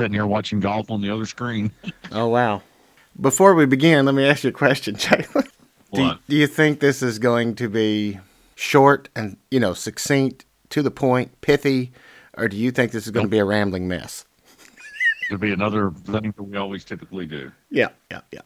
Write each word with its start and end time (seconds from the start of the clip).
sitting 0.00 0.14
here 0.14 0.24
watching 0.26 0.60
golf 0.60 0.90
on 0.90 1.02
the 1.02 1.10
other 1.10 1.26
screen. 1.26 1.70
Oh 2.10 2.28
wow! 2.28 2.62
Before 3.20 3.54
we 3.54 3.66
begin, 3.66 4.06
let 4.06 4.14
me 4.14 4.26
ask 4.26 4.44
you 4.44 4.48
a 4.48 4.52
question, 4.52 4.94
Chalon. 4.96 5.46
Do, 5.92 6.02
What? 6.02 6.20
do 6.26 6.36
you 6.36 6.46
think 6.46 6.80
this 6.80 7.02
is 7.02 7.18
going 7.18 7.54
to 7.56 7.68
be 7.68 8.18
short 8.54 9.10
and 9.14 9.36
you 9.50 9.60
know 9.60 9.74
succinct, 9.74 10.46
to 10.70 10.82
the 10.82 10.90
point, 10.90 11.38
pithy, 11.42 11.92
or 12.38 12.48
do 12.48 12.56
you 12.56 12.70
think 12.70 12.92
this 12.92 13.04
is 13.04 13.10
going 13.10 13.26
to 13.26 13.30
be 13.30 13.38
a 13.38 13.44
rambling 13.44 13.88
mess? 13.88 14.24
It'll 15.28 15.38
be 15.38 15.52
another 15.52 15.90
thing 15.90 16.32
that 16.34 16.42
we 16.42 16.56
always 16.56 16.82
typically 16.82 17.26
do. 17.26 17.52
Yeah, 17.70 17.88
yeah, 18.10 18.22
yeah. 18.32 18.40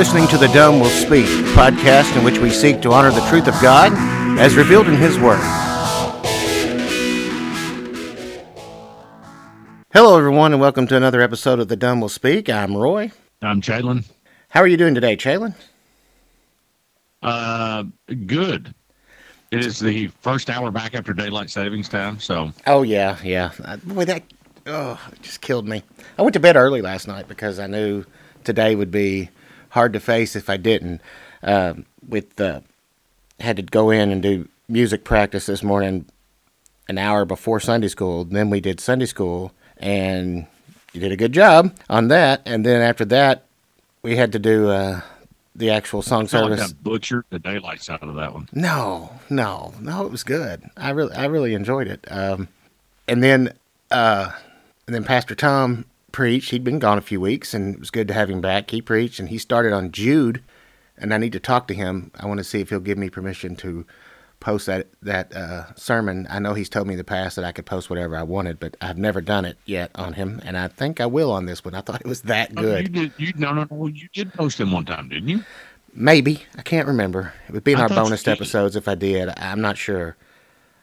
Listening 0.00 0.28
to 0.28 0.38
The 0.38 0.48
Dumb 0.48 0.80
Will 0.80 0.88
Speak, 0.88 1.26
podcast 1.52 2.16
in 2.16 2.24
which 2.24 2.38
we 2.38 2.48
seek 2.48 2.80
to 2.80 2.90
honor 2.90 3.10
the 3.10 3.20
truth 3.28 3.46
of 3.46 3.52
God 3.60 3.92
as 4.40 4.54
revealed 4.54 4.88
in 4.88 4.94
His 4.94 5.18
Word. 5.18 5.38
Hello, 9.92 10.16
everyone, 10.16 10.52
and 10.54 10.60
welcome 10.60 10.86
to 10.86 10.96
another 10.96 11.20
episode 11.20 11.60
of 11.60 11.68
The 11.68 11.76
Dumb 11.76 12.00
Will 12.00 12.08
Speak. 12.08 12.48
I'm 12.48 12.74
Roy. 12.74 13.12
I'm 13.42 13.60
Chalon. 13.60 14.06
How 14.48 14.60
are 14.60 14.66
you 14.66 14.78
doing 14.78 14.94
today, 14.94 15.18
Chalon? 15.18 15.54
Uh, 17.22 17.84
good. 18.26 18.74
It 19.50 19.66
is 19.66 19.80
the 19.80 20.06
first 20.22 20.48
hour 20.48 20.70
back 20.70 20.94
after 20.94 21.12
daylight 21.12 21.50
savings 21.50 21.90
time, 21.90 22.18
so 22.18 22.54
Oh, 22.66 22.80
yeah, 22.80 23.18
yeah. 23.22 23.50
Uh, 23.62 23.76
Boy, 23.76 24.06
that 24.06 24.22
oh, 24.66 24.98
it 25.12 25.20
just 25.20 25.42
killed 25.42 25.68
me. 25.68 25.82
I 26.18 26.22
went 26.22 26.32
to 26.32 26.40
bed 26.40 26.56
early 26.56 26.80
last 26.80 27.06
night 27.06 27.28
because 27.28 27.58
I 27.58 27.66
knew 27.66 28.06
today 28.44 28.74
would 28.74 28.90
be 28.90 29.28
hard 29.70 29.92
to 29.94 30.00
face 30.00 30.36
if 30.36 30.50
I 30.50 30.56
didn't. 30.56 31.00
Um 31.42 31.86
with 32.08 32.40
uh, 32.40 32.60
had 33.40 33.56
to 33.56 33.62
go 33.62 33.90
in 33.90 34.10
and 34.10 34.22
do 34.22 34.48
music 34.68 35.04
practice 35.04 35.46
this 35.46 35.62
morning 35.62 36.06
an 36.88 36.98
hour 36.98 37.24
before 37.24 37.60
Sunday 37.60 37.88
school. 37.88 38.24
Then 38.24 38.50
we 38.50 38.60
did 38.60 38.80
Sunday 38.80 39.06
school, 39.06 39.52
and 39.78 40.46
you 40.92 41.00
did 41.00 41.12
a 41.12 41.16
good 41.16 41.32
job 41.32 41.74
on 41.88 42.08
that. 42.08 42.42
And 42.44 42.66
then 42.66 42.82
after 42.82 43.04
that, 43.06 43.44
we 44.02 44.16
had 44.16 44.32
to 44.32 44.38
do 44.38 44.68
uh, 44.68 45.00
the 45.54 45.70
actual 45.70 46.02
song 46.02 46.22
like 46.22 46.30
service. 46.30 46.60
I 46.60 46.72
butchered 46.82 47.24
the 47.30 47.38
daylight 47.38 47.82
side 47.82 48.02
of 48.02 48.14
that 48.16 48.34
one. 48.34 48.48
No, 48.52 49.20
no, 49.30 49.74
no. 49.80 50.04
It 50.04 50.10
was 50.10 50.24
good. 50.24 50.68
I 50.76 50.90
really, 50.90 51.14
I 51.14 51.26
really 51.26 51.54
enjoyed 51.54 51.86
it. 51.86 52.04
Um, 52.10 52.48
and 53.06 53.22
then, 53.22 53.54
uh, 53.90 54.32
and 54.86 54.94
then 54.94 55.04
Pastor 55.04 55.34
Tom 55.34 55.84
preached. 56.12 56.50
He'd 56.50 56.64
been 56.64 56.78
gone 56.78 56.98
a 56.98 57.02
few 57.02 57.20
weeks, 57.20 57.54
and 57.54 57.74
it 57.74 57.80
was 57.80 57.90
good 57.90 58.08
to 58.08 58.14
have 58.14 58.30
him 58.30 58.40
back. 58.40 58.70
He 58.70 58.80
preached, 58.82 59.18
and 59.18 59.28
he 59.28 59.38
started 59.38 59.72
on 59.72 59.92
Jude. 59.92 60.42
And 60.98 61.14
I 61.14 61.18
need 61.18 61.32
to 61.32 61.40
talk 61.40 61.66
to 61.68 61.74
him. 61.74 62.10
I 62.20 62.26
want 62.26 62.38
to 62.38 62.44
see 62.44 62.60
if 62.60 62.68
he'll 62.68 62.78
give 62.80 62.98
me 62.98 63.08
permission 63.08 63.56
to 63.56 63.86
post 64.38 64.66
that 64.66 64.86
that 65.02 65.34
uh, 65.34 65.74
sermon. 65.74 66.26
I 66.30 66.38
know 66.40 66.52
he's 66.54 66.68
told 66.68 66.86
me 66.86 66.94
in 66.94 66.98
the 66.98 67.04
past 67.04 67.36
that 67.36 67.44
I 67.44 67.52
could 67.52 67.64
post 67.66 67.88
whatever 67.88 68.16
I 68.16 68.22
wanted, 68.22 68.60
but 68.60 68.76
I've 68.82 68.98
never 68.98 69.20
done 69.22 69.44
it 69.46 69.56
yet 69.64 69.90
on 69.94 70.12
him, 70.14 70.40
and 70.44 70.58
I 70.58 70.68
think 70.68 71.00
I 71.00 71.06
will 71.06 71.30
on 71.32 71.46
this 71.46 71.64
one. 71.64 71.74
I 71.74 71.80
thought 71.80 72.00
it 72.02 72.06
was 72.06 72.22
that 72.22 72.52
Oh, 72.56 72.60
You 72.62 72.82
good. 72.82 72.92
did. 72.92 73.12
You 73.16 73.32
no, 73.36 73.52
no, 73.54 73.66
no. 73.70 73.86
You 73.86 74.08
did 74.12 74.32
post 74.34 74.60
him 74.60 74.72
one 74.72 74.84
time, 74.84 75.08
didn't 75.08 75.28
you? 75.28 75.42
Maybe 75.94 76.42
I 76.56 76.62
can't 76.62 76.86
remember. 76.86 77.32
It 77.48 77.52
would 77.52 77.64
be 77.64 77.72
in 77.72 77.78
I 77.78 77.82
our 77.82 77.88
bonus 77.88 78.28
episodes 78.28 78.76
if 78.76 78.86
I 78.88 78.94
did. 78.94 79.30
I'm 79.38 79.60
not 79.60 79.76
sure. 79.78 80.16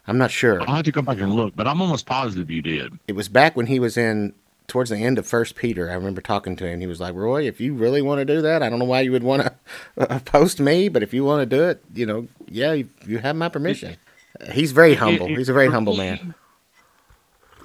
I'm 0.07 0.17
not 0.17 0.31
sure. 0.31 0.61
I'll 0.67 0.75
have 0.77 0.85
to 0.85 0.91
go 0.91 1.01
back 1.01 1.19
and 1.19 1.33
look, 1.33 1.55
but 1.55 1.67
I'm 1.67 1.81
almost 1.81 2.05
positive 2.07 2.49
you 2.49 2.61
did. 2.61 2.97
it 3.07 3.13
was 3.15 3.29
back 3.29 3.55
when 3.55 3.67
he 3.67 3.79
was 3.79 3.97
in 3.97 4.33
towards 4.67 4.89
the 4.89 4.97
end 4.97 5.17
of 5.17 5.25
First 5.25 5.55
Peter. 5.55 5.89
I 5.89 5.93
remember 5.93 6.21
talking 6.21 6.55
to 6.57 6.67
him. 6.67 6.79
He 6.81 6.87
was 6.87 6.99
like, 6.99 7.13
"Roy, 7.15 7.47
if 7.47 7.59
you 7.61 7.73
really 7.73 8.01
want 8.01 8.19
to 8.19 8.25
do 8.25 8.41
that, 8.41 8.61
I 8.61 8.69
don't 8.69 8.79
know 8.79 8.85
why 8.85 9.01
you 9.01 9.11
would 9.11 9.23
want 9.23 9.43
to 9.43 9.53
uh, 9.97 10.19
post 10.19 10.59
me, 10.59 10.89
but 10.89 11.03
if 11.03 11.13
you 11.13 11.23
want 11.23 11.41
to 11.49 11.55
do 11.57 11.63
it, 11.63 11.81
you 11.93 12.05
know, 12.05 12.27
yeah, 12.47 12.73
you, 12.73 12.89
you 13.05 13.17
have 13.19 13.35
my 13.35 13.49
permission." 13.49 13.95
Uh, 14.39 14.51
He's 14.51 14.71
very 14.71 14.93
humble. 14.95 15.27
It- 15.27 15.31
it- 15.31 15.37
He's 15.37 15.49
a 15.49 15.53
very 15.53 15.69
humble 15.69 15.95
man. 15.95 16.33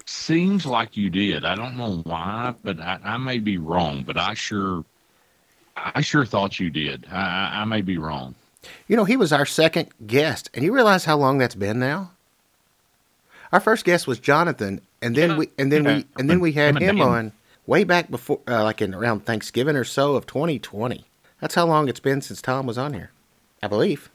Seems 0.04 0.66
like 0.66 0.96
you 0.96 1.10
did. 1.10 1.44
I 1.44 1.54
don't 1.54 1.76
know 1.76 2.00
why, 2.04 2.54
but 2.64 2.80
I, 2.80 2.98
I 3.04 3.16
may 3.18 3.38
be 3.38 3.56
wrong. 3.56 4.02
But 4.02 4.16
I 4.18 4.34
sure, 4.34 4.84
I 5.76 6.00
sure 6.00 6.24
thought 6.26 6.58
you 6.58 6.70
did. 6.70 7.06
I, 7.10 7.60
I 7.62 7.64
may 7.64 7.82
be 7.82 7.98
wrong. 7.98 8.34
You 8.88 8.96
know, 8.96 9.04
he 9.04 9.16
was 9.16 9.32
our 9.32 9.46
second 9.46 9.88
guest, 10.06 10.50
and 10.54 10.64
you 10.64 10.74
realize 10.74 11.04
how 11.04 11.16
long 11.16 11.38
that's 11.38 11.54
been 11.54 11.78
now. 11.78 12.10
Our 13.52 13.60
first 13.60 13.84
guest 13.84 14.06
was 14.06 14.18
Jonathan, 14.18 14.80
and 15.02 15.14
then 15.16 15.30
Yeah. 15.30 15.36
we 15.38 15.48
and 15.58 15.70
then 15.72 15.84
Yeah. 15.84 15.96
we 15.96 16.06
and 16.18 16.30
then 16.30 16.40
we 16.40 16.52
had 16.52 16.70
Him 16.70 16.76
and 16.76 16.84
him 16.84 16.96
Dan. 16.98 17.06
on 17.08 17.32
way 17.66 17.84
back 17.84 18.10
before, 18.10 18.40
uh, 18.48 18.62
like 18.64 18.80
in 18.82 18.94
around 18.94 19.26
Thanksgiving 19.26 19.76
or 19.76 19.84
so 19.84 20.14
of 20.14 20.26
2020. 20.26 21.04
That's 21.40 21.54
how 21.54 21.66
long 21.66 21.88
it's 21.88 22.00
been 22.00 22.20
since 22.22 22.40
Tom 22.40 22.66
was 22.66 22.78
on 22.78 22.94
here, 22.94 23.10
I 23.62 23.66
believe. 23.68 24.08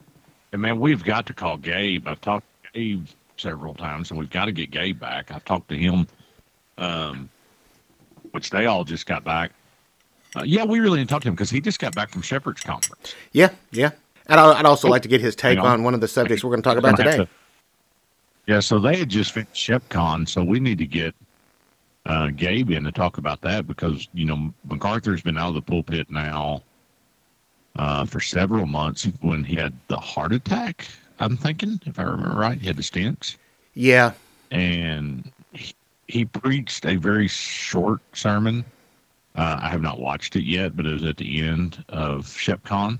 And 0.54 0.62
man, 0.62 0.80
we've 0.80 1.04
got 1.04 1.26
to 1.28 1.34
call 1.34 1.58
Gabe. 1.58 2.08
I've 2.08 2.22
talked 2.22 2.46
to 2.64 2.70
Gabe 2.80 3.06
several 3.38 3.74
times, 3.74 4.10
and 4.10 4.20
we've 4.20 4.30
got 4.30 4.46
to 4.46 4.52
get 4.52 4.72
Gabe 4.72 5.00
back. 5.00 5.30
I've 5.32 5.44
talked 5.46 5.68
to 5.70 5.78
him, 5.78 6.08
um, 6.78 7.30
which 8.32 8.50
they 8.50 8.66
all 8.66 8.84
just 8.84 9.06
got 9.06 9.24
back. 9.24 9.52
Uh, 10.36 10.44
yeah, 10.46 10.64
we 10.64 10.80
really 10.80 11.00
didn't 11.00 11.10
talk 11.10 11.22
to 11.22 11.28
him 11.28 11.34
because 11.36 11.50
he 11.50 11.60
just 11.62 11.80
got 11.80 11.96
back 11.96 12.10
from 12.10 12.22
Shepherd's 12.22 12.62
Conference. 12.62 13.16
Yeah, 13.32 13.50
yeah. 13.72 13.92
And 14.28 14.40
I- 14.40 14.60
I'd 14.60 14.66
also 14.66 14.88
like 14.90 15.02
to 15.04 15.08
get 15.08 15.22
his 15.22 15.36
take 15.36 15.58
on. 15.58 15.66
on 15.66 15.84
one 15.84 15.94
of 15.94 16.02
the 16.02 16.08
subjects 16.08 16.44
we're 16.44 16.50
going 16.52 16.62
to 16.62 16.70
talk 16.70 16.78
about 16.78 16.98
today. 16.98 17.18
to- 17.18 17.28
yeah, 18.48 18.62
so 18.62 18.80
they 18.80 18.98
had 18.98 19.10
just 19.10 19.34
finished 19.34 19.54
ShepCon, 19.54 20.28
so 20.28 20.42
we 20.42 20.60
need 20.62 20.78
to 20.78 20.86
get 20.88 21.14
uh, 22.06 22.30
Gabe 22.30 22.72
in 22.72 22.86
to 22.86 22.92
talk 22.94 23.18
about 23.18 23.42
that 23.42 23.68
because 23.68 24.08
you 24.14 24.26
know 24.26 24.54
MacArthur's 24.70 25.22
been 25.22 25.38
out 25.38 25.50
of 25.50 25.56
the 25.56 25.62
pulpit 25.62 26.10
now 26.10 26.64
uh, 27.76 28.06
for 28.06 28.22
several 28.22 28.66
months 28.66 29.06
when 29.20 29.44
he 29.44 29.56
had 29.56 29.74
the 29.90 29.98
heart 29.98 30.32
attack. 30.32 30.88
I'm 31.20 31.36
thinking, 31.36 31.82
if 31.86 32.00
I 32.00 32.04
remember 32.04 32.40
right, 32.40 32.58
he 32.58 32.68
had 32.68 32.78
the 32.78 32.84
stents. 32.84 33.36
Yeah, 33.74 34.14
and 34.50 35.30
he, 35.52 35.74
he 36.08 36.24
preached 36.24 36.86
a 36.86 36.96
very 36.96 37.28
short 37.28 38.00
sermon. 38.14 38.64
Uh, 39.36 39.60
I 39.62 39.68
have 39.68 39.82
not 39.82 40.00
watched 40.00 40.38
it 40.38 40.46
yet, 40.46 40.78
but 40.78 40.86
it 40.86 40.94
was 40.94 41.04
at 41.04 41.18
the 41.18 41.42
end 41.42 41.84
of 41.90 42.26
ShepCon. 42.26 43.00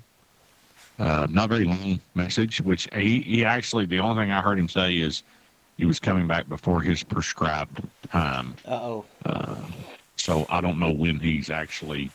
Uh, 1.00 1.28
not 1.30 1.50
very 1.50 1.64
long 1.64 2.00
message, 2.16 2.60
which 2.60 2.90
he, 2.94 3.22
he 3.22 3.46
actually, 3.46 3.86
the 3.86 4.00
only 4.00 4.24
thing 4.24 4.32
I 4.32 4.42
heard 4.42 4.58
him 4.60 4.68
say 4.68 4.96
is 4.96 5.24
he 5.78 5.86
was 5.86 6.00
coming 6.00 6.28
back 6.28 6.50
before 6.50 6.82
his 6.82 7.04
prescribed 7.04 7.82
time. 8.12 8.56
Uh 8.66 8.72
oh. 8.72 9.06
So 10.16 10.46
I 10.50 10.62
don't 10.62 10.80
know 10.80 10.92
when 10.92 11.20
he's 11.20 11.50
actually 11.50 12.12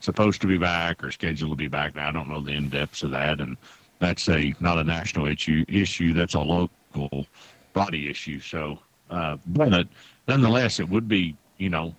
supposed 0.00 0.40
to 0.40 0.46
be 0.46 0.58
back 0.58 1.04
or 1.04 1.12
scheduled 1.12 1.52
to 1.52 1.56
be 1.56 1.68
back. 1.68 1.94
Now 1.94 2.08
I 2.08 2.12
don't 2.12 2.28
know 2.28 2.40
the 2.40 2.52
in 2.52 2.68
depths 2.68 3.02
of 3.02 3.10
that, 3.12 3.40
and 3.40 3.56
that's 3.98 4.28
a 4.28 4.54
not 4.60 4.78
a 4.78 4.84
national 4.84 5.26
issue. 5.26 5.64
Issue 5.68 6.12
that's 6.12 6.34
a 6.34 6.40
local 6.40 7.26
body 7.72 8.10
issue. 8.10 8.40
So, 8.40 8.78
uh, 9.10 9.36
but 9.46 9.86
nonetheless, 10.26 10.80
it 10.80 10.88
would 10.88 11.08
be 11.08 11.36
you 11.58 11.68
know 11.68 11.94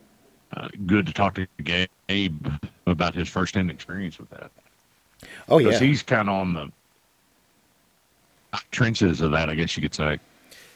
uh, 0.58 0.68
good 0.86 1.06
to 1.06 1.14
talk 1.14 1.36
to 1.36 1.48
Gabe 1.64 2.48
about 2.88 3.16
his 3.16 3.30
first 3.30 3.56
hand 3.56 3.72
experience 3.72 4.20
with 4.20 4.30
that 4.32 4.52
Oh 5.48 5.58
yeah, 5.58 5.68
because 5.68 5.82
he's 5.82 6.04
kind 6.04 6.30
of 6.30 6.36
on 6.36 6.54
the 6.54 6.72
trenches 8.72 9.22
of 9.22 9.32
that, 9.32 9.50
I 9.50 9.56
guess 9.56 9.76
you 9.78 9.82
could 9.82 9.96
say. 9.96 10.20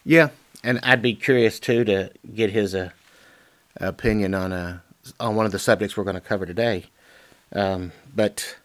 Yeah, 0.07 0.29
and 0.63 0.79
I'd 0.83 1.01
be 1.01 1.15
curious 1.15 1.59
too 1.59 1.83
to 1.83 2.11
get 2.33 2.51
his 2.51 2.73
uh, 2.73 2.91
opinion 3.75 4.33
on 4.33 4.53
uh, 4.53 4.79
on 5.19 5.35
one 5.35 5.45
of 5.45 5.51
the 5.51 5.59
subjects 5.59 5.97
we're 5.97 6.05
going 6.05 6.13
to 6.13 6.21
cover 6.21 6.45
today. 6.45 6.85
Um, 7.51 7.91
but 8.15 8.55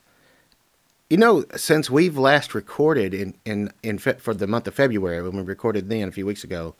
you 1.11 1.17
know, 1.17 1.44
since 1.56 1.90
we've 1.90 2.17
last 2.17 2.55
recorded 2.55 3.12
in 3.12 3.34
in 3.44 3.72
in 3.82 3.99
fe- 3.99 4.20
for 4.20 4.34
the 4.34 4.46
month 4.46 4.69
of 4.69 4.75
February 4.75 5.20
when 5.20 5.37
we 5.37 5.43
recorded 5.43 5.88
then 5.88 6.08
a 6.08 6.12
few 6.12 6.26
weeks 6.26 6.44
ago, 6.44 6.76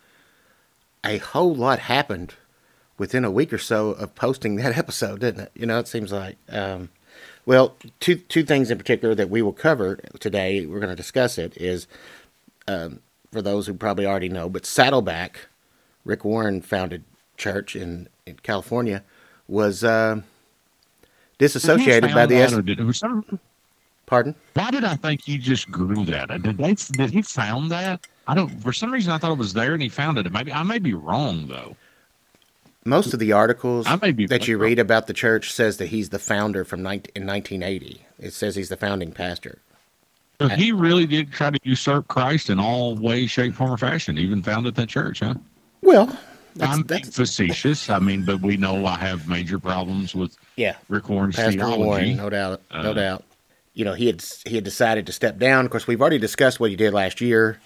a 1.04 1.19
whole 1.19 1.56
lot 1.56 1.81
happened 1.81 2.34
within 2.98 3.25
a 3.25 3.32
week 3.32 3.52
or 3.52 3.58
so 3.58 3.88
of 3.88 4.14
posting 4.14 4.54
that 4.56 4.78
episode, 4.78 5.19
didn't 5.19 5.40
it? 5.40 5.50
You 5.56 5.66
know, 5.66 5.81
it 5.81 5.88
seems 5.88 6.12
like. 6.12 6.37
Um, 6.48 6.90
well, 7.44 7.75
two 7.98 8.14
two 8.14 8.44
things 8.44 8.70
in 8.70 8.78
particular 8.78 9.12
that 9.16 9.28
we 9.28 9.42
will 9.42 9.52
cover 9.52 9.96
today. 10.20 10.64
We're 10.66 10.78
going 10.78 10.90
to 10.90 10.94
discuss 10.94 11.37
it 11.37 11.56
is 11.56 11.88
um, 12.69 13.00
for 13.32 13.43
those 13.43 13.67
who 13.67 13.75
probably 13.75 14.06
already 14.06 14.29
know, 14.29 14.49
but 14.49 14.67
Saddleback, 14.67 15.49
Rick 16.05 16.25
Warren 16.25 16.61
founded 16.61 17.02
church 17.37 17.75
in, 17.75 18.08
in 18.26 18.37
California, 18.43 19.02
was 19.49 19.82
uh, 19.82 20.20
disassociated 21.38 22.12
by 22.14 22.26
the 22.26 22.37
S- 22.37 22.52
did- 22.62 22.81
was 22.84 23.00
there- 23.00 23.23
pardon. 24.06 24.34
Why 24.55 24.70
did 24.70 24.84
I 24.84 24.96
think 24.96 25.23
he 25.25 25.38
just 25.38 25.70
grew 25.70 26.05
that? 26.06 26.29
Did 26.43 26.58
they? 26.58 26.75
Did 26.75 27.11
he 27.11 27.23
found 27.23 27.70
that? 27.70 28.06
I 28.29 28.34
don't. 28.34 28.50
For 28.62 28.73
some 28.73 28.93
reason, 28.93 29.12
I 29.12 29.19
thought 29.19 29.32
it 29.32 29.38
was 29.38 29.55
there 29.55 29.73
and 29.73 29.82
he 29.82 29.88
found 29.88 30.19
it. 30.19 30.31
Maybe 30.31 30.52
I 30.52 30.62
may 30.62 30.78
be 30.78 30.94
wrong 30.94 31.49
though. 31.49 31.75
most 32.85 33.12
of 33.14 33.19
the 33.19 33.32
articles 33.32 33.87
I 33.88 33.96
may 33.96 34.12
be 34.12 34.26
that 34.26 34.46
you 34.46 34.58
read 34.58 34.78
about 34.78 35.06
the 35.06 35.12
church 35.14 35.52
says 35.52 35.78
that 35.78 35.87
he's 35.87 36.11
the 36.11 36.19
founder 36.19 36.64
from 36.64 36.82
19, 36.82 37.12
in 37.17 37.26
1980. 37.26 38.05
It 38.19 38.32
says 38.32 38.55
he's 38.56 38.69
the 38.69 38.76
founding 38.76 39.11
pastor. 39.12 39.58
So 40.48 40.54
he 40.54 40.72
really 40.72 41.06
did 41.06 41.32
try 41.32 41.50
to 41.50 41.58
usurp 41.62 42.08
Christ 42.08 42.50
in 42.50 42.58
all 42.58 42.94
ways, 42.96 43.30
shape, 43.30 43.54
form, 43.54 43.72
or 43.72 43.76
fashion. 43.76 44.18
Even 44.18 44.42
founded 44.42 44.74
that 44.74 44.88
church, 44.88 45.20
huh? 45.20 45.34
Well, 45.82 46.06
that's, 46.56 46.72
I'm 46.72 46.82
being 46.82 47.02
that's 47.02 47.16
facetious. 47.16 47.88
I 47.90 47.98
mean, 47.98 48.24
but 48.24 48.40
we 48.40 48.56
know 48.56 48.84
I 48.86 48.96
have 48.96 49.28
major 49.28 49.58
problems 49.58 50.14
with 50.14 50.36
yeah. 50.56 50.76
Rick 50.88 51.08
Warren's 51.08 51.36
Pastor 51.36 51.58
theology. 51.58 51.82
Warren, 51.84 52.16
no 52.16 52.30
doubt, 52.30 52.60
no 52.72 52.90
Uh, 52.90 52.92
doubt. 52.92 53.24
You 53.74 53.84
know, 53.86 53.94
he 53.94 54.06
had 54.06 54.22
he 54.44 54.56
had 54.56 54.64
decided 54.64 55.06
to 55.06 55.12
step 55.12 55.38
down. 55.38 55.64
Of 55.64 55.70
course, 55.70 55.86
we've 55.86 56.00
already 56.00 56.18
discussed 56.18 56.60
what 56.60 56.70
he 56.70 56.76
did 56.76 56.92
last 56.92 57.20
year 57.22 57.58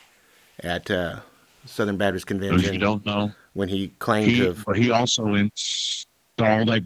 at 0.61 0.89
uh, 0.91 1.21
Southern 1.65 1.97
Baptist 1.97 2.27
Convention 2.29 2.73
you 2.75 2.79
don't 2.79 3.05
know, 3.05 3.33
when 3.55 3.69
he 3.69 3.89
claimed 3.99 4.31
he 4.31 4.39
to 4.39 4.47
have. 4.47 4.65
but 4.65 4.77
he 4.77 4.91
also 4.93 5.35
installed 5.35 6.71
a 6.71 6.81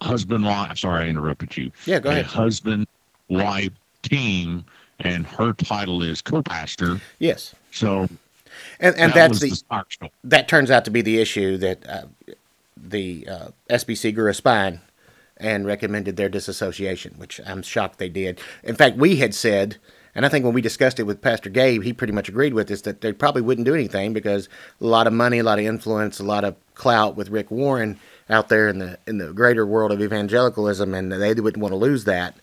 husband 0.00 0.44
wife. 0.44 0.78
Sorry, 0.78 1.06
I 1.06 1.08
interrupted 1.08 1.56
you. 1.56 1.72
Yeah, 1.84 1.98
go 1.98 2.10
ahead. 2.10 2.24
a 2.24 2.26
ahead. 2.26 2.36
husband 2.36 2.86
wife 3.28 3.72
team, 4.08 4.64
and 5.00 5.26
her 5.26 5.52
title 5.52 6.02
is 6.02 6.22
co-pastor. 6.22 7.00
Yes, 7.18 7.54
So 7.70 8.08
and 8.80 8.96
and 8.96 9.12
that 9.12 9.14
that's 9.14 9.40
the 9.40 9.50
the 9.50 10.10
that 10.24 10.48
turns 10.48 10.70
out 10.70 10.84
to 10.86 10.90
be 10.90 11.02
the 11.02 11.20
issue 11.20 11.56
that 11.58 11.86
uh, 11.88 12.02
the 12.76 13.26
uh, 13.28 13.48
SBC 13.70 14.14
grew 14.14 14.30
a 14.30 14.34
spine 14.34 14.80
and 15.36 15.66
recommended 15.66 16.16
their 16.16 16.28
disassociation, 16.28 17.14
which 17.18 17.40
I'm 17.46 17.62
shocked 17.62 17.98
they 17.98 18.08
did. 18.08 18.40
In 18.62 18.74
fact, 18.74 18.96
we 18.96 19.16
had 19.16 19.34
said, 19.34 19.76
and 20.14 20.24
I 20.24 20.28
think 20.30 20.44
when 20.44 20.54
we 20.54 20.62
discussed 20.62 20.98
it 20.98 21.02
with 21.02 21.20
Pastor 21.20 21.50
Gabe, 21.50 21.82
he 21.82 21.92
pretty 21.92 22.12
much 22.12 22.28
agreed 22.28 22.54
with 22.54 22.70
us 22.70 22.80
that 22.82 23.02
they 23.02 23.12
probably 23.12 23.42
wouldn't 23.42 23.66
do 23.66 23.74
anything 23.74 24.12
because 24.12 24.48
a 24.80 24.86
lot 24.86 25.06
of 25.06 25.12
money, 25.12 25.38
a 25.38 25.44
lot 25.44 25.58
of 25.58 25.66
influence, 25.66 26.18
a 26.18 26.24
lot 26.24 26.44
of 26.44 26.56
clout 26.74 27.16
with 27.16 27.28
Rick 27.28 27.50
Warren 27.50 27.98
out 28.30 28.48
there 28.48 28.68
in 28.68 28.78
the 28.78 28.98
in 29.06 29.18
the 29.18 29.32
greater 29.32 29.66
world 29.66 29.92
of 29.92 30.02
evangelicalism, 30.02 30.94
and 30.94 31.12
they 31.12 31.34
wouldn't 31.34 31.62
want 31.62 31.72
to 31.72 31.76
lose 31.76 32.04
that. 32.04 32.34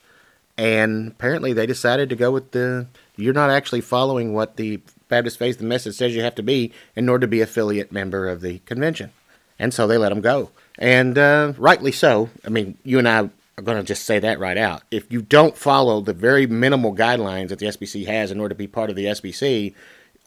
And 0.58 1.10
apparently, 1.10 1.54
they 1.54 1.66
decided 1.66 2.10
to 2.10 2.16
go 2.16 2.32
with 2.32 2.52
the 2.52 2.88
you're 3.16 3.34
not 3.34 3.50
actually 3.50 3.82
following 3.82 4.34
what 4.34 4.58
the 4.58 4.82
Baptist 5.08 5.38
Faith 5.38 5.60
and 5.60 5.70
Message 5.70 5.96
says 5.96 6.16
you 6.16 6.24
have 6.24 6.36
to 6.36 6.44
be 6.44 6.72
in 6.96 7.10
order 7.10 7.26
to 7.26 7.30
be 7.30 7.42
affiliate 7.42 7.92
member 7.92 8.28
of 8.28 8.42
the 8.42 8.60
convention. 8.60 9.12
And 9.60 9.74
so 9.74 9.88
they 9.88 9.98
let 9.98 10.10
them 10.10 10.22
go. 10.22 10.50
And 10.80 11.18
uh, 11.18 11.54
rightly 11.58 11.92
so. 11.92 12.30
I 12.46 12.50
mean, 12.50 12.78
you 12.84 12.98
and 12.98 13.08
I 13.08 13.30
are 13.58 13.64
going 13.64 13.78
to 13.78 13.84
just 13.84 14.06
say 14.06 14.20
that 14.20 14.40
right 14.40 14.58
out. 14.58 14.82
If 14.90 15.12
you 15.12 15.22
don't 15.22 15.56
follow 15.56 16.02
the 16.02 16.14
very 16.14 16.48
minimal 16.48 16.96
guidelines 16.96 17.50
that 17.50 17.60
the 17.60 17.68
SBC 17.68 18.08
has 18.08 18.32
in 18.32 18.40
order 18.40 18.54
to 18.54 18.58
be 18.58 18.68
part 18.68 18.90
of 18.90 18.96
the 18.96 19.06
SBC, 19.06 19.76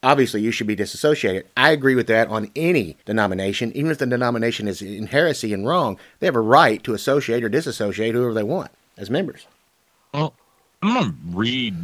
obviously 0.01 0.41
you 0.41 0.51
should 0.51 0.67
be 0.67 0.75
disassociated. 0.75 1.45
I 1.57 1.71
agree 1.71 1.95
with 1.95 2.07
that 2.07 2.29
on 2.29 2.51
any 2.55 2.95
denomination, 3.05 3.73
even 3.75 3.91
if 3.91 3.97
the 3.97 4.05
denomination 4.05 4.67
is 4.67 4.81
in 4.81 5.07
heresy 5.07 5.53
and 5.53 5.67
wrong. 5.67 5.99
They 6.19 6.27
have 6.27 6.35
a 6.35 6.41
right 6.41 6.81
to 6.83 6.93
associate 6.93 7.43
or 7.43 7.49
disassociate 7.49 8.15
whoever 8.15 8.33
they 8.33 8.43
want 8.43 8.71
as 8.97 9.09
members. 9.09 9.47
Well, 10.13 10.33
I'm 10.81 10.93
going 10.93 11.09
to 11.11 11.15
read 11.37 11.75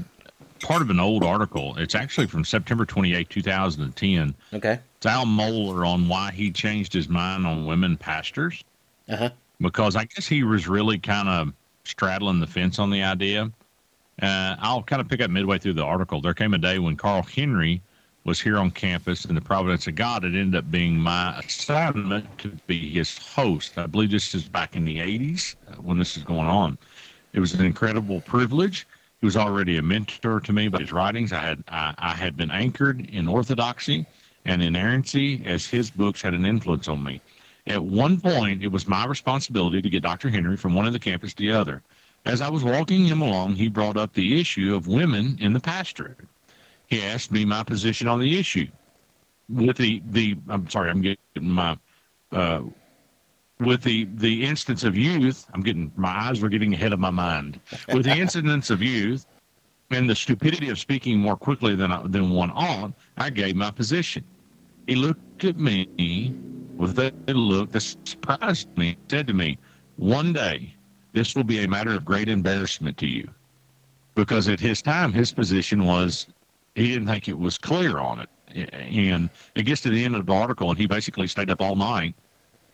part 0.61 0.81
of 0.81 0.89
an 0.89 0.99
old 0.99 1.23
article. 1.23 1.75
It's 1.77 1.95
actually 1.95 2.27
from 2.27 2.45
September 2.45 2.85
28, 2.85 3.29
2010. 3.29 4.33
Okay. 4.53 4.79
It's 4.97 5.05
Al 5.05 5.25
Mohler 5.25 5.85
on 5.87 6.07
why 6.07 6.31
he 6.31 6.51
changed 6.51 6.93
his 6.93 7.09
mind 7.09 7.45
on 7.45 7.65
women 7.65 7.97
pastors. 7.97 8.63
Uh 9.09 9.17
huh. 9.17 9.29
because 9.59 9.97
I 9.97 10.05
guess 10.05 10.25
he 10.25 10.43
was 10.43 10.65
really 10.69 10.97
kind 10.97 11.27
of 11.27 11.53
straddling 11.83 12.39
the 12.39 12.47
fence 12.47 12.79
on 12.79 12.89
the 12.89 13.03
idea. 13.03 13.51
Uh, 14.21 14.55
I'll 14.59 14.83
kind 14.83 15.01
of 15.01 15.09
pick 15.09 15.19
up 15.21 15.29
midway 15.29 15.57
through 15.57 15.73
the 15.73 15.83
article. 15.83 16.21
There 16.21 16.33
came 16.33 16.53
a 16.53 16.57
day 16.57 16.79
when 16.79 16.95
Carl 16.95 17.23
Henry 17.23 17.81
was 18.23 18.39
here 18.39 18.57
on 18.57 18.71
campus, 18.71 19.25
and 19.25 19.35
the 19.35 19.41
providence 19.41 19.85
of 19.87 19.95
God 19.95 20.23
it 20.23 20.27
ended 20.35 20.55
up 20.55 20.71
being 20.71 20.95
my 20.95 21.37
assignment 21.39 22.37
to 22.37 22.47
be 22.67 22.91
his 22.91 23.17
host. 23.17 23.77
I 23.77 23.87
believe 23.87 24.11
this 24.11 24.33
is 24.33 24.47
back 24.47 24.77
in 24.77 24.85
the 24.85 24.99
80s 24.99 25.55
uh, 25.67 25.75
when 25.81 25.99
this 25.99 26.15
is 26.15 26.23
going 26.23 26.47
on. 26.47 26.77
It 27.33 27.39
was 27.39 27.53
an 27.53 27.65
incredible 27.65 28.21
privilege. 28.21 28.87
He 29.19 29.25
was 29.25 29.35
already 29.35 29.77
a 29.77 29.81
mentor 29.81 30.39
to 30.39 30.53
me 30.53 30.67
by 30.67 30.79
his 30.79 30.91
writings. 30.91 31.33
I 31.33 31.39
had 31.39 31.63
I, 31.67 31.93
I 31.97 32.13
had 32.13 32.37
been 32.37 32.51
anchored 32.51 33.09
in 33.09 33.27
orthodoxy 33.27 34.05
and 34.45 34.61
inerrancy 34.61 35.41
as 35.45 35.65
his 35.65 35.89
books 35.89 36.21
had 36.21 36.33
an 36.33 36.45
influence 36.45 36.87
on 36.87 37.03
me. 37.03 37.21
At 37.65 37.83
one 37.83 38.19
point, 38.19 38.61
it 38.61 38.67
was 38.67 38.87
my 38.87 39.05
responsibility 39.05 39.81
to 39.81 39.89
get 39.89 40.03
Dr. 40.03 40.29
Henry 40.29 40.57
from 40.57 40.73
one 40.73 40.85
end 40.85 40.95
of 40.95 41.01
the 41.01 41.09
campus 41.09 41.33
to 41.33 41.43
the 41.43 41.51
other. 41.51 41.81
As 42.25 42.41
I 42.41 42.49
was 42.49 42.63
walking 42.63 43.05
him 43.05 43.21
along, 43.21 43.55
he 43.55 43.69
brought 43.69 43.97
up 43.97 44.13
the 44.13 44.39
issue 44.39 44.75
of 44.75 44.87
women 44.87 45.37
in 45.39 45.53
the 45.53 45.59
pastorate. 45.59 46.19
He 46.87 47.01
asked 47.01 47.31
me 47.31 47.45
my 47.45 47.63
position 47.63 48.07
on 48.07 48.19
the 48.19 48.37
issue. 48.37 48.67
With 49.49 49.77
the, 49.77 50.01
the 50.07 50.37
I'm 50.49 50.69
sorry, 50.69 50.89
I'm 50.89 51.01
getting 51.01 51.17
my 51.37 51.77
uh, 52.31 52.63
with 53.65 53.83
the 53.83 54.05
the 54.15 54.45
instance 54.45 54.83
of 54.83 54.97
youth, 54.97 55.45
I'm 55.53 55.61
getting 55.61 55.91
my 55.95 56.09
eyes 56.09 56.41
were 56.41 56.49
getting 56.49 56.73
ahead 56.73 56.93
of 56.93 56.99
my 56.99 57.09
mind. 57.09 57.59
With 57.93 58.05
the 58.05 58.17
incidence 58.25 58.69
of 58.69 58.81
youth 58.81 59.25
and 59.89 60.09
the 60.09 60.15
stupidity 60.15 60.69
of 60.69 60.79
speaking 60.79 61.19
more 61.19 61.37
quickly 61.37 61.75
than 61.75 61.91
I, 61.91 62.01
than 62.07 62.29
one 62.29 62.51
ought, 62.51 62.93
I 63.17 63.29
gave 63.29 63.55
my 63.55 63.71
position. 63.71 64.23
He 64.87 64.95
looked 64.95 65.43
at 65.45 65.57
me 65.57 66.35
with 66.75 66.99
a 66.99 67.11
look 67.27 67.71
that 67.71 67.81
surprised 67.81 68.75
me. 68.77 68.97
Said 69.09 69.27
to 69.27 69.33
me, 69.33 69.57
"One 69.97 70.33
day, 70.33 70.75
this 71.13 71.35
will 71.35 71.43
be 71.43 71.63
a 71.63 71.67
matter 71.67 71.93
of 71.93 72.03
great 72.05 72.29
embarrassment 72.29 72.97
to 72.97 73.07
you," 73.07 73.29
because 74.15 74.47
at 74.47 74.59
his 74.59 74.81
time, 74.81 75.13
his 75.13 75.31
position 75.31 75.85
was 75.85 76.27
he 76.75 76.87
didn't 76.87 77.07
think 77.07 77.27
it 77.27 77.37
was 77.37 77.57
clear 77.57 77.99
on 77.99 78.19
it. 78.19 78.29
And 78.55 79.31
it 79.55 79.63
gets 79.63 79.81
to 79.81 79.89
the 79.89 80.05
end 80.05 80.15
of 80.15 80.27
the 80.27 80.33
article, 80.33 80.69
and 80.69 80.77
he 80.77 80.85
basically 80.85 81.25
stayed 81.25 81.49
up 81.49 81.59
all 81.59 81.75
night 81.75 82.13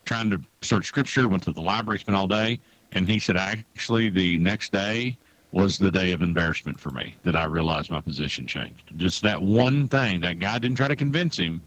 trying 0.05 0.29
to 0.31 0.41
search 0.61 0.85
scripture, 0.87 1.27
went 1.27 1.43
to 1.43 1.51
the 1.51 1.61
library, 1.61 1.99
spent 1.99 2.15
all 2.15 2.27
day, 2.27 2.59
and 2.91 3.07
he 3.07 3.19
said, 3.19 3.37
actually, 3.37 4.09
the 4.09 4.37
next 4.37 4.71
day 4.71 5.17
was 5.51 5.77
the 5.77 5.91
day 5.91 6.11
of 6.11 6.21
embarrassment 6.21 6.79
for 6.79 6.91
me 6.91 7.15
that 7.23 7.35
I 7.35 7.45
realized 7.45 7.89
my 7.91 8.01
position 8.01 8.45
changed. 8.47 8.83
Just 8.97 9.21
that 9.23 9.41
one 9.41 9.87
thing, 9.87 10.19
that 10.21 10.39
guy 10.39 10.59
didn't 10.59 10.77
try 10.77 10.87
to 10.87 10.95
convince 10.95 11.37
him, 11.37 11.61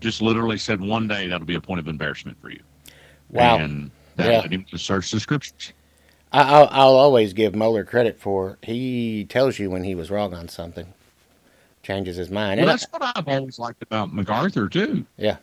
just 0.00 0.22
literally 0.22 0.58
said, 0.58 0.80
one 0.80 1.08
day 1.08 1.26
that'll 1.28 1.46
be 1.46 1.54
a 1.56 1.60
point 1.60 1.80
of 1.80 1.88
embarrassment 1.88 2.40
for 2.40 2.50
you. 2.50 2.60
Wow. 3.30 3.58
And 3.58 3.90
that 4.16 4.30
Yeah. 4.30 4.40
led 4.40 4.52
him 4.52 4.64
to 4.70 4.78
search 4.78 5.10
the 5.10 5.18
scriptures. 5.20 5.72
I, 6.32 6.42
I'll, 6.42 6.68
I'll 6.70 6.96
always 6.96 7.32
give 7.32 7.52
Mohler 7.54 7.86
credit 7.86 8.20
for 8.20 8.58
he 8.62 9.24
tells 9.28 9.58
you 9.58 9.70
when 9.70 9.84
he 9.84 9.94
was 9.94 10.10
wrong 10.10 10.34
on 10.34 10.48
something, 10.48 10.92
changes 11.82 12.16
his 12.16 12.30
mind. 12.30 12.60
Well, 12.60 12.68
And 12.68 12.70
I- 12.70 12.72
that's 12.72 12.86
what 12.92 13.12
I've 13.16 13.28
always 13.28 13.58
liked 13.58 13.82
about 13.82 14.12
MacArthur, 14.12 14.68
too. 14.68 15.06
Yeah. 15.16 15.36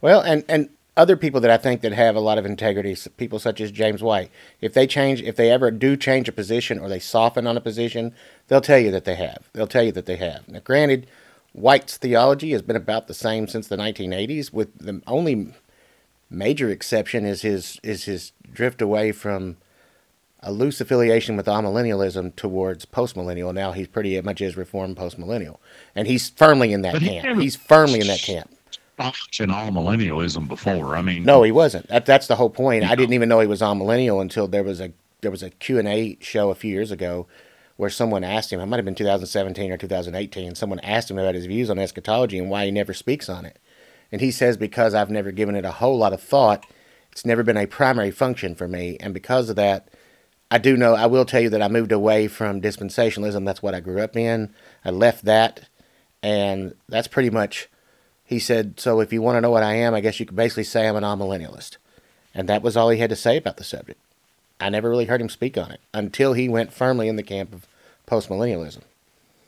Well, 0.00 0.20
and 0.20 0.44
and 0.48 0.68
other 0.96 1.16
people 1.16 1.40
that 1.40 1.50
I 1.50 1.56
think 1.56 1.80
that 1.80 1.92
have 1.92 2.14
a 2.16 2.20
lot 2.20 2.36
of 2.38 2.44
integrity, 2.44 2.96
people 3.16 3.38
such 3.38 3.60
as 3.60 3.70
James 3.70 4.02
White, 4.02 4.30
if 4.60 4.74
they 4.74 4.86
change, 4.86 5.22
if 5.22 5.36
they 5.36 5.50
ever 5.50 5.70
do 5.70 5.96
change 5.96 6.28
a 6.28 6.32
position 6.32 6.78
or 6.78 6.88
they 6.88 6.98
soften 6.98 7.46
on 7.46 7.56
a 7.56 7.60
position, 7.62 8.14
they'll 8.48 8.60
tell 8.60 8.78
you 8.78 8.90
that 8.90 9.04
they 9.04 9.14
have. 9.14 9.48
They'll 9.54 9.66
tell 9.66 9.82
you 9.84 9.92
that 9.92 10.06
they 10.06 10.16
have. 10.16 10.46
Now, 10.48 10.60
granted, 10.60 11.06
White's 11.54 11.96
theology 11.96 12.52
has 12.52 12.62
been 12.62 12.76
about 12.76 13.06
the 13.08 13.14
same 13.14 13.46
since 13.48 13.68
the 13.68 13.76
1980s, 13.76 14.52
with 14.52 14.76
the 14.78 15.00
only 15.06 15.54
major 16.30 16.70
exception 16.70 17.24
is 17.26 17.42
his 17.42 17.78
is 17.82 18.04
his 18.04 18.32
drift 18.52 18.80
away 18.80 19.12
from 19.12 19.58
a 20.44 20.50
loose 20.50 20.80
affiliation 20.80 21.36
with 21.36 21.46
amillennialism 21.46 22.34
towards 22.36 22.84
postmillennial. 22.86 23.54
Now 23.54 23.72
he's 23.72 23.86
pretty 23.86 24.20
much 24.22 24.40
is 24.40 24.56
reformed 24.56 24.96
postmillennial, 24.96 25.58
and 25.94 26.06
he's 26.08 26.30
firmly 26.30 26.72
in 26.72 26.82
that 26.82 26.94
But 26.94 27.02
he 27.02 27.08
camp. 27.08 27.24
never- 27.26 27.40
He's 27.40 27.54
firmly 27.56 28.00
in 28.00 28.06
that 28.08 28.20
camp. 28.20 28.50
In 29.40 29.50
amillennialism 29.50 30.48
before. 30.48 30.96
I 30.96 31.02
mean, 31.02 31.24
No, 31.24 31.42
he 31.42 31.52
wasn't. 31.52 31.88
That, 31.88 32.06
that's 32.06 32.26
the 32.26 32.36
whole 32.36 32.50
point. 32.50 32.84
I 32.84 32.94
didn't 32.94 33.14
even 33.14 33.28
know 33.28 33.40
he 33.40 33.46
was 33.46 33.60
amillennial 33.60 34.20
until 34.20 34.46
there 34.46 34.62
was 34.62 34.80
a 34.80 34.92
there 35.22 35.30
was 35.30 35.42
a 35.42 35.50
Q 35.50 35.78
and 35.78 35.88
A 35.88 36.18
show 36.20 36.50
a 36.50 36.54
few 36.54 36.70
years 36.72 36.90
ago 36.90 37.26
where 37.76 37.90
someone 37.90 38.22
asked 38.24 38.52
him. 38.52 38.60
It 38.60 38.66
might 38.66 38.76
have 38.76 38.84
been 38.84 38.94
2017 38.94 39.72
or 39.72 39.76
2018. 39.76 40.54
Someone 40.54 40.80
asked 40.80 41.10
him 41.10 41.18
about 41.18 41.34
his 41.34 41.46
views 41.46 41.70
on 41.70 41.78
eschatology 41.78 42.38
and 42.38 42.50
why 42.50 42.64
he 42.64 42.70
never 42.70 42.92
speaks 42.92 43.28
on 43.28 43.44
it. 43.44 43.58
And 44.10 44.20
he 44.20 44.30
says 44.30 44.56
because 44.56 44.94
I've 44.94 45.10
never 45.10 45.32
given 45.32 45.56
it 45.56 45.64
a 45.64 45.72
whole 45.72 45.96
lot 45.96 46.12
of 46.12 46.22
thought. 46.22 46.66
It's 47.12 47.24
never 47.24 47.42
been 47.42 47.56
a 47.56 47.66
primary 47.66 48.10
function 48.10 48.54
for 48.54 48.66
me, 48.68 48.96
and 49.00 49.12
because 49.12 49.50
of 49.50 49.56
that, 49.56 49.88
I 50.50 50.58
do 50.58 50.76
know. 50.76 50.94
I 50.94 51.06
will 51.06 51.24
tell 51.24 51.40
you 51.40 51.50
that 51.50 51.62
I 51.62 51.68
moved 51.68 51.92
away 51.92 52.28
from 52.28 52.60
dispensationalism. 52.60 53.44
That's 53.44 53.62
what 53.62 53.74
I 53.74 53.80
grew 53.80 54.00
up 54.00 54.16
in. 54.16 54.54
I 54.84 54.90
left 54.90 55.24
that, 55.24 55.68
and 56.22 56.74
that's 56.88 57.08
pretty 57.08 57.30
much. 57.30 57.68
He 58.32 58.38
said, 58.38 58.80
"So 58.80 59.00
if 59.00 59.12
you 59.12 59.22
want 59.22 59.36
to 59.36 59.40
know 59.40 59.50
what 59.50 59.62
I 59.62 59.74
am, 59.74 59.94
I 59.94 60.00
guess 60.00 60.18
you 60.18 60.26
could 60.26 60.36
basically 60.36 60.64
say 60.64 60.88
I'm 60.88 60.96
an 60.96 61.04
amillennialist." 61.04 61.76
And 62.34 62.48
that 62.48 62.62
was 62.62 62.76
all 62.76 62.88
he 62.88 62.98
had 62.98 63.10
to 63.10 63.16
say 63.16 63.36
about 63.36 63.58
the 63.58 63.64
subject. 63.64 64.00
I 64.58 64.70
never 64.70 64.88
really 64.88 65.04
heard 65.04 65.20
him 65.20 65.28
speak 65.28 65.58
on 65.58 65.70
it 65.70 65.80
until 65.92 66.32
he 66.32 66.48
went 66.48 66.72
firmly 66.72 67.08
in 67.08 67.16
the 67.16 67.22
camp 67.22 67.52
of 67.52 67.66
postmillennialism. 68.06 68.82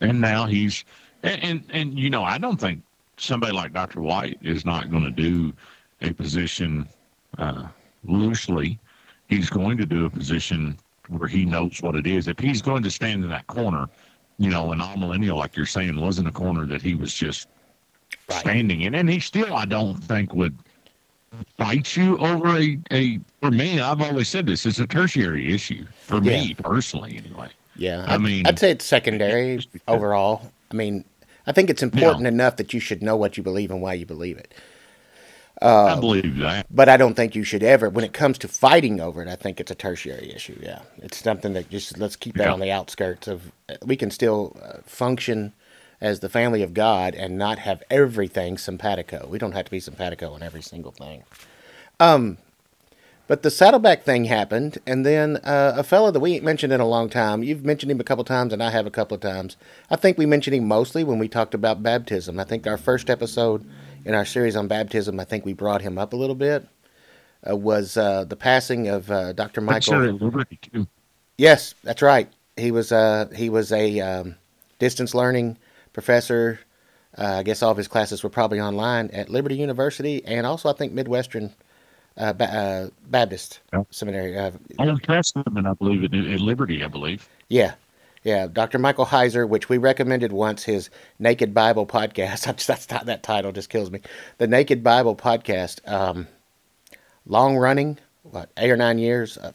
and 0.01 0.21
now 0.21 0.47
he's 0.47 0.85
and, 1.23 1.43
and 1.43 1.65
and 1.71 1.99
you 1.99 2.11
know 2.11 2.25
I 2.25 2.39
don't 2.39 2.61
think 2.61 2.83
somebody 3.17 3.53
like 3.53 3.73
Dr. 3.73 4.01
White 4.01 4.39
is 4.43 4.65
not 4.65 4.91
going 4.91 5.05
to 5.05 5.11
do 5.11 5.53
a 6.03 6.13
position 6.13 6.87
uh, 7.39 7.67
loosely. 8.05 8.79
He's 9.29 9.49
going 9.49 9.79
to 9.79 9.87
do 9.87 10.05
a 10.05 10.11
position 10.11 10.77
where 11.09 11.29
he 11.29 11.45
knows 11.45 11.81
what 11.81 11.95
it 11.95 12.07
is. 12.07 12.29
If 12.29 12.39
he's 12.39 12.61
going 12.61 12.83
to 12.83 12.91
stand 12.91 13.25
in 13.25 13.31
that 13.31 13.47
corner, 13.47 13.89
you 14.39 14.51
know, 14.51 14.73
an 14.73 14.81
amillennial 14.81 15.37
like 15.37 15.57
you're 15.57 15.65
saying 15.67 15.99
wasn't 15.99 16.29
a 16.29 16.33
corner 16.33 16.67
that 16.67 16.83
he 16.83 16.95
was 16.95 17.15
just 17.15 17.49
Right. 18.31 18.41
standing 18.41 18.81
in, 18.83 18.95
and 18.95 19.09
he 19.11 19.21
still 19.21 19.55
I 19.55 19.67
don't 19.67 19.97
think 20.03 20.33
would 20.35 20.57
fight 21.59 21.97
you 21.97 22.17
over 22.19 22.57
a, 22.57 22.79
a 22.91 23.19
for 23.41 23.51
me, 23.51 23.81
I've 23.81 24.01
always 24.01 24.29
said 24.29 24.47
this, 24.47 24.65
it's 24.67 24.79
a 24.79 24.87
tertiary 24.87 25.53
issue 25.53 25.85
for 26.01 26.17
Yeah. 26.23 26.41
me 26.43 26.55
personally 26.55 27.19
anyway. 27.19 27.49
Yeah, 27.77 28.05
I 28.09 28.15
I'd, 28.15 28.21
mean- 28.23 28.47
I'd 28.47 28.59
say 28.59 28.71
it's 28.71 28.85
secondary 28.85 29.61
overall. 29.89 30.51
I 30.71 30.75
mean, 30.75 31.05
I 31.47 31.53
think 31.53 31.69
it's 31.71 31.83
important 31.83 32.27
enough 32.27 32.57
that 32.57 32.73
you 32.73 32.81
should 32.81 33.03
know 33.03 33.17
what 33.17 33.37
you 33.37 33.43
believe 33.43 33.71
and 33.71 33.83
why 33.83 33.95
you 33.95 34.07
believe 34.07 34.39
it. 34.39 34.55
I 35.63 35.99
believe 35.99 36.37
that. 36.39 36.67
But 36.71 36.89
I 36.89 36.97
don't 36.97 37.15
think 37.15 37.35
you 37.35 37.45
should 37.45 37.63
ever, 37.63 37.89
when 37.89 38.05
it 38.05 38.13
comes 38.13 38.39
to 38.39 38.49
fighting 38.49 39.01
over 39.01 39.23
it, 39.23 39.29
I 39.29 39.37
think 39.37 39.61
it's 39.61 39.71
a 39.71 39.75
tertiary 39.75 40.33
issue. 40.35 40.59
Yeah, 40.61 40.81
it's 40.99 41.19
something 41.23 41.53
that 41.55 41.71
just 41.71 41.97
let's 41.99 42.17
keep 42.17 42.37
that 42.37 42.45
Yeah. 42.47 42.53
on 42.53 42.61
the 42.61 42.71
outskirts 42.71 43.29
of. 43.29 43.53
We 43.85 43.97
can 43.97 44.11
still 44.11 44.57
uh, 44.63 44.79
function 44.85 45.53
as 46.05 46.21
the 46.21 46.29
family 46.29 46.63
of 46.63 46.75
God 46.75 47.15
and 47.15 47.39
not 47.39 47.59
have 47.61 47.83
everything 47.91 48.59
simpatico. 48.59 49.27
We 49.27 49.39
don't 49.39 49.53
have 49.53 49.65
to 49.65 49.71
be 49.71 49.81
simpatico 49.81 50.35
on 50.35 50.43
every 50.43 50.61
single 50.61 50.93
thing. 50.93 51.25
Um, 51.99 52.37
but 53.27 53.43
the 53.43 53.51
saddleback 53.51 54.03
thing 54.03 54.27
happened, 54.27 54.77
and 54.87 55.07
then 55.07 55.39
uh, 55.39 55.73
a 55.77 55.83
fellow 55.83 56.11
that 56.11 56.21
we 56.21 56.35
ain't 56.35 56.45
mentioned 56.45 56.75
in 56.75 56.81
a 56.81 56.87
long 56.87 57.09
time. 57.09 57.43
You've 57.43 57.65
mentioned 57.65 57.91
him 57.91 58.01
a 58.01 58.05
couple 58.05 58.23
times, 58.23 58.53
and 58.53 58.63
I 58.63 58.69
have 58.69 58.87
a 58.87 58.91
couple 58.91 59.15
of 59.15 59.23
times. 59.23 59.57
I 59.91 59.97
think 59.97 60.19
we 60.19 60.27
mentioned 60.27 60.55
him 60.55 60.69
mostly 60.69 61.05
when 61.05 61.19
we 61.19 61.27
talked 61.27 61.55
about 61.55 61.83
baptism. 61.83 62.39
I 62.39 62.45
think 62.45 62.67
our 62.67 62.77
first 62.77 63.09
episode 63.09 63.65
in 64.05 64.15
our 64.15 64.27
series 64.27 64.57
on 64.57 64.69
baptism, 64.69 65.19
I 65.19 65.25
think 65.25 65.47
we 65.47 65.55
brought 65.55 65.81
him 65.81 65.97
up 65.97 66.13
a 66.13 66.17
little 66.17 66.35
bit. 66.35 66.69
Uh, 67.49 67.57
was 67.57 67.97
uh, 67.97 68.25
the 68.25 68.37
passing 68.37 68.89
of 68.89 69.11
uh, 69.11 69.33
Dr. 69.33 69.63
Michael? 69.63 69.95
Yes, 71.39 71.75
that's 71.83 72.03
right. 72.03 72.31
He 72.59 72.71
was 72.71 72.93
uh, 72.93 73.29
he 73.35 73.49
was 73.49 73.73
a 73.73 74.01
um, 74.01 74.37
distance 74.79 75.15
learning 75.15 75.57
professor. 75.95 76.61
Uh, 77.17 77.37
I 77.39 77.43
guess 77.45 77.63
all 77.63 77.71
of 77.71 77.77
his 77.79 77.89
classes 77.89 78.23
were 78.23 78.29
probably 78.29 78.61
online 78.61 79.09
at 79.13 79.31
Liberty 79.31 79.55
University, 79.57 80.23
and 80.27 80.47
also 80.47 80.69
I 80.69 80.73
think 80.75 80.93
Midwestern 80.93 81.55
uh, 82.19 82.33
ba- 82.35 82.53
uh, 82.53 82.89
Baptist 83.07 83.61
Yeah. 83.73 83.85
Seminary. 83.91 84.37
Uh, 84.37 84.51
Old 84.79 85.03
Testament, 85.03 85.67
I 85.67 85.73
believe, 85.75 86.05
at, 86.05 86.13
at 86.13 86.41
Liberty, 86.41 86.85
I 86.85 86.89
believe. 86.89 87.27
yeah, 87.49 87.75
yeah. 88.25 88.47
Dr. 88.53 88.79
Michael 88.79 89.07
Heiser, 89.07 89.49
which 89.49 89.69
we 89.69 89.79
recommended 89.79 90.33
once, 90.33 90.65
his 90.65 90.91
Naked 91.21 91.55
Bible 91.55 91.87
podcast. 91.87 92.47
I 92.49 92.53
just, 92.53 92.67
that's, 92.67 92.87
that 92.87 93.23
title 93.23 93.53
just 93.53 93.69
kills 93.71 93.91
me. 93.91 94.01
The 94.39 94.47
Naked 94.49 94.83
Bible 94.83 95.15
podcast, 95.17 95.87
um, 95.91 96.27
long 97.27 97.57
running, 97.57 97.99
what 98.23 98.51
eight 98.57 98.71
or 98.71 98.77
nine 98.77 98.99
years, 98.99 99.39
uh, 99.39 99.53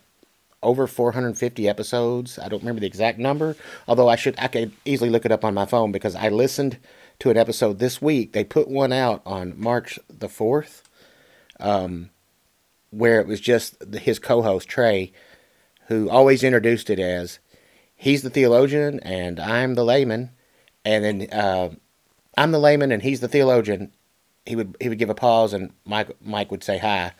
over 0.61 0.87
450 0.87 1.67
episodes. 1.69 2.37
I 2.37 2.49
don't 2.49 2.59
remember 2.59 2.81
the 2.81 2.87
exact 2.87 3.17
number, 3.19 3.55
although 3.87 4.09
I 4.09 4.15
should 4.15 4.35
I 4.37 4.47
could 4.47 4.71
easily 4.85 5.09
look 5.09 5.25
it 5.25 5.31
up 5.31 5.45
on 5.45 5.53
my 5.53 5.65
phone 5.65 5.91
because 5.91 6.15
I 6.15 6.29
listened 6.29 6.77
to 7.19 7.29
an 7.29 7.37
episode 7.37 7.79
this 7.79 8.01
week. 8.01 8.33
They 8.33 8.43
put 8.43 8.67
one 8.67 8.93
out 8.93 9.21
on 9.25 9.53
March 9.59 9.99
the 10.09 10.27
4th, 10.27 10.81
um, 11.59 12.09
where 12.91 13.19
it 13.19 13.27
was 13.27 13.39
just 13.39 13.75
the- 13.91 13.99
his 13.99 14.19
co-host 14.19 14.67
Trey, 14.67 15.11
who 15.87 16.09
always 16.09 16.43
introduced 16.43 16.89
it 16.89 16.99
as 16.99 17.39
he's 17.95 18.21
the 18.21 18.29
theologian 18.29 18.99
and 19.01 19.39
I'm 19.39 19.75
the 19.75 19.83
layman, 19.83 20.31
and 20.85 21.03
then 21.03 21.27
uh, 21.31 21.71
I'm 22.37 22.51
the 22.51 22.59
layman 22.59 22.91
and 22.91 23.01
he's 23.03 23.19
the 23.19 23.27
theologian. 23.27 23.91
He 24.45 24.55
would 24.55 24.77
he 24.79 24.89
would 24.89 24.97
give 24.97 25.09
a 25.09 25.15
pause 25.15 25.53
and 25.53 25.71
Mike 25.85 26.09
Mike 26.21 26.49
would 26.51 26.63
say 26.63 26.77
hi, 26.77 27.11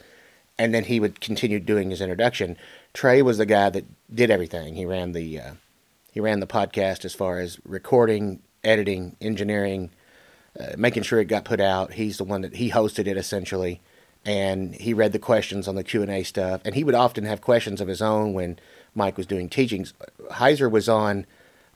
and 0.60 0.74
then 0.74 0.84
he 0.84 1.00
would 1.00 1.22
continue 1.22 1.60
doing 1.60 1.90
his 1.90 2.02
introduction. 2.02 2.58
Trey 2.94 3.22
was 3.22 3.38
the 3.38 3.46
guy 3.46 3.70
that 3.70 3.86
did 4.14 4.30
everything. 4.30 4.76
He 4.76 4.86
ran 4.86 5.14
the 5.14 5.40
uh, 5.40 5.52
he 6.12 6.20
ran 6.20 6.42
the 6.42 6.48
podcast 6.48 7.06
as 7.06 7.16
far 7.16 7.40
as 7.40 7.60
recording, 7.64 8.42
editing, 8.64 9.16
engineering, 9.22 9.90
uh, 10.60 10.74
making 10.78 11.04
sure 11.04 11.20
it 11.20 11.26
got 11.26 11.46
put 11.46 11.62
out. 11.62 11.94
He's 11.94 12.18
the 12.18 12.26
one 12.26 12.42
that 12.42 12.58
he 12.58 12.72
hosted 12.72 13.08
it 13.08 13.16
essentially, 13.16 13.80
and 14.26 14.76
he 14.76 14.94
read 14.94 15.14
the 15.14 15.20
questions 15.20 15.68
on 15.68 15.76
the 15.76 15.84
Q 15.84 16.02
and 16.02 16.12
A 16.12 16.24
stuff. 16.24 16.62
And 16.66 16.76
he 16.76 16.84
would 16.84 16.96
often 16.96 17.24
have 17.24 17.42
questions 17.42 17.80
of 17.80 17.88
his 17.88 18.02
own 18.02 18.34
when 18.34 18.60
Mike 18.94 19.18
was 19.18 19.26
doing 19.26 19.50
teachings. 19.50 19.94
Heiser 20.32 20.70
was 20.70 20.90
on 20.90 21.26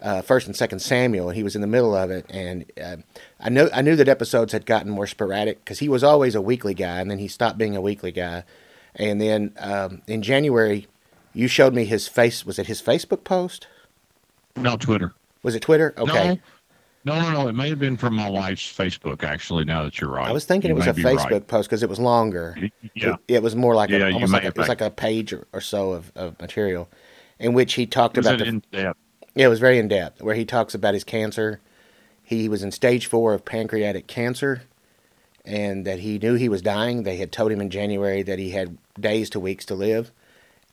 uh, 0.01 0.21
First 0.21 0.47
and 0.47 0.55
Second 0.55 0.79
Samuel, 0.79 1.29
and 1.29 1.37
he 1.37 1.43
was 1.43 1.55
in 1.55 1.61
the 1.61 1.67
middle 1.67 1.95
of 1.95 2.11
it. 2.11 2.25
And 2.29 2.65
uh, 2.83 2.97
I 3.39 3.47
know 3.47 3.69
I 3.73 3.81
knew 3.81 3.95
that 3.95 4.09
episodes 4.09 4.51
had 4.51 4.65
gotten 4.65 4.91
more 4.91 5.07
sporadic 5.07 5.63
because 5.63 5.79
he 5.79 5.87
was 5.87 6.03
always 6.03 6.35
a 6.35 6.41
weekly 6.41 6.73
guy, 6.73 6.99
and 6.99 7.09
then 7.09 7.19
he 7.19 7.29
stopped 7.29 7.57
being 7.57 7.77
a 7.77 7.81
weekly 7.81 8.11
guy. 8.11 8.43
And 8.95 9.19
then 9.19 9.53
um, 9.59 10.01
in 10.07 10.21
January, 10.21 10.87
you 11.33 11.47
showed 11.47 11.73
me 11.73 11.85
his 11.85 12.07
face. 12.07 12.45
Was 12.45 12.59
it 12.59 12.67
his 12.67 12.81
Facebook 12.81 13.23
post? 13.23 13.67
No, 14.55 14.77
Twitter. 14.77 15.13
Was 15.41 15.55
it 15.55 15.61
Twitter? 15.61 15.93
Okay. 15.97 16.39
No, 17.05 17.19
no, 17.19 17.21
no, 17.21 17.31
no. 17.43 17.47
It 17.49 17.53
may 17.53 17.69
have 17.69 17.79
been 17.79 17.97
from 17.97 18.15
my 18.15 18.29
wife's 18.29 18.71
Facebook, 18.71 19.23
actually, 19.23 19.65
now 19.65 19.83
that 19.83 19.99
you're 19.99 20.09
right. 20.09 20.29
I 20.29 20.31
was 20.31 20.45
thinking 20.45 20.69
You 20.69 20.75
it 20.75 20.85
was 20.85 20.87
a 20.87 20.93
Facebook 20.93 21.31
right. 21.31 21.47
post 21.47 21.69
because 21.69 21.83
it 21.83 21.89
was 21.89 21.99
longer. 21.99 22.55
Yeah. 22.93 23.15
It, 23.27 23.35
it 23.35 23.43
was 23.43 23.55
more 23.55 23.75
like 23.75 23.89
Yeah, 23.89 24.07
a, 24.07 24.13
almost 24.13 24.31
like 24.31 24.43
a, 24.43 24.47
it 24.47 24.57
was 24.57 24.69
like 24.69 24.81
a 24.81 24.89
page 24.89 25.33
or, 25.33 25.47
or 25.51 25.59
so 25.59 25.91
of, 25.91 26.11
of 26.15 26.39
material, 26.39 26.87
in 27.39 27.53
which 27.53 27.73
he 27.73 27.85
talked 27.85 28.15
Was 28.15 28.25
about 28.25 28.39
the 28.39 28.45
in 28.45 28.63
depth? 28.71 28.97
Yeah, 29.35 29.45
it 29.47 29.49
was 29.49 29.59
very 29.59 29.79
in 29.79 29.87
depth, 29.87 30.21
where 30.21 30.35
he 30.35 30.45
talks 30.45 30.75
about 30.75 30.93
his 30.93 31.03
cancer. 31.03 31.59
He 32.21 32.47
was 32.47 32.63
in 32.63 32.71
stage 32.71 33.07
four 33.07 33.33
of 33.33 33.43
pancreatic 33.43 34.07
cancer, 34.07 34.61
and 35.45 35.85
that 35.85 35.99
he 35.99 36.17
knew 36.17 36.35
he 36.35 36.49
was 36.49 36.61
dying. 36.61 37.03
They 37.03 37.17
had 37.17 37.31
told 37.31 37.51
him 37.51 37.61
in 37.61 37.69
January 37.69 38.23
that 38.23 38.39
he 38.39 38.51
had 38.51 38.77
days 38.99 39.29
to 39.31 39.39
weeks 39.39 39.65
to 39.65 39.75
live, 39.75 40.11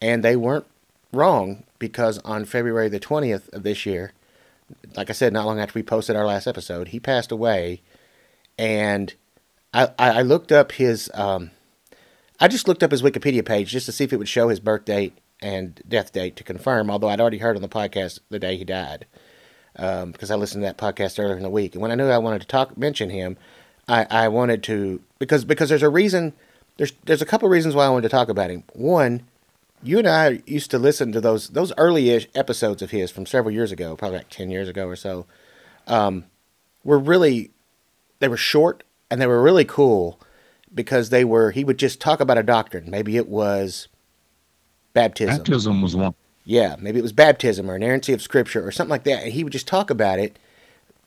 and 0.00 0.22
they 0.22 0.36
weren't 0.36 0.66
wrong 1.12 1.64
because 1.78 2.18
on 2.18 2.44
February 2.44 2.88
the 2.88 3.00
20th 3.00 3.52
of 3.52 3.62
this 3.62 3.84
year, 3.84 4.12
like 4.96 5.10
I 5.10 5.12
said, 5.12 5.32
not 5.32 5.46
long 5.46 5.58
after 5.58 5.78
we 5.78 5.82
posted 5.82 6.16
our 6.16 6.26
last 6.26 6.46
episode, 6.46 6.88
he 6.88 7.00
passed 7.00 7.32
away. 7.32 7.80
And 8.58 9.14
I, 9.72 9.88
I 9.98 10.22
looked 10.22 10.52
up 10.52 10.72
his, 10.72 11.10
um, 11.14 11.50
I 12.38 12.48
just 12.48 12.68
looked 12.68 12.82
up 12.82 12.90
his 12.90 13.02
Wikipedia 13.02 13.44
page 13.44 13.70
just 13.70 13.86
to 13.86 13.92
see 13.92 14.04
if 14.04 14.12
it 14.12 14.18
would 14.18 14.28
show 14.28 14.48
his 14.48 14.60
birth 14.60 14.84
date 14.84 15.16
and 15.42 15.80
death 15.88 16.12
date 16.12 16.36
to 16.36 16.44
confirm, 16.44 16.90
although 16.90 17.08
I'd 17.08 17.20
already 17.20 17.38
heard 17.38 17.56
on 17.56 17.62
the 17.62 17.68
podcast 17.68 18.20
the 18.28 18.38
day 18.38 18.56
he 18.56 18.64
died. 18.64 19.06
Um, 19.76 20.10
because 20.12 20.30
I 20.30 20.34
listened 20.34 20.62
to 20.62 20.66
that 20.66 20.78
podcast 20.78 21.18
earlier 21.18 21.36
in 21.36 21.44
the 21.44 21.48
week, 21.48 21.74
and 21.74 21.80
when 21.80 21.92
I 21.92 21.94
knew 21.94 22.08
I 22.08 22.18
wanted 22.18 22.40
to 22.42 22.48
talk 22.48 22.76
mention 22.76 23.08
him, 23.08 23.36
I, 23.90 24.06
I 24.09 24.28
wanted 24.28 24.62
to 24.64 25.02
because 25.18 25.44
because 25.44 25.68
there's 25.68 25.82
a 25.82 25.88
reason 25.88 26.32
there's 26.76 26.92
there's 27.04 27.23
a 27.23 27.26
couple 27.26 27.49
reasons 27.49 27.75
why 27.75 27.87
I 27.87 27.88
wanted 27.88 28.09
to 28.09 28.16
talk 28.16 28.28
about 28.28 28.50
him. 28.50 28.62
One, 28.73 29.23
you 29.82 29.99
and 29.99 30.06
I 30.06 30.42
used 30.47 30.70
to 30.70 30.78
listen 30.78 31.11
to 31.12 31.20
those 31.20 31.49
those 31.49 31.73
early 31.76 32.26
episodes 32.35 32.82
of 32.82 32.92
his 32.92 33.11
from 33.11 33.26
several 33.26 33.52
years 33.52 33.73
ago, 33.73 33.97
probably 33.97 34.18
like 34.18 34.30
ten 34.30 34.50
years 34.50 34.68
ago 34.68 34.87
or 34.87 34.97
so. 34.97 35.26
Um, 35.88 36.26
were 36.85 36.99
really 36.99 37.50
they 38.20 38.28
were 38.28 38.37
short 38.37 38.85
and 39.11 39.20
they 39.20 39.26
were 39.26 39.42
really 39.42 39.64
cool 39.64 40.20
because 40.73 41.11
they 41.11 41.25
were 41.25 41.50
he 41.50 41.64
would 41.64 41.78
just 41.78 42.00
talk 42.00 42.20
about 42.20 42.38
a 42.38 42.44
doctrine. 42.44 42.88
Maybe 42.88 43.16
it 43.16 43.28
was 43.28 43.88
baptism. 44.92 45.38
Baptism 45.38 45.82
was 45.82 45.97
one. 45.97 46.14
Yeah, 46.44 46.76
maybe 46.78 47.00
it 47.00 47.02
was 47.02 47.12
baptism 47.12 47.68
or 47.68 47.75
inerrancy 47.75 48.12
of 48.12 48.23
scripture 48.23 48.64
or 48.64 48.70
something 48.70 48.90
like 48.90 49.04
that. 49.04 49.25
And 49.25 49.32
he 49.32 49.42
would 49.42 49.52
just 49.52 49.68
talk 49.68 49.90
about 49.90 50.18
it, 50.18 50.38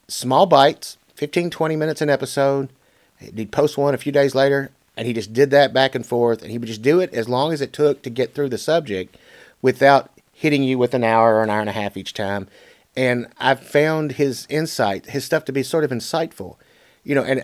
small 0.08 0.46
bites, 0.46 0.98
15, 1.16 1.50
20 1.50 1.76
minutes 1.76 2.02
an 2.02 2.10
episode. 2.10 2.70
He'd 3.18 3.52
post 3.52 3.78
one 3.78 3.94
a 3.94 3.98
few 3.98 4.12
days 4.12 4.36
later, 4.36 4.72
and 4.98 5.08
he 5.08 5.14
just 5.14 5.34
did 5.34 5.52
that 5.52 5.74
back 5.74 5.96
and 5.96 6.06
forth. 6.06 6.42
And 6.42 6.52
he 6.52 6.58
would 6.58 6.68
just 6.68 6.82
do 6.82 7.00
it 7.00 7.14
as 7.14 7.30
long 7.30 7.54
as 7.54 7.62
it 7.62 7.74
took 7.74 8.02
to 8.04 8.10
get 8.10 8.34
through 8.34 8.50
the 8.50 8.58
subject 8.58 9.18
without 9.62 10.12
hitting 10.34 10.64
you 10.64 10.78
with 10.78 10.94
an 10.94 11.04
hour 11.04 11.36
or 11.36 11.44
an 11.44 11.50
hour 11.50 11.62
and 11.62 11.70
a 11.70 11.74
half 11.74 11.96
each 11.96 12.14
time. 12.14 12.48
And 12.96 13.28
I've 13.40 13.62
found 13.62 14.14
his 14.14 14.46
insight, 14.50 15.08
his 15.08 15.24
stuff 15.24 15.46
to 15.46 15.54
be 15.54 15.64
sort 15.64 15.84
of 15.84 15.92
insightful. 15.92 16.58
You 17.04 17.16
know, 17.16 17.24
and 17.24 17.44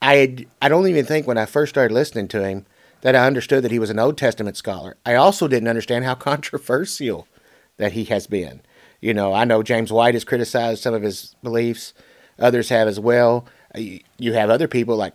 I 0.00 0.16
had, 0.16 0.46
I 0.60 0.68
don't 0.68 0.86
even 0.88 1.04
think 1.04 1.26
when 1.26 1.38
I 1.38 1.46
first 1.46 1.70
started 1.70 1.94
listening 1.94 2.28
to 2.28 2.44
him 2.44 2.66
that 3.02 3.14
I 3.14 3.26
understood 3.26 3.62
that 3.64 3.70
he 3.70 3.78
was 3.78 3.90
an 3.90 3.98
Old 3.98 4.16
Testament 4.16 4.56
scholar. 4.56 4.96
I 5.04 5.14
also 5.14 5.46
didn't 5.46 5.68
understand 5.68 6.04
how 6.04 6.14
controversial 6.14 7.28
that 7.76 7.92
he 7.92 8.04
has 8.04 8.26
been. 8.26 8.62
You 9.00 9.12
know, 9.12 9.34
I 9.34 9.44
know 9.44 9.62
James 9.62 9.92
White 9.92 10.14
has 10.14 10.24
criticized 10.24 10.82
some 10.82 10.94
of 10.94 11.02
his 11.02 11.36
beliefs. 11.42 11.92
Others 12.38 12.68
have 12.68 12.88
as 12.88 13.00
well. 13.00 13.46
Uh, 13.74 13.98
You 14.18 14.32
have 14.34 14.50
other 14.50 14.68
people 14.68 14.96
like 14.96 15.14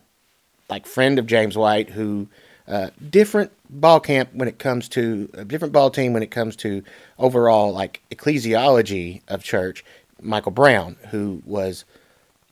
like 0.69 0.85
friend 0.85 1.17
of 1.17 1.25
James 1.25 1.57
White 1.57 1.89
who 1.91 2.27
uh, 2.67 2.89
different 3.09 3.51
ball 3.69 3.99
camp 3.99 4.29
when 4.33 4.47
it 4.47 4.59
comes 4.59 4.88
to 4.89 5.29
a 5.33 5.43
different 5.43 5.73
ball 5.73 5.89
team 5.89 6.13
when 6.13 6.21
it 6.21 6.29
comes 6.29 6.55
to 6.57 6.83
overall 7.17 7.73
like 7.73 8.01
ecclesiology 8.11 9.21
of 9.27 9.43
church. 9.43 9.83
Michael 10.21 10.51
Brown, 10.51 10.97
who 11.09 11.41
was 11.45 11.85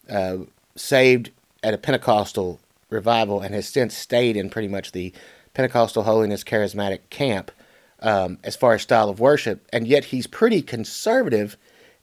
uh, 0.09 0.38
saved 0.75 1.31
at 1.62 1.74
a 1.74 1.77
Pentecostal 1.77 2.59
revival 2.89 3.41
and 3.41 3.53
has 3.53 3.67
since 3.67 3.95
stayed 3.95 4.38
in 4.38 4.50
pretty 4.50 4.67
much 4.69 4.93
the 4.93 5.13
Pentecostal 5.53 6.03
holiness 6.03 6.43
charismatic 6.43 7.00
camp 7.09 7.51
um, 8.00 8.38
as 8.43 8.55
far 8.55 8.74
as 8.74 8.83
style 8.83 9.09
of 9.09 9.19
worship, 9.19 9.67
and 9.74 9.88
yet 9.88 10.05
he's 10.05 10.27
pretty 10.27 10.62
conservative 10.62 11.57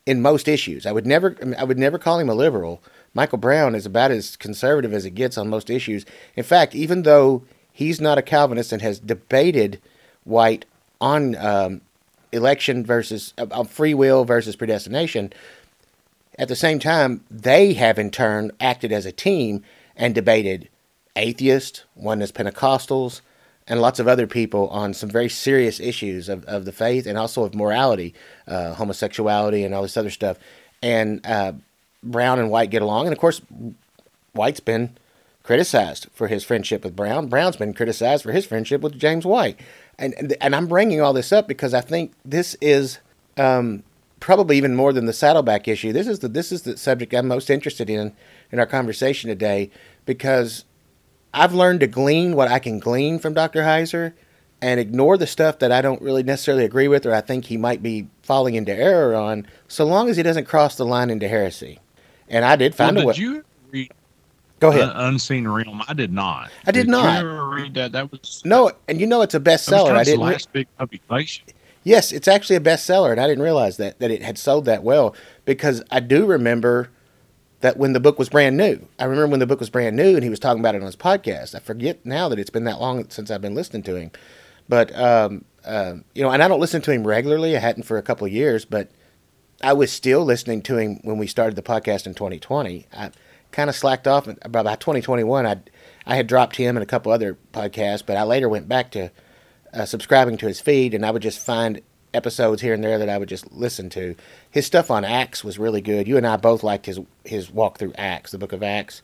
in 0.07 0.21
most 0.21 0.49
issues. 0.49 0.87
I 0.87 0.93
would 0.93 1.07
never, 1.07 1.37
I, 1.59 1.65
would 1.65 1.79
never 1.79 1.99
call 1.99 2.19
him 2.19 2.29
a 2.29 2.35
liberal. 2.35 2.83
Michael 3.15 3.39
Brown 3.39 3.75
is 3.75 3.87
about 3.87 4.11
as 4.11 4.37
conservative 4.37 4.93
as 4.93 5.05
it 5.05 5.11
gets 5.11 5.39
on 5.39 5.49
most 5.49 5.71
issues. 5.71 6.05
In 6.37 6.45
fact, 6.45 6.75
even 6.75 7.03
though 7.03 7.43
he's 7.73 8.01
not 8.01 8.19
a 8.19 8.23
Calvinist 8.23 8.73
and 8.73 8.83
has 8.83 8.99
debated 8.99 9.81
White 10.25 10.67
on 11.01 11.37
um, 11.37 11.81
election 12.33 12.85
versus 12.85 13.33
uh, 13.39 13.65
free 13.65 13.95
will 13.95 14.25
versus 14.25 14.57
predestination, 14.57 15.33
at 16.39 16.49
the 16.49 16.57
same 16.57 16.79
time, 16.79 17.25
they 17.31 17.75
have 17.75 17.99
in 17.99 18.11
turn 18.11 18.51
acted 18.61 18.93
as 18.93 19.07
a 19.07 19.13
team 19.13 19.63
and 19.97 20.15
debated 20.15 20.69
atheists, 21.17 21.85
oneness 21.95 22.33
Pentecostals, 22.33 23.21
and 23.67 23.81
lots 23.81 23.99
of 23.99 24.07
other 24.07 24.27
people 24.27 24.69
on 24.69 24.93
some 24.93 25.09
very 25.09 25.29
serious 25.29 25.81
issues 25.81 26.29
of, 26.29 26.45
of 26.45 26.65
the 26.65 26.73
faith 26.73 27.07
and 27.07 27.17
also 27.17 27.45
of 27.45 27.55
morality, 27.55 28.15
uh, 28.47 28.75
homosexuality, 28.75 29.65
and 29.65 29.75
all 29.75 29.83
this 29.83 29.97
other 29.97 30.11
stuff. 30.11 30.39
And 30.83 31.25
uh, 31.27 31.53
Brown 32.03 32.39
and 32.39 32.51
White 32.51 32.71
get 32.71 32.83
along. 32.83 33.07
And 33.07 33.13
of 33.13 33.19
course, 33.19 33.41
White's 34.33 34.61
been 34.61 34.97
criticized 35.43 36.09
for 36.13 36.29
his 36.29 36.45
friendship 36.45 36.85
with 36.85 36.97
Brown. 36.97 37.29
Brown's 37.29 37.57
been 37.57 37.75
criticized 37.75 38.23
for 38.23 38.33
his 38.33 38.45
friendship 38.45 38.83
with 38.83 38.99
James 38.99 39.25
White. 39.25 39.59
And, 39.99 40.37
and, 40.41 40.57
I'm 40.57 40.67
bringing 40.67 41.01
all 41.01 41.13
this 41.13 41.33
up 41.33 41.47
because 41.47 41.73
I 41.73 41.81
think 41.81 42.13
this 42.25 42.57
is 42.61 42.99
um, 43.37 43.85
probably 44.19 44.57
even 44.57 44.75
more 44.75 44.93
than 44.93 45.07
the 45.07 45.13
Saddleback 45.13 45.69
issue. 45.69 45.93
This 45.93 46.09
is 46.09 46.19
the 46.19 46.29
this 46.29 46.51
is 46.51 46.63
the 46.63 46.77
subject 46.77 47.15
I'm 47.15 47.29
most 47.29 47.49
interested 47.49 47.89
in 47.89 48.13
in 48.51 48.59
our 48.59 48.67
conversation 48.67 49.29
today 49.29 49.71
because 50.05 50.65
I've 51.35 51.53
learned 51.53 51.81
to 51.81 51.87
glean 51.87 52.37
what 52.37 52.49
I 52.49 52.59
can 52.59 52.79
glean 52.79 53.19
from 53.19 53.35
Dr. 53.35 53.63
Heiser 53.63 54.13
and 54.63 54.81
ignore 54.81 55.19
the 55.19 55.27
stuff 55.27 55.59
that 55.59 55.73
I 55.73 55.83
don't 55.83 56.01
really 56.01 56.23
necessarily 56.23 56.65
agree 56.65 56.89
with 56.89 57.05
or 57.05 57.13
I 57.13 57.21
think 57.21 57.47
he 57.47 57.57
might 57.57 57.83
be 57.83 58.07
falling 58.23 58.55
into 58.55 58.73
error 58.73 59.15
on, 59.15 59.47
so 59.69 59.85
long 59.85 60.09
as 60.09 60.17
he 60.17 60.23
doesn't 60.23 60.47
cross 60.47 60.77
the 60.77 60.87
line 60.87 61.11
into 61.11 61.29
heresy. 61.29 61.81
And 62.29 62.45
I 62.45 62.57
did 62.57 62.75
find 62.75 62.97
well, 62.97 63.05
a 63.05 63.09
way. 63.09 63.13
Did 63.15 63.21
you 63.21 63.45
read 63.71 63.93
Go 64.61 64.71
ahead. 64.71 64.93
Unseen 64.95 65.47
Realm? 65.47 65.83
I 65.87 65.93
did 65.93 66.13
not. 66.13 66.51
I 66.67 66.71
did, 66.71 66.85
did 66.85 66.89
not. 66.89 67.23
You 67.23 67.29
ever 67.29 67.49
read 67.49 67.75
that? 67.75 67.93
That 67.93 68.11
was 68.11 68.41
no, 68.45 68.73
and 68.89 69.01
you 69.01 69.07
know 69.07 69.21
it's 69.21 69.35
a 69.35 69.41
bestseller. 69.41 69.95
I 69.95 70.05
didn't. 70.05 70.21
Last 70.21 70.53
big 70.53 70.69
publication. 70.79 71.45
Yes, 71.83 72.13
it's 72.13 72.29
actually 72.29 72.57
a 72.57 72.61
bestseller, 72.61 73.11
and 73.11 73.21
I 73.21 73.27
didn't 73.27 73.43
realize 73.43 73.77
that 73.77 73.99
that 73.99 74.11
it 74.11 74.23
had 74.23 74.39
sold 74.39 74.65
that 74.65 74.83
well 74.83 75.15
because 75.45 75.83
I 75.91 76.01
do 76.01 76.25
remember 76.25 76.89
that 77.65 77.79
when 77.79 77.95
the 77.95 78.01
book 78.01 78.19
was 78.19 78.29
brand 78.29 78.59
new. 78.59 78.87
I 78.99 79.05
remember 79.05 79.29
when 79.29 79.41
the 79.41 79.47
book 79.47 79.59
was 79.59 79.71
brand 79.71 79.97
new 79.97 80.17
and 80.17 80.23
he 80.23 80.29
was 80.29 80.39
talking 80.39 80.61
about 80.61 80.75
it 80.75 80.83
on 80.83 80.87
his 80.87 80.97
podcast. 80.97 81.55
I 81.55 81.61
forget 81.61 82.05
now 82.05 82.29
that 82.29 82.39
it's 82.39 82.51
been 82.51 82.65
that 82.65 82.79
long 82.79 83.09
since 83.09 83.31
I've 83.31 83.41
been 83.41 83.55
listening 83.55 83.83
to 83.85 83.97
him. 83.97 84.11
But, 84.69 84.95
um, 84.95 85.47
uh, 85.65 85.95
you 86.15 86.23
know, 86.23 86.29
and 86.29 86.43
I 86.43 86.49
don't 86.49 86.61
listen 86.61 86.83
to 86.83 86.93
him 86.93 87.07
regularly. 87.07 87.57
I 87.57 87.61
hadn't 87.61 87.85
for 87.85 87.97
a 87.97 88.03
couple 88.03 88.27
of 88.27 88.33
years, 88.35 88.67
but 88.67 88.91
I 89.63 89.73
was 89.73 89.91
still 89.91 90.27
listening 90.27 90.61
to 90.65 90.77
him 90.77 91.01
when 91.05 91.17
we 91.17 91.27
started 91.27 91.57
the 91.57 91.63
podcast 91.63 92.07
in 92.07 92.13
2020. 92.13 92.87
I 92.93 93.13
kind 93.51 93.71
of 93.71 93.77
slacked 93.77 94.07
off 94.07 94.29
about 94.43 94.81
2021. 94.81 95.47
I 95.47 95.57
I 96.05 96.17
had 96.17 96.27
dropped 96.27 96.57
him 96.57 96.77
and 96.77 96.83
a 96.83 96.87
couple 96.87 97.13
other 97.13 97.39
podcasts, 97.55 98.05
but 98.05 98.19
I 98.19 98.25
later 98.25 98.47
went 98.47 98.69
back 98.69 98.91
to 98.91 99.11
uh, 99.73 99.87
subscribing 99.87 100.37
to 100.37 100.49
his 100.49 100.61
feed, 100.61 100.93
and 100.93 101.07
I 101.07 101.11
would 101.11 101.23
just 101.23 101.39
find 101.39 101.81
episodes 102.15 102.63
here 102.63 102.75
and 102.75 102.83
there 102.83 102.99
that 102.99 103.09
I 103.09 103.19
would 103.19 103.29
just 103.29 103.53
listen 103.53 103.91
to. 103.91 104.15
His 104.51 104.67
stuff 104.67 104.91
on 104.91 105.05
Acts 105.05 105.45
was 105.45 105.59
really 105.59 105.81
good. 105.81 106.09
You 106.09 106.17
and 106.17 106.27
I 106.27 106.37
both 106.37 106.63
liked 106.63 106.87
his 106.87 107.01
his 107.25 107.51
walk 107.51 107.79
through 107.79 107.93
Acts, 107.97 108.31
the 108.31 108.39
book 108.39 108.53
of 108.53 108.63
Acts. 108.63 109.03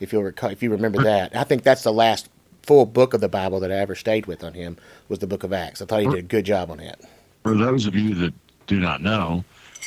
If 0.00 0.12
you'll 0.12 0.22
recall, 0.22 0.50
if 0.50 0.62
you 0.62 0.70
remember 0.70 1.00
mm. 1.00 1.04
that, 1.04 1.36
I 1.36 1.44
think 1.44 1.62
that's 1.62 1.82
the 1.82 1.92
last 1.92 2.28
full 2.62 2.86
book 2.86 3.14
of 3.14 3.20
the 3.20 3.28
Bible 3.28 3.60
that 3.60 3.72
I 3.72 3.76
ever 3.76 3.94
stayed 3.94 4.26
with 4.26 4.44
on 4.44 4.54
him 4.54 4.76
was 5.08 5.18
the 5.18 5.26
book 5.26 5.44
of 5.44 5.52
Acts. 5.52 5.82
I 5.82 5.86
thought 5.86 6.00
he 6.00 6.06
did 6.06 6.18
a 6.18 6.22
good 6.22 6.44
job 6.44 6.70
on 6.70 6.78
that. 6.78 7.00
For 7.42 7.54
those 7.54 7.86
of 7.86 7.94
you 7.94 8.14
that 8.14 8.34
do 8.66 8.78
not 8.78 9.02
know, 9.02 9.44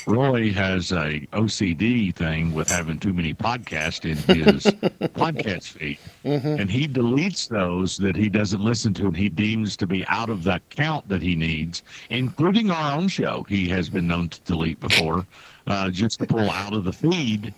Roy 0.07 0.51
has 0.51 0.91
a 0.91 1.27
OCD 1.33 2.13
thing 2.13 2.53
with 2.53 2.69
having 2.69 2.99
too 2.99 3.13
many 3.13 3.33
podcasts 3.33 4.05
in 4.05 4.17
his 4.35 4.63
podcast 5.13 5.69
feed, 5.69 5.97
mm-hmm. 6.23 6.59
and 6.59 6.69
he 6.69 6.87
deletes 6.87 7.47
those 7.47 7.97
that 7.97 8.15
he 8.15 8.29
doesn't 8.29 8.61
listen 8.61 8.93
to, 8.95 9.07
and 9.07 9.17
he 9.17 9.29
deems 9.29 9.75
to 9.77 9.87
be 9.87 10.05
out 10.07 10.29
of 10.29 10.43
that 10.43 10.61
count 10.69 11.07
that 11.09 11.21
he 11.21 11.35
needs, 11.35 11.83
including 12.09 12.71
our 12.71 12.97
own 12.97 13.07
show. 13.07 13.45
He 13.49 13.67
has 13.69 13.89
been 13.89 14.07
known 14.07 14.29
to 14.29 14.41
delete 14.41 14.79
before, 14.79 15.25
uh, 15.67 15.89
just 15.89 16.19
to 16.19 16.27
pull 16.27 16.49
out 16.49 16.73
of 16.73 16.83
the 16.83 16.93
feed. 16.93 17.53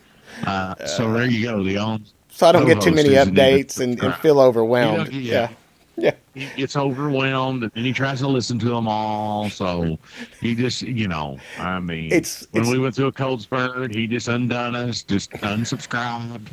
Uh, 0.45 0.75
so 0.85 1.11
there 1.13 1.25
you 1.25 1.43
go. 1.43 1.63
The 1.63 1.77
own 1.77 2.05
so 2.29 2.47
I 2.47 2.51
don't 2.51 2.67
get 2.67 2.81
too 2.81 2.91
many 2.91 3.09
updates 3.09 3.79
and, 3.79 4.01
and, 4.03 4.13
feel 4.15 4.39
overwhelmed. 4.39 5.11
You 5.11 5.19
know, 5.21 5.27
yeah. 5.27 5.49
yeah 5.49 5.49
yeah. 5.99 6.11
He 6.35 6.47
gets 6.55 6.77
overwhelmed 6.77 7.63
and 7.63 7.71
then 7.73 7.83
he 7.83 7.91
tries 7.91 8.19
to 8.19 8.27
listen 8.27 8.59
to 8.59 8.69
them 8.69 8.87
all. 8.87 9.49
So 9.49 9.97
he 10.39 10.53
just, 10.53 10.83
you 10.83 11.07
know, 11.07 11.39
I 11.57 11.79
mean, 11.79 12.11
it's, 12.11 12.47
when 12.51 12.63
it's, 12.63 12.71
we 12.71 12.77
went 12.77 12.93
through 12.95 13.07
a 13.07 13.11
cold 13.11 13.41
spurt, 13.41 13.95
he 13.95 14.05
just 14.05 14.27
undone 14.27 14.75
us, 14.75 15.01
just 15.01 15.31
unsubscribed. 15.31 16.49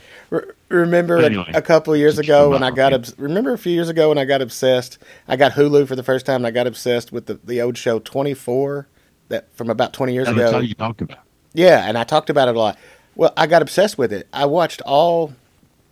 Remember 0.71 1.19
anyway, 1.19 1.51
a, 1.53 1.59
a, 1.59 1.63
couple 1.63 1.95
years 1.95 2.19
ago 2.19 2.51
when 2.51 2.63
I 2.63 2.71
got, 2.71 2.95
obs- 2.95 3.15
remember 3.19 3.53
a 3.53 3.59
few 3.59 3.73
years 3.73 3.91
ago 3.91 4.09
when 4.09 4.17
I 4.17 4.25
got 4.25 4.41
obsessed, 4.41 4.97
I 5.29 5.37
got 5.37 5.53
Hulu 5.53 5.87
for 5.87 5.95
the 5.95 6.03
first 6.03 6.25
time 6.25 6.37
and 6.37 6.47
I 6.47 6.51
got 6.51 6.67
obsessed 6.67 7.13
with 7.13 7.27
the, 7.27 7.35
the 7.45 7.61
old 7.61 7.77
show 7.77 7.99
24 7.99 8.87
that 9.29 9.55
from 9.55 9.69
about 9.69 9.93
20 9.93 10.15
years 10.15 10.29
ago. 10.29 10.39
That's 10.39 10.53
how 10.53 10.61
you 10.61 10.75
talked 10.75 11.03
about 11.03 11.19
Yeah. 11.53 11.87
And 11.87 11.99
I 11.99 12.05
talked 12.05 12.31
about 12.31 12.49
it 12.49 12.57
a 12.57 12.59
lot. 12.59 12.79
Well, 13.15 13.35
I 13.37 13.47
got 13.47 13.61
obsessed 13.61 13.99
with 13.99 14.13
it. 14.13 14.27
I 14.33 14.47
watched 14.47 14.81
all 14.87 15.35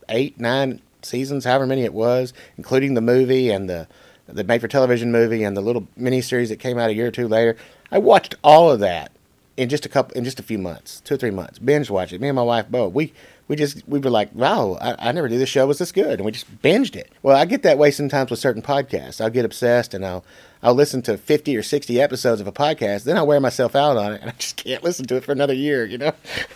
eight, 0.09 0.41
nine, 0.41 0.81
seasons, 1.05 1.45
however 1.45 1.67
many 1.67 1.83
it 1.83 1.95
was, 1.95 2.33
including 2.57 2.95
the 2.95 3.01
movie 3.01 3.51
and 3.51 3.69
the 3.69 3.89
the 4.29 4.45
made 4.45 4.61
for 4.61 4.69
television 4.69 5.13
movie 5.13 5.43
and 5.43 5.57
the 5.57 5.61
little 5.61 5.89
miniseries 5.99 6.49
that 6.49 6.59
came 6.59 6.79
out 6.79 6.91
a 6.91 6.95
year 6.95 7.09
or 7.09 7.11
two 7.11 7.29
later. 7.29 7.57
I 7.91 7.99
watched 7.99 8.35
all 8.43 8.71
of 8.71 8.81
that 8.81 9.13
in 9.57 9.69
just 9.69 9.85
a 9.85 9.89
couple 9.89 10.17
in 10.17 10.25
just 10.25 10.41
a 10.41 10.43
few 10.43 10.59
months, 10.59 11.01
two 11.01 11.15
or 11.15 11.19
three 11.19 11.31
months. 11.31 11.59
Binge 11.59 11.91
watched 11.91 12.13
it. 12.13 12.21
Me 12.21 12.29
and 12.29 12.37
my 12.37 12.43
wife 12.43 12.69
both. 12.69 12.93
We 12.95 13.13
we 13.49 13.57
just 13.57 13.87
we 13.87 13.99
were 13.99 14.11
like, 14.11 14.35
wow, 14.35 14.79
I, 14.81 15.09
I 15.09 15.13
never 15.13 15.29
knew 15.29 15.39
this 15.39 15.49
show 15.49 15.67
was 15.67 15.79
this 15.79 15.93
good, 15.93 16.15
and 16.15 16.25
we 16.25 16.33
just 16.33 16.63
binged 16.63 16.97
it. 16.97 17.13
Well, 17.23 17.37
I 17.37 17.45
get 17.45 17.63
that 17.65 17.79
way 17.79 17.91
sometimes 17.91 18.31
with 18.31 18.41
certain 18.41 18.63
podcasts. 18.63 19.21
I'll 19.21 19.31
get 19.31 19.45
obsessed 19.45 19.93
and 19.93 20.07
I'll 20.07 20.25
I'll 20.63 20.75
listen 20.75 21.03
to 21.03 21.19
fifty 21.19 21.57
or 21.57 21.63
sixty 21.63 22.01
episodes 22.01 22.41
of 22.41 22.47
a 22.47 22.53
podcast, 22.53 23.05
then 23.05 23.17
I'll 23.17 23.27
wear 23.27 23.41
myself 23.41 23.77
out 23.77 23.97
on 23.97 24.13
it, 24.13 24.21
and 24.23 24.31
I 24.31 24.35
just 24.39 24.57
can't 24.57 24.83
listen 24.83 25.07
to 25.07 25.17
it 25.17 25.25
for 25.25 25.33
another 25.33 25.55
year. 25.55 25.85
You 25.85 25.99
know. 25.99 26.13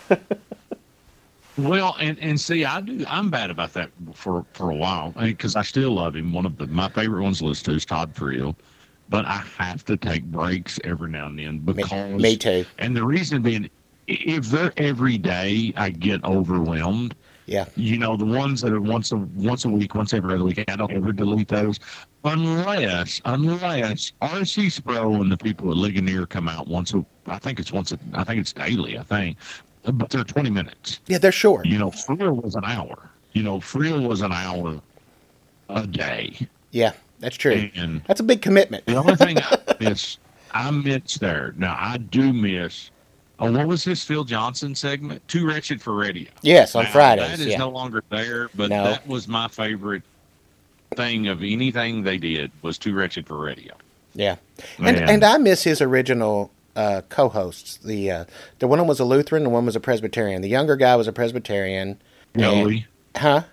Well, 1.57 1.95
and, 1.99 2.19
and 2.19 2.39
see, 2.39 2.65
I 2.65 2.81
do. 2.81 3.03
I'm 3.07 3.29
bad 3.29 3.49
about 3.49 3.73
that 3.73 3.89
for 4.13 4.45
for 4.53 4.69
a 4.69 4.75
while 4.75 5.13
because 5.19 5.55
I, 5.55 5.59
mean, 5.59 5.61
I, 5.61 5.65
still 5.65 5.91
love 5.91 6.15
him. 6.15 6.31
One 6.31 6.45
of 6.45 6.57
the 6.57 6.67
my 6.67 6.89
favorite 6.89 7.23
ones 7.23 7.39
to 7.39 7.45
listen 7.45 7.65
to 7.65 7.71
is 7.77 7.85
Todd 7.85 8.13
Friel, 8.13 8.55
but 9.09 9.25
I 9.25 9.43
have 9.57 9.83
to 9.85 9.97
take 9.97 10.23
breaks 10.25 10.79
every 10.83 11.09
now 11.09 11.27
and 11.27 11.39
then 11.39 11.59
because 11.59 11.91
me, 11.91 12.17
me 12.17 12.37
too. 12.37 12.65
And 12.77 12.95
the 12.95 13.03
reason 13.03 13.41
being, 13.41 13.69
if 14.07 14.45
they're 14.45 14.73
every 14.77 15.17
day, 15.17 15.73
I 15.75 15.89
get 15.89 16.23
overwhelmed. 16.23 17.15
Yeah. 17.47 17.65
You 17.75 17.97
know, 17.97 18.17
the 18.17 18.25
ones 18.25 18.61
that 18.61 18.73
are 18.73 18.81
once 18.81 19.11
a 19.11 19.17
once 19.17 19.65
a 19.65 19.69
week, 19.69 19.95
once 19.95 20.13
every 20.13 20.35
other 20.35 20.43
week, 20.43 20.63
I 20.67 20.75
don't 20.75 20.91
ever 20.91 21.11
delete 21.11 21.47
those 21.47 21.79
unless 22.23 23.21
unless 23.25 24.11
RC 24.21 24.71
Sproul 24.71 25.21
and 25.21 25.31
the 25.31 25.37
people 25.37 25.71
at 25.71 25.77
Ligonier 25.77 26.27
come 26.27 26.49
out 26.49 26.67
once 26.67 26.93
a 26.93 27.03
I 27.25 27.39
think 27.39 27.59
it's 27.59 27.71
once 27.71 27.93
a 27.93 27.99
I 28.13 28.25
think 28.25 28.41
it's 28.41 28.53
daily, 28.53 28.99
I 28.99 29.03
think 29.03 29.37
but 29.93 30.09
they're 30.09 30.23
20 30.23 30.49
minutes. 30.49 30.99
Yeah, 31.07 31.17
they're 31.17 31.31
short. 31.31 31.65
You 31.65 31.77
know, 31.77 31.91
Friel 31.91 32.41
was 32.41 32.55
an 32.55 32.65
hour. 32.65 33.09
You 33.33 33.43
know, 33.43 33.59
Friel 33.59 34.07
was 34.07 34.21
an 34.21 34.31
hour 34.31 34.81
a 35.69 35.87
day. 35.87 36.47
Yeah, 36.71 36.93
that's 37.19 37.37
true. 37.37 37.69
And 37.75 38.01
that's 38.05 38.19
a 38.19 38.23
big 38.23 38.41
commitment. 38.41 38.85
the 38.85 38.95
only 38.95 39.15
thing 39.15 39.37
I 39.37 39.57
miss, 39.79 40.17
I 40.51 40.71
miss 40.71 41.15
there. 41.15 41.53
Now, 41.57 41.77
I 41.79 41.97
do 41.97 42.33
miss. 42.33 42.91
Oh, 43.39 43.51
what 43.51 43.67
was 43.67 43.83
this 43.83 44.03
Phil 44.03 44.23
Johnson 44.23 44.73
segment? 44.73 45.25
Too 45.27 45.45
Wretched 45.47 45.81
for 45.81 45.93
Radio. 45.93 46.29
Yes, 46.41 46.73
on 46.73 46.85
now, 46.85 46.91
Fridays. 46.91 47.29
That 47.29 47.39
is 47.39 47.47
yeah. 47.47 47.57
no 47.57 47.69
longer 47.69 48.03
there, 48.09 48.49
but 48.55 48.71
no. 48.71 48.83
that 48.83 49.07
was 49.07 49.27
my 49.27 49.47
favorite 49.47 50.01
thing 50.95 51.27
of 51.27 51.43
anything 51.43 52.01
they 52.01 52.17
did 52.17 52.51
was 52.63 52.77
Too 52.79 52.95
Wretched 52.95 53.27
for 53.27 53.37
Radio. 53.37 53.75
Yeah, 54.15 54.37
and, 54.79 54.97
and 54.97 55.23
I 55.23 55.37
miss 55.37 55.63
his 55.63 55.81
original 55.81 56.49
uh, 56.77 57.01
co-hosts. 57.09 57.77
The 57.77 58.11
uh, 58.11 58.25
the 58.59 58.67
one 58.67 58.85
was 58.87 58.99
a 58.99 59.05
Lutheran, 59.05 59.43
the 59.43 59.49
one 59.49 59.65
was 59.65 59.75
a 59.75 59.81
Presbyterian. 59.81 60.41
The 60.41 60.47
younger 60.47 60.77
guy 60.77 60.95
was 60.95 61.07
a 61.07 61.11
Presbyterian. 61.11 61.99
Joey. 62.37 62.87
And, 63.15 63.21
huh? 63.21 63.43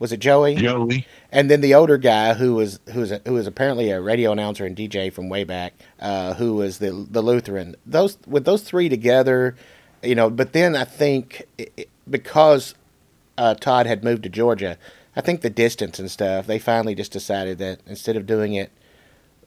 Was 0.00 0.12
it 0.12 0.18
Joey? 0.18 0.56
Joey. 0.56 1.06
And 1.30 1.48
then 1.48 1.60
the 1.60 1.74
older 1.74 1.96
guy 1.96 2.34
who 2.34 2.54
was 2.54 2.80
who 2.92 3.00
was 3.00 3.12
a, 3.12 3.22
who 3.24 3.34
was 3.34 3.46
apparently 3.46 3.90
a 3.90 4.00
radio 4.00 4.32
announcer 4.32 4.66
and 4.66 4.76
DJ 4.76 5.12
from 5.12 5.28
way 5.28 5.44
back, 5.44 5.74
uh, 6.00 6.34
who 6.34 6.54
was 6.54 6.78
the 6.78 6.90
the 7.08 7.22
Lutheran. 7.22 7.76
Those 7.86 8.18
with 8.26 8.44
those 8.44 8.62
three 8.62 8.88
together, 8.88 9.54
you 10.02 10.16
know. 10.16 10.28
But 10.28 10.52
then 10.52 10.74
I 10.74 10.84
think 10.84 11.46
it, 11.56 11.88
because 12.10 12.74
uh, 13.38 13.54
Todd 13.54 13.86
had 13.86 14.02
moved 14.02 14.24
to 14.24 14.28
Georgia, 14.28 14.76
I 15.14 15.20
think 15.20 15.42
the 15.42 15.50
distance 15.50 16.00
and 16.00 16.10
stuff, 16.10 16.48
they 16.48 16.58
finally 16.58 16.96
just 16.96 17.12
decided 17.12 17.58
that 17.58 17.78
instead 17.86 18.16
of 18.16 18.26
doing 18.26 18.54
it 18.54 18.72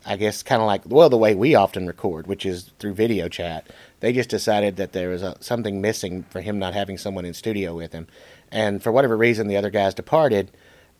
I 0.05 0.17
guess 0.17 0.43
kind 0.43 0.61
of 0.61 0.67
like 0.67 0.83
well 0.85 1.09
the 1.09 1.17
way 1.17 1.33
we 1.35 1.55
often 1.55 1.87
record, 1.87 2.27
which 2.27 2.45
is 2.45 2.71
through 2.79 2.93
video 2.93 3.27
chat. 3.27 3.67
They 4.01 4.13
just 4.13 4.29
decided 4.29 4.75
that 4.77 4.91
there 4.91 5.09
was 5.09 5.23
a, 5.23 5.35
something 5.39 5.81
missing 5.81 6.23
for 6.29 6.41
him 6.41 6.59
not 6.59 6.73
having 6.73 6.97
someone 6.97 7.25
in 7.25 7.33
studio 7.33 7.75
with 7.75 7.91
him, 7.91 8.07
and 8.51 8.83
for 8.83 8.91
whatever 8.91 9.17
reason 9.17 9.47
the 9.47 9.57
other 9.57 9.69
guys 9.69 9.93
departed. 9.93 10.51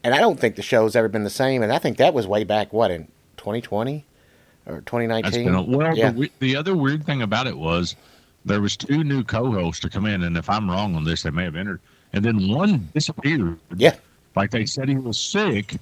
And 0.04 0.14
I 0.14 0.20
don't 0.20 0.40
think 0.40 0.56
the 0.56 0.62
show's 0.62 0.96
ever 0.96 1.08
been 1.08 1.24
the 1.24 1.32
same. 1.32 1.64
And 1.64 1.74
I 1.74 1.80
think 1.80 1.98
that 1.98 2.14
was 2.14 2.28
way 2.28 2.44
back 2.44 2.72
what 2.72 2.92
in 2.92 3.08
2020 3.38 4.06
or 4.68 4.82
2019. 4.82 5.50
A, 5.50 5.64
well, 5.64 5.98
yeah. 5.98 6.12
the, 6.12 6.32
the 6.40 6.56
other 6.56 6.76
weird 6.76 7.06
thing 7.06 7.24
about 7.24 7.48
it 7.48 7.58
was 7.58 7.96
there 8.46 8.62
was 8.62 8.78
two 8.78 9.04
new 9.04 9.24
co-hosts 9.24 9.82
to 9.82 9.90
come 9.90 10.06
in, 10.06 10.24
and 10.24 10.38
if 10.38 10.50
I'm 10.50 10.70
wrong 10.70 10.96
on 10.96 11.04
this, 11.04 11.24
they 11.24 11.32
may 11.32 11.44
have 11.44 11.56
entered, 11.56 11.82
and 12.14 12.24
then 12.24 12.50
one 12.50 12.88
disappeared. 12.94 13.60
Yeah, 13.76 13.96
like 14.36 14.52
they 14.52 14.66
said 14.66 14.90
he 14.90 14.96
was 14.96 15.20
sick 15.20 15.78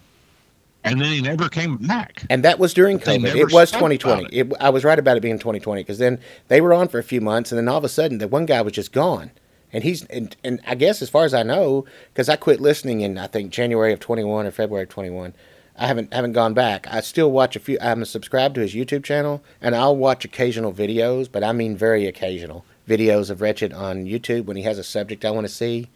and 0.84 1.02
then 1.02 1.12
he 1.12 1.22
never 1.22 1.50
came 1.50 1.78
back. 1.78 2.24
And 2.30 2.44
that 2.44 2.60
was 2.60 2.74
during 2.74 3.00
COVID. 3.00 3.36
It 3.36 3.54
was 3.54 3.72
2020. 3.72 4.26
It. 4.26 4.48
It, 4.48 4.54
I 4.60 4.70
was 4.70 4.84
right 4.84 5.00
about 5.00 5.18
it 5.18 5.22
being 5.22 5.40
2020 5.40 5.82
because 5.82 5.98
then 5.98 6.20
they 6.48 6.62
were 6.62 6.74
on 6.74 6.88
for 6.88 7.00
a 7.00 7.04
few 7.04 7.22
months, 7.22 7.52
and 7.52 7.58
then 7.58 7.68
all 7.68 7.78
of 7.78 7.84
a 7.84 7.90
sudden, 7.90 8.18
the 8.18 8.28
one 8.28 8.46
guy 8.46 8.62
was 8.62 8.74
just 8.74 8.92
gone, 8.92 9.32
And 9.72 9.84
he's 9.84 10.06
and, 10.06 10.36
and 10.44 10.60
I 10.66 10.76
guess 10.76 11.02
as 11.02 11.10
far 11.10 11.26
as 11.26 11.34
I 11.34 11.44
know, 11.44 11.86
because 12.14 12.30
I 12.30 12.36
quit 12.36 12.60
listening 12.60 13.02
in 13.02 13.18
I 13.18 13.28
think 13.28 13.52
January 13.52 13.94
of 13.94 14.00
21 14.00 14.46
or 14.46 14.52
February 14.52 14.84
of 14.84 14.90
21. 14.90 15.34
I 15.76 15.88
haven't 15.88 16.14
haven't 16.14 16.34
gone 16.34 16.54
back. 16.54 16.88
I 16.92 17.02
still 17.02 17.32
watch 17.32 17.56
a 17.56 17.60
few. 17.60 17.78
I'm 17.82 18.06
subscribed 18.06 18.56
to 18.56 18.62
his 18.62 18.76
YouTube 18.76 19.04
channel, 19.04 19.44
and 19.62 19.76
I'll 19.76 19.96
watch 19.96 20.24
occasional 20.26 20.72
videos, 20.74 21.28
but 21.32 21.44
I 21.44 21.52
mean 21.52 21.76
very 21.76 22.06
occasional 22.06 22.64
videos 22.88 23.30
of 23.30 23.42
Wretched 23.42 23.74
on 23.74 24.06
YouTube 24.06 24.46
when 24.46 24.58
he 24.58 24.64
has 24.64 24.78
a 24.78 24.84
subject 24.84 25.26
I 25.26 25.32
want 25.32 25.48
to 25.48 25.54
see, 25.54 25.90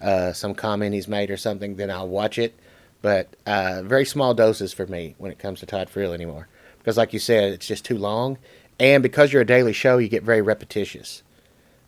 uh, 0.00 0.32
some 0.32 0.54
comment 0.54 0.94
he's 0.94 1.08
made 1.08 1.30
or 1.30 1.36
something. 1.36 1.76
Then 1.76 1.90
I'll 1.90 2.08
watch 2.08 2.38
it, 2.38 2.54
but 3.04 3.36
uh, 3.44 3.82
very 3.84 4.06
small 4.06 4.32
doses 4.32 4.72
for 4.72 4.86
me 4.86 5.14
when 5.18 5.30
it 5.30 5.38
comes 5.38 5.60
to 5.60 5.66
Todd 5.66 5.90
Friel 5.92 6.14
anymore. 6.14 6.48
Because, 6.78 6.96
like 6.96 7.12
you 7.12 7.18
said, 7.18 7.52
it's 7.52 7.66
just 7.66 7.84
too 7.84 7.98
long, 7.98 8.38
and 8.80 9.02
because 9.02 9.30
you're 9.30 9.42
a 9.42 9.46
daily 9.46 9.74
show, 9.74 9.98
you 9.98 10.08
get 10.08 10.22
very 10.22 10.40
repetitious. 10.40 11.22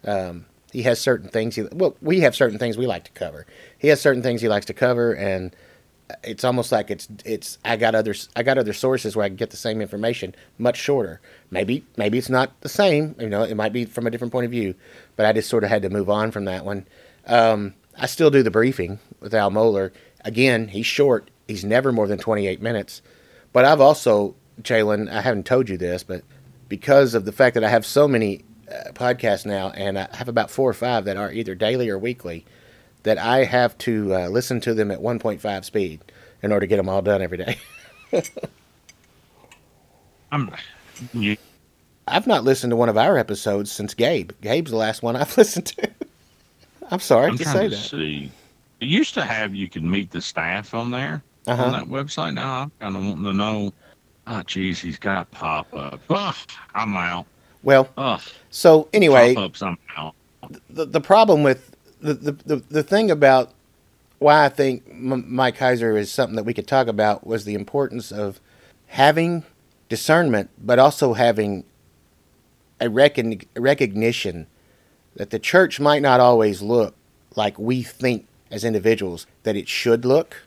Um, 0.05 0.45
he 0.73 0.83
has 0.83 1.01
certain 1.01 1.31
things. 1.31 1.57
He, 1.57 1.63
well, 1.73 1.97
we 2.03 2.21
have 2.21 2.37
certain 2.37 2.59
things 2.59 2.77
we 2.77 2.87
like 2.87 3.05
to 3.05 3.11
cover. 3.13 3.47
He 3.79 3.89
has 3.89 3.99
certain 3.99 4.23
things 4.23 4.43
he 4.43 4.49
likes 4.51 4.67
to 4.67 4.75
cover, 4.75 5.15
and 5.15 5.57
it's 6.23 6.45
almost 6.45 6.71
like 6.71 6.91
it's 6.91 7.09
it's 7.25 7.57
I 7.65 7.77
got 7.77 7.95
other 7.95 8.15
I 8.37 8.43
got 8.43 8.59
other 8.59 8.75
sources 8.75 9.17
where 9.17 9.25
I 9.25 9.31
can 9.31 9.37
get 9.37 9.49
the 9.49 9.57
same 9.57 9.81
information 9.81 10.35
much 10.59 10.77
shorter. 10.77 11.23
Maybe 11.51 11.83
maybe 11.97 12.19
it's 12.19 12.29
not 12.29 12.61
the 12.61 12.69
same. 12.69 13.15
You 13.19 13.31
know, 13.31 13.43
it 13.43 13.55
might 13.55 13.73
be 13.73 13.87
from 13.87 14.07
a 14.07 14.11
different 14.11 14.33
point 14.33 14.45
of 14.45 14.51
view, 14.51 14.75
but 15.17 15.25
I 15.25 15.33
just 15.33 15.49
sort 15.49 15.65
of 15.65 15.71
had 15.71 15.81
to 15.81 15.89
move 15.89 16.11
on 16.11 16.31
from 16.31 16.45
that 16.45 16.67
one. 16.67 16.87
Um, 17.27 17.73
I 17.99 18.05
still 18.05 18.31
do 18.31 18.43
the 18.43 18.51
briefing 18.51 18.99
with 19.21 19.33
Al 19.33 19.51
Mohler. 19.51 19.93
Again, 20.27 20.67
he's 20.67 20.87
short. 20.87 21.31
He's 21.47 21.65
never 21.65 21.93
more 21.93 22.09
than 22.09 22.19
28 22.19 22.61
minutes. 22.61 23.01
But 23.53 23.65
I've 23.65 23.81
also, 23.81 24.35
Chalon, 24.63 25.09
I 25.09 25.21
haven't 25.21 25.47
told 25.47 25.69
you 25.69 25.79
this, 25.79 26.03
but 26.03 26.23
because 26.69 27.15
of 27.15 27.25
the 27.25 27.33
fact 27.33 27.55
that 27.55 27.63
I 27.63 27.69
have 27.69 27.87
so 27.87 28.09
many 28.09 28.45
uh, 28.69 28.91
podcasts 28.91 29.47
now, 29.47 29.71
and 29.71 29.97
I 29.97 30.09
have 30.13 30.29
about 30.29 30.51
four 30.51 30.69
or 30.69 30.75
five 30.75 31.05
that 31.05 31.17
are 31.17 31.33
either 31.33 31.55
daily 31.55 31.89
or 31.89 31.97
weekly, 31.97 32.45
that 33.05 33.19
I 33.19 33.45
have 33.45 33.79
to 33.79 34.13
uh, 34.15 34.29
listen 34.29 34.61
to 34.63 34.75
them 34.75 34.91
at 34.91 34.99
1.5 34.99 35.65
speed 35.65 36.01
in 36.43 36.51
order 36.51 36.67
to 36.67 36.67
get 36.67 36.79
them 36.79 36.89
all 36.89 37.03
done 37.03 37.23
every 37.23 37.39
day. 37.39 37.57
I'm, 40.33 40.51
I've 42.09 42.27
not 42.27 42.43
listened 42.43 42.73
to 42.73 42.77
one 42.77 42.89
of 42.89 42.99
our 42.99 43.17
episodes 43.17 43.71
since 43.71 43.95
Gabe. 43.95 44.33
Gabe's 44.43 44.73
the 44.73 44.77
last 44.77 45.05
one 45.05 45.15
I've 45.15 45.39
listened 45.39 45.67
to. 45.67 45.89
I'm 46.91 46.99
sorry 46.99 47.31
I'm 47.31 47.39
to 47.39 47.45
say 47.45 47.69
to 47.69 47.77
that. 47.77 47.77
see. 47.77 48.33
It 48.81 48.87
used 48.89 49.15
to 49.15 49.23
have 49.25 49.55
you 49.55 49.69
could 49.69 49.83
meet 49.85 50.11
the 50.11 50.21
staff 50.21 50.75
on 50.75 50.91
there 50.91 51.23
Uh-huh. 51.47 51.65
on 51.65 51.73
that 51.73 51.85
website. 51.85 52.35
Now 52.35 52.63
I'm 52.63 52.73
kind 52.81 52.97
of 52.97 53.05
wanting 53.05 53.25
to 53.25 53.33
know. 53.33 53.73
Oh, 54.27 54.43
geez, 54.43 54.81
he's 54.81 54.99
got 54.99 55.31
pop 55.31 55.73
up. 55.75 55.95
Ugh, 55.95 56.01
ah, 56.11 56.37
I'm 56.75 56.97
out. 56.97 57.27
Well, 57.63 57.89
Ugh, 57.97 58.21
so 58.51 58.89
anyway, 58.93 59.35
pop 59.35 59.45
ups. 59.45 59.63
I'm 59.63 59.79
out. 59.97 60.15
the, 60.71 60.85
the 60.85 61.01
problem 61.01 61.43
with 61.43 61.75
the, 62.01 62.15
the, 62.15 62.33
the, 62.33 62.57
the 62.69 62.83
thing 62.83 63.11
about 63.11 63.53
why 64.19 64.45
I 64.45 64.49
think 64.49 64.85
M- 64.89 65.25
Mike 65.35 65.57
Heiser 65.59 65.97
is 65.99 66.11
something 66.13 66.37
that 66.37 66.45
we 66.45 66.55
could 66.55 66.67
talk 66.67 66.87
about 66.87 67.27
was 67.27 67.45
the 67.45 67.55
importance 67.55 68.11
of 68.13 68.41
having 68.89 69.45
discernment, 69.89 70.51
but 70.59 70.79
also 70.79 71.15
having 71.15 71.65
a 72.81 72.89
recon- 72.91 73.41
recognition 73.57 74.47
that 75.17 75.31
the 75.31 75.39
church 75.39 75.81
might 75.81 76.03
not 76.03 76.21
always 76.21 76.61
look 76.63 76.95
like 77.37 77.59
we 77.59 77.83
think 77.83 78.27
as 78.51 78.65
individuals 78.65 79.27
that 79.43 79.57
it 79.57 79.69
should 79.69 80.05
look. 80.05 80.43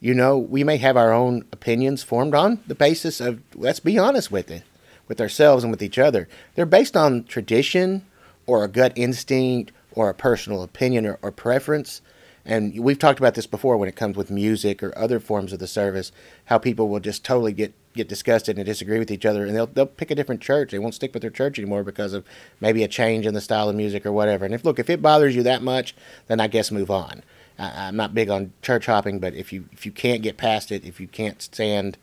You 0.00 0.14
know, 0.14 0.36
we 0.36 0.64
may 0.64 0.78
have 0.78 0.96
our 0.96 1.12
own 1.12 1.44
opinions 1.52 2.02
formed 2.02 2.34
on 2.34 2.60
the 2.66 2.74
basis 2.74 3.20
of, 3.20 3.40
let's 3.54 3.80
be 3.80 3.98
honest 3.98 4.32
with 4.32 4.50
it, 4.50 4.64
with 5.06 5.20
ourselves 5.20 5.62
and 5.62 5.70
with 5.70 5.82
each 5.82 5.98
other. 5.98 6.28
They're 6.54 6.66
based 6.66 6.96
on 6.96 7.24
tradition 7.24 8.04
or 8.46 8.64
a 8.64 8.68
gut 8.68 8.92
instinct 8.96 9.72
or 9.92 10.08
a 10.08 10.14
personal 10.14 10.62
opinion 10.62 11.06
or, 11.06 11.18
or 11.22 11.30
preference. 11.30 12.02
And 12.44 12.78
we've 12.80 12.98
talked 12.98 13.20
about 13.20 13.34
this 13.34 13.46
before 13.46 13.76
when 13.76 13.88
it 13.88 13.96
comes 13.96 14.16
with 14.16 14.30
music 14.30 14.82
or 14.82 14.96
other 14.98 15.20
forms 15.20 15.52
of 15.52 15.60
the 15.60 15.68
service, 15.68 16.10
how 16.46 16.58
people 16.58 16.88
will 16.88 17.00
just 17.00 17.24
totally 17.24 17.52
get, 17.52 17.72
get 17.94 18.08
disgusted 18.08 18.56
and 18.56 18.66
disagree 18.66 18.98
with 18.98 19.10
each 19.10 19.26
other 19.26 19.44
and 19.44 19.54
they'll, 19.54 19.66
they'll 19.66 19.86
pick 19.86 20.10
a 20.10 20.14
different 20.14 20.40
church. 20.40 20.70
They 20.70 20.78
won't 20.78 20.94
stick 20.94 21.12
with 21.12 21.22
their 21.22 21.30
church 21.30 21.58
anymore 21.58 21.84
because 21.84 22.12
of 22.12 22.24
maybe 22.60 22.82
a 22.82 22.88
change 22.88 23.26
in 23.26 23.34
the 23.34 23.40
style 23.40 23.68
of 23.68 23.76
music 23.76 24.06
or 24.06 24.12
whatever. 24.12 24.44
And 24.44 24.54
if, 24.54 24.64
look, 24.64 24.78
if 24.78 24.90
it 24.90 25.02
bothers 25.02 25.36
you 25.36 25.42
that 25.42 25.62
much, 25.62 25.94
then 26.26 26.40
I 26.40 26.46
guess 26.46 26.70
move 26.70 26.90
on. 26.90 27.22
I, 27.58 27.88
I'm 27.88 27.96
not 27.96 28.14
big 28.14 28.30
on 28.30 28.52
church 28.62 28.86
hopping, 28.86 29.18
but 29.18 29.34
if 29.34 29.52
you, 29.52 29.68
if 29.72 29.84
you 29.84 29.92
can't 29.92 30.22
get 30.22 30.36
past 30.36 30.72
it, 30.72 30.84
if 30.84 31.00
you 31.00 31.08
can't 31.08 31.40
stand 31.42 31.98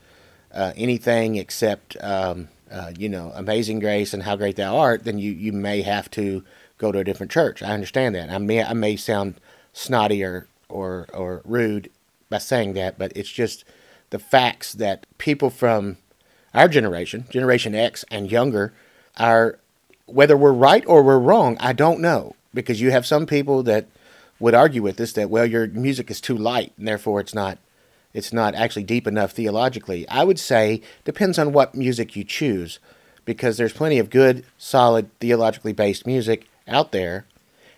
uh, 0.53 0.73
anything 0.75 1.35
except 1.35 1.97
um, 2.01 2.49
uh, 2.71 2.91
you 2.97 3.09
know 3.09 3.31
amazing 3.35 3.79
grace 3.79 4.13
and 4.13 4.23
how 4.23 4.35
great 4.35 4.55
thou 4.55 4.77
art, 4.77 5.03
then 5.03 5.17
you, 5.19 5.31
you 5.31 5.51
may 5.51 5.81
have 5.81 6.09
to 6.11 6.43
go 6.77 6.91
to 6.91 6.99
a 6.99 7.03
different 7.03 7.31
church. 7.31 7.61
I 7.61 7.71
understand 7.71 8.15
that. 8.15 8.29
I 8.29 8.37
may 8.37 8.63
I 8.63 8.73
may 8.73 8.95
sound 8.95 9.35
snotty 9.73 10.23
or 10.23 10.47
or, 10.69 11.07
or 11.13 11.41
rude 11.45 11.89
by 12.29 12.37
saying 12.37 12.73
that, 12.73 12.97
but 12.97 13.11
it's 13.15 13.29
just 13.29 13.65
the 14.09 14.19
facts 14.19 14.73
that 14.73 15.05
people 15.17 15.49
from 15.49 15.97
our 16.53 16.67
generation, 16.67 17.25
Generation 17.29 17.75
X 17.75 18.03
and 18.09 18.31
younger, 18.31 18.73
are 19.17 19.59
whether 20.05 20.35
we're 20.35 20.51
right 20.51 20.83
or 20.87 21.03
we're 21.03 21.19
wrong, 21.19 21.57
I 21.59 21.73
don't 21.73 21.99
know 21.99 22.35
because 22.53 22.81
you 22.81 22.91
have 22.91 23.05
some 23.05 23.25
people 23.25 23.63
that 23.63 23.87
would 24.39 24.55
argue 24.55 24.81
with 24.81 24.99
us 24.99 25.13
that 25.13 25.29
well 25.29 25.45
your 25.45 25.67
music 25.67 26.09
is 26.09 26.21
too 26.21 26.35
light 26.35 26.73
and 26.77 26.87
therefore 26.87 27.19
it's 27.19 27.33
not 27.33 27.57
it's 28.13 28.33
not 28.33 28.55
actually 28.55 28.83
deep 28.83 29.05
enough 29.05 29.33
theologically. 29.33 30.07
I 30.09 30.23
would 30.23 30.39
say 30.39 30.81
depends 31.05 31.37
on 31.37 31.53
what 31.53 31.75
music 31.75 32.15
you 32.15 32.23
choose 32.23 32.79
because 33.23 33.57
there's 33.57 33.73
plenty 33.73 33.99
of 33.99 34.09
good, 34.09 34.43
solid, 34.57 35.11
theologically 35.19 35.73
based 35.73 36.07
music 36.07 36.47
out 36.67 36.91
there, 36.91 37.25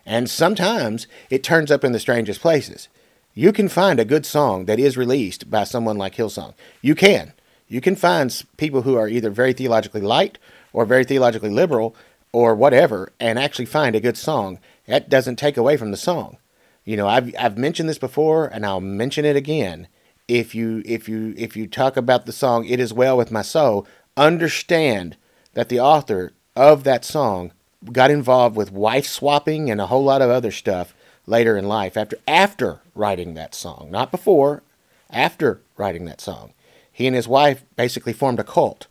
and 0.05 0.29
sometimes 0.29 1.07
it 1.29 1.43
turns 1.43 1.69
up 1.69 1.83
in 1.83 1.91
the 1.91 1.99
strangest 1.99 2.39
places. 2.39 2.87
You 3.33 3.53
can 3.53 3.69
find 3.69 3.99
a 3.99 4.05
good 4.05 4.25
song 4.25 4.65
that 4.65 4.79
is 4.79 4.97
released 4.97 5.49
by 5.49 5.63
someone 5.63 5.97
like 5.97 6.15
Hillsong. 6.15 6.53
You 6.81 6.95
can. 6.95 7.33
You 7.67 7.79
can 7.79 7.95
find 7.95 8.43
people 8.57 8.81
who 8.81 8.95
are 8.95 9.07
either 9.07 9.29
very 9.29 9.53
theologically 9.53 10.01
light 10.01 10.37
or 10.73 10.85
very 10.85 11.05
theologically 11.05 11.49
liberal 11.49 11.95
or 12.33 12.53
whatever 12.55 13.13
and 13.19 13.39
actually 13.39 13.65
find 13.65 13.95
a 13.95 14.01
good 14.01 14.17
song. 14.17 14.59
That 14.85 15.09
doesn't 15.09 15.37
take 15.37 15.55
away 15.55 15.77
from 15.77 15.91
the 15.91 15.97
song. 15.97 16.37
You 16.83 16.97
know, 16.97 17.07
I've 17.07 17.33
I've 17.39 17.57
mentioned 17.57 17.87
this 17.87 17.97
before 17.97 18.47
and 18.47 18.65
I'll 18.65 18.81
mention 18.81 19.23
it 19.23 19.37
again. 19.37 19.87
If 20.27 20.53
you 20.53 20.81
if 20.85 21.07
you 21.07 21.33
if 21.37 21.55
you 21.55 21.67
talk 21.67 21.95
about 21.95 22.25
the 22.25 22.33
song 22.33 22.65
It 22.65 22.81
Is 22.81 22.91
Well 22.91 23.15
With 23.15 23.31
My 23.31 23.43
Soul, 23.43 23.87
understand 24.17 25.15
that 25.53 25.69
the 25.69 25.79
author 25.79 26.33
of 26.55 26.83
that 26.83 27.05
song 27.05 27.53
got 27.93 28.11
involved 28.11 28.57
with 28.57 28.73
wife 28.73 29.07
swapping 29.07 29.71
and 29.71 29.79
a 29.79 29.87
whole 29.87 30.03
lot 30.03 30.21
of 30.21 30.29
other 30.29 30.51
stuff 30.51 30.93
later 31.25 31.57
in 31.57 31.67
life 31.67 31.97
after 31.97 32.17
after 32.27 32.79
writing 32.95 33.33
that 33.33 33.55
song, 33.55 33.89
not 33.91 34.11
before, 34.11 34.63
after 35.09 35.61
writing 35.77 36.05
that 36.05 36.21
song. 36.21 36.53
He 36.91 37.07
and 37.07 37.15
his 37.15 37.27
wife 37.27 37.63
basically 37.75 38.13
formed 38.13 38.39
a 38.39 38.43
cult. 38.43 38.87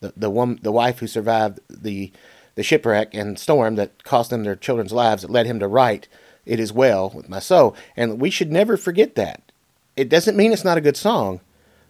The 0.00 0.12
the 0.16 0.30
woman 0.30 0.60
the 0.62 0.72
wife 0.72 0.98
who 0.98 1.06
survived 1.06 1.60
the 1.68 2.12
the 2.54 2.62
shipwreck 2.62 3.14
and 3.14 3.38
storm 3.38 3.76
that 3.76 4.04
cost 4.04 4.30
them 4.30 4.44
their 4.44 4.56
children's 4.56 4.92
lives 4.92 5.22
that 5.22 5.30
led 5.30 5.46
him 5.46 5.58
to 5.60 5.68
write 5.68 6.08
It 6.44 6.60
Is 6.60 6.72
Well 6.72 7.10
with 7.10 7.28
My 7.28 7.38
Soul. 7.38 7.74
And 7.96 8.20
we 8.20 8.30
should 8.30 8.52
never 8.52 8.76
forget 8.76 9.14
that. 9.14 9.40
It 9.96 10.08
doesn't 10.08 10.36
mean 10.36 10.52
it's 10.52 10.64
not 10.64 10.78
a 10.78 10.82
good 10.82 10.96
song, 10.96 11.40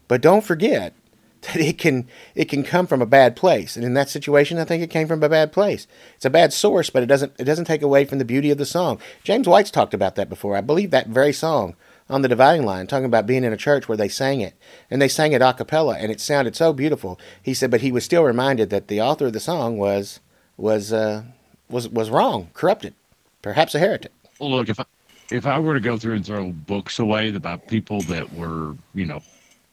but 0.09 0.21
don't 0.21 0.45
forget 0.45 0.95
that 1.43 1.57
it 1.57 1.79
can 1.79 2.09
it 2.35 2.47
can 2.47 2.63
come 2.63 2.87
from 2.87 3.03
a 3.03 3.07
bad 3.07 3.37
place. 3.37 3.77
And 3.77 3.85
in 3.85 3.95
that 3.95 4.09
situation, 4.09 4.59
I 4.59 4.65
think 4.65 4.83
it 4.83 4.91
came 4.91 5.09
from 5.09 5.23
a 5.23 5.29
bad 5.29 5.53
place. 5.53 5.87
It's 6.17 6.25
a 6.25 6.31
bad 6.31 6.53
source, 6.53 6.91
but 6.91 7.03
it 7.03 7.07
doesn't 7.07 7.33
it 7.39 7.45
doesn't 7.45 7.67
take 7.67 7.83
away 7.83 8.05
from 8.05 8.19
the 8.19 8.25
beauty 8.25 8.51
of 8.51 8.59
the 8.59 8.67
song. 8.67 8.99
James 9.25 9.49
White's 9.49 9.71
talked 9.71 9.95
about 9.95 10.15
that 10.17 10.29
before. 10.29 10.57
I 10.57 10.61
believe 10.61 10.91
that 10.91 11.09
very 11.09 11.33
song 11.33 11.77
on 12.09 12.23
the 12.23 12.29
dividing 12.29 12.67
line, 12.67 12.87
talking 12.87 13.07
about 13.07 13.27
being 13.27 13.45
in 13.45 13.53
a 13.53 13.57
church 13.57 13.89
where 13.89 13.97
they 13.97 14.09
sang 14.09 14.41
it, 14.41 14.55
and 14.91 15.01
they 15.01 15.09
sang 15.09 15.33
it 15.33 15.41
a 15.41 15.53
cappella, 15.53 15.97
and 15.97 16.13
it 16.13 16.21
sounded 16.21 16.55
so 16.55 16.73
beautiful. 16.73 17.19
He 17.43 17.55
said, 17.55 17.71
but 17.71 17.81
he 17.81 17.93
was 17.93 18.05
still 18.05 18.23
reminded 18.23 18.71
that 18.71 18.89
the 18.89 19.01
author 19.01 19.27
of 19.27 19.33
the 19.33 19.41
song 19.41 19.79
was 19.79 20.21
was 20.57 20.93
uh, 20.93 21.25
was 21.69 21.89
was 21.89 22.11
wrong, 22.11 22.51
corrupted, 22.55 22.95
perhaps 23.41 23.75
a 23.75 23.79
heretic. 23.79 24.13
Look, 24.41 24.69
if 24.69 24.79
I, 24.79 24.85
if 25.31 25.47
I 25.47 25.59
were 25.59 25.75
to 25.75 25.81
go 25.81 25.97
through 25.97 26.17
and 26.17 26.27
throw 26.27 26.51
books 26.51 26.99
away 26.99 27.35
about 27.35 27.67
people 27.69 28.01
that 28.03 28.33
were, 28.35 28.77
you 28.95 29.07
know, 29.07 29.23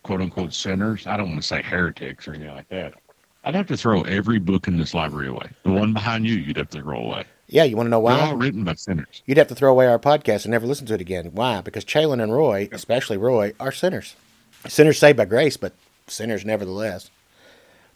quote 0.04 0.22
unquote 0.22 0.54
sinners, 0.54 1.06
I 1.08 1.18
don't 1.18 1.30
want 1.30 1.42
to 1.42 1.48
say 1.48 1.62
heretics 1.62 2.28
or 2.28 2.34
anything 2.34 2.56
like 2.56 2.70
that. 2.70 2.94
I'd 3.44 3.56
have 3.56 3.68
to 3.68 3.78
throw 3.78 4.02
every 4.04 4.40
book 4.40 4.68
in 4.68 4.78
this 4.78 4.94
library 4.94 5.28
away. 5.30 5.50
The 5.64 5.72
one 5.72 5.94
behind 5.94 6.26
you, 6.28 6.36
you'd 6.36 6.58
have 6.58 6.70
to 6.72 6.82
throw 6.82 7.00
away. 7.00 7.26
Yeah, 7.48 7.64
you 7.64 7.76
want 7.78 7.88
to 7.88 7.92
know 7.92 8.06
They're 8.06 8.16
all 8.18 8.36
why? 8.36 8.44
written 8.46 8.64
by 8.64 8.76
sinners. 8.76 9.24
You'd 9.26 9.38
have 9.38 9.48
to 9.48 9.56
throw 9.56 9.72
away 9.72 9.88
our 9.88 9.98
podcast 9.98 10.44
and 10.46 10.52
never 10.52 10.68
listen 10.68 10.86
to 10.88 10.94
it 10.94 11.02
again. 11.02 11.32
Why? 11.34 11.62
Because 11.62 11.84
Chalon 11.86 12.22
and 12.22 12.32
Roy, 12.34 12.70
especially 12.72 13.18
Roy, 13.18 13.54
are 13.60 13.72
sinners. 13.72 14.16
Sinners 14.68 15.00
saved 15.00 15.18
by 15.18 15.26
grace, 15.26 15.58
but 15.58 15.74
sinners 16.08 16.46
nevertheless. 16.46 17.10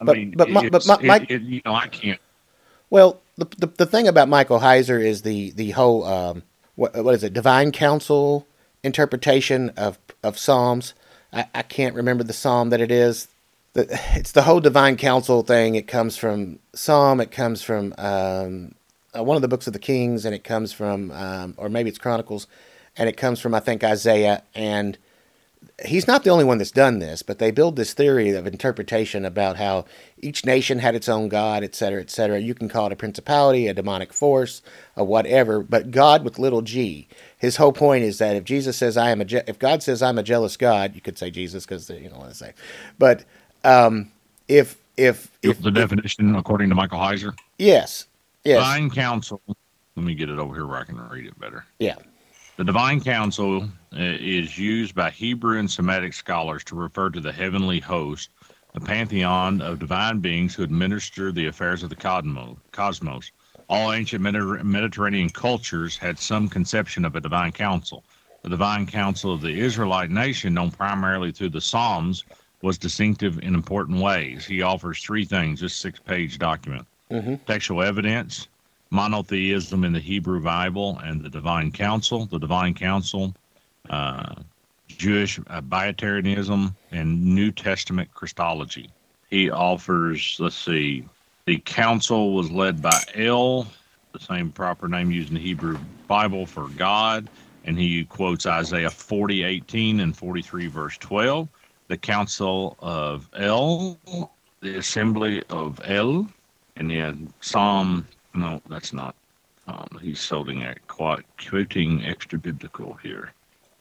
I 0.02 0.06
But- 0.06 0.16
mean, 0.18 0.34
but 0.36 0.50
my- 0.50 0.70
but 0.70 0.86
my- 1.04 1.18
it- 1.18 1.32
it- 1.32 1.42
you 1.42 1.62
know, 1.66 1.76
I 1.76 1.88
can't. 1.88 2.20
Well, 2.90 3.20
the, 3.38 3.46
the 3.58 3.68
the 3.68 3.86
thing 3.86 4.08
about 4.08 4.30
Michael 4.30 4.60
Heiser 4.60 5.04
is 5.04 5.24
the 5.24 5.52
the 5.52 5.72
whole 5.72 6.04
um, 6.04 6.44
what 6.76 6.96
what 7.04 7.16
is 7.16 7.24
it 7.24 7.34
divine 7.34 7.72
council 7.72 8.48
interpretation 8.84 9.70
of 9.78 9.98
of 10.24 10.38
Psalms. 10.38 10.94
I, 11.34 11.46
I 11.56 11.62
can't 11.64 11.96
remember 11.96 12.24
the 12.24 12.34
psalm 12.34 12.70
that 12.70 12.82
it 12.82 12.92
is. 12.92 13.28
It's 13.76 14.34
the 14.34 14.44
whole 14.44 14.60
divine 14.60 14.98
council 14.98 15.42
thing. 15.44 15.76
It 15.76 15.88
comes 15.88 16.16
from 16.18 16.60
Psalm. 16.76 17.20
It 17.20 17.32
comes 17.32 17.64
from 17.64 17.94
um, 17.98 18.76
uh, 19.18 19.24
one 19.24 19.36
of 19.36 19.42
the 19.42 19.48
books 19.48 19.68
of 19.68 19.74
the 19.74 19.80
Kings, 19.80 20.26
and 20.26 20.36
it 20.36 20.44
comes 20.44 20.74
from, 20.74 21.12
um, 21.12 21.56
or 21.58 21.70
maybe 21.70 21.90
it's 21.90 21.98
Chronicles, 21.98 22.48
and 22.98 23.10
it 23.10 23.18
comes 23.18 23.40
from 23.40 23.56
I 23.56 23.60
think 23.60 23.84
Isaiah, 23.84 24.44
and 24.54 24.98
he's 25.86 26.08
not 26.08 26.24
the 26.24 26.30
only 26.30 26.44
one 26.44 26.58
that's 26.60 26.72
done 26.72 27.00
this, 27.00 27.24
but 27.24 27.40
they 27.40 27.52
build 27.52 27.76
this 27.76 27.94
theory 27.94 28.30
of 28.32 28.46
interpretation 28.48 29.26
about 29.26 29.58
how 29.58 29.86
each 30.22 30.46
nation 30.46 30.80
had 30.80 30.96
its 30.96 31.10
own 31.10 31.28
god, 31.30 31.64
et 31.64 31.76
cetera, 31.76 32.00
et 32.02 32.10
cetera. 32.10 32.40
You 32.40 32.54
can 32.54 32.70
call 32.70 32.88
it 32.88 32.94
a 32.94 32.96
principality, 32.96 33.68
a 33.68 33.74
demonic 33.74 34.14
force, 34.14 34.62
or 34.96 35.06
whatever, 35.06 35.62
but 35.62 35.92
God 35.92 36.24
with 36.24 36.40
little 36.40 36.62
g. 36.62 37.08
His 37.38 37.58
whole 37.58 37.74
point 37.74 38.04
is 38.04 38.20
that 38.20 38.36
if 38.36 38.44
Jesus 38.44 38.78
says 38.78 38.98
I 38.98 39.10
am 39.12 39.22
a, 39.22 39.26
je- 39.26 39.42
if 39.48 39.60
God 39.60 39.84
says 39.84 40.02
I'm 40.02 40.18
a 40.18 40.24
jealous 40.24 40.58
God, 40.58 40.96
you 40.96 41.02
could 41.02 41.18
say 41.18 41.32
Jesus 41.32 41.66
because 41.66 41.90
you 41.90 42.08
don't 42.10 42.20
want 42.20 42.32
to 42.32 42.38
say, 42.38 42.54
but 43.00 43.26
um, 43.64 44.12
if 44.48 44.78
if 44.98 45.32
if 45.42 45.62
the 45.62 45.72
definition 45.72 46.36
according 46.36 46.70
to 46.70 46.76
Michael 46.76 47.00
Heiser, 47.00 47.36
yes, 47.58 48.08
yes, 48.44 48.58
divine 48.60 48.90
council. 48.90 49.42
Let 49.96 50.06
me 50.06 50.16
get 50.16 50.30
it 50.30 50.40
over 50.40 50.54
here 50.56 50.66
where 50.66 50.78
I 50.78 50.84
can 50.86 50.98
read 51.10 51.26
it 51.26 51.40
better. 51.40 51.66
yeah, 51.80 51.96
The 52.56 52.64
divine 52.64 53.02
council 53.02 53.64
uh, 53.64 53.68
is 53.98 54.60
used 54.60 54.94
by 54.94 55.10
Hebrew 55.10 55.58
and 55.58 55.70
Semitic 55.70 56.14
scholars 56.14 56.64
to 56.66 56.76
refer 56.76 57.10
to 57.10 57.20
the 57.20 57.32
heavenly 57.32 57.80
host, 57.80 58.30
the 58.76 58.80
pantheon 58.80 59.60
of 59.60 59.80
divine 59.80 60.20
beings 60.20 60.54
who 60.54 60.62
administer 60.62 61.32
the 61.32 61.48
affairs 61.48 61.82
of 61.82 61.90
the 61.90 61.96
cosmos. 62.72 63.32
All 63.70 63.92
ancient 63.92 64.24
Mediter- 64.24 64.64
Mediterranean 64.64 65.32
cultures 65.32 65.98
had 65.98 66.20
some 66.20 66.48
conception 66.48 67.06
of 67.06 67.16
a 67.16 67.22
divine 67.22 67.54
council. 67.54 68.04
The 68.44 68.50
divine 68.50 68.86
council 68.86 69.34
of 69.34 69.42
the 69.42 69.60
Israelite 69.60 70.12
nation, 70.12 70.54
known 70.54 70.70
primarily 70.70 71.32
through 71.32 71.50
the 71.50 71.62
Psalms, 71.62 72.24
was 72.62 72.78
distinctive 72.78 73.40
in 73.40 73.56
important 73.56 74.00
ways. 74.00 74.46
He 74.46 74.62
offers 74.62 75.02
three 75.02 75.26
things, 75.26 75.60
this 75.62 75.74
six 75.74 76.00
page 76.00 76.38
document 76.38 76.86
hmm 77.10 77.36
textual 77.48 77.82
evidence, 77.82 78.48
monotheism 78.94 79.84
in 79.84 79.92
the 79.92 80.00
Hebrew 80.00 80.40
Bible, 80.42 81.00
and 81.04 81.22
the 81.22 81.30
Divine 81.30 81.72
Council. 81.72 82.28
The 82.28 82.40
Divine 82.40 82.76
Council, 82.76 83.34
uh, 83.90 84.36
Jewish 84.88 85.40
uh, 85.40 85.62
Binitarianism, 85.62 86.76
and 86.92 87.26
New 87.26 87.52
Testament 87.52 88.14
Christology. 88.14 88.90
He 89.30 89.50
offers, 89.50 90.38
let's 90.40 90.56
see, 90.56 91.04
the 91.46 91.58
council 91.58 92.36
was 92.36 92.52
led 92.52 92.82
by 92.82 93.04
El, 93.16 93.68
the 94.14 94.20
same 94.20 94.52
proper 94.52 94.88
name 94.88 95.12
used 95.12 95.30
in 95.30 95.36
the 95.36 95.42
Hebrew 95.42 95.78
Bible 96.08 96.46
for 96.46 96.70
God, 96.70 97.28
and 97.66 97.78
he 97.78 98.06
quotes 98.06 98.46
Isaiah 98.46 98.92
40, 98.92 99.44
18 99.44 100.00
and 100.02 100.16
43, 100.16 100.68
verse 100.68 100.98
12. 101.00 101.50
The 101.88 101.98
council 101.98 102.78
of 102.80 103.28
El, 103.36 104.00
the 104.62 104.78
assembly 104.78 105.44
of 105.50 105.82
El, 105.84 106.28
and 106.76 106.92
then 106.92 107.34
Psalm, 107.42 108.08
no, 108.34 108.62
that's 108.70 108.94
not. 108.94 109.16
Um, 109.68 109.88
he's 110.02 110.28
holding 110.28 110.64
at 110.64 110.86
quite 110.88 111.24
quoting 111.50 112.04
extra 112.06 112.38
biblical 112.38 112.94
here. 112.96 113.32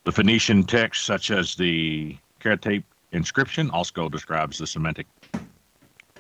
The 0.05 0.13
Phoenician 0.13 0.65
text, 0.65 1.05
such 1.05 1.31
as 1.31 1.55
the 1.55 2.17
Karatepe 2.41 2.85
inscription, 3.13 3.71
also 3.71 4.09
describes 4.09 4.59
the 4.59 4.67
Semitic 4.67 5.07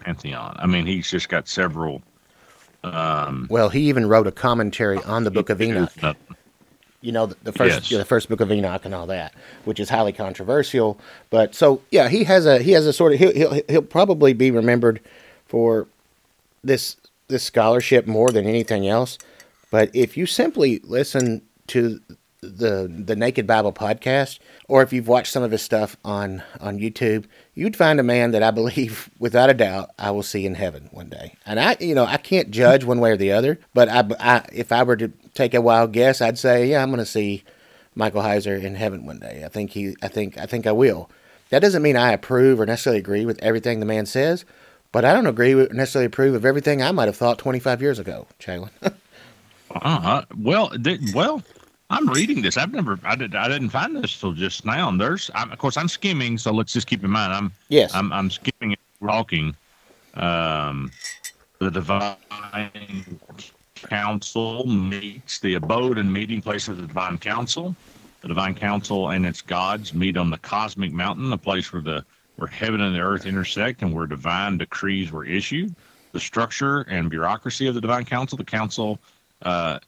pantheon. 0.01 0.57
I 0.59 0.67
mean, 0.67 0.87
he's 0.87 1.11
just 1.11 1.29
got 1.29 1.49
several. 1.49 2.03
Um, 2.85 3.47
Well, 3.51 3.69
he 3.69 3.83
even 3.83 4.09
wrote 4.09 4.27
a 4.27 4.33
commentary 4.33 4.99
on 5.05 5.25
the 5.25 5.31
Book 5.31 5.51
of 5.51 5.63
Enoch. 5.63 5.93
uh, 6.03 6.15
you 7.01 7.11
know 7.13 7.27
the, 7.27 7.37
the 7.43 7.53
first 7.53 7.91
Yes. 7.91 7.99
the 7.99 8.05
first 8.05 8.29
book 8.29 8.41
of 8.41 8.51
Enoch 8.53 8.85
and 8.85 8.95
all 8.95 9.07
that, 9.09 9.35
which 9.65 9.81
is 9.81 9.89
highly 9.89 10.13
controversial. 10.13 10.99
But 11.31 11.53
so 11.55 11.83
yeah, 11.91 12.09
he 12.09 12.23
has 12.25 12.47
a 12.47 12.61
he 12.63 12.73
has 12.73 12.87
a 12.87 12.93
sort 12.93 13.13
of 13.13 13.19
he'll 13.19 13.33
he'll, 13.35 13.61
he'll 13.69 13.83
probably 13.83 14.33
be 14.33 14.51
remembered 14.53 15.01
for 15.47 15.89
this 16.63 16.97
this 17.33 17.43
scholarship 17.43 18.07
more 18.07 18.31
than 18.31 18.47
anything 18.47 18.87
else. 18.87 19.19
But 19.71 19.91
if 19.95 20.17
you 20.17 20.27
simply 20.27 20.81
listen 20.85 21.43
to 21.69 22.01
the 22.43 22.93
the 22.93 23.17
Naked 23.17 23.47
Bible 23.47 23.73
podcast, 23.73 24.39
or 24.69 24.83
if 24.83 24.93
you've 24.93 25.09
watched 25.09 25.33
some 25.33 25.43
of 25.43 25.51
his 25.51 25.63
stuff 25.63 25.97
on 26.05 26.43
on 26.61 26.79
YouTube, 26.79 27.25
you'd 27.55 27.77
find 27.77 27.99
a 27.99 28.05
man 28.05 28.33
that 28.33 28.43
I 28.43 28.51
believe, 28.61 29.11
without 29.19 29.51
a 29.51 29.55
doubt, 29.55 29.91
I 29.99 30.11
will 30.11 30.23
see 30.23 30.45
in 30.45 30.57
heaven 30.57 30.89
one 30.93 31.09
day. 31.09 31.35
And 31.47 31.59
I, 31.59 31.77
you 31.81 31.95
know, 31.95 32.05
I 32.05 32.17
can't 32.17 32.51
judge 32.51 32.85
one 32.85 33.01
way 33.01 33.13
or 33.13 33.17
the 33.17 33.33
other, 33.33 33.59
but 33.75 33.89
I, 33.89 34.05
I 34.21 34.47
if 34.53 34.73
I 34.73 34.83
were 34.83 34.97
to 34.97 35.09
take 35.35 35.55
a 35.55 35.61
wild 35.61 35.93
guess, 35.93 36.21
I'd 36.21 36.39
say, 36.39 36.67
yeah, 36.67 36.83
I'm 36.83 36.91
going 36.91 36.99
to 36.99 37.07
see 37.07 37.45
Michael 37.95 38.23
Heiser 38.23 38.63
in 38.63 38.75
heaven 38.75 39.07
one 39.07 39.19
day. 39.19 39.43
I 39.45 39.49
think 39.49 39.71
he, 39.71 39.97
I 40.03 40.09
think, 40.09 40.39
I 40.39 40.47
think 40.47 40.67
I 40.67 40.73
will. 40.73 41.11
That 41.51 41.61
doesn't 41.61 41.83
mean 41.83 41.97
I 41.97 42.13
approve 42.13 42.61
or 42.61 42.67
necessarily 42.67 42.99
agree 42.99 43.27
with 43.27 43.43
everything 43.43 43.81
the 43.81 43.87
man 43.87 44.07
says, 44.07 44.45
but 44.93 45.05
I 45.05 45.13
don't 45.15 45.27
agree 45.27 45.55
with 45.55 45.73
necessarily 45.73 46.07
approve 46.07 46.35
of 46.35 46.45
everything 46.45 46.83
I 46.83 46.93
might 46.93 47.07
have 47.07 47.17
thought 47.17 47.39
25 47.39 47.81
years 47.83 47.99
ago, 47.99 48.27
Chalon. 48.39 48.71
uh, 49.75 50.23
well, 50.39 50.69
th- 50.71 51.01
well, 51.15 51.43
I'm 51.89 52.09
reading 52.11 52.43
this. 52.43 52.57
I've 52.57 52.73
never, 52.73 52.99
I 53.03 53.17
did, 53.17 53.35
I 53.35 53.49
didn't 53.49 53.71
find 53.71 53.97
this 53.97 54.19
till 54.19 54.33
just 54.33 54.65
now. 54.65 54.89
And 54.89 55.01
there's, 55.01 55.31
I'm, 55.35 55.51
of 55.51 55.59
course, 55.59 55.77
I'm 55.77 55.89
skimming, 55.89 56.39
so 56.39 56.53
let's 56.53 56.73
just 56.73 56.87
keep 56.87 57.03
in 57.03 57.11
mind, 57.11 57.33
I'm, 57.33 57.53
yes. 57.69 57.95
I'm, 57.95 58.13
I'm 58.13 58.31
skimming 58.31 58.77
and 58.77 59.09
talking. 59.09 59.57
Um, 60.15 60.93
the 61.59 61.71
divine 61.71 63.19
council 63.75 64.67
meets 64.67 65.39
the 65.39 65.55
abode 65.55 65.99
and 65.99 66.13
meeting 66.13 66.43
place 66.43 66.69
of 66.69 66.77
the 66.77 66.87
divine 66.87 67.19
council. 67.19 67.75
The 68.21 68.29
divine 68.29 68.55
council 68.55 69.11
and 69.11 69.27
its 69.27 69.41
gods 69.41 69.95
meet 69.95 70.17
on 70.17 70.31
the 70.31 70.39
cosmic 70.39 70.93
mountain, 70.93 71.31
the 71.31 71.39
place 71.39 71.73
where 71.73 71.83
the 71.83 72.05
where 72.37 72.49
heaven 72.49 72.81
and 72.81 72.95
the 72.95 73.01
earth 73.01 73.27
intersect 73.27 73.83
and 73.83 73.93
where 73.93 74.07
divine 74.07 74.59
decrees 74.59 75.13
were 75.13 75.25
issued. 75.25 75.75
The 76.13 76.21
structure 76.21 76.81
and 76.83 77.09
bureaucracy 77.11 77.67
of 77.67 77.75
the 77.75 77.81
divine 77.81 78.05
council. 78.05 78.37
The 78.37 78.45
council 78.45 78.99
uh, 79.43 79.79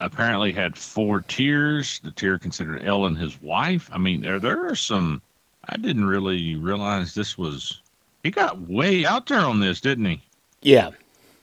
apparently 0.00 0.52
had 0.52 0.76
four 0.76 1.20
tiers. 1.20 2.00
The 2.00 2.10
tier 2.10 2.38
considered 2.38 2.82
El 2.84 3.06
and 3.06 3.16
his 3.16 3.40
wife. 3.42 3.88
I 3.92 3.98
mean, 3.98 4.20
there 4.22 4.40
there 4.40 4.66
are 4.68 4.74
some. 4.74 5.22
I 5.68 5.76
didn't 5.76 6.06
really 6.06 6.56
realize 6.56 7.14
this 7.14 7.38
was. 7.38 7.80
He 8.22 8.30
got 8.30 8.60
way 8.62 9.04
out 9.04 9.26
there 9.26 9.40
on 9.40 9.60
this, 9.60 9.80
didn't 9.80 10.06
he? 10.06 10.22
yeah. 10.62 10.90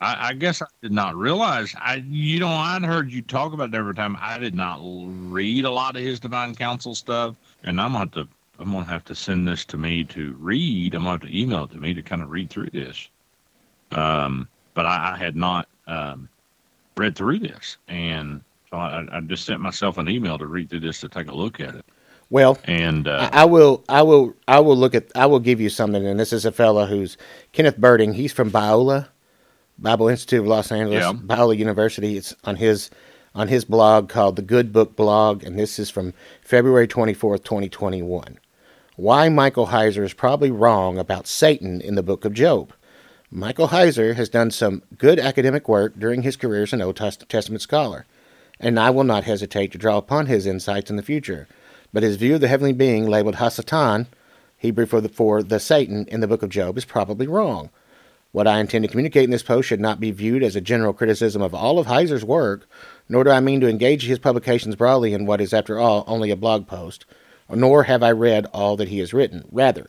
I, 0.02 0.30
I 0.30 0.34
guess 0.34 0.62
I 0.64 0.66
did 0.82 0.92
not 0.92 1.16
realize. 1.16 1.76
I, 1.80 2.04
you 2.08 2.40
know, 2.40 2.48
I'd 2.48 2.84
heard 2.84 3.12
you 3.12 3.22
talk 3.22 3.54
about 3.54 3.70
it 3.70 3.76
every 3.76 3.94
time. 3.94 4.18
I 4.20 4.40
did 4.40 4.56
not 4.56 4.80
read 4.82 5.64
a 5.64 5.70
lot 5.70 5.96
of 5.96 6.02
his 6.02 6.20
divine 6.20 6.56
council 6.56 6.96
stuff, 6.96 7.36
and 7.64 7.80
I'm 7.80 7.92
gonna 7.92 8.00
have 8.00 8.12
to. 8.14 8.28
I'm 8.62 8.72
gonna 8.72 8.86
have 8.86 9.04
to 9.06 9.16
send 9.16 9.48
this 9.48 9.66
to 9.66 9.78
me 9.78 10.04
to 10.06 10.34
read. 10.40 10.96
I'm 10.96 11.02
gonna 11.02 11.12
have 11.12 11.22
to 11.22 11.38
email 11.38 11.64
it 11.66 11.72
to 11.72 11.78
me 11.78 11.94
to 11.94 12.02
kind 12.02 12.22
of 12.22 12.30
read 12.30 12.50
through 12.50 12.70
this. 12.72 13.10
Um, 13.92 14.48
but 14.74 14.86
I, 14.86 15.14
I 15.14 15.18
had 15.18 15.36
not 15.36 15.68
um, 15.88 16.30
read 16.96 17.16
through 17.16 17.40
this, 17.40 17.78
and 17.88 18.42
so 18.70 18.78
I, 18.78 19.06
I 19.12 19.20
just 19.22 19.46
sent 19.46 19.60
myself 19.60 19.98
an 19.98 20.08
email 20.08 20.38
to 20.38 20.46
read 20.46 20.70
through 20.70 20.80
this 20.82 21.02
to 21.02 21.10
take 21.10 21.28
a 21.28 21.36
look 21.36 21.60
at 21.60 21.76
it. 21.76 21.86
Well, 22.30 22.58
And 22.64 23.10
uh, 23.10 23.30
I 23.34 23.42
I 23.42 23.46
will, 23.46 23.84
I 23.90 24.02
will, 24.04 24.34
I 24.48 24.62
will 24.62 24.78
look 24.78 24.96
at, 24.96 25.12
I 25.16 25.26
will 25.26 25.42
give 25.42 25.60
you 25.60 25.70
something. 25.70 26.06
And 26.08 26.18
this 26.18 26.32
is 26.32 26.46
a 26.46 26.52
fellow 26.54 26.86
who's 26.86 27.18
Kenneth 27.52 27.78
Berding. 27.78 28.14
He's 28.14 28.32
from 28.32 28.50
Biola, 28.50 29.10
Bible 29.78 30.08
Institute 30.08 30.40
of 30.40 30.48
Los 30.48 30.72
Angeles, 30.72 31.04
Yeah. 31.04 31.12
Biola 31.12 31.58
University. 31.58 32.16
It's 32.16 32.34
on 32.46 32.56
his, 32.56 32.90
on 33.36 33.50
his 33.50 33.66
blog 33.66 34.08
called 34.08 34.38
the 34.38 34.42
Good 34.42 34.72
Book 34.72 34.96
Blog, 34.96 35.44
and 35.44 35.60
this 35.60 35.78
is 35.78 35.90
from 35.90 36.14
February 36.42 36.88
twenty 36.88 37.14
fourth, 37.14 37.44
twenty 37.44 37.68
twenty 37.68 38.02
one. 38.02 38.40
Why 39.02 39.30
Michael 39.30 39.70
Heiser 39.70 40.04
is 40.04 40.14
probably 40.14 40.52
wrong 40.52 41.00
about 41.00 41.26
Satan 41.26 41.82
in 41.82 41.96
the 41.96 42.04
Book 42.04 42.24
of 42.24 42.36
Job. 42.36 42.72
Michael 43.32 43.70
Heiser 43.70 44.14
has 44.14 44.30
done 44.30 44.52
some 44.52 44.84
good 45.00 45.18
academic 45.18 45.68
work 45.68 45.98
during 45.98 46.22
his 46.22 46.38
career 46.38 46.62
as 46.62 46.72
an 46.72 46.84
Old 46.84 46.98
Testament 46.98 47.64
scholar, 47.64 48.06
and 48.60 48.80
I 48.80 48.92
will 48.92 49.04
not 49.04 49.24
hesitate 49.24 49.72
to 49.72 49.80
draw 49.80 49.98
upon 49.98 50.28
his 50.28 50.46
insights 50.46 50.92
in 50.92 50.98
the 50.98 51.02
future. 51.02 51.48
But 51.92 52.04
his 52.04 52.18
view 52.18 52.36
of 52.36 52.42
the 52.42 52.48
heavenly 52.48 52.74
being 52.74 53.08
labeled 53.08 53.38
Hasatan, 53.38 54.06
Hebrew 54.60 54.86
for 54.86 55.02
the, 55.02 55.10
for 55.10 55.42
the 55.42 55.60
Satan 55.60 56.06
in 56.08 56.20
the 56.20 56.28
book 56.28 56.44
of 56.44 56.52
Job, 56.52 56.78
is 56.78 56.86
probably 56.86 57.26
wrong. 57.26 57.72
What 58.34 58.46
I 58.48 58.60
intend 58.60 58.84
to 58.84 58.88
communicate 58.88 59.24
in 59.24 59.32
this 59.32 59.42
post 59.42 59.68
should 59.68 59.82
not 59.82 60.00
be 60.00 60.12
viewed 60.12 60.44
as 60.44 60.56
a 60.56 60.62
general 60.62 60.94
criticism 60.94 61.42
of 61.42 61.56
all 61.56 61.80
of 61.80 61.88
Heiser's 61.88 62.24
work, 62.24 62.70
nor 63.10 63.24
do 63.24 63.32
I 63.32 63.40
mean 63.40 63.62
to 63.62 63.68
engage 63.68 64.06
his 64.06 64.20
publications 64.20 64.76
broadly 64.76 65.16
in 65.16 65.26
what 65.26 65.42
is, 65.42 65.56
after 65.56 65.80
all, 65.80 66.04
only 66.06 66.30
a 66.30 66.36
blog 66.36 66.68
post, 66.68 67.08
nor 67.56 67.84
have 67.84 68.04
I 68.04 68.12
read 68.12 68.48
all 68.54 68.78
that 68.78 68.90
he 68.90 69.00
has 69.00 69.14
written. 69.14 69.46
Rather, 69.52 69.88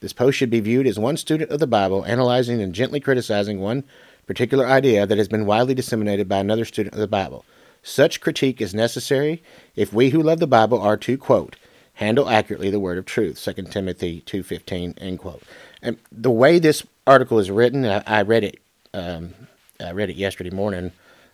this 0.00 0.12
post 0.12 0.36
should 0.36 0.50
be 0.50 0.60
viewed 0.60 0.86
as 0.86 0.98
one 0.98 1.16
student 1.16 1.50
of 1.50 1.60
the 1.60 1.66
Bible 1.66 2.04
analyzing 2.04 2.60
and 2.60 2.74
gently 2.74 3.00
criticizing 3.00 3.60
one 3.60 3.84
particular 4.26 4.66
idea 4.66 5.06
that 5.06 5.18
has 5.18 5.28
been 5.28 5.46
widely 5.46 5.74
disseminated 5.74 6.28
by 6.28 6.38
another 6.38 6.64
student 6.64 6.94
of 6.94 7.00
the 7.00 7.08
Bible. 7.08 7.44
Such 7.82 8.20
critique 8.20 8.60
is 8.60 8.74
necessary 8.74 9.42
if 9.74 9.92
we 9.92 10.10
who 10.10 10.22
love 10.22 10.38
the 10.38 10.46
Bible 10.46 10.80
are 10.80 10.96
to 10.98 11.18
quote 11.18 11.56
handle 11.94 12.28
accurately 12.28 12.70
the 12.70 12.80
word 12.80 12.98
of 12.98 13.04
truth. 13.04 13.42
2 13.42 13.64
Timothy 13.64 14.20
two 14.20 14.42
fifteen 14.42 14.94
end 14.98 15.18
quote. 15.18 15.42
And 15.82 15.98
the 16.10 16.30
way 16.30 16.58
this 16.58 16.84
article 17.06 17.38
is 17.38 17.50
written, 17.50 17.84
I, 17.84 18.02
I 18.06 18.22
read 18.22 18.44
it. 18.44 18.60
Um, 18.94 19.34
I 19.80 19.92
read 19.92 20.10
it 20.10 20.16
yesterday 20.16 20.50
morning. 20.50 20.92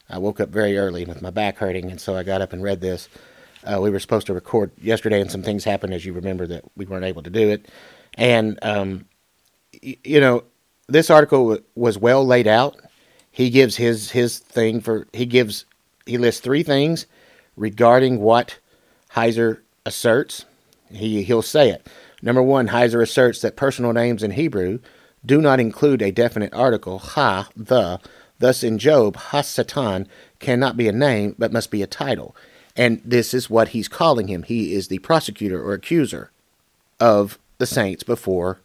I 0.08 0.18
woke 0.18 0.40
up 0.40 0.48
very 0.48 0.78
early 0.78 1.04
with 1.04 1.20
my 1.20 1.30
back 1.30 1.58
hurting, 1.58 1.90
and 1.90 2.00
so 2.00 2.16
I 2.16 2.22
got 2.22 2.40
up 2.40 2.52
and 2.52 2.62
read 2.62 2.80
this. 2.80 3.08
Uh, 3.64 3.80
we 3.80 3.90
were 3.90 4.00
supposed 4.00 4.26
to 4.28 4.34
record 4.34 4.70
yesterday, 4.80 5.20
and 5.20 5.30
some 5.30 5.42
things 5.42 5.64
happened, 5.64 5.94
as 5.94 6.04
you 6.04 6.12
remember, 6.12 6.46
that 6.46 6.64
we 6.76 6.86
weren't 6.86 7.04
able 7.04 7.22
to 7.22 7.30
do 7.30 7.48
it. 7.50 7.66
And 8.14 8.58
um, 8.62 9.06
y- 9.82 9.96
you 10.04 10.20
know, 10.20 10.44
this 10.88 11.10
article 11.10 11.46
wa- 11.46 11.58
was 11.74 11.98
well 11.98 12.24
laid 12.26 12.46
out. 12.46 12.76
he 13.30 13.50
gives 13.50 13.76
his 13.76 14.10
his 14.12 14.38
thing 14.38 14.80
for 14.80 15.06
he 15.12 15.26
gives 15.26 15.64
he 16.06 16.18
lists 16.18 16.40
three 16.40 16.62
things 16.62 17.06
regarding 17.56 18.20
what 18.20 18.58
Heiser 19.14 19.60
asserts. 19.86 20.44
He 20.90 21.22
he'll 21.22 21.42
say 21.42 21.70
it. 21.70 21.86
Number 22.22 22.42
one, 22.42 22.68
Heiser 22.68 23.02
asserts 23.02 23.40
that 23.42 23.56
personal 23.56 23.92
names 23.92 24.22
in 24.22 24.32
Hebrew 24.32 24.80
do 25.24 25.40
not 25.40 25.60
include 25.60 26.02
a 26.02 26.12
definite 26.12 26.54
article, 26.54 26.98
ha, 26.98 27.48
the. 27.56 28.00
Thus, 28.40 28.62
in 28.62 28.78
Job, 28.78 29.16
Hasatan 29.16 30.06
cannot 30.40 30.76
be 30.76 30.88
a 30.88 30.92
name, 30.92 31.34
but 31.38 31.52
must 31.52 31.70
be 31.72 31.82
a 31.82 31.88
title. 31.88 32.36
And 32.78 33.02
this 33.04 33.34
is 33.34 33.50
what 33.50 33.68
he's 33.68 33.88
calling 33.88 34.28
him. 34.28 34.44
He 34.44 34.72
is 34.72 34.86
the 34.86 35.00
prosecutor 35.00 35.62
or 35.62 35.74
accuser 35.74 36.30
of 37.00 37.38
the 37.58 37.66
saints 37.66 38.04
before 38.04 38.60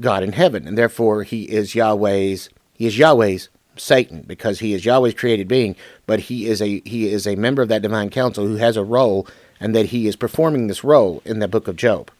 God 0.00 0.22
in 0.22 0.32
heaven. 0.32 0.66
And 0.66 0.76
therefore, 0.76 1.22
he 1.22 1.44
is 1.44 1.74
Yahweh's, 1.74 2.48
he 2.72 2.86
is 2.86 2.98
Yahweh's 2.98 3.50
Satan 3.76 4.22
because 4.26 4.60
he 4.60 4.72
is 4.72 4.84
Yahweh's 4.84 5.14
created 5.14 5.48
being, 5.48 5.76
but 6.06 6.20
he 6.20 6.46
is 6.46 6.60
a 6.62 6.80
he 6.84 7.08
is 7.08 7.26
a 7.26 7.36
member 7.36 7.62
of 7.62 7.68
that 7.68 7.82
divine 7.82 8.10
council 8.10 8.46
who 8.46 8.56
has 8.56 8.76
a 8.76 8.82
role 8.82 9.26
and 9.60 9.74
that 9.74 9.86
he 9.86 10.06
is 10.06 10.16
performing 10.16 10.66
this 10.66 10.82
role 10.82 11.22
in 11.24 11.38
the 11.38 11.48
book 11.48 11.68
of 11.68 11.76
Job. 11.76 12.10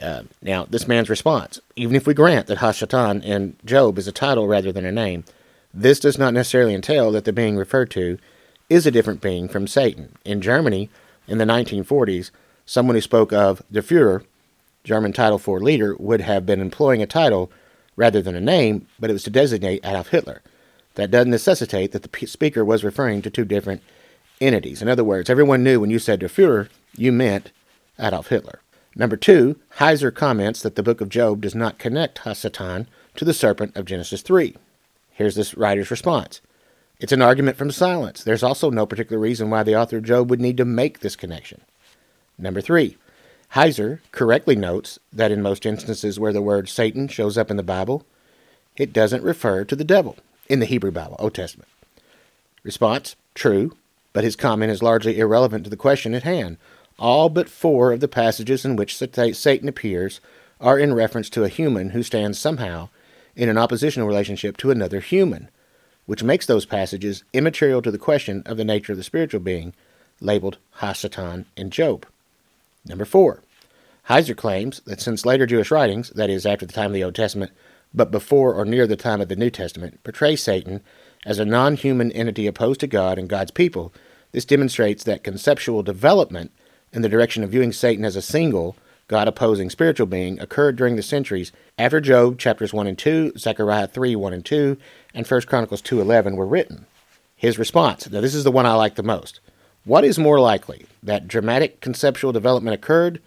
Uh, 0.00 0.22
now, 0.40 0.64
this 0.64 0.88
man's 0.88 1.10
response, 1.10 1.60
even 1.76 1.94
if 1.94 2.06
we 2.06 2.14
grant 2.14 2.46
that 2.46 2.58
Hashatan 2.58 3.22
in 3.22 3.56
Job 3.64 3.98
is 3.98 4.08
a 4.08 4.12
title 4.12 4.48
rather 4.48 4.72
than 4.72 4.86
a 4.86 4.92
name, 4.92 5.24
this 5.72 6.00
does 6.00 6.18
not 6.18 6.32
necessarily 6.32 6.74
entail 6.74 7.12
that 7.12 7.24
the 7.24 7.32
being 7.32 7.56
referred 7.56 7.90
to 7.90 8.18
is 8.72 8.86
a 8.86 8.90
different 8.90 9.20
being 9.20 9.48
from 9.48 9.66
Satan. 9.66 10.16
In 10.24 10.40
Germany, 10.40 10.88
in 11.28 11.36
the 11.36 11.44
1940s, 11.44 12.30
someone 12.64 12.94
who 12.96 13.02
spoke 13.02 13.30
of 13.30 13.62
the 13.70 13.82
Fuhrer, 13.82 14.24
German 14.82 15.12
title 15.12 15.38
for 15.38 15.60
leader, 15.60 15.94
would 15.98 16.22
have 16.22 16.46
been 16.46 16.60
employing 16.60 17.02
a 17.02 17.06
title 17.06 17.52
rather 17.96 18.22
than 18.22 18.34
a 18.34 18.40
name, 18.40 18.86
but 18.98 19.10
it 19.10 19.12
was 19.12 19.24
to 19.24 19.30
designate 19.30 19.84
Adolf 19.84 20.08
Hitler. 20.08 20.40
That 20.94 21.10
doesn't 21.10 21.30
necessitate 21.30 21.92
that 21.92 22.02
the 22.02 22.26
speaker 22.26 22.64
was 22.64 22.82
referring 22.82 23.20
to 23.22 23.30
two 23.30 23.44
different 23.44 23.82
entities. 24.40 24.80
In 24.80 24.88
other 24.88 25.04
words, 25.04 25.28
everyone 25.28 25.62
knew 25.62 25.78
when 25.78 25.90
you 25.90 25.98
said 25.98 26.20
der 26.20 26.28
Fuhrer, 26.28 26.70
you 26.96 27.12
meant 27.12 27.52
Adolf 27.98 28.28
Hitler. 28.28 28.60
Number 28.96 29.18
two, 29.18 29.56
Heiser 29.76 30.14
comments 30.14 30.62
that 30.62 30.76
the 30.76 30.82
book 30.82 31.02
of 31.02 31.10
Job 31.10 31.42
does 31.42 31.54
not 31.54 31.78
connect 31.78 32.20
Hasatan 32.20 32.86
to 33.16 33.24
the 33.26 33.34
serpent 33.34 33.76
of 33.76 33.84
Genesis 33.84 34.22
3. 34.22 34.56
Here's 35.10 35.34
this 35.34 35.54
writer's 35.54 35.90
response. 35.90 36.40
It's 37.02 37.12
an 37.12 37.20
argument 37.20 37.56
from 37.56 37.72
silence. 37.72 38.22
There's 38.22 38.44
also 38.44 38.70
no 38.70 38.86
particular 38.86 39.18
reason 39.18 39.50
why 39.50 39.64
the 39.64 39.74
author 39.74 39.96
of 39.96 40.04
Job 40.04 40.30
would 40.30 40.40
need 40.40 40.56
to 40.58 40.64
make 40.64 41.00
this 41.00 41.16
connection. 41.16 41.62
Number 42.38 42.60
three, 42.60 42.96
Heiser 43.56 43.98
correctly 44.12 44.54
notes 44.54 45.00
that 45.12 45.32
in 45.32 45.42
most 45.42 45.66
instances 45.66 46.20
where 46.20 46.32
the 46.32 46.40
word 46.40 46.68
Satan 46.68 47.08
shows 47.08 47.36
up 47.36 47.50
in 47.50 47.56
the 47.56 47.64
Bible, 47.64 48.06
it 48.76 48.92
doesn't 48.92 49.24
refer 49.24 49.64
to 49.64 49.74
the 49.74 49.82
devil 49.82 50.16
in 50.48 50.60
the 50.60 50.64
Hebrew 50.64 50.92
Bible, 50.92 51.16
Old 51.18 51.34
Testament. 51.34 51.68
Response 52.62 53.16
True, 53.34 53.76
but 54.12 54.22
his 54.22 54.36
comment 54.36 54.70
is 54.70 54.80
largely 54.80 55.18
irrelevant 55.18 55.64
to 55.64 55.70
the 55.70 55.76
question 55.76 56.14
at 56.14 56.22
hand. 56.22 56.56
All 57.00 57.28
but 57.28 57.48
four 57.48 57.92
of 57.92 57.98
the 57.98 58.06
passages 58.06 58.64
in 58.64 58.76
which 58.76 58.96
Satan 58.96 59.68
appears 59.68 60.20
are 60.60 60.78
in 60.78 60.94
reference 60.94 61.28
to 61.30 61.42
a 61.42 61.48
human 61.48 61.90
who 61.90 62.04
stands 62.04 62.38
somehow 62.38 62.90
in 63.34 63.48
an 63.48 63.58
oppositional 63.58 64.06
relationship 64.06 64.56
to 64.58 64.70
another 64.70 65.00
human, 65.00 65.48
which 66.06 66.22
makes 66.22 66.46
those 66.46 66.66
passages 66.66 67.24
immaterial 67.32 67.82
to 67.82 67.90
the 67.90 67.98
question 67.98 68.42
of 68.46 68.56
the 68.56 68.64
nature 68.64 68.92
of 68.92 68.98
the 68.98 69.04
spiritual 69.04 69.40
being 69.40 69.72
labeled 70.20 70.58
Hasatan 70.78 71.44
in 71.56 71.70
Job. 71.70 72.06
Number 72.86 73.04
four, 73.04 73.42
Heiser 74.08 74.36
claims 74.36 74.80
that 74.84 75.00
since 75.00 75.24
later 75.24 75.46
Jewish 75.46 75.70
writings, 75.70 76.10
that 76.10 76.30
is, 76.30 76.44
after 76.44 76.66
the 76.66 76.72
time 76.72 76.86
of 76.86 76.92
the 76.92 77.04
Old 77.04 77.14
Testament, 77.14 77.52
but 77.94 78.10
before 78.10 78.54
or 78.54 78.64
near 78.64 78.86
the 78.86 78.96
time 78.96 79.20
of 79.20 79.28
the 79.28 79.36
New 79.36 79.50
Testament, 79.50 80.02
portray 80.02 80.34
Satan 80.34 80.80
as 81.24 81.38
a 81.38 81.44
non 81.44 81.76
human 81.76 82.10
entity 82.12 82.46
opposed 82.46 82.80
to 82.80 82.86
God 82.86 83.18
and 83.18 83.28
God's 83.28 83.50
people, 83.50 83.92
this 84.32 84.44
demonstrates 84.44 85.04
that 85.04 85.22
conceptual 85.22 85.82
development 85.82 86.50
in 86.92 87.02
the 87.02 87.08
direction 87.08 87.44
of 87.44 87.50
viewing 87.50 87.72
Satan 87.72 88.04
as 88.04 88.16
a 88.16 88.22
single, 88.22 88.76
God 89.12 89.28
opposing 89.28 89.68
spiritual 89.68 90.06
being 90.06 90.40
occurred 90.40 90.74
during 90.74 90.96
the 90.96 91.02
centuries 91.02 91.52
after 91.76 92.00
Job 92.00 92.38
chapters 92.38 92.72
1 92.72 92.86
and 92.86 92.96
2, 92.96 93.34
Zechariah 93.36 93.86
3 93.86 94.16
1 94.16 94.32
and 94.32 94.42
2, 94.42 94.78
and 95.12 95.26
1 95.26 95.42
Chronicles 95.42 95.82
2 95.82 96.00
11 96.00 96.34
were 96.34 96.46
written. 96.46 96.86
His 97.36 97.58
response 97.58 98.08
now, 98.08 98.22
this 98.22 98.34
is 98.34 98.42
the 98.42 98.50
one 98.50 98.64
I 98.64 98.72
like 98.72 98.94
the 98.94 99.02
most. 99.02 99.40
What 99.84 100.02
is 100.02 100.18
more 100.18 100.40
likely, 100.40 100.86
that 101.02 101.28
dramatic 101.28 101.82
conceptual 101.82 102.32
development 102.32 102.72
occurred 102.72 103.20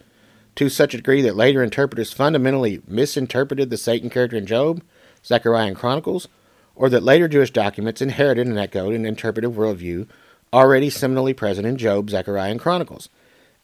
to 0.56 0.70
such 0.70 0.96
a 0.96 0.98
degree 0.98 1.22
that 1.22 1.36
later 1.36 1.62
interpreters 1.62 2.12
fundamentally 2.12 2.82
misinterpreted 2.88 3.70
the 3.70 3.78
Satan 3.78 4.10
character 4.10 4.38
in 4.38 4.48
Job, 4.48 4.82
Zechariah, 5.24 5.68
and 5.68 5.76
Chronicles, 5.76 6.28
or 6.76 6.90
that 6.90 7.04
later 7.04 7.28
Jewish 7.28 7.52
documents 7.52 8.02
inherited 8.02 8.48
and 8.48 8.58
echoed 8.58 8.96
an 8.96 9.06
interpretive 9.06 9.52
worldview 9.52 10.08
already 10.52 10.90
seminally 10.90 11.38
present 11.38 11.68
in 11.68 11.78
Job, 11.78 12.10
Zechariah, 12.10 12.50
and 12.50 12.60
Chronicles, 12.60 13.08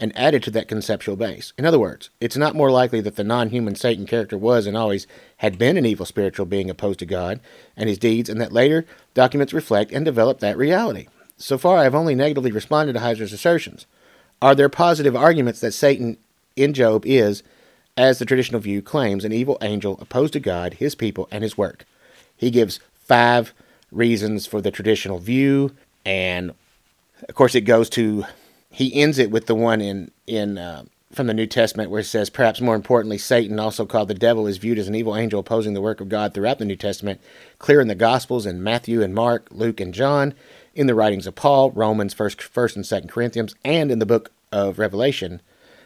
and 0.01 0.17
added 0.17 0.43
to 0.43 0.51
that 0.51 0.67
conceptual 0.67 1.15
base. 1.15 1.53
In 1.57 1.65
other 1.65 1.79
words, 1.79 2.09
it's 2.19 2.35
not 2.35 2.55
more 2.55 2.71
likely 2.71 2.99
that 3.01 3.15
the 3.15 3.23
non 3.23 3.49
human 3.49 3.75
Satan 3.75 4.05
character 4.05 4.37
was 4.37 4.65
and 4.67 4.75
always 4.75 5.07
had 5.37 5.57
been 5.57 5.77
an 5.77 5.85
evil 5.85 6.05
spiritual 6.05 6.45
being 6.45 6.69
opposed 6.69 6.99
to 6.99 7.05
God 7.05 7.39
and 7.77 7.87
his 7.87 7.97
deeds, 7.97 8.27
and 8.27 8.41
that 8.41 8.51
later 8.51 8.85
documents 9.13 9.53
reflect 9.53 9.91
and 9.91 10.03
develop 10.03 10.39
that 10.39 10.57
reality. 10.57 11.07
So 11.37 11.57
far, 11.57 11.77
I 11.77 11.83
have 11.83 11.95
only 11.95 12.15
negatively 12.15 12.51
responded 12.51 12.93
to 12.93 12.99
Heiser's 12.99 13.31
assertions. 13.31 13.85
Are 14.41 14.55
there 14.55 14.69
positive 14.69 15.15
arguments 15.15 15.59
that 15.61 15.71
Satan 15.71 16.17
in 16.55 16.73
Job 16.73 17.05
is, 17.05 17.43
as 17.97 18.19
the 18.19 18.25
traditional 18.25 18.61
view 18.61 18.81
claims, 18.81 19.25
an 19.25 19.31
evil 19.31 19.57
angel 19.61 19.97
opposed 20.01 20.33
to 20.33 20.39
God, 20.39 20.75
his 20.75 20.95
people, 20.95 21.27
and 21.31 21.43
his 21.43 21.57
work. 21.57 21.85
He 22.35 22.49
gives 22.49 22.79
five 22.95 23.53
reasons 23.91 24.45
for 24.45 24.61
the 24.61 24.71
traditional 24.71 25.19
view, 25.19 25.75
and 26.05 26.53
of 27.27 27.35
course, 27.35 27.55
it 27.55 27.61
goes 27.61 27.89
to 27.91 28.25
he 28.71 28.95
ends 28.95 29.19
it 29.19 29.29
with 29.29 29.45
the 29.45 29.55
one 29.55 29.81
in 29.81 30.11
in 30.25 30.57
uh, 30.57 30.85
from 31.11 31.27
the 31.27 31.33
New 31.33 31.45
Testament 31.45 31.91
where 31.91 31.99
it 31.99 32.05
says, 32.05 32.29
perhaps 32.29 32.61
more 32.61 32.75
importantly, 32.75 33.17
Satan, 33.17 33.59
also 33.59 33.85
called 33.85 34.07
the 34.07 34.13
devil, 34.13 34.47
is 34.47 34.57
viewed 34.57 34.79
as 34.79 34.87
an 34.87 34.95
evil 34.95 35.15
angel 35.15 35.41
opposing 35.41 35.73
the 35.73 35.81
work 35.81 35.99
of 35.99 36.07
God 36.09 36.33
throughout 36.33 36.57
the 36.57 36.65
New 36.65 36.77
Testament, 36.77 37.19
clear 37.59 37.81
in 37.81 37.89
the 37.89 37.95
Gospels 37.95 38.45
in 38.45 38.63
Matthew 38.63 39.01
and 39.01 39.13
Mark, 39.13 39.47
Luke 39.51 39.81
and 39.81 39.93
John, 39.93 40.33
in 40.73 40.87
the 40.87 40.95
writings 40.95 41.27
of 41.27 41.35
Paul, 41.35 41.71
Romans, 41.71 42.13
First, 42.13 42.41
First 42.41 42.77
and 42.77 42.85
Second 42.85 43.09
Corinthians, 43.09 43.55
and 43.65 43.91
in 43.91 43.99
the 43.99 44.05
book 44.05 44.31
of 44.53 44.79
Revelation. 44.79 45.41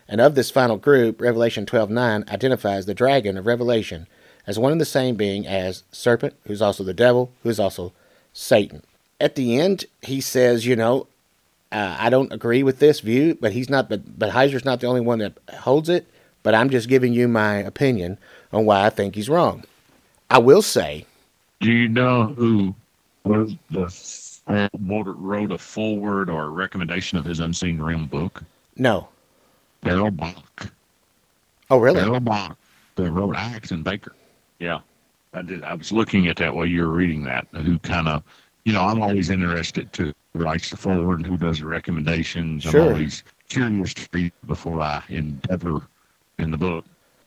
And 0.08 0.22
of 0.22 0.36
this 0.36 0.52
final 0.52 0.78
group, 0.78 1.20
Revelation 1.20 1.66
12:9 1.66 2.30
identifies 2.32 2.86
the 2.86 2.94
dragon 2.94 3.38
of 3.38 3.48
Revelation 3.48 4.06
as 4.46 4.60
one 4.60 4.72
and 4.72 4.80
the 4.80 4.86
same 4.86 5.16
being 5.16 5.48
as 5.48 5.84
serpent, 5.92 6.36
who's 6.46 6.62
also 6.62 6.84
the 6.84 6.94
devil, 6.94 7.32
who 7.42 7.50
is 7.50 7.60
also 7.60 7.94
Satan. 8.32 8.84
At 9.20 9.36
the 9.36 9.58
end, 9.60 9.86
he 10.04 10.22
says, 10.22 10.68
you 10.68 10.76
know, 10.76 11.08
uh, 11.76 11.98
I 12.00 12.10
don't 12.10 12.32
agree 12.32 12.64
with 12.64 12.80
this 12.80 13.02
view, 13.02 13.38
but 13.40 13.52
he's 13.52 13.70
not. 13.70 13.90
But 13.90 14.18
but 14.18 14.30
Heiser's 14.30 14.66
not 14.66 14.80
the 14.80 14.88
only 14.88 15.02
one 15.02 15.20
that 15.20 15.38
holds 15.60 15.90
it. 15.90 16.08
But 16.42 16.56
I'm 16.56 16.70
just 16.70 16.88
giving 16.88 17.12
you 17.12 17.28
my 17.28 17.56
opinion 17.56 18.18
on 18.54 18.66
why 18.66 18.86
I 18.86 18.90
think 18.90 19.16
he's 19.16 19.30
wrong. 19.30 19.64
I 20.30 20.38
will 20.38 20.62
say. 20.62 21.06
Do 21.60 21.72
you 21.72 21.88
know 21.88 22.28
who 22.28 22.76
was 23.24 23.56
the 23.72 23.92
wrote 24.48 25.52
a 25.52 25.58
forward 25.58 26.30
or 26.30 26.44
a 26.44 26.50
recommendation 26.50 27.18
of 27.18 27.26
his 27.26 27.40
Unseen 27.40 27.82
Realm 27.82 28.06
book? 28.06 28.44
No. 28.78 29.08
Darrell 29.84 30.12
Bock. 30.12 30.72
Oh, 31.70 31.78
really? 31.78 32.00
Darrell 32.02 32.20
Bock, 32.20 32.58
the 32.96 33.12
wrote 33.12 33.36
Acts 33.36 33.72
and 33.72 33.84
Baker. 33.84 34.16
Yeah, 34.60 34.80
I 35.34 35.42
did. 35.42 35.64
I 35.64 35.74
was 35.74 35.92
looking 35.92 36.28
at 36.28 36.38
that 36.38 36.56
while 36.56 36.66
you 36.66 36.82
were 36.84 36.94
reading 36.94 37.24
that. 37.24 37.48
Who 37.54 37.80
kind 37.80 38.08
of, 38.08 38.24
you 38.66 38.74
know, 38.74 38.82
I'm 38.82 39.02
always 39.02 39.30
interested 39.30 39.94
to 39.94 40.14
writes 40.34 40.70
the 40.70 40.78
forward, 40.78 41.26
who 41.26 41.38
does 41.38 41.60
the 41.60 41.68
recommendations. 41.68 42.64
Sure. 42.64 42.82
I'm 42.82 42.88
always 42.90 43.24
curious 43.48 43.94
to 43.94 44.08
read 44.12 44.34
before 44.48 44.82
I 44.82 45.04
endeavor 45.08 45.88
in 46.40 46.52
the 46.52 46.58
book. 46.58 46.84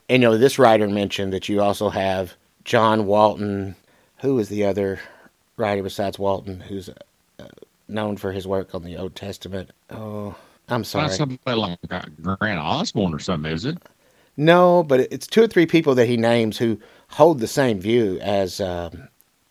And 0.09 0.23
you 0.23 0.29
know, 0.29 0.37
this 0.37 0.59
writer 0.59 0.89
mentioned 0.89 1.33
that 1.33 1.49
you 1.49 1.63
also 1.63 1.89
have 1.89 2.35
John 2.65 3.07
Walton. 3.07 3.77
Who 4.21 4.39
is 4.41 4.49
the 4.49 4.65
other 4.65 5.01
writer 5.57 5.83
besides 5.83 6.19
Walton 6.19 6.59
who's 6.59 6.89
uh, 6.89 7.47
known 7.87 8.17
for 8.17 8.33
his 8.33 8.47
work 8.47 8.75
on 8.75 8.83
the 8.83 8.97
Old 8.97 9.15
Testament? 9.15 9.71
Oh, 9.91 10.35
I'm 10.69 10.83
sorry. 10.83 11.07
Not 11.07 11.13
somebody 11.13 11.57
like 11.57 11.79
Grant 12.21 12.59
Osborne 12.59 13.15
or 13.15 13.21
something, 13.21 13.53
is 13.53 13.65
it? 13.65 13.79
No, 14.37 14.83
but 14.83 15.01
it's 15.01 15.27
two 15.27 15.43
or 15.43 15.47
three 15.47 15.67
people 15.67 15.95
that 15.95 16.07
he 16.07 16.17
names 16.17 16.59
who 16.59 16.81
hold 17.11 17.39
the 17.39 17.47
same 17.47 17.79
view 17.79 18.19
as 18.21 18.61
um, 18.61 19.09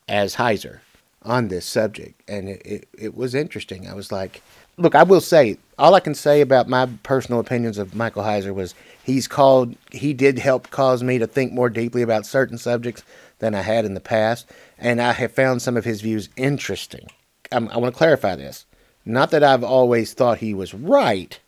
as 0.10 0.36
Heiser 0.36 0.80
on 1.24 1.48
this 1.48 1.66
subject, 1.66 2.22
and 2.28 2.50
it, 2.50 2.62
it, 2.66 2.88
it 2.98 3.16
was 3.16 3.36
interesting. 3.36 3.88
I 3.88 3.94
was 3.94 4.12
like, 4.12 4.42
look, 4.78 4.96
I 4.96 5.04
will 5.04 5.22
say 5.22 5.58
all 5.78 5.96
I 5.96 6.00
can 6.00 6.16
say 6.16 6.42
about 6.42 6.70
my 6.70 6.88
personal 7.04 7.40
opinions 7.40 7.78
of 7.78 7.96
Michael 7.96 8.24
Heiser 8.24 8.54
was 8.54 8.74
he's 9.04 9.28
called 9.28 9.76
he 9.92 10.14
did 10.14 10.40
help 10.40 10.70
cause 10.70 11.04
me 11.04 11.18
to 11.18 11.28
think 11.28 11.52
more 11.52 11.70
deeply 11.70 12.02
about 12.02 12.26
certain 12.26 12.58
subjects 12.58 13.04
than 13.40 13.56
I 13.56 13.62
had 13.62 13.86
in 13.86 13.94
the 13.94 14.00
past, 14.00 14.50
and 14.78 15.02
I 15.02 15.14
have 15.14 15.32
found 15.32 15.62
some 15.62 15.78
of 15.78 15.86
his 15.86 16.02
views 16.02 16.30
interesting. 16.36 17.08
I'm, 17.52 17.70
i 17.70 17.78
want 17.78 17.94
to 17.94 17.98
clarify 17.98 18.36
this. 18.36 18.66
Not 19.06 19.32
that 19.32 19.44
I've 19.44 19.64
always 19.64 20.14
thought 20.14 20.40
he 20.40 20.54
was 20.54 20.74
right 20.74 21.40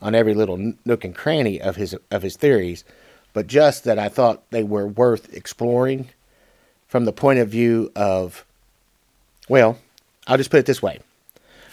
on 0.00 0.14
every 0.14 0.34
little 0.34 0.74
nook 0.84 1.04
and 1.04 1.14
cranny 1.14 1.60
of 1.60 1.76
his 1.76 1.96
of 2.10 2.22
his 2.22 2.36
theories, 2.36 2.84
but 3.32 3.46
just 3.46 3.84
that 3.84 3.98
I 3.98 4.08
thought 4.08 4.50
they 4.50 4.62
were 4.62 4.86
worth 4.86 5.32
exploring 5.32 6.08
from 6.86 7.04
the 7.04 7.12
point 7.12 7.38
of 7.38 7.48
view 7.48 7.90
of 7.96 8.44
Well, 9.52 9.76
I'll 10.26 10.38
just 10.38 10.50
put 10.50 10.60
it 10.60 10.64
this 10.64 10.80
way. 10.80 11.00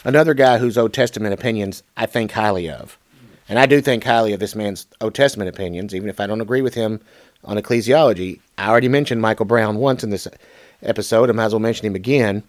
Another 0.03 0.33
guy 0.33 0.57
whose 0.57 0.77
Old 0.77 0.91
Testament 0.91 1.33
opinions 1.33 1.81
I 1.95 2.07
think 2.07 2.33
highly 2.33 2.69
of. 2.69 2.97
And 3.47 3.57
I 3.57 3.67
do 3.67 3.79
think 3.79 4.03
highly 4.03 4.33
of 4.33 4.41
this 4.41 4.53
man's 4.53 4.85
Old 4.99 5.15
Testament 5.15 5.47
opinions, 5.47 5.95
even 5.95 6.09
if 6.09 6.19
I 6.19 6.27
don't 6.27 6.41
agree 6.41 6.61
with 6.61 6.73
him 6.73 6.99
on 7.45 7.55
ecclesiology. 7.55 8.41
I 8.57 8.67
already 8.67 8.89
mentioned 8.89 9.21
Michael 9.21 9.45
Brown 9.45 9.77
once 9.77 10.03
in 10.03 10.09
this 10.09 10.27
episode. 10.83 11.29
I 11.29 11.31
might 11.31 11.45
as 11.45 11.53
well 11.53 11.61
mention 11.61 11.85
him 11.87 11.95
again. 11.95 12.43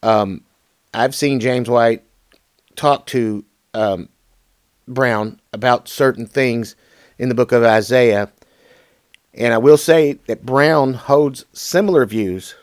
Um, 0.00 0.44
I've 0.94 1.16
seen 1.16 1.40
James 1.40 1.68
White 1.68 2.04
talk 2.76 3.06
to 3.06 3.44
um, 3.74 4.08
Brown 4.86 5.40
about 5.52 5.88
certain 5.88 6.28
things 6.28 6.76
in 7.18 7.28
the 7.28 7.34
book 7.34 7.50
of 7.50 7.64
Isaiah. 7.64 8.30
And 9.34 9.52
I 9.52 9.58
will 9.58 9.76
say 9.76 10.20
that 10.28 10.46
Brown 10.46 10.94
holds 10.94 11.46
similar 11.52 12.06
views 12.06 12.54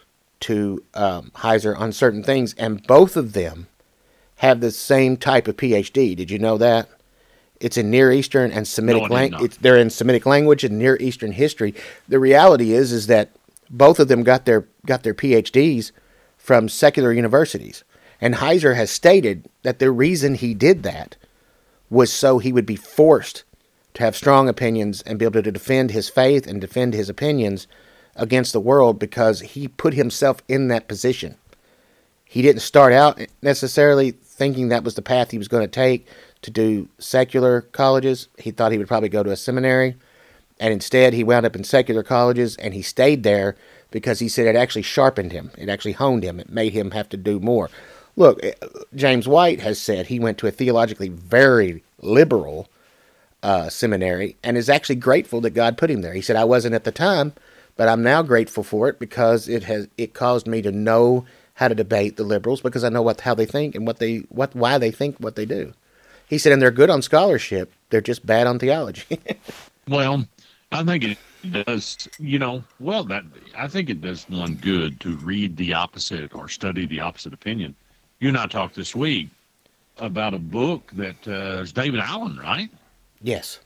to 0.41 0.83
um, 0.93 1.31
Heiser 1.35 1.77
on 1.77 1.91
certain 1.91 2.23
things, 2.23 2.53
and 2.55 2.85
both 2.85 3.17
of 3.17 3.33
them 3.33 3.67
have 4.37 4.61
the 4.61 4.71
same 4.71 5.17
type 5.17 5.47
of 5.47 5.57
PhD. 5.57 6.15
Did 6.15 6.31
you 6.31 6.39
know 6.39 6.57
that? 6.57 6.89
It's 7.59 7.77
in 7.77 7.91
Near 7.91 8.11
Eastern 8.11 8.51
and 8.51 8.67
Semitic 8.67 9.09
No, 9.09 9.13
language. 9.13 9.57
They're 9.57 9.77
in 9.77 9.89
Semitic 9.89 10.25
language 10.25 10.63
and 10.63 10.79
Near 10.79 10.95
Eastern 10.97 11.33
history. 11.33 11.75
The 12.07 12.19
reality 12.19 12.71
is, 12.71 12.93
is 12.93 13.07
that 13.07 13.31
both 13.69 13.99
of 13.99 14.07
them 14.07 14.23
got 14.23 14.45
their 14.45 14.65
got 14.85 15.03
their 15.03 15.13
PhDs 15.13 15.91
from 16.37 16.69
secular 16.69 17.11
universities, 17.11 17.83
and 18.21 18.35
Heiser 18.35 18.75
has 18.75 18.89
stated 18.89 19.49
that 19.63 19.79
the 19.79 19.91
reason 19.91 20.35
he 20.35 20.53
did 20.53 20.83
that 20.83 21.17
was 21.89 22.11
so 22.11 22.39
he 22.39 22.53
would 22.53 22.65
be 22.65 22.75
forced 22.75 23.43
to 23.95 24.03
have 24.03 24.15
strong 24.15 24.47
opinions 24.47 25.01
and 25.01 25.19
be 25.19 25.25
able 25.25 25.41
to 25.41 25.51
defend 25.51 25.91
his 25.91 26.09
faith 26.09 26.47
and 26.47 26.61
defend 26.61 26.93
his 26.93 27.09
opinions 27.09 27.67
against 28.15 28.53
the 28.53 28.59
world 28.59 28.99
because 28.99 29.41
he 29.41 29.67
put 29.67 29.93
himself 29.93 30.41
in 30.47 30.67
that 30.67 30.87
position. 30.87 31.35
He 32.25 32.41
didn't 32.41 32.61
start 32.61 32.93
out 32.93 33.19
necessarily 33.41 34.11
thinking 34.11 34.69
that 34.69 34.83
was 34.83 34.95
the 34.95 35.01
path 35.01 35.31
he 35.31 35.37
was 35.37 35.47
going 35.47 35.63
to 35.63 35.67
take 35.67 36.07
to 36.41 36.51
do 36.51 36.87
secular 36.99 37.61
colleges. 37.61 38.27
He 38.37 38.51
thought 38.51 38.71
he 38.71 38.77
would 38.77 38.87
probably 38.87 39.09
go 39.09 39.23
to 39.23 39.31
a 39.31 39.35
seminary. 39.35 39.95
And 40.59 40.73
instead, 40.73 41.13
he 41.13 41.23
wound 41.23 41.45
up 41.45 41.55
in 41.55 41.63
secular 41.63 42.03
colleges 42.03 42.55
and 42.57 42.73
he 42.73 42.81
stayed 42.81 43.23
there 43.23 43.55
because 43.91 44.19
he 44.19 44.29
said 44.29 44.47
it 44.47 44.55
actually 44.55 44.81
sharpened 44.83 45.31
him. 45.31 45.51
It 45.57 45.69
actually 45.69 45.93
honed 45.93 46.23
him. 46.23 46.39
It 46.39 46.49
made 46.49 46.73
him 46.73 46.91
have 46.91 47.09
to 47.09 47.17
do 47.17 47.39
more. 47.39 47.69
Look, 48.15 48.43
eh, 48.43 48.53
James 48.93 49.27
White 49.27 49.61
has 49.61 49.79
said 49.79 50.07
he 50.07 50.19
went 50.19 50.37
to 50.39 50.47
a 50.47 50.51
theologically 50.51 51.09
very 51.09 51.83
liberal 52.01 52.69
uh, 53.41 53.69
seminary 53.69 54.35
and 54.43 54.57
is 54.57 54.69
actually 54.69 54.95
grateful 54.95 55.41
that 55.41 55.51
God 55.51 55.77
put 55.77 55.89
him 55.89 56.01
there. 56.01 56.13
He 56.13 56.21
said, 56.21 56.35
I 56.35 56.43
wasn't 56.43 56.75
at 56.75 56.83
the 56.83 56.91
time, 56.91 57.33
but 57.79 57.87
I'm 57.87 58.03
now 58.03 58.21
grateful 58.21 58.63
for 58.63 58.89
it 58.89 58.99
because 58.99 59.47
it 59.47 59.63
has 59.63 59.87
it 59.97 60.13
caused 60.13 60.45
me 60.45 60.61
to 60.63 60.71
know 60.71 61.23
how 61.53 61.69
to 61.69 61.73
debate 61.73 62.17
the 62.17 62.25
liberals 62.25 62.59
because 62.59 62.83
I 62.83 62.89
know 62.89 63.01
what 63.01 63.21
how 63.21 63.33
they 63.33 63.45
think 63.45 63.73
and 63.73 63.87
what 63.87 63.99
they 63.99 64.17
what 64.27 64.53
why 64.53 64.77
they 64.77 64.91
think 64.91 65.15
what 65.17 65.37
they 65.37 65.45
do. 65.45 65.71
He 66.27 66.37
said, 66.37 66.51
and 66.51 66.61
they're 66.61 66.71
good 66.71 66.89
on 66.89 67.01
scholarship, 67.01 67.71
they're 67.89 68.01
just 68.01 68.25
bad 68.25 68.45
on 68.45 68.59
theology. 68.59 69.19
Well, 69.87 70.27
I 70.71 70.83
think 70.83 71.03
it 71.03 71.17
does, 71.65 72.07
you 72.19 72.37
know, 72.37 72.63
well, 72.79 73.03
that 73.05 73.23
I 73.57 73.67
think 73.67 73.89
it 73.89 74.01
does 74.01 74.29
one 74.29 74.53
good 74.53 74.99
to 74.99 75.17
read 75.17 75.57
the 75.57 75.73
opposite 75.73 76.35
or 76.35 76.47
study 76.47 76.85
the 76.85 76.99
opposite 76.99 77.33
opinion. 77.33 77.73
You 78.19 78.27
and 78.27 78.37
I 78.37 78.45
talked 78.45 78.75
this 78.75 78.95
week 78.95 79.29
about 79.97 80.35
a 80.35 80.37
book 80.37 80.91
that 80.93 81.27
uh, 81.27 81.63
is 81.63 81.71
David 81.71 82.01
Allen, 82.01 82.37
right? 82.37 82.69
yes. 83.23 83.61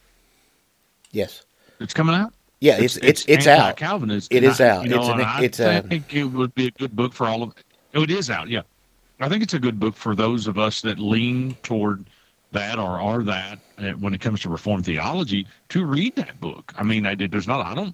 Yes. 1.12 1.44
It's 1.82 1.94
coming 1.94 2.16
out. 2.16 2.34
Yeah, 2.64 2.78
it's 2.80 2.96
it's 2.96 3.26
it's, 3.28 3.46
out. 3.46 3.76
Calvinist. 3.76 4.32
It 4.32 4.42
is 4.46 4.62
out. 4.62 4.86
You 4.86 4.92
know, 4.92 5.02
It's 5.02 5.10
an- 5.10 5.20
I 5.22 5.44
it's 5.44 5.60
a- 5.60 5.82
think 5.82 6.14
it 6.14 6.24
would 6.24 6.56
be 6.56 6.68
a 6.68 6.72
good 6.72 6.96
book 6.96 7.12
for 7.12 7.28
all 7.28 7.44
of. 7.44 7.54
Oh, 7.94 8.04
it 8.04 8.10
is 8.10 8.30
out. 8.30 8.48
Yeah, 8.48 8.62
I 9.20 9.28
think 9.28 9.44
it's 9.44 9.54
a 9.54 9.60
good 9.60 9.82
book 9.82 9.98
for 9.98 10.16
those 10.16 10.48
of 10.48 10.58
us 10.58 10.80
that 10.84 10.98
lean 10.98 11.56
toward 11.62 12.06
that 12.54 12.80
or 12.80 13.02
are 13.02 13.22
that 13.24 13.60
uh, 13.80 13.92
when 14.00 14.14
it 14.14 14.22
comes 14.22 14.40
to 14.42 14.50
Reformed 14.50 14.86
theology 14.86 15.46
to 15.70 15.84
read 15.84 16.16
that 16.16 16.40
book. 16.40 16.72
I 16.78 16.84
mean, 16.84 17.06
I 17.06 17.16
did. 17.16 17.32
There's 17.32 17.50
not. 17.50 17.66
I 17.66 17.76
don't. 17.76 17.94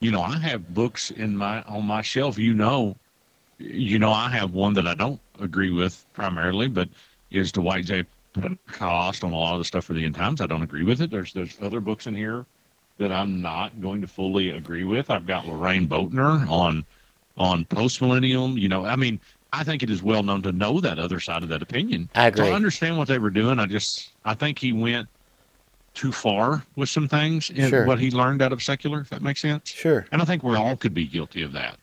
You 0.00 0.10
know, 0.10 0.20
I 0.22 0.36
have 0.36 0.74
books 0.74 1.12
in 1.12 1.36
my 1.36 1.62
on 1.62 1.84
my 1.86 2.02
shelf. 2.02 2.38
You 2.38 2.54
know, 2.54 2.96
you 3.58 4.00
know, 4.00 4.10
I 4.10 4.28
have 4.30 4.50
one 4.52 4.74
that 4.74 4.88
I 4.88 4.94
don't 4.94 5.20
agree 5.38 5.70
with 5.70 6.04
primarily, 6.12 6.66
but 6.66 6.88
is 7.30 7.52
the 7.52 7.60
Dwight 7.60 7.84
J 7.84 8.04
Pentecost 8.32 9.22
on 9.22 9.32
a 9.32 9.38
lot 9.38 9.52
of 9.52 9.60
the 9.60 9.64
stuff 9.64 9.84
for 9.84 9.92
the 9.92 10.04
end 10.04 10.16
times. 10.16 10.40
I 10.40 10.48
don't 10.48 10.62
agree 10.62 10.82
with 10.82 11.00
it. 11.00 11.12
There's 11.12 11.32
there's 11.32 11.56
other 11.62 11.78
books 11.78 12.08
in 12.08 12.16
here 12.16 12.46
that 12.98 13.10
I'm 13.12 13.40
not 13.40 13.80
going 13.80 14.00
to 14.00 14.06
fully 14.06 14.50
agree 14.50 14.84
with. 14.84 15.10
I've 15.10 15.26
got 15.26 15.46
Loraine 15.46 15.88
Boettner 15.88 16.48
on 16.48 16.84
on 17.36 17.64
post 17.64 18.00
millennium. 18.02 18.58
You 18.58 18.68
know, 18.68 18.84
I 18.84 18.96
mean, 18.96 19.18
I 19.52 19.64
think 19.64 19.82
it 19.82 19.90
is 19.90 20.02
well 20.02 20.22
known 20.22 20.42
to 20.42 20.52
know 20.52 20.80
that 20.80 20.98
other 20.98 21.18
side 21.20 21.42
of 21.42 21.48
that 21.50 21.62
opinion. 21.62 22.08
I 22.14 22.26
agree. 22.28 22.44
So 22.46 22.52
I 22.52 22.54
understand 22.54 22.98
what 22.98 23.08
they 23.08 23.18
were 23.18 23.30
doing. 23.30 23.58
I 23.58 23.66
just 23.66 24.10
I 24.24 24.34
think 24.34 24.58
he 24.58 24.72
went 24.72 25.08
too 25.94 26.12
far 26.12 26.64
with 26.76 26.88
some 26.88 27.06
things 27.06 27.50
in 27.50 27.68
Sure. 27.68 27.84
what 27.86 27.98
he 27.98 28.10
learned 28.10 28.40
out 28.40 28.52
of 28.52 28.62
secular. 28.62 29.00
If 29.00 29.10
that 29.10 29.20
makes 29.22 29.40
sense. 29.40 29.68
Sure. 29.68 30.06
And 30.12 30.22
I 30.22 30.24
think 30.24 30.42
we 30.42 30.56
all 30.56 30.76
could 30.76 30.94
be 30.94 31.06
guilty 31.06 31.42
of 31.42 31.52
that. 31.52 31.78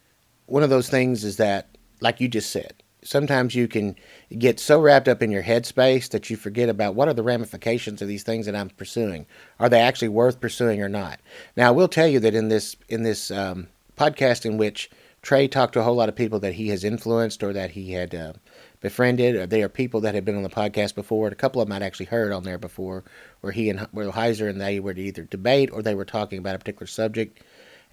one 0.47 0.63
of 0.63 0.71
those 0.71 0.89
things 0.89 1.23
is 1.23 1.37
that, 1.37 1.67
like 2.01 2.19
you 2.19 2.27
just 2.27 2.49
said, 2.49 2.78
sometimes 3.03 3.55
you 3.55 3.67
can 3.67 3.95
get 4.37 4.59
so 4.59 4.79
wrapped 4.79 5.07
up 5.07 5.21
in 5.21 5.31
your 5.31 5.43
headspace 5.43 6.09
that 6.09 6.29
you 6.29 6.35
forget 6.35 6.69
about 6.69 6.95
what 6.95 7.07
are 7.07 7.13
the 7.13 7.23
ramifications 7.23 8.01
of 8.01 8.07
these 8.07 8.23
things 8.23 8.45
that 8.45 8.55
I'm 8.55 8.69
pursuing. 8.69 9.25
Are 9.59 9.69
they 9.69 9.81
actually 9.81 10.09
worth 10.09 10.39
pursuing 10.39 10.81
or 10.81 10.89
not? 10.89 11.19
Now, 11.55 11.69
I 11.69 11.71
will 11.71 11.87
tell 11.87 12.07
you 12.07 12.19
that 12.19 12.35
in 12.35 12.49
this 12.49 12.75
in 12.87 13.03
this 13.03 13.31
um, 13.31 13.67
podcast 13.97 14.45
in 14.45 14.57
which 14.57 14.89
Trey 15.21 15.47
talked 15.47 15.73
to 15.73 15.79
a 15.79 15.83
whole 15.83 15.95
lot 15.95 16.09
of 16.09 16.15
people 16.15 16.39
that 16.39 16.53
he 16.53 16.69
has 16.69 16.83
influenced 16.83 17.43
or 17.43 17.51
that 17.53 17.71
he 17.71 17.91
had 17.91 18.15
uh, 18.15 18.33
befriended, 18.81 19.35
or 19.35 19.45
they 19.45 19.61
are 19.61 19.69
people 19.69 19.99
that 20.01 20.15
have 20.15 20.23
been 20.23 20.37
on 20.37 20.43
the 20.43 20.49
podcast 20.49 20.95
before. 20.95 21.27
And 21.27 21.33
a 21.33 21.37
couple 21.37 21.61
of 21.61 21.67
them 21.67 21.75
I'd 21.75 21.83
actually 21.83 22.05
heard 22.05 22.31
on 22.31 22.43
there 22.43 22.57
before, 22.57 23.03
where 23.41 23.51
he 23.51 23.69
and 23.69 23.81
where 23.91 24.09
Heiser 24.11 24.49
and 24.49 24.61
they 24.61 24.79
were 24.79 24.93
to 24.93 25.01
either 25.01 25.23
debate 25.23 25.69
or 25.73 25.81
they 25.81 25.95
were 25.95 26.05
talking 26.05 26.39
about 26.39 26.55
a 26.55 26.59
particular 26.59 26.87
subject 26.87 27.43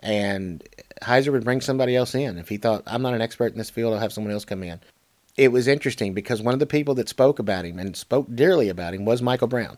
and 0.00 0.62
Heiser 1.02 1.32
would 1.32 1.44
bring 1.44 1.60
somebody 1.60 1.96
else 1.96 2.14
in. 2.14 2.38
If 2.38 2.48
he 2.48 2.56
thought, 2.56 2.82
I'm 2.86 3.02
not 3.02 3.14
an 3.14 3.22
expert 3.22 3.52
in 3.52 3.58
this 3.58 3.70
field, 3.70 3.94
I'll 3.94 4.00
have 4.00 4.12
someone 4.12 4.32
else 4.32 4.44
come 4.44 4.62
in. 4.62 4.80
It 5.36 5.52
was 5.52 5.68
interesting 5.68 6.14
because 6.14 6.40
one 6.40 6.54
of 6.54 6.60
the 6.60 6.66
people 6.66 6.94
that 6.94 7.08
spoke 7.08 7.38
about 7.38 7.64
him 7.64 7.78
and 7.78 7.96
spoke 7.96 8.26
dearly 8.34 8.68
about 8.68 8.94
him 8.94 9.04
was 9.04 9.20
Michael 9.20 9.48
Brown. 9.48 9.76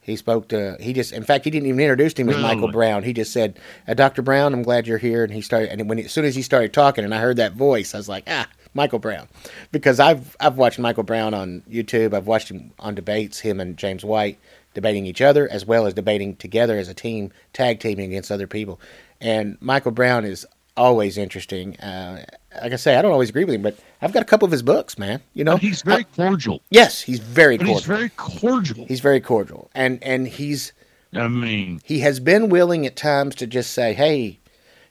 He 0.00 0.16
spoke 0.16 0.48
to, 0.48 0.76
he 0.80 0.92
just, 0.92 1.12
in 1.12 1.22
fact, 1.22 1.44
he 1.44 1.50
didn't 1.52 1.68
even 1.68 1.78
introduce 1.78 2.14
him 2.14 2.28
as? 2.28 2.36
Michael 2.38 2.72
Brown. 2.72 3.04
He 3.04 3.12
just 3.12 3.32
said, 3.32 3.60
uh, 3.86 3.94
Dr. 3.94 4.20
Brown, 4.20 4.52
I'm 4.52 4.64
glad 4.64 4.88
you're 4.88 4.98
here. 4.98 5.22
And 5.22 5.32
he 5.32 5.40
started, 5.40 5.70
and 5.70 5.88
when, 5.88 6.00
as 6.00 6.10
soon 6.10 6.24
as 6.24 6.34
he 6.34 6.42
started 6.42 6.72
talking 6.72 7.04
and 7.04 7.14
I 7.14 7.20
heard 7.20 7.36
that 7.36 7.52
voice, 7.52 7.94
I 7.94 7.98
was 7.98 8.08
like, 8.08 8.24
ah, 8.26 8.48
Michael 8.74 8.98
Brown. 8.98 9.28
Because 9.70 10.00
I've, 10.00 10.36
I've 10.40 10.56
watched 10.56 10.80
Michael 10.80 11.04
Brown 11.04 11.34
on 11.34 11.62
YouTube. 11.70 12.14
I've 12.14 12.26
watched 12.26 12.50
him 12.50 12.72
on 12.80 12.96
debates, 12.96 13.38
him 13.38 13.60
and 13.60 13.76
James 13.76 14.04
White 14.04 14.40
debating 14.74 15.06
each 15.06 15.20
other 15.20 15.48
as 15.50 15.66
well 15.66 15.86
as 15.86 15.94
debating 15.94 16.34
together 16.34 16.78
as 16.78 16.88
a 16.88 16.94
team, 16.94 17.30
tag 17.52 17.78
teaming 17.78 18.06
against 18.06 18.32
other 18.32 18.46
people. 18.46 18.80
And 19.20 19.56
Michael 19.60 19.92
Brown 19.92 20.24
is 20.24 20.46
always 20.76 21.18
interesting. 21.18 21.78
Uh, 21.78 22.24
like 22.60 22.72
I 22.72 22.76
say, 22.76 22.96
I 22.96 23.02
don't 23.02 23.12
always 23.12 23.28
agree 23.28 23.44
with 23.44 23.54
him, 23.54 23.62
but 23.62 23.76
I've 24.02 24.12
got 24.12 24.22
a 24.22 24.26
couple 24.26 24.44
of 24.46 24.52
his 24.52 24.62
books, 24.62 24.98
man. 24.98 25.20
You 25.32 25.44
know, 25.44 25.52
But 25.52 25.62
he's 25.62 25.82
very 25.82 26.04
cordial. 26.04 26.60
yes, 26.70 27.00
he's 27.02 27.20
very 27.20 27.56
But 27.56 27.66
cordial. 27.66 27.78
he's 27.78 27.86
very 27.86 28.08
cordial. 28.10 28.86
he's 28.86 29.00
very 29.00 29.20
cordial, 29.20 29.70
and 29.74 30.02
and 30.02 30.26
he's 30.28 30.72
I 31.14 31.28
mean, 31.28 31.80
he 31.84 32.00
has 32.00 32.20
been 32.20 32.48
willing 32.48 32.86
at 32.86 32.96
times 32.96 33.34
to 33.36 33.46
just 33.46 33.72
say, 33.72 33.92
hey, 33.92 34.38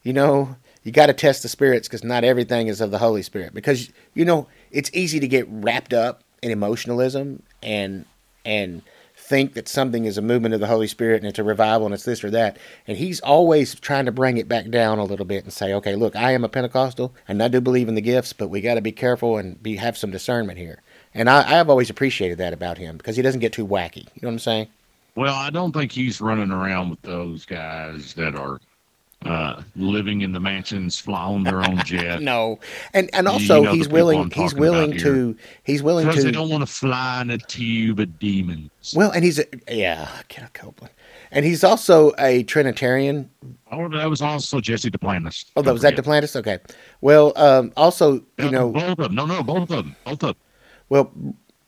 you 0.03 0.13
know, 0.13 0.55
you 0.83 0.91
got 0.91 1.07
to 1.07 1.13
test 1.13 1.41
the 1.43 1.49
spirits 1.49 1.87
because 1.87 2.03
not 2.03 2.23
everything 2.23 2.67
is 2.67 2.79
of 2.79 2.91
the 2.91 2.99
Holy 2.99 3.21
Spirit. 3.23 3.53
Because 3.53 3.89
you 4.13 4.23
know, 4.25 4.47
it's 4.71 4.89
easy 4.93 5.19
to 5.19 5.27
get 5.27 5.45
wrapped 5.49 5.93
up 5.93 6.23
in 6.41 6.51
emotionalism 6.51 7.43
and 7.61 8.05
and 8.45 8.81
think 9.31 9.53
that 9.53 9.69
something 9.69 10.03
is 10.03 10.17
a 10.17 10.21
movement 10.21 10.53
of 10.53 10.59
the 10.59 10.67
Holy 10.67 10.87
Spirit 10.87 11.21
and 11.21 11.25
it's 11.25 11.39
a 11.39 11.43
revival 11.43 11.87
and 11.87 11.95
it's 11.95 12.03
this 12.03 12.21
or 12.21 12.29
that. 12.31 12.57
And 12.85 12.97
he's 12.97 13.21
always 13.21 13.75
trying 13.75 14.05
to 14.05 14.11
bring 14.11 14.35
it 14.35 14.49
back 14.49 14.69
down 14.69 14.99
a 14.99 15.05
little 15.05 15.25
bit 15.25 15.45
and 15.45 15.53
say, 15.53 15.73
okay, 15.73 15.95
look, 15.95 16.17
I 16.17 16.33
am 16.33 16.43
a 16.43 16.49
Pentecostal 16.49 17.15
and 17.29 17.41
I 17.41 17.47
do 17.47 17.61
believe 17.61 17.87
in 17.87 17.95
the 17.95 18.01
gifts, 18.01 18.33
but 18.33 18.49
we 18.49 18.59
got 18.59 18.75
to 18.75 18.81
be 18.81 18.91
careful 18.91 19.37
and 19.37 19.63
be 19.63 19.77
have 19.77 19.97
some 19.97 20.11
discernment 20.11 20.59
here. 20.59 20.81
And 21.13 21.29
I, 21.29 21.59
I've 21.59 21.69
always 21.69 21.89
appreciated 21.89 22.39
that 22.39 22.51
about 22.51 22.77
him 22.77 22.97
because 22.97 23.15
he 23.15 23.21
doesn't 23.21 23.39
get 23.39 23.53
too 23.53 23.65
wacky. 23.65 24.03
You 24.03 24.21
know 24.21 24.27
what 24.27 24.33
I'm 24.33 24.39
saying? 24.39 24.67
Well, 25.15 25.35
I 25.35 25.49
don't 25.49 25.71
think 25.71 25.93
he's 25.93 26.19
running 26.19 26.51
around 26.51 26.89
with 26.89 27.01
those 27.03 27.45
guys 27.45 28.13
that 28.15 28.35
are 28.35 28.59
uh, 29.25 29.61
living 29.75 30.21
in 30.21 30.31
the 30.31 30.39
mansions, 30.39 30.99
flying 30.99 31.43
their 31.43 31.59
own 31.63 31.77
jet. 31.85 32.21
No, 32.21 32.59
and 32.93 33.09
and 33.13 33.27
You 33.27 33.33
also 33.33 33.63
know 33.63 33.73
he's 33.73 33.87
willing. 33.87 34.31
He's 34.31 34.53
willing 34.53 34.97
to. 34.99 35.35
He's 35.63 35.83
willing 35.83 36.07
Because 36.07 36.23
they 36.23 36.31
to. 36.31 36.37
don't 36.37 36.49
want 36.49 36.61
to 36.67 36.73
fly 36.73 37.21
in 37.21 37.29
a 37.29 37.37
tube 37.37 37.99
of 37.99 38.17
demons. 38.19 38.69
Well, 38.95 39.11
and 39.11 39.23
he's 39.23 39.37
a, 39.39 39.45
yeah, 39.69 40.09
Kenneth 40.27 40.53
Copeland, 40.53 40.93
and 41.31 41.45
he's 41.45 41.63
also 41.63 42.13
a 42.17 42.43
Trinitarian. 42.43 43.29
Oh, 43.71 43.87
that 43.89 44.09
was 44.09 44.21
also 44.21 44.59
Jesse 44.59 44.89
Duplantis. 44.89 45.45
Oh, 45.55 45.61
that 45.61 45.71
was 45.71 45.83
that. 45.83 45.95
Duplantis. 45.95 46.35
Okay. 46.35 46.57
Well, 47.01 47.33
um, 47.35 47.71
also 47.77 48.23
you 48.39 48.49
know, 48.49 48.71
both 48.71 48.83
of 48.83 48.97
them. 48.97 49.15
No, 49.15 49.25
no, 49.27 49.43
both 49.43 49.63
of 49.63 49.69
them. 49.69 49.95
Both 50.03 50.23
of 50.23 50.35
them. 50.35 50.35
well, 50.89 51.11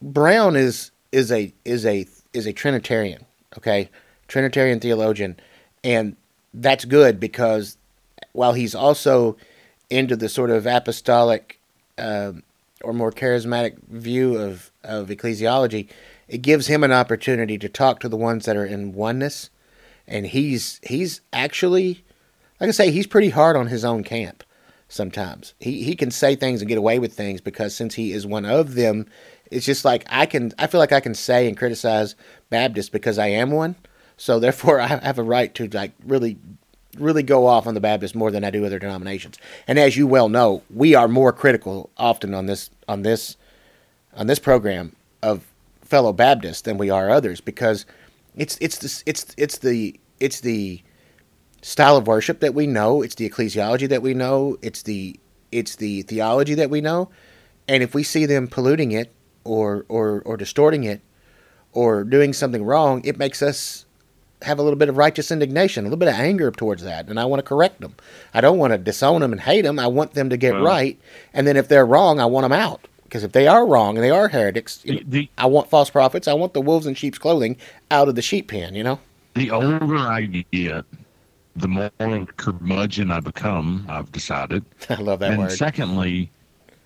Brown 0.01 0.55
is 0.55 0.91
is 1.11 1.31
a 1.31 1.53
is 1.65 1.85
a 1.85 2.07
is 2.33 2.47
a 2.47 2.53
Trinitarian. 2.53 3.25
Okay, 3.57 3.91
Trinitarian 4.27 4.79
theologian, 4.79 5.39
and 5.83 6.15
that's 6.53 6.85
good 6.85 7.19
because 7.19 7.77
while 8.31 8.53
he's 8.53 8.75
also 8.75 9.37
into 9.89 10.15
the 10.15 10.29
sort 10.29 10.49
of 10.49 10.65
apostolic 10.65 11.59
um, 11.97 12.43
or 12.83 12.93
more 12.93 13.11
charismatic 13.11 13.77
view 13.87 14.37
of, 14.37 14.71
of 14.83 15.09
ecclesiology, 15.09 15.87
it 16.27 16.41
gives 16.41 16.67
him 16.67 16.83
an 16.83 16.91
opportunity 16.91 17.57
to 17.57 17.69
talk 17.69 17.99
to 17.99 18.09
the 18.09 18.17
ones 18.17 18.45
that 18.45 18.57
are 18.57 18.65
in 18.65 18.93
oneness. 18.93 19.49
And 20.07 20.27
he's 20.27 20.79
he's 20.83 21.21
actually 21.31 22.03
like 22.59 22.69
I 22.69 22.71
say, 22.71 22.91
he's 22.91 23.07
pretty 23.07 23.29
hard 23.29 23.55
on 23.55 23.67
his 23.67 23.83
own 23.83 24.03
camp 24.03 24.43
sometimes. 24.87 25.53
He 25.59 25.83
he 25.83 25.95
can 25.95 26.11
say 26.11 26.35
things 26.35 26.61
and 26.61 26.69
get 26.69 26.77
away 26.77 26.99
with 26.99 27.13
things 27.13 27.41
because 27.41 27.75
since 27.75 27.95
he 27.95 28.11
is 28.11 28.25
one 28.25 28.45
of 28.45 28.75
them, 28.75 29.07
it's 29.51 29.65
just 29.65 29.85
like 29.85 30.05
I 30.09 30.25
can 30.25 30.53
I 30.57 30.67
feel 30.67 30.79
like 30.79 30.91
I 30.91 30.99
can 30.99 31.15
say 31.15 31.47
and 31.47 31.57
criticize 31.57 32.15
Baptists 32.49 32.89
because 32.89 33.17
I 33.17 33.27
am 33.27 33.51
one. 33.51 33.75
So 34.17 34.39
therefore 34.39 34.79
I 34.81 34.87
have 34.87 35.19
a 35.19 35.23
right 35.23 35.53
to 35.55 35.67
like 35.67 35.93
really 36.05 36.37
really 36.97 37.23
go 37.23 37.47
off 37.47 37.65
on 37.65 37.73
the 37.73 37.79
Baptists 37.79 38.15
more 38.15 38.31
than 38.31 38.43
I 38.43 38.51
do 38.51 38.65
other 38.65 38.77
denominations. 38.79 39.37
And 39.67 39.79
as 39.79 39.97
you 39.97 40.05
well 40.05 40.29
know, 40.29 40.61
we 40.69 40.93
are 40.93 41.07
more 41.07 41.33
critical 41.33 41.89
often 41.97 42.33
on 42.33 42.45
this 42.45 42.69
on 42.87 43.01
this 43.01 43.37
on 44.15 44.27
this 44.27 44.39
program 44.39 44.95
of 45.21 45.47
fellow 45.81 46.13
Baptists 46.13 46.61
than 46.61 46.77
we 46.77 46.89
are 46.89 47.09
others 47.09 47.41
because 47.41 47.85
it's 48.35 48.57
it's 48.61 48.77
the 48.77 49.03
it's 49.05 49.33
it's 49.37 49.57
the 49.59 49.99
it's 50.19 50.39
the 50.41 50.81
style 51.61 51.97
of 51.97 52.07
worship 52.07 52.39
that 52.41 52.53
we 52.53 52.67
know, 52.67 53.01
it's 53.01 53.15
the 53.15 53.29
ecclesiology 53.29 53.87
that 53.89 54.01
we 54.01 54.13
know, 54.13 54.57
it's 54.61 54.83
the 54.83 55.19
it's 55.51 55.75
the 55.75 56.01
theology 56.03 56.55
that 56.55 56.69
we 56.69 56.81
know, 56.81 57.09
and 57.67 57.83
if 57.83 57.93
we 57.93 58.03
see 58.03 58.25
them 58.25 58.47
polluting 58.47 58.91
it 58.91 59.13
or 59.43 59.85
or 59.87 60.21
or 60.25 60.37
distorting 60.37 60.83
it 60.83 61.01
or 61.71 62.03
doing 62.03 62.33
something 62.33 62.63
wrong, 62.63 63.03
it 63.03 63.17
makes 63.17 63.41
us 63.41 63.85
have 64.43 64.59
a 64.59 64.61
little 64.63 64.77
bit 64.77 64.89
of 64.89 64.97
righteous 64.97 65.31
indignation, 65.31 65.85
a 65.85 65.87
little 65.87 65.97
bit 65.97 66.09
of 66.09 66.15
anger 66.15 66.51
towards 66.51 66.83
that, 66.83 67.07
and 67.07 67.19
I 67.19 67.25
want 67.25 67.39
to 67.39 67.43
correct 67.43 67.81
them. 67.81 67.95
I 68.33 68.41
don't 68.41 68.57
want 68.57 68.71
to 68.73 68.77
disown 68.77 69.21
them 69.21 69.31
and 69.31 69.41
hate 69.41 69.61
them. 69.63 69.79
I 69.79 69.87
want 69.87 70.13
them 70.13 70.29
to 70.29 70.37
get 70.37 70.53
Well- 70.53 70.63
right, 70.63 70.97
and 71.33 71.47
then 71.47 71.57
if 71.57 71.67
they're 71.67 71.85
wrong, 71.85 72.19
I 72.19 72.25
want 72.25 72.43
them 72.45 72.51
out. 72.51 72.87
Because 73.03 73.23
if 73.23 73.31
they 73.33 73.45
are 73.47 73.65
wrong 73.67 73.95
and 73.95 74.03
they 74.03 74.09
are 74.09 74.27
heretics, 74.27 74.77
The, 74.77 75.03
the, 75.05 75.29
I 75.37 75.45
want 75.45 75.69
false 75.69 75.91
prophets. 75.91 76.27
I 76.27 76.33
want 76.33 76.53
the 76.53 76.61
wolves 76.61 76.87
in 76.87 76.95
sheep's 76.95 77.19
clothing 77.19 77.57
out 77.91 78.07
of 78.07 78.15
the 78.15 78.23
sheep 78.23 78.47
pen. 78.47 78.73
You 78.73 78.83
know. 78.83 78.99
the 79.35 79.51
older 79.51 79.95
I 79.97 80.21
get, 80.51 80.83
the 81.55 81.67
more 81.67 81.91
curmudgeon 82.37 83.11
I 83.11 83.19
become, 83.19 83.85
I've 83.87 84.11
decided. 84.11 84.65
I 84.89 84.95
love 84.95 85.19
that 85.19 85.29
and 85.31 85.39
word. 85.43 85.51
secondly, 85.51 86.31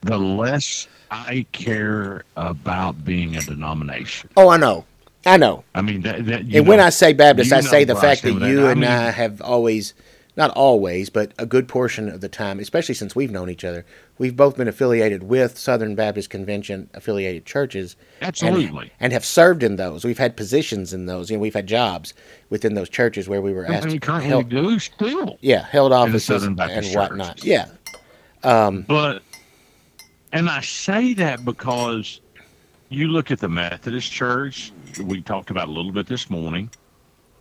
the 0.01 0.17
less 0.17 0.89
I 1.11 1.45
care 1.53 2.23
about 2.35 3.05
being 3.05 3.37
a 3.37 3.41
denomination. 3.41 4.29
Oh, 4.35 4.49
I 4.49 4.57
know. 4.57 4.83
I 5.26 5.38
know. 5.38 5.63
I 5.76 5.82
mean, 5.82 6.01
that, 6.01 6.26
that 6.28 6.45
you 6.45 6.59
And 6.59 6.68
when 6.68 6.80
I 6.80 6.89
say 6.89 7.13
Baptist, 7.13 7.51
I 7.51 7.61
say 7.61 7.84
the 7.84 7.95
fact 7.95 8.22
that 8.24 8.34
you 8.34 8.61
that. 8.61 8.68
I 8.68 8.72
and 8.72 8.80
mean- 8.82 8.89
I 8.89 9.11
have 9.11 9.41
always, 9.41 9.93
not 10.38 10.51
always, 10.51 11.09
but 11.09 11.34
a 11.38 11.45
good 11.45 11.68
portion 11.68 12.07
of 12.07 12.22
the 12.22 12.30
time, 12.30 12.59
especially 12.59 12.95
since 12.95 13.15
we've 13.15 13.32
known 13.32 13.49
each 13.49 13.63
other, 13.65 13.86
we've 14.20 14.36
both 14.36 14.55
been 14.55 14.68
affiliated 14.68 15.24
with 15.24 15.57
Southern 15.57 15.95
Baptist 15.95 16.30
Convention 16.30 16.89
affiliated 16.93 17.45
churches. 17.45 17.95
and- 18.22 18.28
Absolutely. 18.30 18.91
And, 18.99 19.11
have 19.11 19.26
served 19.26 19.63
in 19.63 19.76
those. 19.76 20.05
We've 20.05 20.18
had 20.18 20.38
positions 20.38 20.93
in 20.93 21.07
those. 21.07 21.30
You 21.30 21.38
know, 21.38 21.41
we've 21.41 21.53
had 21.55 21.68
jobs 21.68 22.13
within 22.49 22.76
those 22.76 22.88
churches 22.89 23.28
where 23.28 23.41
we 23.41 23.51
were 23.51 23.65
asked 23.65 23.84
and 23.84 23.93
we 23.93 23.99
to 23.99 24.05
currently 24.05 24.43
do 24.43 24.80
still. 24.80 25.38
Yeah, 25.41 25.65
held 25.65 25.91
offices 25.91 26.43
and 26.43 26.57
whatnot. 26.57 27.43
Yeah. 27.43 27.68
Um, 28.43 28.84
but, 28.88 29.24
and 30.32 30.47
I 30.49 30.61
say 30.61 31.15
that 31.15 31.43
because 31.43 32.22
you 32.89 33.07
look 33.07 33.31
at 33.31 33.39
the 33.39 33.49
Methodist 33.49 34.11
Church, 34.11 34.71
we 35.03 35.21
talked 35.21 35.49
about 35.49 35.67
a 35.67 35.71
little 35.71 35.91
bit 35.91 36.07
this 36.07 36.29
morning, 36.29 36.69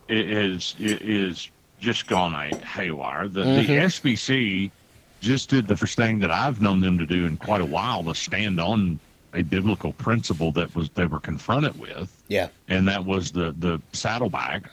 it 0.07 0.29
is, 0.29 0.75
it 0.79 1.01
is 1.01 1.49
just 1.79 2.07
gone 2.07 2.33
a 2.33 2.55
haywire. 2.57 3.27
The, 3.27 3.41
the 3.41 3.47
mm-hmm. 3.47 4.07
SBC 4.07 4.71
just 5.19 5.49
did 5.49 5.67
the 5.67 5.75
first 5.75 5.95
thing 5.95 6.19
that 6.19 6.31
I've 6.31 6.61
known 6.61 6.81
them 6.81 6.97
to 6.97 7.05
do 7.05 7.25
in 7.25 7.37
quite 7.37 7.61
a 7.61 7.65
while 7.65 8.03
to 8.03 8.15
stand 8.15 8.59
on 8.59 8.99
a 9.33 9.41
biblical 9.43 9.93
principle 9.93 10.51
that 10.53 10.73
was 10.75 10.89
they 10.91 11.05
were 11.05 11.19
confronted 11.19 11.77
with 11.79 12.11
Yeah. 12.27 12.47
and 12.67 12.87
that 12.87 13.05
was 13.05 13.31
the 13.31 13.53
the 13.59 13.81
saddleback. 13.93 14.69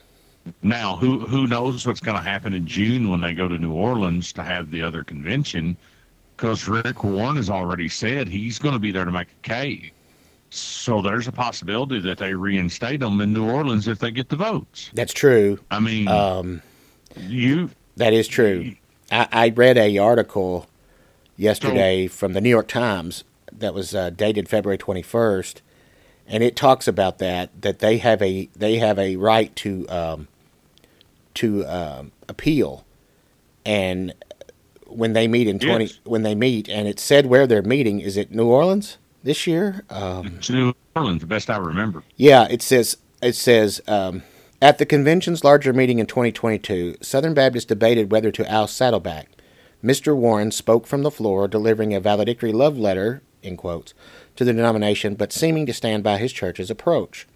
Now, 0.63 0.97
who 0.97 1.21
who 1.21 1.47
knows 1.47 1.87
what's 1.87 2.01
going 2.01 2.17
to 2.17 2.23
happen 2.23 2.53
in 2.53 2.67
June 2.67 3.09
when 3.09 3.21
they 3.21 3.35
go 3.35 3.49
to 3.49 3.59
New 3.59 3.73
Orleans 3.73 4.33
to 4.35 4.43
have 4.43 4.71
the 4.71 4.83
other 4.83 5.03
convention? 5.03 5.77
Because 6.37 6.69
Rick 6.69 7.05
Warren 7.05 7.37
has 7.37 7.49
already 7.49 7.89
said 7.89 8.29
he's 8.29 8.59
going 8.59 8.75
to 8.75 8.79
be 8.79 8.91
there 8.91 9.05
to 9.05 9.13
make 9.13 9.29
a 9.29 9.49
case. 9.49 9.91
So 10.55 11.03
there's 11.03 11.27
a 11.27 11.33
possibility 11.33 11.99
that 12.01 12.19
they 12.19 12.33
reinstate 12.33 13.01
them 13.01 13.21
in 13.21 13.33
New 13.33 13.51
Orleans 13.51 13.89
if 13.89 13.99
they 13.99 14.13
get 14.13 14.29
the 14.29 14.37
votes. 14.37 14.89
That's 14.95 15.13
true. 15.13 15.59
I 15.71 15.81
mean, 15.81 16.07
Um, 16.07 16.63
you 17.19 17.71
That 17.97 18.13
is 18.13 18.29
true. 18.29 18.77
I, 19.11 19.27
I 19.33 19.49
read 19.49 19.77
a 19.77 19.99
article 19.99 20.67
yesterday 21.37 22.07
from 22.07 22.35
the 22.35 22.41
New 22.41 22.51
York 22.51 22.69
Times 22.69 23.25
that 23.53 23.75
was 23.75 23.95
uh, 23.97 24.11
dated 24.11 24.49
February 24.49 24.79
twenty 24.79 25.03
first, 25.03 25.61
and 26.29 26.43
it 26.45 26.55
talks 26.55 26.87
about 26.87 27.19
that 27.19 27.51
that 27.61 27.81
they 27.81 27.99
have 27.99 28.23
a 28.23 28.49
they 28.57 28.79
have 28.79 28.99
a 28.99 29.17
right 29.17 29.55
to 29.57 29.89
um, 29.89 30.29
to 31.35 31.67
um, 31.67 32.13
appeal, 32.29 32.85
and 33.67 34.15
when 34.87 35.15
they 35.15 35.27
meet 35.27 35.49
in 35.49 35.59
twenty 35.59 35.87
Yes. 35.87 36.01
when 36.05 36.23
they 36.23 36.37
meet, 36.37 36.69
and 36.69 36.87
it 36.87 37.01
said 37.01 37.27
where 37.27 37.47
they're 37.49 37.63
meeting 37.63 38.01
is 38.01 38.17
it 38.17 38.31
New 38.31 38.47
Orleans 38.47 38.99
this 39.25 39.47
year. 39.47 39.83
Um, 39.91 40.37
it's 40.37 40.51
New 40.51 40.73
Orleans, 40.95 41.23
the 41.23 41.27
best 41.27 41.51
I 41.51 41.57
remember. 41.57 42.05
yeah, 42.17 42.47
it 42.49 42.63
says 42.63 42.99
it 43.21 43.35
says 43.35 43.81
um, 43.89 44.23
at 44.63 44.79
the 44.79 44.87
convention's 44.87 45.43
larger 45.43 45.73
meeting 45.73 45.99
in 45.99 46.07
2022, 46.07 46.99
Southern 47.01 47.35
Baptists 47.35 47.65
debated 47.65 48.13
whether 48.13 48.31
to 48.31 48.47
oust 48.55 48.77
Saddleback. 48.77 49.29
Mr. 49.83 50.17
Warren 50.17 50.51
spoke 50.51 50.87
from 50.87 51.03
the 51.03 51.11
floor, 51.11 51.49
delivering 51.49 51.93
a 51.95 52.01
valedictory 52.01 52.53
love 52.53 52.79
letter 52.79 53.23
in 53.43 53.57
quotes 53.57 53.93
to 54.37 54.45
the 54.45 54.53
denomination, 54.53 55.15
but 55.15 55.33
seeming 55.33 55.67
to 55.67 55.73
stand 55.73 56.03
by 56.03 56.17
his 56.17 56.33
church's 56.33 56.71
approach. 56.71 57.27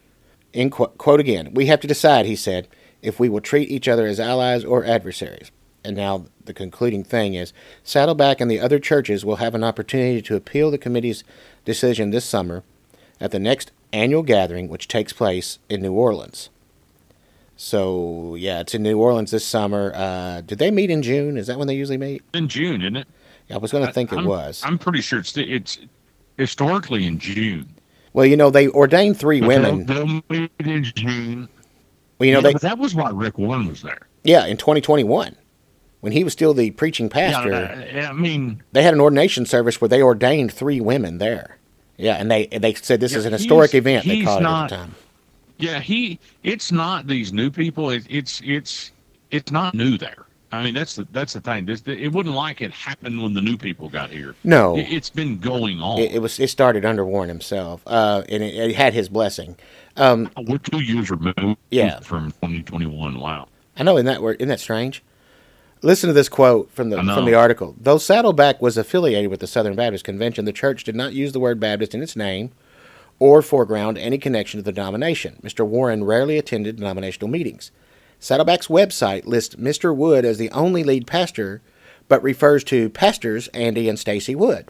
In 0.53 0.70
qu- 0.70 0.86
quote 0.86 1.20
again, 1.20 1.53
we 1.53 1.66
have 1.66 1.80
to 1.80 1.86
decide, 1.86 2.24
he 2.24 2.36
said, 2.36 2.68
if 3.03 3.20
we 3.20 3.28
will 3.28 3.43
treat 3.43 3.70
each 3.70 3.86
other 3.86 4.07
as 4.07 4.18
allies 4.18 4.64
or 4.64 4.84
adversaries. 4.84 5.51
And 5.84 5.97
now 5.97 6.26
the 6.45 6.55
concluding 6.55 7.05
thing 7.05 7.34
is 7.34 7.53
Saddleback 7.84 8.41
and 8.41 8.51
the 8.51 8.61
other 8.61 8.78
churches 8.78 9.24
will 9.24 9.36
have 9.36 9.55
an 9.55 9.62
opportunity 9.62 10.20
to 10.22 10.36
appeal 10.36 10.70
the 10.70 10.78
committee's 10.78 11.22
decision 11.69 12.11
this 12.11 12.25
summer 12.25 12.64
at 13.21 13.31
the 13.31 13.39
next 13.39 13.71
annual 13.93 14.23
gathering, 14.25 14.69
which 14.69 14.89
takes 14.89 15.12
place 15.12 15.59
in 15.69 15.81
New 15.83 15.93
Orleans. 15.93 16.49
So 17.57 18.35
yeah, 18.39 18.61
it's 18.61 18.75
in 18.75 18.83
New 18.83 18.99
Orleans 18.99 19.31
this 19.31 19.45
summer. 19.45 19.93
Uh, 19.95 20.41
did 20.41 20.59
they 20.59 20.71
meet 20.71 20.91
in 20.91 21.03
June? 21.03 21.37
Is 21.37 21.47
that 21.49 21.59
when 21.59 21.66
they 21.69 21.75
usually 21.77 21.99
meet? 21.99 22.23
In 22.33 22.49
June, 22.49 22.83
isn't 22.83 22.97
it? 22.97 23.09
Yeah, 23.49 23.57
I 23.57 23.59
was 23.59 23.73
going 23.73 23.87
to 23.87 23.93
think 23.93 24.12
it 24.12 24.19
I'm, 24.19 24.25
was. 24.27 24.62
I'm 24.64 24.79
pretty 24.79 25.01
sure 25.01 25.19
it's 25.21 25.37
it's 25.37 25.79
historically 26.37 27.07
in 27.07 27.19
June. 27.19 27.69
well, 28.12 28.27
you 28.27 28.37
know, 28.37 28.51
they 28.51 28.69
ordained 28.69 29.19
three 29.19 29.41
But 29.41 29.49
women. 29.49 29.87
They'll, 29.87 30.07
they'll 30.07 30.23
meet 30.31 30.51
in 30.61 30.85
June. 30.85 31.49
Well, 32.19 32.27
you 32.27 32.33
know, 32.33 32.41
Yeah, 32.41 32.53
they 32.53 32.59
that 32.69 32.79
was 32.79 32.95
why 32.95 33.11
Rick 33.11 33.39
Warren 33.39 33.69
was 33.69 33.83
there. 33.83 34.07
yeah, 34.25 34.45
in 34.47 34.57
2021, 34.57 35.35
when 36.01 36.12
he 36.12 36.23
was 36.25 36.33
still 36.33 36.55
the 36.55 36.71
preaching 36.73 37.07
Yeah, 37.07 37.31
pastor, 37.43 37.55
I- 37.55 38.07
I 38.07 38.12
mean, 38.12 38.62
they 38.73 38.83
had 38.83 38.95
an 38.95 39.01
ordination 39.01 39.47
service 39.47 39.81
where 39.81 39.89
they 39.89 40.03
ordained 40.03 40.53
three 40.53 40.81
women 40.81 41.19
there. 41.19 41.57
Yeah, 41.99 42.14
and 42.14 42.30
they 42.30 42.46
they 42.46 42.72
said 42.74 43.01
this 43.01 43.12
Yeah, 43.12 43.18
is 43.18 43.24
an 43.26 43.32
historic 43.32 43.74
event. 43.74 44.07
They 44.07 44.22
called 44.22 44.40
it 44.40 44.42
not- 44.44 44.64
at 44.72 44.78
the 44.78 44.84
time. 44.84 44.94
yeah, 45.59 45.80
he. 45.80 46.18
It's 46.44 46.72
not 46.72 47.07
these 47.07 47.32
new 47.32 47.51
people. 47.51 47.90
It, 47.90 48.07
it's 48.09 48.40
it's 48.44 48.92
it's 49.30 49.51
not 49.53 49.74
new 49.74 49.99
there. 49.99 50.24
I 50.51 50.62
mean, 50.64 50.72
that's 50.72 50.94
the 50.96 51.07
that's 51.12 51.34
the 51.34 51.40
thing. 51.42 51.66
This, 51.66 51.82
it 51.84 52.09
wasn't 52.09 52.34
like 52.34 52.62
it 52.62 52.70
happened 52.70 53.22
when 53.22 53.34
the 53.34 53.42
new 53.42 53.59
people 53.59 53.90
got 53.90 54.09
here. 54.11 54.34
No, 54.44 54.76
It, 54.78 54.86
it's 54.90 55.11
been 55.11 55.38
going 55.38 55.82
on. 55.82 55.99
it, 55.99 56.12
it 56.14 56.22
was 56.22 56.40
it 56.40 56.49
started 56.49 56.86
under 56.86 57.05
Warren 57.05 57.28
himself, 57.28 57.82
uh, 57.86 58.22
and 58.30 58.42
it, 58.42 58.55
it 58.55 58.74
had 58.74 58.94
his 58.94 59.11
blessing. 59.11 59.57
Um, 59.96 60.30
We're 60.46 60.57
two 60.59 60.80
years 60.80 61.11
removed 61.11 61.59
Yeah. 61.70 62.01
from 62.01 62.30
2021. 62.40 63.18
Wow. 63.20 63.49
I 63.76 63.82
know, 63.82 63.96
isn't 63.96 64.07
that 64.07 64.22
word? 64.22 64.36
Isn't 64.38 64.49
that 64.49 64.61
strange? 64.61 65.03
Listen 65.81 66.09
to 66.09 66.14
this 66.14 66.29
quote 66.29 66.70
from 66.72 66.91
the 66.91 66.97
from 66.97 67.24
the 67.24 67.35
article. 67.35 67.76
Though 67.81 67.99
Saddleback 67.99 68.61
was 68.61 68.76
affiliated 68.76 69.31
with 69.31 69.41
the 69.41 69.47
Southern 69.47 69.76
Baptist 69.76 70.05
Convention, 70.05 70.45
the 70.45 70.53
church 70.53 70.85
did 70.85 70.97
not 70.97 71.12
use 71.12 71.33
the 71.33 71.41
word 71.41 71.61
Baptist 71.61 71.95
in 71.95 72.03
its 72.03 72.16
name 72.16 72.51
or 73.18 73.43
foreground 73.43 73.99
any 73.99 74.18
connection 74.18 74.59
to 74.59 74.64
the 74.64 74.72
denomination. 74.72 75.39
Mr. 75.43 75.66
Warren 75.66 76.05
rarely 76.05 76.39
attended 76.39 76.76
denominational 76.76 77.29
meetings. 77.29 77.70
Saddleback's 78.20 78.66
website 78.68 79.26
lists 79.26 79.55
Mr. 79.57 79.95
Wood 79.95 80.24
as 80.24 80.39
the 80.39 80.51
only 80.51 80.83
lead 80.83 81.07
pastor, 81.07 81.62
but 82.09 82.22
refers 82.22 82.64
to 82.64 82.91
pastors 82.91 83.49
Andy 83.49 83.89
and 83.89 83.99
Stacy 83.99 84.35
Wood. 84.35 84.68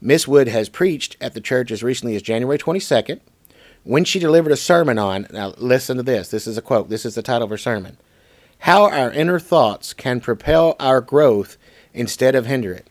Miss 0.00 0.26
Wood 0.26 0.48
has 0.48 0.68
preached 0.68 1.16
at 1.20 1.34
the 1.34 1.40
church 1.40 1.70
as 1.70 1.82
recently 1.82 2.16
as 2.16 2.22
January 2.22 2.58
22nd, 2.58 3.20
when 3.82 4.04
she 4.04 4.18
delivered 4.18 4.52
a 4.52 4.56
sermon 4.56 4.98
on. 4.98 5.26
Now, 5.32 5.54
listen 5.58 5.96
to 5.96 6.02
this. 6.02 6.28
This 6.28 6.46
is 6.46 6.56
a 6.56 6.62
quote. 6.62 6.88
This 6.88 7.04
is 7.04 7.14
the 7.14 7.22
title 7.22 7.44
of 7.44 7.50
her 7.50 7.58
sermon. 7.58 7.96
How 8.60 8.84
our 8.84 9.10
inner 9.10 9.38
thoughts 9.38 9.92
can 9.92 10.20
propel 10.20 10.76
our 10.78 11.00
growth 11.00 11.56
instead 11.94 12.34
of 12.34 12.46
hinder 12.46 12.72
it. 12.72 12.86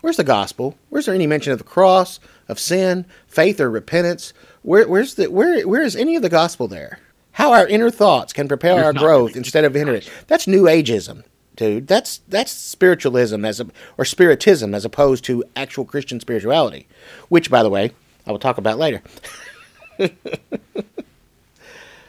Where's 0.00 0.16
the 0.16 0.24
gospel? 0.24 0.76
Where's 0.88 1.06
there 1.06 1.14
any 1.14 1.28
mention 1.28 1.52
of 1.52 1.58
the 1.58 1.64
cross, 1.64 2.18
of 2.48 2.58
sin, 2.58 3.06
faith, 3.28 3.60
or 3.60 3.70
repentance? 3.70 4.32
Where, 4.62 4.86
where's 4.88 5.14
the 5.14 5.30
where 5.30 5.66
where 5.66 5.82
is 5.82 5.94
any 5.94 6.16
of 6.16 6.22
the 6.22 6.28
gospel 6.28 6.66
there? 6.66 6.98
How 7.32 7.52
our 7.52 7.66
inner 7.66 7.90
thoughts 7.90 8.32
can 8.32 8.48
propel 8.48 8.76
There's 8.76 8.86
our 8.86 8.92
growth 8.92 9.36
instead 9.36 9.64
of 9.64 9.74
hinder 9.74 9.94
it. 9.94 10.10
That's 10.26 10.46
New 10.48 10.64
Ageism. 10.64 11.22
dude. 11.54 11.86
That's 11.86 12.20
that's 12.28 12.50
spiritualism 12.50 13.44
as 13.44 13.60
a, 13.60 13.68
or 13.96 14.04
spiritism 14.04 14.74
as 14.74 14.84
opposed 14.84 15.24
to 15.26 15.44
actual 15.54 15.84
Christian 15.84 16.18
spirituality, 16.18 16.88
which, 17.28 17.48
by 17.48 17.62
the 17.62 17.70
way, 17.70 17.92
I 18.26 18.32
will 18.32 18.38
talk 18.40 18.58
about 18.58 18.78
later. 18.78 19.02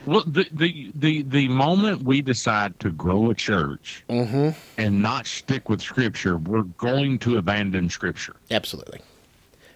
Well, 0.06 0.24
the, 0.28 0.46
the 0.52 0.92
the 0.96 1.22
the 1.24 1.48
moment 1.48 2.04
we 2.04 2.22
decide 2.22 2.80
to 2.82 2.92
grow 2.92 3.30
a 3.30 3.36
church 3.36 4.04
Mm-hmm. 4.10 4.50
and 4.78 5.02
not 5.02 5.26
stick 5.28 5.70
with 5.70 5.82
Scripture, 5.82 6.38
we're 6.38 6.64
going 6.64 7.20
to 7.20 7.38
abandon 7.38 7.90
Scripture. 7.90 8.36
Absolutely. 8.52 9.00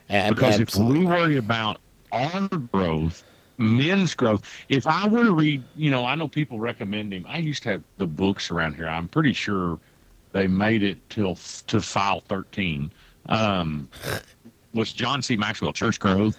Ab- 0.10 0.36
Because 0.36 0.60
absolutely. 0.60 0.98
if 0.98 1.02
we 1.04 1.06
worry 1.08 1.38
about 1.38 1.80
our 2.12 2.48
growth, 2.50 3.24
men's 3.58 4.16
growth, 4.16 4.44
if 4.70 4.86
I 4.88 5.08
were 5.08 5.24
to 5.26 5.34
read, 5.34 5.64
you 5.76 5.92
know, 5.92 6.06
I 6.06 6.16
know 6.16 6.28
people 6.28 6.60
recommend 6.60 7.14
him. 7.14 7.26
I 7.28 7.38
used 7.38 7.64
to 7.64 7.70
have 7.72 7.84
the 7.98 8.08
books 8.08 8.52
around 8.52 8.76
here. 8.76 8.88
I'm 8.88 9.08
pretty 9.08 9.34
sure 9.34 9.80
they 10.34 10.48
made 10.48 10.84
it 10.84 10.98
till 11.10 11.36
to 11.68 11.82
file 11.82 12.22
13. 12.28 12.92
Um, 13.30 13.90
was 14.74 14.92
John 14.94 15.22
C. 15.22 15.36
Maxwell 15.38 15.74
Church 15.74 16.00
Growth? 16.00 16.38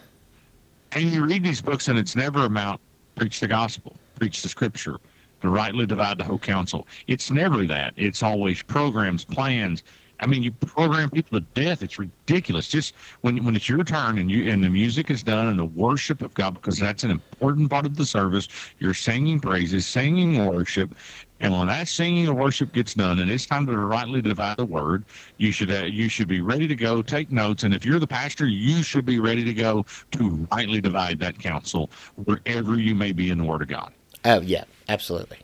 And 0.92 1.10
you 1.10 1.24
read 1.24 1.42
these 1.42 1.60
books, 1.60 1.88
and 1.88 1.98
it's 1.98 2.16
never 2.16 2.44
about 2.46 2.80
preach 3.18 3.40
the 3.40 3.48
gospel, 3.48 3.96
preach 4.14 4.42
the 4.42 4.48
scripture, 4.48 4.98
to 5.42 5.48
rightly 5.48 5.86
divide 5.86 6.18
the 6.18 6.24
whole 6.24 6.38
counsel. 6.38 6.86
It's 7.06 7.30
never 7.30 7.66
that. 7.66 7.94
It's 7.96 8.22
always 8.22 8.62
programs, 8.62 9.24
plans. 9.24 9.82
I 10.20 10.26
mean, 10.26 10.42
you 10.42 10.50
program 10.52 11.10
people 11.10 11.38
to 11.40 11.46
death. 11.54 11.82
It's 11.82 11.98
ridiculous. 11.98 12.68
Just 12.68 12.94
when 13.20 13.44
when 13.44 13.54
it's 13.54 13.68
your 13.68 13.84
turn 13.84 14.18
and 14.18 14.30
you 14.30 14.50
and 14.50 14.62
the 14.64 14.68
music 14.68 15.10
is 15.10 15.22
done 15.22 15.46
and 15.46 15.58
the 15.58 15.64
worship 15.64 16.22
of 16.22 16.34
God, 16.34 16.54
because 16.54 16.78
that's 16.78 17.04
an 17.04 17.10
important 17.10 17.70
part 17.70 17.86
of 17.86 17.96
the 17.96 18.06
service. 18.06 18.48
You're 18.80 18.94
singing 18.94 19.38
praises, 19.38 19.86
singing 19.86 20.44
worship, 20.44 20.94
and 21.40 21.52
when 21.52 21.68
that 21.68 21.88
singing 21.88 22.28
and 22.28 22.38
worship 22.38 22.72
gets 22.72 22.94
done, 22.94 23.20
and 23.20 23.30
it's 23.30 23.46
time 23.46 23.66
to 23.66 23.78
rightly 23.78 24.22
divide 24.22 24.58
the 24.58 24.66
word, 24.66 25.04
you 25.38 25.52
should 25.52 25.70
uh, 25.70 25.84
you 25.84 26.08
should 26.08 26.28
be 26.28 26.40
ready 26.40 26.68
to 26.68 26.76
go, 26.76 27.02
take 27.02 27.32
notes, 27.32 27.64
and 27.64 27.74
if 27.74 27.84
you're 27.84 28.00
the 28.00 28.08
pastor, 28.08 28.46
you 28.46 28.82
should 28.82 29.06
be 29.06 29.20
ready 29.20 29.44
to 29.44 29.54
go 29.54 29.86
to 30.12 30.48
rightly 30.52 30.80
divide 30.80 31.20
that 31.20 31.38
counsel 31.38 31.90
wherever 32.24 32.78
you 32.78 32.94
may 32.94 33.12
be 33.12 33.30
in 33.30 33.38
the 33.38 33.44
Word 33.44 33.62
of 33.62 33.68
God. 33.68 33.92
Oh 34.24 34.40
yeah, 34.40 34.64
absolutely. 34.88 35.38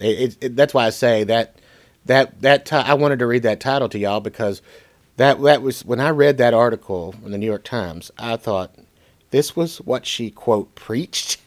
It, 0.00 0.20
it, 0.20 0.38
it- 0.42 0.56
that's 0.56 0.74
why 0.74 0.86
I 0.86 0.90
say 0.90 1.24
that 1.24 1.56
that 2.06 2.42
that 2.42 2.66
ti- 2.66 2.76
I 2.76 2.94
wanted 2.94 3.20
to 3.20 3.26
read 3.26 3.44
that 3.44 3.60
title 3.60 3.88
to 3.90 3.98
y'all 3.98 4.20
because 4.20 4.62
that 5.16 5.42
that 5.42 5.62
was 5.62 5.84
when 5.84 6.00
I 6.00 6.10
read 6.10 6.38
that 6.38 6.54
article 6.54 7.14
in 7.24 7.32
the 7.32 7.38
New 7.38 7.46
York 7.46 7.64
Times. 7.64 8.10
I 8.18 8.36
thought 8.36 8.74
this 9.30 9.56
was 9.56 9.78
what 9.78 10.06
she 10.06 10.30
quote 10.30 10.74
preached 10.76 11.40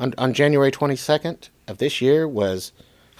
on 0.00 0.14
on 0.18 0.34
January 0.34 0.70
twenty 0.72 0.96
second 0.96 1.50
of 1.68 1.78
this 1.78 2.00
year 2.00 2.28
was 2.28 2.72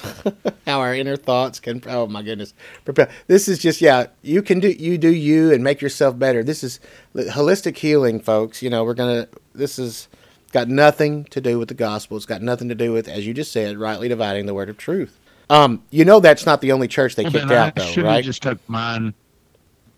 how 0.66 0.80
our 0.80 0.94
inner 0.94 1.16
thoughts 1.16 1.61
can. 1.61 1.82
Oh 1.86 2.07
my 2.07 2.22
goodness, 2.22 2.55
prepare. 2.84 3.11
This 3.26 3.48
is 3.48 3.59
just 3.59 3.80
yeah. 3.80 4.07
You 4.22 4.42
can 4.42 4.61
do 4.61 4.70
you 4.70 4.98
do 4.98 5.12
you 5.12 5.53
and 5.53 5.62
make 5.64 5.80
yourself 5.80 6.18
better. 6.18 6.42
This 6.42 6.64
is 6.64 6.80
holistic 7.14 7.76
healing, 7.78 8.20
folks. 8.20 8.62
You 8.62 8.70
know 8.70 8.84
we're 8.84 8.94
gonna. 8.94 9.28
This 9.55 9.78
is 9.78 10.09
got 10.53 10.68
nothing 10.68 11.24
to 11.26 11.40
do 11.40 11.59
with 11.59 11.68
the 11.68 11.74
gospel. 11.74 12.16
It's 12.16 12.26
got 12.26 12.42
nothing 12.42 12.68
to 12.68 12.74
do 12.74 12.92
with, 12.92 13.09
as 13.09 13.26
you 13.26 13.34
just 13.34 13.53
said, 13.53 13.78
rightly 13.78 14.09
dividing 14.09 14.46
the 14.46 14.55
word 14.55 14.68
of 14.68 14.76
truth. 14.78 15.18
Um, 15.48 15.82
you 15.90 16.05
know 16.05 16.20
that's 16.20 16.46
not 16.46 16.61
the 16.61 16.72
only 16.72 16.88
church 16.88 17.16
they 17.16 17.24
Yeah, 17.24 17.30
kicked 17.30 17.51
out, 17.51 17.74
I 17.76 17.80
though, 17.80 17.96
right? 18.03 18.24
just 18.24 18.42
took 18.42 18.59
mine. 18.68 19.14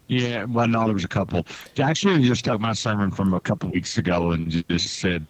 Yeah, 0.09 0.45
well, 0.45 0.69
no, 0.69 0.85
there 0.85 0.95
was 0.95 1.05
a 1.05 1.09
couple. 1.09 1.47
I 1.79 1.93
should 1.95 2.13
have 2.13 2.23
just 2.23 2.45
took 2.45 2.61
my 2.61 2.73
sermon 2.75 3.11
from 3.11 3.33
a 3.35 3.41
couple 3.41 3.71
weeks 3.71 3.97
ago 3.99 4.33
and 4.33 4.51
just 4.69 4.95
said 4.99 5.27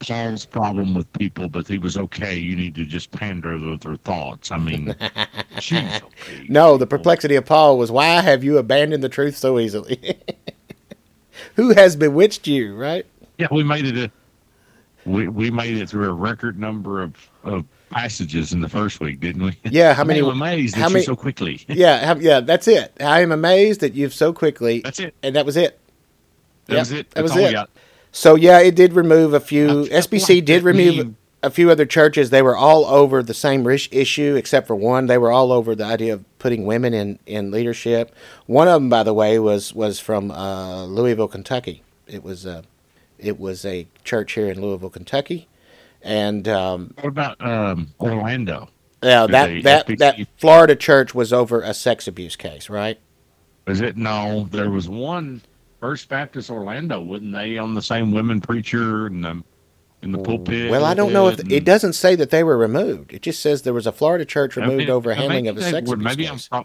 Paul's 0.00 0.46
problem 0.46 0.94
with 0.94 1.12
people, 1.14 1.48
but 1.48 1.68
he 1.68 1.78
was 1.78 1.96
okay. 1.96 2.36
You 2.36 2.56
need 2.56 2.74
to 2.76 2.84
just 2.84 3.10
pander 3.12 3.56
with 3.58 3.82
their 3.82 3.96
thoughts. 3.96 4.50
I 4.50 4.56
mean, 4.58 4.86
jeez, 5.56 6.02
okay. 6.02 6.46
No, 6.48 6.76
the 6.76 6.86
perplexity 6.86 7.36
of 7.36 7.44
Paul 7.46 7.76
was 7.78 7.90
why 7.92 8.20
have 8.20 8.42
you 8.42 8.58
abandoned 8.58 9.04
the 9.04 9.08
truth 9.08 9.36
so 9.36 9.58
easily? 9.58 10.18
Who 11.56 11.74
has 11.74 11.96
bewitched 11.96 12.46
you, 12.46 12.74
right? 12.76 13.06
Yeah, 13.38 13.48
we 13.50 13.62
made 13.62 13.86
it. 13.86 13.96
A, 13.96 15.08
we 15.08 15.28
we 15.28 15.50
made 15.50 15.76
it 15.76 15.88
through 15.88 16.08
a 16.10 16.12
record 16.12 16.58
number 16.58 17.02
of, 17.02 17.14
of 17.44 17.64
passages 17.90 18.52
in 18.52 18.60
the 18.60 18.68
first 18.68 19.00
week, 19.00 19.20
didn't 19.20 19.42
we? 19.42 19.56
Yeah, 19.64 19.94
how 19.94 20.04
many? 20.04 20.20
I'm 20.20 20.28
amazed 20.28 20.74
how 20.76 20.88
that 20.88 20.92
many- 20.92 21.00
you 21.02 21.06
so 21.06 21.16
quickly. 21.16 21.64
Yeah, 21.68 22.04
how, 22.06 22.16
yeah, 22.16 22.40
that's 22.40 22.68
it. 22.68 22.92
I 23.00 23.20
am 23.20 23.32
amazed 23.32 23.80
that 23.80 23.94
you've 23.94 24.14
so 24.14 24.32
quickly, 24.32 24.80
That's 24.80 25.00
it. 25.00 25.14
and 25.22 25.34
that 25.36 25.46
was 25.46 25.56
it. 25.56 25.78
That 26.66 26.74
Yep, 26.74 26.78
was 26.80 26.92
it. 26.92 27.10
that 27.10 27.14
That's 27.14 27.22
was 27.22 27.32
all 27.32 27.38
we 27.38 27.44
it. 27.56 27.70
So 28.12 28.34
yeah, 28.34 28.60
it 28.60 28.74
did 28.74 28.92
remove 28.92 29.34
a 29.34 29.40
few. 29.40 29.84
SBC 29.84 30.44
did 30.44 30.62
remove 30.62 31.14
a 31.42 31.50
few 31.50 31.70
other 31.70 31.86
churches. 31.86 32.30
They 32.30 32.42
were 32.42 32.56
all 32.56 32.84
over 32.86 33.22
the 33.22 33.34
same 33.34 33.66
issue, 33.68 34.34
except 34.36 34.66
for 34.66 34.76
one. 34.76 35.06
They 35.06 35.18
were 35.18 35.32
all 35.32 35.52
over 35.52 35.74
the 35.74 35.84
idea 35.84 36.14
of 36.14 36.38
putting 36.38 36.66
women 36.66 36.92
in, 36.92 37.18
in 37.26 37.50
leadership. 37.50 38.14
One 38.46 38.68
of 38.68 38.74
them, 38.74 38.88
by 38.88 39.02
the 39.02 39.14
way, 39.14 39.38
was 39.38 39.74
was 39.74 40.00
from 40.00 40.30
uh, 40.30 40.84
Louisville, 40.84 41.28
Kentucky. 41.28 41.82
It 42.06 42.22
was 42.22 42.46
uh, 42.46 42.62
it 43.18 43.38
was 43.38 43.64
a 43.64 43.86
church 44.04 44.32
here 44.32 44.48
in 44.48 44.60
Louisville, 44.60 44.90
Kentucky, 44.90 45.48
and 46.02 46.48
um, 46.48 46.94
What 46.96 47.08
about 47.08 47.40
um, 47.40 47.94
Orlando? 48.00 48.68
yeah, 49.02 49.26
that 49.26 49.62
that 49.62 49.86
SBC 49.86 49.98
that 49.98 50.26
Florida 50.36 50.76
church 50.76 51.14
was 51.14 51.32
over 51.32 51.62
a 51.62 51.72
sex 51.72 52.06
abuse 52.08 52.36
case, 52.36 52.68
right? 52.68 52.98
Was 53.66 53.80
it? 53.80 53.96
No, 53.96 54.48
there 54.50 54.70
was 54.70 54.88
one 54.88 55.42
First 55.80 56.08
Baptist 56.08 56.50
Orlando, 56.50 57.00
wasn't 57.00 57.32
they 57.32 57.56
on 57.58 57.74
the 57.74 57.82
same 57.82 58.12
women 58.12 58.40
preacher 58.40 59.06
and 59.06 59.24
the 59.24 59.42
in 60.02 60.12
the 60.12 60.18
pulpit? 60.18 60.70
Well, 60.70 60.84
I 60.84 60.94
don't 60.94 61.12
know 61.12 61.28
if 61.28 61.38
and- 61.40 61.50
it 61.52 61.64
doesn't 61.64 61.94
say 61.94 62.14
that 62.16 62.30
they 62.30 62.42
were 62.44 62.56
removed. 62.58 63.12
It 63.12 63.22
just 63.22 63.40
says 63.40 63.62
there 63.62 63.72
was 63.74 63.86
a 63.86 63.92
Florida 63.92 64.24
church 64.24 64.56
I 64.58 64.62
removed 64.62 64.78
mean, 64.78 64.90
over 64.90 65.14
handling 65.14 65.48
of 65.48 65.56
a 65.56 65.62
sex 65.62 65.90
abuse 65.90 66.04
Maybe 66.04 66.26
I'm 66.28 66.34
case. 66.34 66.48
pro- 66.48 66.64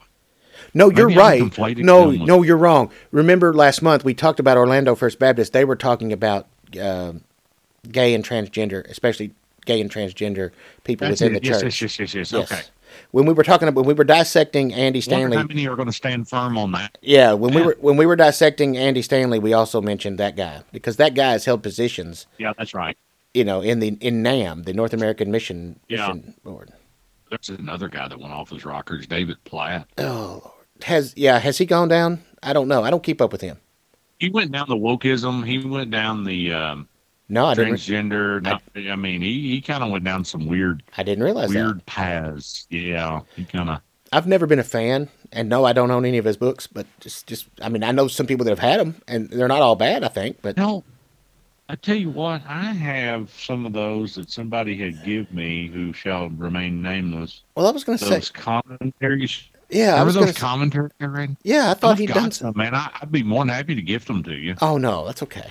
No, 0.73 0.89
you're 0.89 1.07
Maybe 1.07 1.17
right. 1.19 1.77
No, 1.77 2.11
no, 2.11 2.43
you're 2.43 2.57
wrong. 2.57 2.91
Remember 3.11 3.53
last 3.53 3.81
month 3.81 4.03
we 4.03 4.13
talked 4.13 4.39
about 4.39 4.57
Orlando 4.57 4.95
First 4.95 5.19
Baptist. 5.19 5.53
They 5.53 5.65
were 5.65 5.75
talking 5.75 6.11
about 6.13 6.47
uh, 6.79 7.13
gay 7.89 8.13
and 8.13 8.23
transgender, 8.23 8.85
especially 8.89 9.31
gay 9.65 9.79
and 9.81 9.89
transgender 9.91 10.51
people 10.83 11.07
That's 11.07 11.21
within 11.21 11.35
it. 11.37 11.41
the 11.43 11.47
yes, 11.49 11.61
church. 11.61 11.81
yes, 11.81 11.99
yes, 11.99 12.13
yes, 12.13 12.15
yes. 12.15 12.31
Yes. 12.31 12.51
Okay. 12.51 12.61
When 13.11 13.25
we 13.25 13.33
were 13.33 13.43
talking 13.43 13.67
about 13.67 13.75
when 13.81 13.87
we 13.87 13.93
were 13.93 14.03
dissecting 14.03 14.73
Andy 14.73 15.01
Stanley, 15.01 15.37
how 15.37 15.43
many 15.43 15.67
are 15.67 15.75
going 15.75 15.87
to 15.87 15.93
stand 15.93 16.27
firm 16.27 16.57
on 16.57 16.71
that? 16.73 16.97
yeah, 17.01 17.33
when 17.33 17.53
we 17.53 17.61
were 17.61 17.77
when 17.79 17.97
we 17.97 18.05
were 18.05 18.15
dissecting 18.15 18.77
Andy 18.77 19.01
Stanley, 19.01 19.39
we 19.39 19.53
also 19.53 19.81
mentioned 19.81 20.17
that 20.19 20.35
guy 20.35 20.61
because 20.71 20.97
that 20.97 21.13
guy 21.15 21.31
has 21.31 21.45
held 21.45 21.63
positions, 21.63 22.27
Yeah, 22.37 22.53
that's 22.57 22.73
right. 22.73 22.97
you 23.33 23.43
know, 23.43 23.61
in 23.61 23.79
the 23.79 23.89
in 24.01 24.21
NAM, 24.23 24.63
the 24.63 24.73
North 24.73 24.93
American 24.93 25.31
Mission 25.31 25.79
Yeah. 25.87 26.07
Mission 26.07 26.33
Board. 26.43 26.71
There's 27.29 27.49
another 27.49 27.87
guy 27.89 28.07
that 28.07 28.19
went 28.19 28.31
off 28.33 28.49
his 28.51 28.65
rockers, 28.65 29.07
David 29.07 29.43
Platt. 29.45 29.87
Oh, 29.97 30.41
Lord. 30.43 30.83
has 30.83 31.13
yeah, 31.17 31.39
has 31.39 31.57
he 31.57 31.65
gone 31.65 31.87
down? 31.87 32.21
I 32.43 32.53
don't 32.53 32.67
know. 32.67 32.83
I 32.83 32.91
don't 32.91 33.03
keep 33.03 33.19
up 33.21 33.31
with 33.31 33.41
him. 33.41 33.57
He 34.19 34.29
went 34.29 34.51
down 34.51 34.69
the 34.69 34.75
wokeism. 34.77 35.45
He 35.45 35.57
went 35.65 35.91
down 35.91 36.23
the 36.23 36.53
um, 36.53 36.87
No, 37.27 37.45
I 37.45 37.55
didn't. 37.55 37.73
transgender. 37.75 38.41
Not, 38.41 38.61
I, 38.75 38.95
mean, 38.95 39.21
he, 39.21 39.49
he 39.51 39.61
kind 39.61 39.83
of 39.83 39.89
went 39.91 40.03
down 40.03 40.23
some 40.23 40.45
weird 40.47 40.83
I 40.97 41.03
didn't 41.03 41.23
realize 41.23 41.49
that. 41.51 41.55
weird 41.55 41.85
paths. 41.85 42.67
Yeah, 42.69 43.21
he 43.35 43.45
kind 43.45 43.69
of. 43.69 43.81
I've 44.13 44.27
never 44.27 44.45
been 44.45 44.59
a 44.59 44.63
fan, 44.63 45.09
and 45.31 45.49
no, 45.49 45.65
I 45.65 45.73
don't 45.73 45.89
own 45.91 46.05
any 46.05 46.17
of 46.19 46.25
his 46.25 46.37
books. 46.37 46.67
But 46.67 46.85
just, 46.99 47.25
just, 47.27 47.47
I 47.61 47.69
mean, 47.69 47.83
I 47.83 47.91
know 47.91 48.07
some 48.07 48.27
people 48.27 48.45
that 48.45 48.51
have 48.51 48.59
had 48.59 48.79
them, 48.79 49.01
and 49.07 49.29
they're 49.29 49.47
not 49.47 49.61
all 49.61 49.75
bad. 49.75 50.03
I 50.03 50.07
think, 50.07 50.37
but 50.43 50.55
No, 50.55 50.83
I 51.67 51.75
tell 51.75 51.95
you 51.95 52.11
what, 52.11 52.43
I 52.47 52.65
have 52.73 53.31
some 53.31 53.65
of 53.65 53.73
those 53.73 54.13
that 54.15 54.29
somebody 54.29 54.77
had 54.77 55.03
give 55.03 55.33
me 55.33 55.67
who 55.67 55.91
shall 55.93 56.29
remain 56.29 56.81
nameless. 56.81 57.41
well, 57.55 57.65
I 57.65 57.71
was 57.71 57.83
going 57.83 57.97
to 57.97 58.05
say, 58.05 58.11
Those 58.11 58.29
commentaries. 58.29 59.43
yeah, 59.69 59.95
I 59.95 60.03
was 60.03 60.13
those 60.13 60.25
going 60.25 60.33
to, 60.35 60.39
commentaries 60.39 60.91
I 61.01 61.05
read? 61.05 61.35
yeah, 61.43 61.71
I 61.71 61.73
thought 61.73 61.93
I've 61.93 61.97
he'd 61.97 62.09
done. 62.13 62.31
Some. 62.31 62.53
man. 62.55 62.75
I, 62.75 62.91
I'd 63.01 63.11
be 63.11 63.23
more 63.23 63.41
than 63.43 63.49
happy 63.49 63.73
to 63.73 63.81
gift 63.81 64.07
them 64.07 64.21
to 64.23 64.33
you. 64.33 64.55
Oh 64.61 64.77
no, 64.77 65.05
that's 65.07 65.23
okay. 65.23 65.49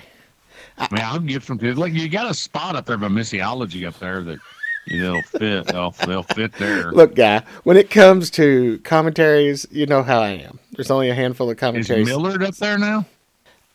I 0.77 0.87
mean, 0.91 1.03
I'll 1.03 1.19
get 1.19 1.43
some. 1.43 1.57
Like 1.57 1.93
you 1.93 2.09
got 2.09 2.29
a 2.29 2.33
spot 2.33 2.75
up 2.75 2.85
there 2.85 2.97
by 2.97 3.07
missiology 3.07 3.87
up 3.87 3.97
there 3.99 4.21
that 4.23 4.39
you 4.85 5.01
know 5.01 5.21
fit. 5.21 5.67
They'll 5.67 5.91
they'll 5.91 6.23
fit 6.23 6.53
there. 6.53 6.91
Look, 6.91 7.15
guy, 7.15 7.43
when 7.63 7.77
it 7.77 7.89
comes 7.89 8.29
to 8.31 8.79
commentaries, 8.83 9.65
you 9.71 9.85
know 9.85 10.03
how 10.03 10.19
I 10.19 10.31
am. 10.31 10.59
There's 10.73 10.91
only 10.91 11.09
a 11.09 11.15
handful 11.15 11.49
of 11.49 11.57
commentaries. 11.57 12.07
Is. 12.07 12.13
Millard 12.13 12.43
up 12.43 12.55
there 12.55 12.77
now? 12.77 13.05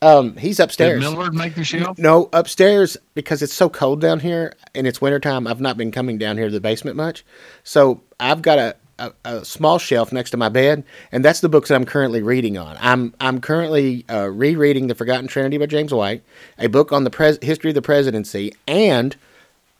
um, 0.02 0.36
he's 0.36 0.56
Did 0.56 0.64
upstairs. 0.64 1.00
Millard 1.00 1.34
make 1.34 1.54
the 1.54 1.64
shelf? 1.64 1.98
No, 1.98 2.28
upstairs 2.32 2.96
because 3.14 3.42
it's 3.42 3.52
so 3.52 3.68
cold 3.68 4.00
down 4.00 4.20
here 4.20 4.54
and 4.74 4.86
it's 4.86 5.00
wintertime. 5.00 5.46
I've 5.46 5.60
not 5.60 5.76
been 5.76 5.90
coming 5.92 6.18
down 6.18 6.36
here 6.38 6.46
to 6.46 6.52
the 6.52 6.60
basement 6.60 6.96
much. 6.96 7.24
So 7.64 8.00
I've 8.18 8.40
got 8.42 8.58
a, 8.58 8.76
a, 9.00 9.12
a 9.24 9.44
small 9.44 9.78
shelf 9.78 10.12
next 10.12 10.30
to 10.30 10.36
my 10.36 10.48
bed, 10.48 10.84
and 11.12 11.24
that's 11.24 11.40
the 11.40 11.48
books 11.48 11.68
that 11.68 11.74
I'm 11.76 11.84
currently 11.86 12.22
reading 12.22 12.58
on. 12.58 12.76
I'm 12.80 13.14
I'm 13.20 13.40
currently 13.40 14.04
uh, 14.08 14.26
rereading 14.28 14.86
The 14.88 14.94
Forgotten 14.94 15.26
Trinity 15.26 15.58
by 15.58 15.66
James 15.66 15.92
White, 15.92 16.22
a 16.58 16.68
book 16.68 16.92
on 16.92 17.04
the 17.04 17.10
pres- 17.10 17.38
history 17.42 17.70
of 17.70 17.74
the 17.74 17.82
presidency, 17.82 18.54
and 18.68 19.16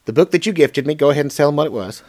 the 0.07 0.13
book 0.13 0.31
that 0.33 0.47
you 0.47 0.53
gifted 0.53 0.87
me. 0.87 0.95
Go 0.95 1.11
ahead 1.11 1.25
and 1.25 1.31
tell 1.31 1.49
them 1.49 1.57
what 1.57 1.67
it 1.67 1.73
was. 1.73 2.03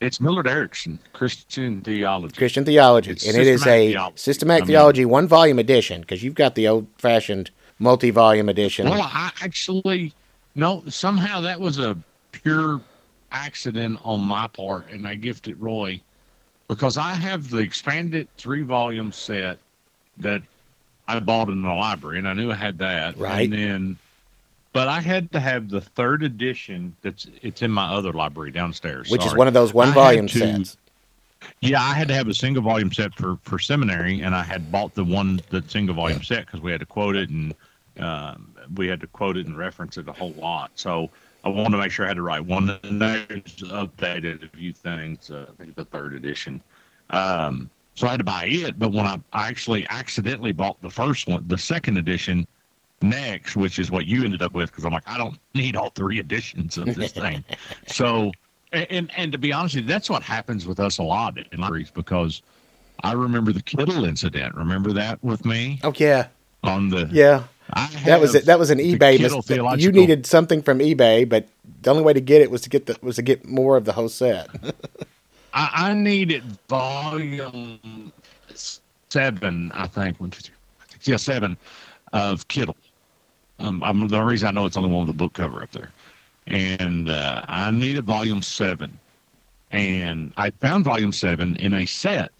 It's 0.00 0.20
Millard 0.20 0.46
Erickson, 0.48 0.98
Christian 1.12 1.80
Theology. 1.80 2.36
Christian 2.36 2.64
theology, 2.64 3.12
It's 3.12 3.26
and 3.26 3.36
it 3.36 3.46
is 3.46 3.66
a 3.66 3.92
theology. 3.92 4.16
systematic 4.16 4.64
I 4.64 4.66
mean- 4.66 4.72
theology 4.72 5.04
one 5.04 5.28
volume 5.28 5.58
edition 5.58 6.00
because 6.02 6.22
you've 6.22 6.34
got 6.34 6.54
the 6.56 6.68
old 6.68 6.86
fashioned 6.98 7.50
multi 7.78 8.10
volume 8.10 8.48
edition. 8.48 8.88
Well, 8.88 9.02
I 9.02 9.30
actually 9.42 10.12
no. 10.54 10.82
Somehow 10.88 11.40
that 11.42 11.58
was 11.60 11.78
a 11.78 11.96
pure 12.32 12.80
accident 13.32 13.98
on 14.04 14.20
my 14.20 14.46
part, 14.48 14.90
and 14.90 15.06
I 15.08 15.14
gifted 15.14 15.60
Roy 15.60 16.00
because 16.74 16.96
I 16.96 17.12
have 17.14 17.50
the 17.50 17.58
expanded 17.58 18.28
three 18.36 18.62
volume 18.62 19.12
set 19.12 19.58
that 20.18 20.42
I 21.06 21.18
bought 21.20 21.48
in 21.48 21.62
the 21.62 21.68
library, 21.68 22.18
and 22.18 22.28
I 22.28 22.32
knew 22.32 22.50
I 22.50 22.54
had 22.54 22.78
that. 22.78 23.16
Right. 23.18 23.42
And 23.42 23.52
then, 23.52 23.98
but 24.72 24.88
I 24.88 25.00
had 25.00 25.30
to 25.32 25.40
have 25.40 25.68
the 25.68 25.80
third 25.80 26.22
edition. 26.22 26.96
That's 27.02 27.26
it's 27.42 27.62
in 27.62 27.70
my 27.70 27.92
other 27.92 28.12
library 28.12 28.50
downstairs. 28.50 29.10
Which 29.10 29.24
is 29.24 29.34
one 29.34 29.48
of 29.48 29.54
those 29.54 29.72
one 29.74 29.88
had 29.88 29.94
volume 29.94 30.26
to- 30.28 30.38
sets. 30.38 30.76
Yeah, 31.60 31.82
I 31.82 31.92
had 31.92 32.08
to 32.08 32.14
have 32.14 32.26
a 32.28 32.34
single 32.34 32.62
volume 32.62 32.90
set 32.90 33.14
for 33.14 33.38
for 33.42 33.58
seminary, 33.58 34.22
and 34.22 34.34
I 34.34 34.42
had 34.42 34.72
bought 34.72 34.94
the 34.94 35.04
one 35.04 35.40
the 35.50 35.62
single 35.68 35.94
volume 35.94 36.22
set 36.22 36.46
because 36.46 36.60
we 36.60 36.70
had 36.70 36.80
to 36.80 36.86
quote 36.86 37.16
it 37.16 37.28
and 37.28 37.54
um, 37.98 38.54
we 38.76 38.88
had 38.88 39.00
to 39.00 39.06
quote 39.06 39.36
it 39.36 39.46
and 39.46 39.56
reference 39.56 39.98
it 39.98 40.08
a 40.08 40.12
whole 40.12 40.32
lot. 40.32 40.70
So 40.74 41.10
I 41.44 41.50
wanted 41.50 41.72
to 41.72 41.78
make 41.78 41.92
sure 41.92 42.06
I 42.06 42.08
had 42.08 42.16
the 42.16 42.22
right 42.22 42.44
one. 42.44 42.78
And 42.82 43.00
there's 43.00 43.28
updated 43.28 44.44
a 44.44 44.56
few 44.56 44.72
things. 44.72 45.30
Uh, 45.30 45.46
I 45.48 45.62
think 45.62 45.76
the 45.76 45.84
third 45.84 46.14
edition. 46.14 46.62
Um, 47.10 47.70
so 47.94 48.08
I 48.08 48.12
had 48.12 48.20
to 48.20 48.24
buy 48.24 48.46
it, 48.46 48.78
but 48.78 48.92
when 48.92 49.06
I, 49.06 49.20
I 49.32 49.48
actually 49.48 49.86
accidentally 49.88 50.52
bought 50.52 50.80
the 50.82 50.90
first 50.90 51.28
one, 51.28 51.44
the 51.46 51.58
second 51.58 51.98
edition 51.98 52.46
next, 53.02 53.56
which 53.56 53.78
is 53.78 53.90
what 53.90 54.06
you 54.06 54.24
ended 54.24 54.42
up 54.42 54.54
with, 54.54 54.70
because 54.70 54.84
I'm 54.84 54.92
like, 54.92 55.06
I 55.08 55.18
don't 55.18 55.38
need 55.54 55.76
all 55.76 55.90
three 55.90 56.18
editions 56.18 56.76
of 56.78 56.94
this 56.94 57.12
thing. 57.12 57.44
So, 57.86 58.32
and, 58.72 58.86
and 58.90 59.10
and 59.16 59.32
to 59.32 59.38
be 59.38 59.52
honest 59.52 59.76
with 59.76 59.84
you, 59.84 59.88
that's 59.88 60.10
what 60.10 60.22
happens 60.22 60.66
with 60.66 60.80
us 60.80 60.98
a 60.98 61.02
lot 61.02 61.38
in 61.38 61.60
libraries 61.60 61.90
because 61.90 62.42
I 63.04 63.12
remember 63.12 63.52
the 63.52 63.62
Kittel 63.62 64.08
incident. 64.08 64.54
Remember 64.56 64.92
that 64.94 65.22
with 65.22 65.44
me 65.44 65.78
Oh 65.84 65.92
yeah, 65.96 66.28
on 66.64 66.88
the 66.88 67.08
yeah. 67.12 67.44
That 68.04 68.20
was 68.20 68.34
it. 68.34 68.44
That 68.46 68.58
was 68.58 68.70
an 68.70 68.78
eBay. 68.78 69.20
Mis- 69.20 69.82
you 69.82 69.90
needed 69.92 70.26
something 70.26 70.62
from 70.62 70.78
eBay, 70.78 71.28
but 71.28 71.48
the 71.82 71.90
only 71.90 72.02
way 72.02 72.12
to 72.12 72.20
get 72.20 72.40
it 72.40 72.50
was 72.50 72.60
to 72.62 72.70
get 72.70 72.86
the 72.86 72.96
was 73.02 73.16
to 73.16 73.22
get 73.22 73.46
more 73.46 73.76
of 73.76 73.84
the 73.84 73.92
whole 73.92 74.08
set. 74.08 74.48
I, 75.54 75.70
I 75.72 75.94
needed 75.94 76.42
volume 76.68 78.12
seven, 78.54 79.72
I 79.74 79.86
think. 79.86 80.20
One, 80.20 80.30
two, 80.30 80.42
three, 80.42 80.54
six, 80.90 81.08
yeah, 81.08 81.16
seven 81.16 81.56
of 82.12 82.46
Kittel. 82.48 82.74
Um, 83.60 83.82
I'm, 83.84 84.08
the 84.08 84.20
reason 84.22 84.48
I 84.48 84.50
know 84.50 84.66
it's 84.66 84.76
only 84.76 84.90
one 84.90 85.06
with 85.06 85.16
the 85.16 85.18
book 85.18 85.32
cover 85.32 85.62
up 85.62 85.70
there, 85.70 85.90
and 86.46 87.08
uh, 87.08 87.42
I 87.46 87.70
needed 87.70 88.04
volume 88.04 88.42
seven, 88.42 88.98
and 89.70 90.32
I 90.36 90.50
found 90.50 90.84
volume 90.84 91.12
seven 91.12 91.56
in 91.56 91.72
a 91.74 91.86
set, 91.86 92.32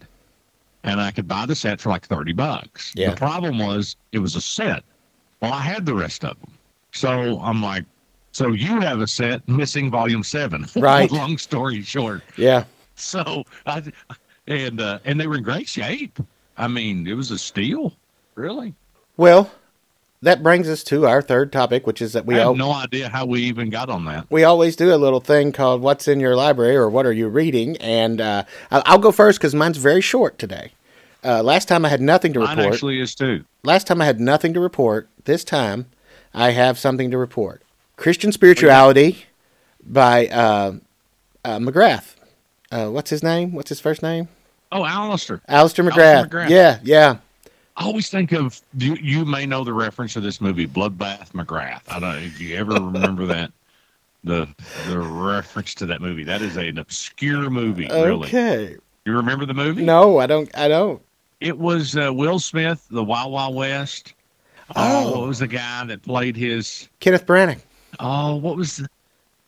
and 0.83 0.99
I 0.99 1.11
could 1.11 1.27
buy 1.27 1.45
the 1.45 1.55
set 1.55 1.79
for 1.79 1.89
like 1.89 2.05
thirty 2.05 2.33
bucks. 2.33 2.93
Yeah. 2.95 3.11
The 3.11 3.15
problem 3.17 3.59
was 3.59 3.95
it 4.11 4.19
was 4.19 4.35
a 4.35 4.41
set. 4.41 4.83
Well, 5.41 5.53
I 5.53 5.59
had 5.61 5.85
the 5.85 5.93
rest 5.93 6.23
of 6.23 6.39
them, 6.39 6.51
so 6.91 7.39
I'm 7.41 7.61
like, 7.61 7.85
so 8.31 8.51
you 8.51 8.79
have 8.81 8.99
a 9.01 9.07
set 9.07 9.47
missing 9.47 9.89
volume 9.91 10.23
seven. 10.23 10.65
Right. 10.75 11.09
Long 11.11 11.37
story 11.37 11.81
short. 11.81 12.21
yeah, 12.37 12.63
So 12.95 13.43
I 13.65 13.83
and 14.47 14.79
uh, 14.81 14.99
and 15.05 15.19
they 15.19 15.27
were 15.27 15.37
in 15.37 15.43
great 15.43 15.67
shape. 15.67 16.19
I 16.57 16.67
mean, 16.67 17.05
it 17.07 17.13
was 17.13 17.31
a 17.31 17.37
steal, 17.37 17.93
really. 18.35 18.73
Well, 19.17 19.51
that 20.21 20.41
brings 20.41 20.67
us 20.69 20.83
to 20.85 21.05
our 21.05 21.21
third 21.21 21.51
topic, 21.51 21.85
which 21.85 22.01
is 22.01 22.13
that 22.13 22.25
we 22.25 22.35
I 22.35 22.39
have 22.39 22.47
all, 22.47 22.55
no 22.55 22.71
idea 22.71 23.09
how 23.09 23.25
we 23.25 23.41
even 23.43 23.69
got 23.69 23.89
on 23.89 24.05
that. 24.05 24.25
we 24.29 24.43
always 24.43 24.75
do 24.75 24.93
a 24.93 24.97
little 24.97 25.19
thing 25.19 25.51
called 25.51 25.81
"What's 25.81 26.07
in 26.07 26.19
your 26.19 26.35
library" 26.35 26.75
or 26.75 26.89
"What 26.89 27.05
are 27.05 27.11
you 27.13 27.27
reading?" 27.27 27.75
And 27.77 28.21
uh, 28.21 28.43
I'll 28.71 28.99
go 28.99 29.11
first 29.11 29.39
because 29.39 29.53
mine's 29.53 29.77
very 29.77 30.01
short 30.01 30.37
today. 30.39 30.71
Uh, 31.23 31.41
last 31.43 31.67
time 31.67 31.85
I 31.85 31.89
had 31.89 32.01
nothing 32.01 32.33
to 32.33 32.39
Mine 32.39 32.57
report. 32.57 32.73
actually 32.75 32.99
is 33.01 33.15
too. 33.15 33.43
last 33.63 33.87
time 33.87 33.99
I 34.01 34.05
had 34.05 34.19
nothing 34.19 34.53
to 34.53 34.59
report. 34.59 35.09
This 35.25 35.43
time 35.43 35.87
I 36.33 36.51
have 36.51 36.77
something 36.77 37.11
to 37.11 37.17
report. 37.17 37.61
Christian 37.97 38.31
Spirituality 38.31 39.25
by 39.85 40.27
uh, 40.27 40.73
uh, 41.43 41.59
McGrath. 41.59 42.15
Uh, 42.71 42.89
what's 42.89 43.09
his 43.09 43.23
name? 43.23 43.53
What's 43.53 43.69
his 43.69 43.79
first 43.79 44.01
name? 44.01 44.27
Oh, 44.71 44.85
Alister. 44.85 45.41
Alister 45.47 45.83
McGrath. 45.83 45.97
Alister 45.97 46.37
McGrath. 46.37 46.49
Yeah, 46.49 46.79
yeah. 46.83 47.17
I 47.77 47.85
always 47.85 48.09
think 48.09 48.31
of 48.31 48.61
you. 48.77 48.95
You 48.95 49.25
may 49.25 49.45
know 49.45 49.63
the 49.63 49.73
reference 49.73 50.13
to 50.13 50.21
this 50.21 50.39
movie, 50.39 50.67
Bloodbath 50.67 51.31
McGrath. 51.31 51.81
I 51.89 51.99
don't. 51.99 52.23
If 52.23 52.39
you 52.39 52.55
ever 52.55 52.73
remember 52.73 53.25
that, 53.27 53.51
the 54.23 54.47
the 54.87 54.99
reference 54.99 55.73
to 55.75 55.85
that 55.87 56.01
movie. 56.01 56.23
That 56.23 56.41
is 56.41 56.57
an 56.57 56.77
obscure 56.77 57.49
movie. 57.49 57.87
Really. 57.87 58.27
Okay. 58.27 58.75
You 59.05 59.13
remember 59.13 59.45
the 59.45 59.53
movie? 59.53 59.83
No, 59.83 60.19
I 60.19 60.25
don't. 60.25 60.49
I 60.57 60.67
don't. 60.67 61.01
It 61.41 61.57
was 61.57 61.95
uh, 61.97 62.11
Will 62.13 62.39
Smith, 62.39 62.87
The 62.89 63.03
Wild 63.03 63.31
Wild 63.31 63.55
West. 63.55 64.13
Oh. 64.69 65.13
oh 65.13 65.19
what 65.19 65.27
was 65.27 65.39
the 65.39 65.47
guy 65.47 65.85
that 65.85 66.01
played 66.01 66.35
his? 66.35 66.87
Kenneth 66.99 67.25
Branagh. 67.25 67.59
Oh, 67.99 68.35
what 68.35 68.57
was? 68.57 68.77
The, 68.77 68.87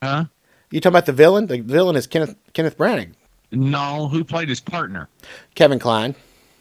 huh? 0.02 0.26
You 0.72 0.80
talking 0.80 0.94
about 0.94 1.06
the 1.06 1.14
villain? 1.14 1.48
The 1.48 1.62
villain 1.62 1.96
is 1.96 2.08
Kenneth 2.08 2.36
Kenneth 2.54 2.78
Branagh. 2.78 3.14
No, 3.52 4.08
who 4.10 4.24
played 4.24 4.50
his 4.50 4.60
partner? 4.60 5.08
Kevin 5.56 5.80
Kline. 5.80 6.14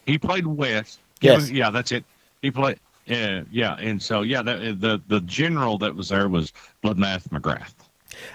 He 0.05 0.17
played 0.17 0.47
West. 0.47 0.99
Yes. 1.19 1.49
Yeah, 1.49 1.69
that's 1.69 1.91
it. 1.91 2.05
He 2.41 2.51
played. 2.51 2.79
Yeah, 3.05 3.43
yeah, 3.51 3.75
and 3.75 4.01
so 4.01 4.21
yeah, 4.21 4.41
that, 4.41 4.81
the 4.81 5.01
the 5.07 5.21
general 5.21 5.77
that 5.77 5.95
was 5.95 6.09
there 6.09 6.27
was 6.27 6.51
Bloodbath 6.83 7.29
McGrath. 7.29 7.73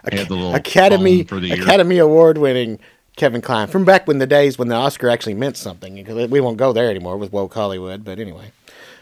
The 0.04 0.26
little 0.30 0.54
Academy 0.54 1.24
for 1.24 1.40
the. 1.40 1.50
Academy 1.52 1.98
Award 1.98 2.38
winning 2.38 2.78
Kevin 3.16 3.42
Kline 3.42 3.68
from 3.68 3.84
back 3.84 4.06
when 4.06 4.18
the 4.18 4.26
days 4.26 4.58
when 4.58 4.68
the 4.68 4.74
Oscar 4.74 5.10
actually 5.10 5.34
meant 5.34 5.58
something. 5.58 6.02
We 6.30 6.40
won't 6.40 6.56
go 6.56 6.72
there 6.72 6.88
anymore 6.88 7.18
with 7.18 7.32
woke 7.32 7.52
Hollywood, 7.52 8.02
but 8.04 8.18
anyway. 8.18 8.50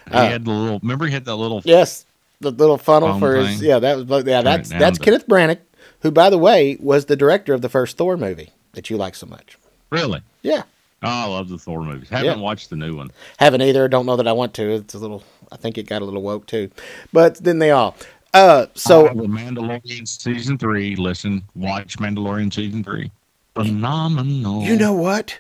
He 0.09 0.17
had 0.17 0.45
the 0.45 0.51
little. 0.51 0.79
Remember, 0.81 1.07
he 1.07 1.13
had 1.13 1.25
the 1.25 1.37
little. 1.37 1.61
Yes, 1.65 2.05
the 2.41 2.51
little 2.51 2.79
funnel 2.79 3.19
for 3.19 3.37
his 3.37 3.59
thing. 3.61 3.69
yeah. 3.69 3.79
That 3.79 4.07
was 4.07 4.25
yeah. 4.25 4.43
That's 4.43 4.69
down 4.71 4.79
that's 4.79 4.99
Kenneth 4.99 5.27
Branagh, 5.29 5.59
who 6.03 6.11
by 6.11 6.31
the 6.31 6.39
way 6.39 6.77
was 6.81 7.05
the 7.07 7.17
director 7.17 7.53
of 7.55 7.61
the 7.63 7.69
first 7.69 7.97
Thor 7.97 8.17
movie 8.17 8.51
that 8.73 8.91
you 8.91 8.97
like 8.97 9.15
so 9.15 9.27
much. 9.27 9.57
Really? 9.91 10.23
Yeah, 10.43 10.63
Oh, 11.03 11.09
I 11.09 11.27
love 11.27 11.49
the 11.49 11.59
Thor 11.59 11.83
movies. 11.83 12.09
Haven't 12.09 12.27
Yeah. 12.39 12.43
watched 12.43 12.71
the 12.71 12.77
new 12.77 12.97
one. 12.97 13.11
haven't 13.39 13.63
either. 13.63 13.89
Don't 13.89 14.07
know 14.07 14.17
that 14.17 14.29
I 14.29 14.33
want 14.33 14.55
to. 14.55 14.71
It's 14.71 14.95
a 14.95 14.99
little. 14.99 15.23
I 15.53 15.57
think 15.57 15.77
it 15.79 15.87
got 15.87 16.03
a 16.03 16.05
little 16.05 16.23
woke 16.23 16.47
too, 16.47 16.71
but 17.13 17.37
then 17.43 17.59
they 17.59 17.71
all. 17.73 17.97
Uh, 18.33 18.67
so 18.75 19.05
the 19.09 19.15
Mandalorian 19.25 20.07
season 20.07 20.57
three. 20.59 20.95
Listen, 20.97 21.43
watch 21.57 21.99
Mandalorian 21.99 22.53
season 22.53 22.85
three. 22.85 23.11
Phenomenal. 23.55 24.63
you 24.63 24.77
know 24.77 24.93
what? 24.93 25.39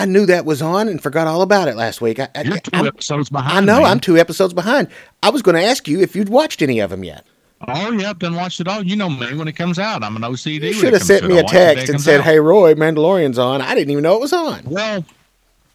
I 0.00 0.06
knew 0.06 0.24
that 0.26 0.44
was 0.44 0.62
on 0.62 0.88
and 0.88 1.02
forgot 1.02 1.26
all 1.26 1.42
about 1.42 1.68
it 1.68 1.76
last 1.76 2.00
week. 2.00 2.18
I, 2.18 2.28
I, 2.34 2.42
you're 2.42 2.58
2 2.58 2.70
I'm- 2.72 2.86
episodes 2.86 3.28
behind. 3.30 3.56
I 3.56 3.60
know 3.60 3.82
man. 3.82 3.90
I'm 3.90 4.00
two 4.00 4.16
episodes 4.16 4.54
behind. 4.54 4.88
I 5.22 5.30
was 5.30 5.42
going 5.42 5.56
to 5.56 5.62
ask 5.62 5.86
you 5.86 6.00
if 6.00 6.16
you'd 6.16 6.28
watched 6.30 6.62
any 6.62 6.80
of 6.80 6.90
them 6.90 7.04
yet. 7.04 7.26
Oh, 7.68 7.92
yep, 7.92 8.18
done 8.18 8.34
watched 8.34 8.60
it 8.60 8.68
all. 8.68 8.82
You 8.82 8.96
know 8.96 9.10
me 9.10 9.34
when 9.34 9.46
it 9.46 9.52
comes 9.52 9.78
out. 9.78 10.02
I'm 10.02 10.16
an 10.16 10.22
OCD. 10.22 10.62
You 10.62 10.72
should 10.72 10.94
have 10.94 11.02
sent 11.02 11.26
me 11.26 11.34
a 11.38 11.42
watch 11.42 11.52
it 11.52 11.58
the 11.58 11.58
day 11.58 11.74
text 11.74 11.88
and 11.90 12.00
said, 12.00 12.20
out. 12.20 12.24
"Hey, 12.24 12.40
Roy, 12.40 12.72
Mandalorian's 12.74 13.38
on." 13.38 13.60
I 13.60 13.74
didn't 13.74 13.90
even 13.90 14.02
know 14.02 14.14
it 14.14 14.20
was 14.20 14.32
on. 14.32 14.62
Well, 14.64 15.04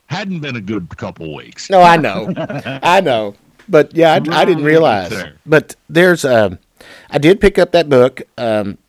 hadn't 0.08 0.40
been 0.40 0.56
a 0.56 0.62
good 0.62 0.90
couple 0.98 1.36
weeks. 1.36 1.70
No, 1.70 1.82
I 1.84 1.98
know, 1.98 2.34
I 2.82 3.02
know, 3.02 3.36
but 3.70 3.94
yeah, 3.96 4.14
I, 4.14 4.16
I 4.16 4.46
didn't 4.46 4.64
realize. 4.64 5.14
But 5.46 5.76
there's, 5.88 6.26
um, 6.26 6.58
I 7.12 7.20
did 7.20 7.40
pick 7.40 7.60
up 7.60 7.72
that 7.74 7.88
book, 7.88 8.24
um, 8.36 8.80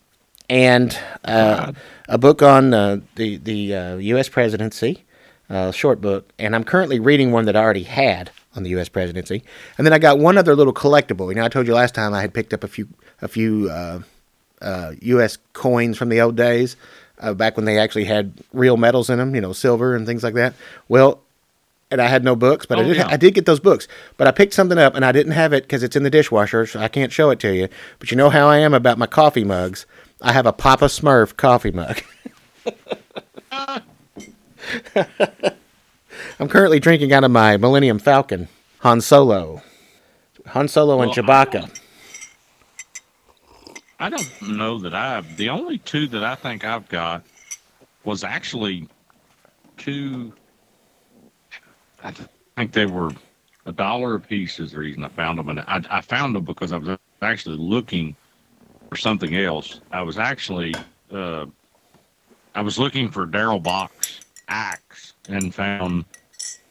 and 0.48 0.98
uh, 1.26 1.72
a 2.08 2.16
book 2.16 2.40
on 2.42 2.72
uh, 2.72 3.00
the 3.16 3.36
the 3.36 3.74
uh, 3.74 3.96
U.S. 3.96 4.30
presidency, 4.30 5.04
uh, 5.50 5.70
short 5.72 6.00
book, 6.00 6.30
and 6.38 6.54
I'm 6.54 6.64
currently 6.64 6.98
reading 7.00 7.30
one 7.32 7.44
that 7.46 7.56
I 7.56 7.60
already 7.62 7.84
had 7.84 8.30
on 8.54 8.62
the 8.62 8.70
U.S. 8.70 8.88
presidency, 8.88 9.42
and 9.78 9.86
then 9.86 9.92
I 9.92 9.98
got 9.98 10.18
one 10.18 10.38
other 10.38 10.54
little 10.56 10.72
collectible. 10.74 11.28
You 11.28 11.34
know, 11.36 11.44
I 11.44 11.48
told 11.48 11.66
you 11.66 11.74
last 11.74 11.94
time 11.94 12.14
I 12.14 12.20
had 12.20 12.32
picked 12.34 12.52
up 12.54 12.64
a 12.64 12.68
few 12.68 12.88
a 13.22 13.28
few 13.28 13.68
uh, 13.70 14.00
uh, 14.60 14.92
U.S. 15.02 15.38
coins 15.52 15.96
from 15.98 16.08
the 16.08 16.20
old 16.20 16.36
days. 16.36 16.76
Uh, 17.18 17.32
back 17.32 17.56
when 17.56 17.64
they 17.64 17.78
actually 17.78 18.04
had 18.04 18.34
real 18.52 18.76
metals 18.76 19.08
in 19.08 19.18
them, 19.18 19.34
you 19.34 19.40
know, 19.40 19.54
silver 19.54 19.96
and 19.96 20.06
things 20.06 20.22
like 20.22 20.34
that. 20.34 20.52
Well, 20.86 21.22
and 21.90 21.98
I 22.02 22.08
had 22.08 22.24
no 22.24 22.36
books, 22.36 22.66
but 22.66 22.78
I 22.78 22.82
Oh, 22.82 22.88
did. 22.88 22.96
yeah. 22.98 23.08
I 23.08 23.16
did 23.16 23.32
get 23.32 23.46
those 23.46 23.58
books, 23.60 23.88
but 24.18 24.26
I 24.26 24.32
picked 24.32 24.52
something 24.52 24.76
up, 24.76 24.94
and 24.94 25.02
I 25.02 25.12
didn't 25.12 25.32
have 25.32 25.54
it 25.54 25.62
because 25.64 25.82
it's 25.82 25.96
in 25.96 26.02
the 26.02 26.10
dishwasher, 26.10 26.66
so 26.66 26.78
I 26.80 26.88
can't 26.88 27.10
show 27.12 27.30
it 27.30 27.38
to 27.40 27.54
you. 27.54 27.68
But 28.00 28.10
you 28.10 28.18
know 28.18 28.28
how 28.28 28.48
I 28.48 28.58
am 28.58 28.74
about 28.74 28.98
my 28.98 29.06
coffee 29.06 29.44
mugs. 29.44 29.86
I 30.20 30.32
have 30.32 30.44
a 30.44 30.52
Papa 30.52 30.86
Smurf 30.86 31.36
coffee 31.36 31.70
mug. 31.70 32.02
I'm 36.40 36.48
currently 36.48 36.80
drinking 36.80 37.12
out 37.12 37.24
of 37.24 37.30
my 37.30 37.56
Millennium 37.56 37.98
Falcon, 37.98 38.48
Han 38.80 39.00
Solo, 39.00 39.62
Han 40.46 40.68
Solo 40.68 41.00
and 41.00 41.10
Well, 41.10 41.10
I 41.10 41.44
Chewbacca. 41.46 41.80
I 43.98 44.10
don't 44.10 44.42
know 44.42 44.78
that 44.78 44.94
I've. 44.94 45.36
The 45.36 45.48
only 45.48 45.78
two 45.78 46.06
that 46.08 46.22
I 46.22 46.34
think 46.34 46.64
I've 46.64 46.88
got 46.88 47.24
was 48.04 48.24
actually 48.24 48.88
two. 49.78 50.32
I 52.02 52.12
think 52.56 52.72
they 52.72 52.86
were 52.86 53.10
a 53.64 53.72
dollar 53.72 54.14
a 54.14 54.20
piece 54.20 54.60
is 54.60 54.72
the 54.72 54.78
reason 54.78 55.02
I 55.02 55.08
found 55.08 55.38
them, 55.38 55.48
and 55.48 55.60
I, 55.60 55.82
I 55.90 56.00
found 56.00 56.36
them 56.36 56.44
because 56.44 56.72
I 56.72 56.76
was 56.76 56.98
actually 57.22 57.56
looking 57.56 58.14
for 58.88 58.96
something 58.96 59.34
else. 59.36 59.80
I 59.90 60.02
was 60.02 60.18
actually 60.18 60.74
uh, 61.10 61.46
I 62.54 62.60
was 62.60 62.78
looking 62.78 63.10
for 63.10 63.26
Darrell 63.26 63.60
Bock's 63.60 64.20
Acts 64.48 65.14
and 65.28 65.54
found 65.54 66.04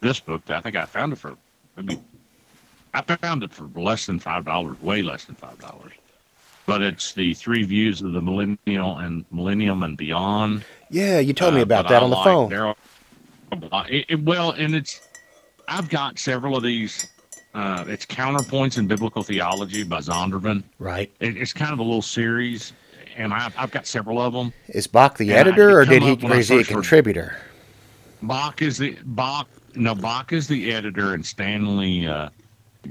this 0.00 0.18
book. 0.20 0.42
I 0.48 0.60
think 0.60 0.76
I 0.76 0.84
found 0.86 1.12
it 1.12 1.16
for 1.16 1.36
maybe 1.76 2.00
I 2.94 3.02
found 3.02 3.42
it 3.42 3.52
for 3.52 3.68
less 3.78 4.06
than 4.06 4.18
five 4.18 4.44
dollars, 4.44 4.80
way 4.80 5.02
less 5.02 5.24
than 5.24 5.34
five 5.34 5.58
dollars. 5.58 5.92
But 6.64 6.82
it's 6.82 7.12
the 7.12 7.34
three 7.34 7.62
views 7.64 8.02
of 8.02 8.12
the 8.12 8.20
millennial 8.20 8.98
and 8.98 9.24
millennium 9.30 9.82
and 9.82 9.96
beyond. 9.96 10.64
Yeah, 10.90 11.18
you 11.20 11.32
told 11.32 11.54
me 11.54 11.60
Uh, 11.60 11.64
about 11.64 11.88
that 11.88 12.02
I 12.02 12.04
on 12.04 12.10
the 12.10 12.16
phone. 12.16 12.74
It, 13.88 14.06
it, 14.08 14.22
well, 14.24 14.50
and 14.52 14.74
it's 14.74 15.06
I've 15.68 15.88
got 15.88 16.18
several 16.18 16.56
of 16.56 16.62
these. 16.62 17.08
Uh, 17.54 17.84
it's 17.88 18.04
counterpoints 18.04 18.78
in 18.78 18.86
biblical 18.86 19.22
theology 19.22 19.82
by 19.84 19.98
Zondervan. 19.98 20.62
Right. 20.78 21.10
It, 21.20 21.36
it's 21.36 21.52
kind 21.52 21.72
of 21.72 21.78
a 21.78 21.82
little 21.82 22.02
series, 22.02 22.72
and 23.16 23.32
I've, 23.32 23.54
I've 23.56 23.70
got 23.70 23.86
several 23.86 24.20
of 24.20 24.32
them. 24.34 24.52
Is 24.68 24.86
Bock 24.86 25.16
the 25.16 25.26
Yeah, 25.26 25.36
editor, 25.36 25.70
it 25.70 25.74
or 25.74 25.84
did 25.84 26.02
he? 26.02 26.26
Or 26.26 26.34
is 26.36 26.48
he 26.48 26.60
a 26.60 26.64
for- 26.64 26.72
contributor? 26.74 27.38
Bock 28.22 28.62
is 28.62 28.78
the 28.78 28.96
Bock. 29.04 29.48
No, 29.74 29.94
Bock 29.94 30.32
is 30.32 30.48
the 30.48 30.72
editor, 30.72 31.14
and 31.14 31.24
Stanley 31.24 32.06
uh, 32.06 32.28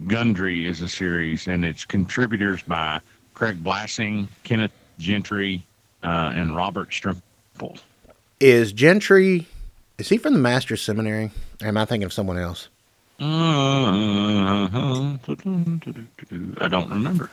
Gundry 0.07 0.67
is 0.67 0.81
a 0.81 0.87
series, 0.87 1.47
and 1.47 1.65
it's 1.65 1.85
contributors 1.85 2.61
by 2.63 2.99
Craig 3.33 3.63
Blaising, 3.63 4.27
Kenneth 4.43 4.71
Gentry, 4.99 5.63
uh, 6.03 6.31
and 6.35 6.55
Robert 6.55 6.89
Strimple. 6.91 7.79
Is 8.39 8.71
Gentry? 8.71 9.47
Is 9.97 10.09
he 10.09 10.17
from 10.17 10.33
the 10.33 10.39
Master's 10.39 10.81
Seminary? 10.81 11.31
Or 11.61 11.67
am 11.69 11.77
I 11.77 11.85
thinking 11.85 12.05
of 12.05 12.13
someone 12.13 12.37
else? 12.37 12.67
I 13.19 13.23
don't 16.69 16.89
remember. 16.89 17.29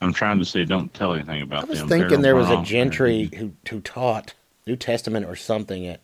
I'm 0.00 0.12
trying 0.12 0.38
to 0.38 0.44
say 0.44 0.64
don't 0.64 0.92
tell 0.94 1.14
anything 1.14 1.42
about 1.42 1.64
I 1.64 1.66
was 1.66 1.80
them. 1.80 1.88
thinking 1.88 2.22
They're 2.22 2.34
there 2.34 2.36
was 2.36 2.50
a. 2.50 2.62
Gentry 2.62 3.30
who 3.36 3.52
who 3.68 3.80
taught 3.80 4.34
New 4.66 4.76
Testament 4.76 5.26
or 5.26 5.36
something. 5.36 5.86
At, 5.86 6.00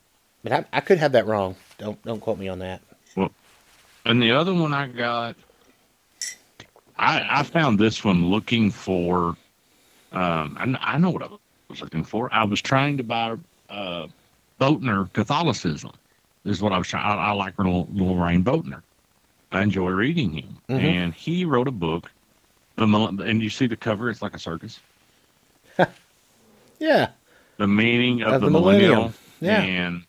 but 0.47 0.53
I, 0.73 0.77
I 0.79 0.81
could 0.81 0.99
have 0.99 1.11
that 1.13 1.27
wrong. 1.27 1.57
Don't 1.79 2.01
don't 2.05 2.21
quote 2.21 2.39
me 2.39 2.47
on 2.47 2.61
that. 2.61 2.81
Well, 3.17 3.33
And 4.05 4.23
the 4.23 4.31
other 4.31 4.55
one 4.55 4.73
I 4.73 4.87
got, 4.87 5.35
I 6.97 7.41
I 7.41 7.43
found 7.43 7.81
this 7.81 8.05
one 8.05 8.27
looking 8.27 8.71
for. 8.71 9.37
Um, 10.13 10.57
I, 10.81 10.95
I 10.95 10.99
know 10.99 11.11
what 11.11 11.25
I 11.25 11.29
was 11.69 11.81
looking 11.81 12.05
for. 12.05 12.33
I 12.33 12.45
was 12.45 12.63
trying 12.63 12.97
to 12.99 13.03
buy 13.03 13.37
uh, 13.69 14.07
Boettner 14.61 15.13
Catholicism. 15.13 15.91
This 16.45 16.59
is 16.59 16.63
what 16.63 16.73
I 16.73 16.79
was 16.79 16.87
trying. 16.87 17.05
I, 17.05 17.31
I 17.31 17.33
like 17.33 17.57
Loraine 17.57 18.45
Boettner. 18.45 18.83
I 19.51 19.63
enjoy 19.63 19.91
reading 19.91 20.33
him, 20.33 20.59
Mhm. 20.69 20.81
and 20.81 21.15
he 21.15 21.45
wrote 21.45 21.67
a 21.67 21.73
book. 21.73 22.09
The 22.77 22.85
and 22.85 23.43
you 23.43 23.51
see 23.51 23.67
the 23.67 23.77
cover; 23.77 24.11
it's 24.11 24.23
like 24.23 24.35
a 24.35 24.39
circus. 24.39 24.79
Yeah. 26.79 27.09
The 27.57 27.67
meaning 27.67 28.23
of, 28.23 28.35
Of 28.35 28.41
the, 28.43 28.47
the 28.47 28.53
millennium, 28.53 28.91
millennium. 28.91 29.15
Yeah. 29.41 29.63
and 29.63 30.06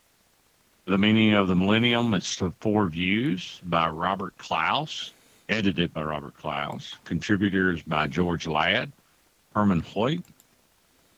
the 0.88 0.98
meaning 0.98 1.34
of 1.34 1.48
the 1.48 1.56
millennium. 1.56 2.14
It's 2.14 2.38
the 2.38 2.52
four 2.62 2.88
views 2.88 3.60
by 3.66 3.90
Robert 3.90 4.38
Clouse, 4.38 5.12
edited 5.50 5.94
by 5.94 6.04
Robert 6.04 6.36
Clouse. 6.38 6.96
Contributors 7.06 7.82
by 7.84 8.08
George 8.08 8.48
Ladd, 8.48 8.92
Herman 9.54 9.82
Hoyt, 9.82 10.22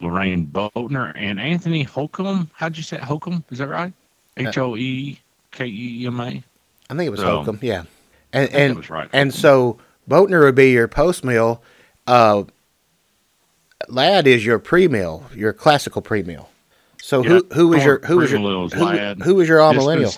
Loraine 0.02 0.48
Boettner, 0.48 1.14
and 1.16 1.40
Anthony 1.40 1.84
Holcomb. 1.84 2.50
How'd 2.54 2.78
you 2.78 2.84
say? 2.84 2.98
Holcomb? 2.98 3.44
Is 3.52 3.60
that 3.60 3.68
right? 3.68 3.94
H 4.38 4.58
O 4.58 4.76
E 4.76 5.20
K 5.52 5.66
E 5.68 6.06
M 6.08 6.20
A. 6.20 6.24
I 6.26 6.96
think 6.96 7.02
it 7.02 7.10
was 7.12 7.20
So- 7.20 7.36
Holcomb. 7.38 7.60
Yeah. 7.62 7.84
And 8.34 8.50
and 8.54 8.90
right. 8.90 9.10
and 9.12 9.34
so 9.34 9.80
Boettner 10.10 10.42
would 10.44 10.56
be 10.56 10.72
your 10.72 10.88
post 10.88 11.24
meal. 11.24 11.64
Uh, 12.06 12.44
Ladd 13.88 14.28
is 14.28 14.46
your 14.46 14.60
pre 14.60 14.88
meal, 14.88 15.26
your 15.34 15.52
classical 15.54 16.02
pre 16.02 16.22
meal. 16.22 16.49
So 17.10 17.24
who 17.24 17.34
Yeah, 17.38 17.56
who 17.56 17.68
was 17.70 17.84
your 17.84 18.00
who 18.06 18.18
was 18.18 18.30
your 18.32 18.40
who, 18.40 19.24
who 19.24 19.34
was 19.34 19.50
your 19.50 19.62
all 19.62 19.74
millennial? 19.74 20.12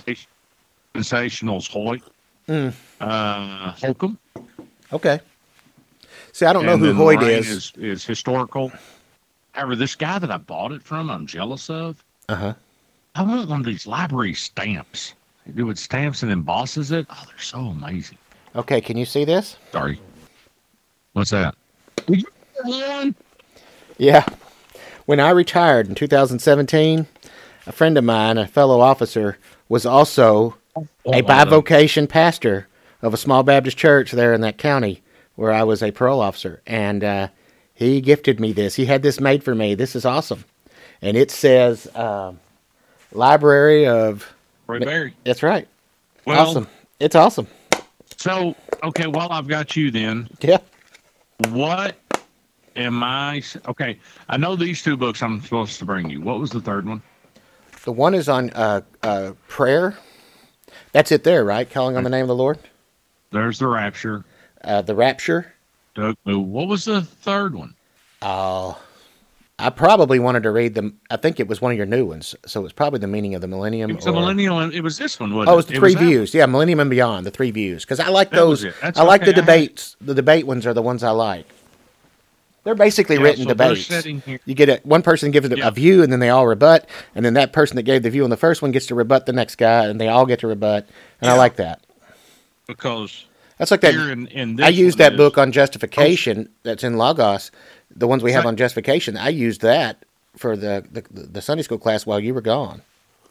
Dispensationals 0.94 1.70
Hoyt, 1.70 2.02
Mm. 2.50 2.74
uh, 3.00 3.72
Holcomb. 3.72 4.18
Okay. 4.92 5.22
See, 6.34 6.46
I 6.46 6.52
don't 6.52 6.66
know 6.66 6.76
who 6.76 6.94
Hoyt 6.94 7.24
is. 7.24 7.48
is. 7.48 7.72
Is 7.78 8.04
historical. 8.04 8.74
However, 9.54 9.78
this 9.78 9.96
guy 9.96 10.20
that 10.20 10.30
I 10.30 10.36
bought 10.36 10.74
it 10.74 10.84
from, 10.84 11.10
I'm 11.10 11.26
jealous 11.26 11.70
of. 11.70 12.04
Uh 12.28 12.36
huh. 12.36 12.54
I 13.16 13.22
want 13.24 13.48
one 13.48 13.62
of 13.62 13.66
these 13.66 13.88
library 13.88 14.34
stamps. 14.34 15.14
They 15.46 15.54
do 15.54 15.70
it 15.70 15.78
stamps 15.78 16.24
and 16.24 16.32
embosses 16.34 16.92
it. 16.92 17.06
Oh, 17.10 17.24
they're 17.26 17.40
so 17.40 17.60
amazing. 17.60 18.18
Okay, 18.54 18.82
can 18.82 18.98
you 18.98 19.06
see 19.06 19.24
this? 19.24 19.56
Sorry. 19.72 19.98
What's 21.14 21.30
that? 21.32 21.56
Yeah. 23.98 24.26
When 25.12 25.20
I 25.20 25.32
retired 25.32 25.90
in 25.90 25.96
2017, 25.96 27.06
a 27.68 27.72
friend 27.74 27.98
of 27.98 28.04
mine, 28.06 28.38
a 28.38 28.48
fellow 28.48 28.80
officer, 28.80 29.38
was 29.68 29.86
also 29.86 30.56
a 31.06 31.22
bivocation 31.22 32.08
pastor 32.08 32.70
of 33.02 33.14
a 33.14 33.18
small 33.18 33.44
Baptist 33.44 33.76
church 33.76 34.14
there 34.14 34.34
in 34.34 34.40
that 34.40 34.58
county 34.58 35.02
where 35.36 35.52
I 35.52 35.64
was 35.64 35.84
a 35.84 35.92
parole 35.92 36.22
officer. 36.22 36.62
And 36.66 37.04
uh, 37.04 37.28
he 37.74 38.00
gifted 38.00 38.40
me 38.40 38.54
this. 38.54 38.76
He 38.76 38.86
had 38.86 39.04
this 39.04 39.20
made 39.20 39.44
for 39.44 39.54
me. 39.54 39.76
This 39.76 39.98
is 39.98 40.06
awesome. 40.06 40.46
And 41.02 41.18
it 41.18 41.30
says 41.30 41.94
um, 41.94 42.40
Library 43.12 43.88
of. 43.88 44.34
Roy 44.66 44.80
Berry. 44.80 45.14
That's 45.26 45.44
right. 45.44 45.68
Well, 46.24 46.48
awesome. 46.48 46.70
It's 47.02 47.16
awesome. 47.16 47.48
so 48.16 48.56
okay. 48.82 49.08
Well, 49.08 49.28
I've 49.30 49.50
got 49.50 49.76
you 49.76 49.92
then. 49.92 50.30
Yeah. 50.40 50.60
What 51.50 51.98
am 52.76 53.04
I 53.04 53.42
Okay, 53.68 53.98
I 54.30 54.38
know 54.38 54.56
these 54.56 54.82
two 54.84 54.98
books 54.98 55.22
I'm 55.22 55.42
supposed 55.42 55.80
to 55.80 55.86
bring 55.86 56.10
you. 56.10 56.22
What 56.22 56.40
was 56.40 56.50
the 56.52 56.62
third 56.62 56.88
one? 56.88 57.02
The 57.84 57.92
one 57.92 58.14
is 58.14 58.30
on 58.30 58.52
uh, 58.52 58.82
uh, 59.04 59.32
prayer. 59.48 59.98
That's 60.92 61.12
it 61.12 61.24
there, 61.24 61.44
right? 61.44 61.70
Calling 61.70 61.98
on 61.98 62.04
the 62.04 62.10
name 62.10 62.22
of 62.24 62.28
the 62.28 62.36
Lord. 62.36 62.60
There's 63.32 63.60
the 63.60 63.68
Rapture. 63.68 64.24
Uh, 64.64 64.82
the 64.82 64.94
Rapture. 64.96 65.54
Doug 65.96 66.16
What 66.24 66.68
was 66.68 66.86
the 66.86 67.02
third 67.02 67.56
one? 67.56 67.74
Oh, 68.22 68.80
I 69.58 69.70
probably 69.70 70.20
wanted 70.20 70.44
to 70.44 70.52
read 70.52 70.74
them. 70.76 71.00
I 71.10 71.18
think 71.18 71.40
it 71.40 71.48
was 71.48 71.62
one 71.62 71.72
of 71.72 71.78
your 71.78 71.86
new 71.86 72.06
ones, 72.06 72.36
so 72.46 72.64
it's 72.64 72.74
probably 72.74 73.00
the 73.00 73.08
meaning 73.08 73.36
of 73.36 73.42
the 73.42 73.48
millennium. 73.48 73.90
It 73.92 73.96
was 73.98 74.06
the 74.06 74.12
or- 74.12 74.16
millennial. 74.22 74.60
and 74.60 74.74
It 74.74 74.82
was 74.82 74.98
this 74.98 75.20
one. 75.20 75.34
Wasn't 75.34 75.50
Oh, 75.50 75.54
it 75.54 75.56
was 75.58 75.66
the 75.66 75.76
three 75.76 75.94
that 75.94 76.00
one. 76.02 76.08
views. 76.10 76.34
Yeah, 76.34 76.46
Millennium 76.46 76.80
and 76.80 76.90
Beyond, 76.90 77.26
the 77.26 77.32
three 77.32 77.52
views. 77.52 77.84
Because 77.84 78.00
I 78.00 78.10
like 78.10 78.30
That 78.32 78.38
those. 78.38 78.64
it. 78.64 78.74
I 78.82 79.04
like 79.04 79.22
the 79.22 79.32
okay, 79.32 79.38
I 79.42 79.42
debates. 79.42 79.96
The 80.02 80.14
debate 80.14 80.46
ones 80.48 80.66
are 80.66 80.74
the 80.74 80.82
ones 80.82 81.04
I 81.04 81.12
like. 81.12 81.48
They're 82.64 82.76
basically 82.76 83.16
Yeah, 83.16 83.24
written 83.24 83.44
so 83.44 83.50
debates. 83.50 83.88
here- 84.04 84.40
You 84.46 84.54
get 84.54 84.70
it. 84.70 84.86
One 84.86 85.02
person 85.02 85.32
gives 85.32 85.50
Yeah. 85.50 85.68
a 85.68 85.72
view, 85.72 86.04
and 86.04 86.12
then 86.12 86.20
they 86.20 86.30
all 86.30 86.46
rebut, 86.46 86.88
and 87.16 87.26
then 87.26 87.34
that 87.34 87.54
person 87.54 87.76
that 87.78 87.84
gave 87.84 88.04
the 88.04 88.10
view 88.12 88.24
on 88.24 88.30
the 88.30 88.38
first 88.38 88.62
one 88.62 88.72
gets 88.72 88.86
to 88.88 88.96
rebut 88.96 89.26
the 89.26 89.34
next 89.34 89.56
guy, 89.56 89.86
and 89.88 90.00
they 90.00 90.08
all 90.08 90.26
get 90.28 90.40
to 90.40 90.48
rebut. 90.48 90.88
And 91.22 91.30
I 91.32 91.36
like 91.36 91.56
that. 91.56 91.82
because 92.68 93.26
That's 93.58 93.72
like 93.72 93.82
that. 93.82 93.94
here 93.94 94.12
in, 94.12 94.28
in 94.28 94.56
this 94.56 94.66
I 94.66 94.70
used 94.70 94.98
that 95.00 95.14
is- 95.14 95.18
book 95.18 95.38
on 95.38 95.52
justification 95.52 96.48
oh, 96.50 96.54
that's 96.64 96.84
in 96.84 96.98
Logos, 96.98 97.52
the 97.96 98.08
ones 98.08 98.24
we 98.24 98.32
have 98.32 98.44
Right. 98.46 98.50
on 98.50 98.56
justification. 98.58 99.18
I 99.18 99.30
used 99.30 99.62
that 99.62 99.98
for 100.38 100.56
the, 100.56 100.86
the 100.92 101.04
the 101.12 101.42
Sunday 101.42 101.64
school 101.64 101.78
class 101.78 102.06
while 102.06 102.20
you 102.20 102.34
were 102.34 102.42
gone. 102.42 102.82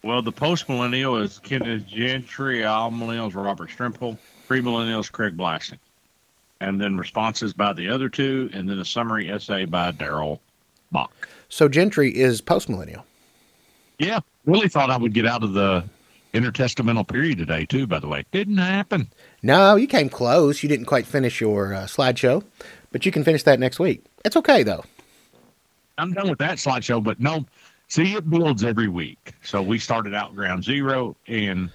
Well, 0.02 0.20
the 0.22 0.32
post 0.32 0.68
millennial 0.68 1.16
is 1.16 1.38
Kenneth 1.38 1.86
Gentry, 1.86 2.64
all 2.64 2.90
millennials 2.90 3.34
Robert 3.34 3.70
Strimple, 3.70 4.18
pre 4.46 4.60
millennials 4.60 5.10
Craig 5.10 5.36
Blaising, 5.36 5.78
and 6.60 6.80
then 6.80 6.96
responses 6.96 7.52
by 7.52 7.72
the 7.72 7.88
other 7.88 8.08
two, 8.08 8.50
and 8.52 8.68
then 8.68 8.78
a 8.78 8.84
summary 8.84 9.30
essay 9.30 9.64
by 9.64 9.90
Darrell 9.90 10.40
Bock. 10.92 11.28
So 11.48 11.68
Gentry 11.68 12.16
is 12.16 12.40
postmillennial. 12.40 13.02
Yeah, 13.98 14.20
really 14.46 14.68
thought 14.68 14.90
I 14.90 14.96
would 14.96 15.12
get 15.12 15.26
out 15.26 15.42
of 15.42 15.52
the 15.52 15.84
intertestamental 16.32 17.08
period 17.08 17.38
today 17.38 17.66
too. 17.66 17.86
By 17.86 17.98
the 17.98 18.08
way, 18.08 18.24
didn't 18.30 18.58
happen. 18.58 19.08
No, 19.42 19.76
you 19.76 19.86
came 19.86 20.08
close. 20.08 20.62
You 20.62 20.68
didn't 20.68 20.86
quite 20.86 21.06
finish 21.06 21.40
your 21.40 21.74
uh, 21.74 21.80
slideshow, 21.84 22.44
but 22.92 23.04
you 23.04 23.12
can 23.12 23.24
finish 23.24 23.42
that 23.44 23.58
next 23.58 23.78
week. 23.78 24.04
It's 24.24 24.36
okay 24.36 24.62
though. 24.62 24.84
I'm 25.98 26.12
done 26.12 26.30
with 26.30 26.38
that 26.38 26.56
slideshow, 26.56 27.02
but 27.02 27.20
no, 27.20 27.44
see, 27.88 28.14
it 28.14 28.28
builds 28.30 28.64
every 28.64 28.88
week. 28.88 29.34
So 29.42 29.60
we 29.60 29.78
started 29.78 30.14
out 30.14 30.34
ground 30.34 30.64
zero, 30.64 31.14
and 31.26 31.70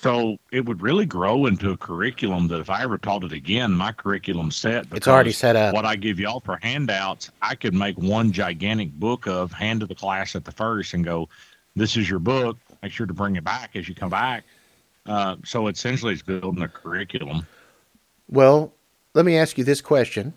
so 0.00 0.38
it 0.50 0.64
would 0.64 0.80
really 0.80 1.04
grow 1.04 1.44
into 1.44 1.72
a 1.72 1.76
curriculum 1.76 2.48
that 2.48 2.58
if 2.58 2.70
I 2.70 2.82
ever 2.82 2.96
taught 2.96 3.22
it 3.22 3.32
again, 3.32 3.70
my 3.72 3.92
curriculum 3.92 4.50
set. 4.50 4.86
It's 4.92 5.06
already 5.06 5.32
set 5.32 5.56
up. 5.56 5.74
What 5.74 5.84
I 5.84 5.96
give 5.96 6.18
y'all 6.18 6.40
for 6.40 6.58
handouts, 6.62 7.30
I 7.42 7.54
could 7.54 7.74
make 7.74 7.98
one 7.98 8.32
gigantic 8.32 8.92
book 8.92 9.26
of, 9.26 9.52
hand 9.52 9.80
to 9.80 9.86
the 9.86 9.94
class 9.94 10.34
at 10.34 10.46
the 10.46 10.52
first, 10.52 10.94
and 10.94 11.04
go, 11.04 11.28
"This 11.76 11.98
is 11.98 12.08
your 12.08 12.18
book. 12.18 12.56
Make 12.82 12.92
sure 12.92 13.06
to 13.06 13.12
bring 13.12 13.36
it 13.36 13.44
back 13.44 13.76
as 13.76 13.90
you 13.90 13.94
come 13.94 14.08
back." 14.08 14.44
Uh, 15.04 15.36
so 15.44 15.66
essentially, 15.66 16.14
it's 16.14 16.22
building 16.22 16.62
a 16.62 16.68
curriculum. 16.68 17.46
Well, 18.30 18.72
let 19.12 19.26
me 19.26 19.36
ask 19.36 19.58
you 19.58 19.64
this 19.64 19.82
question. 19.82 20.32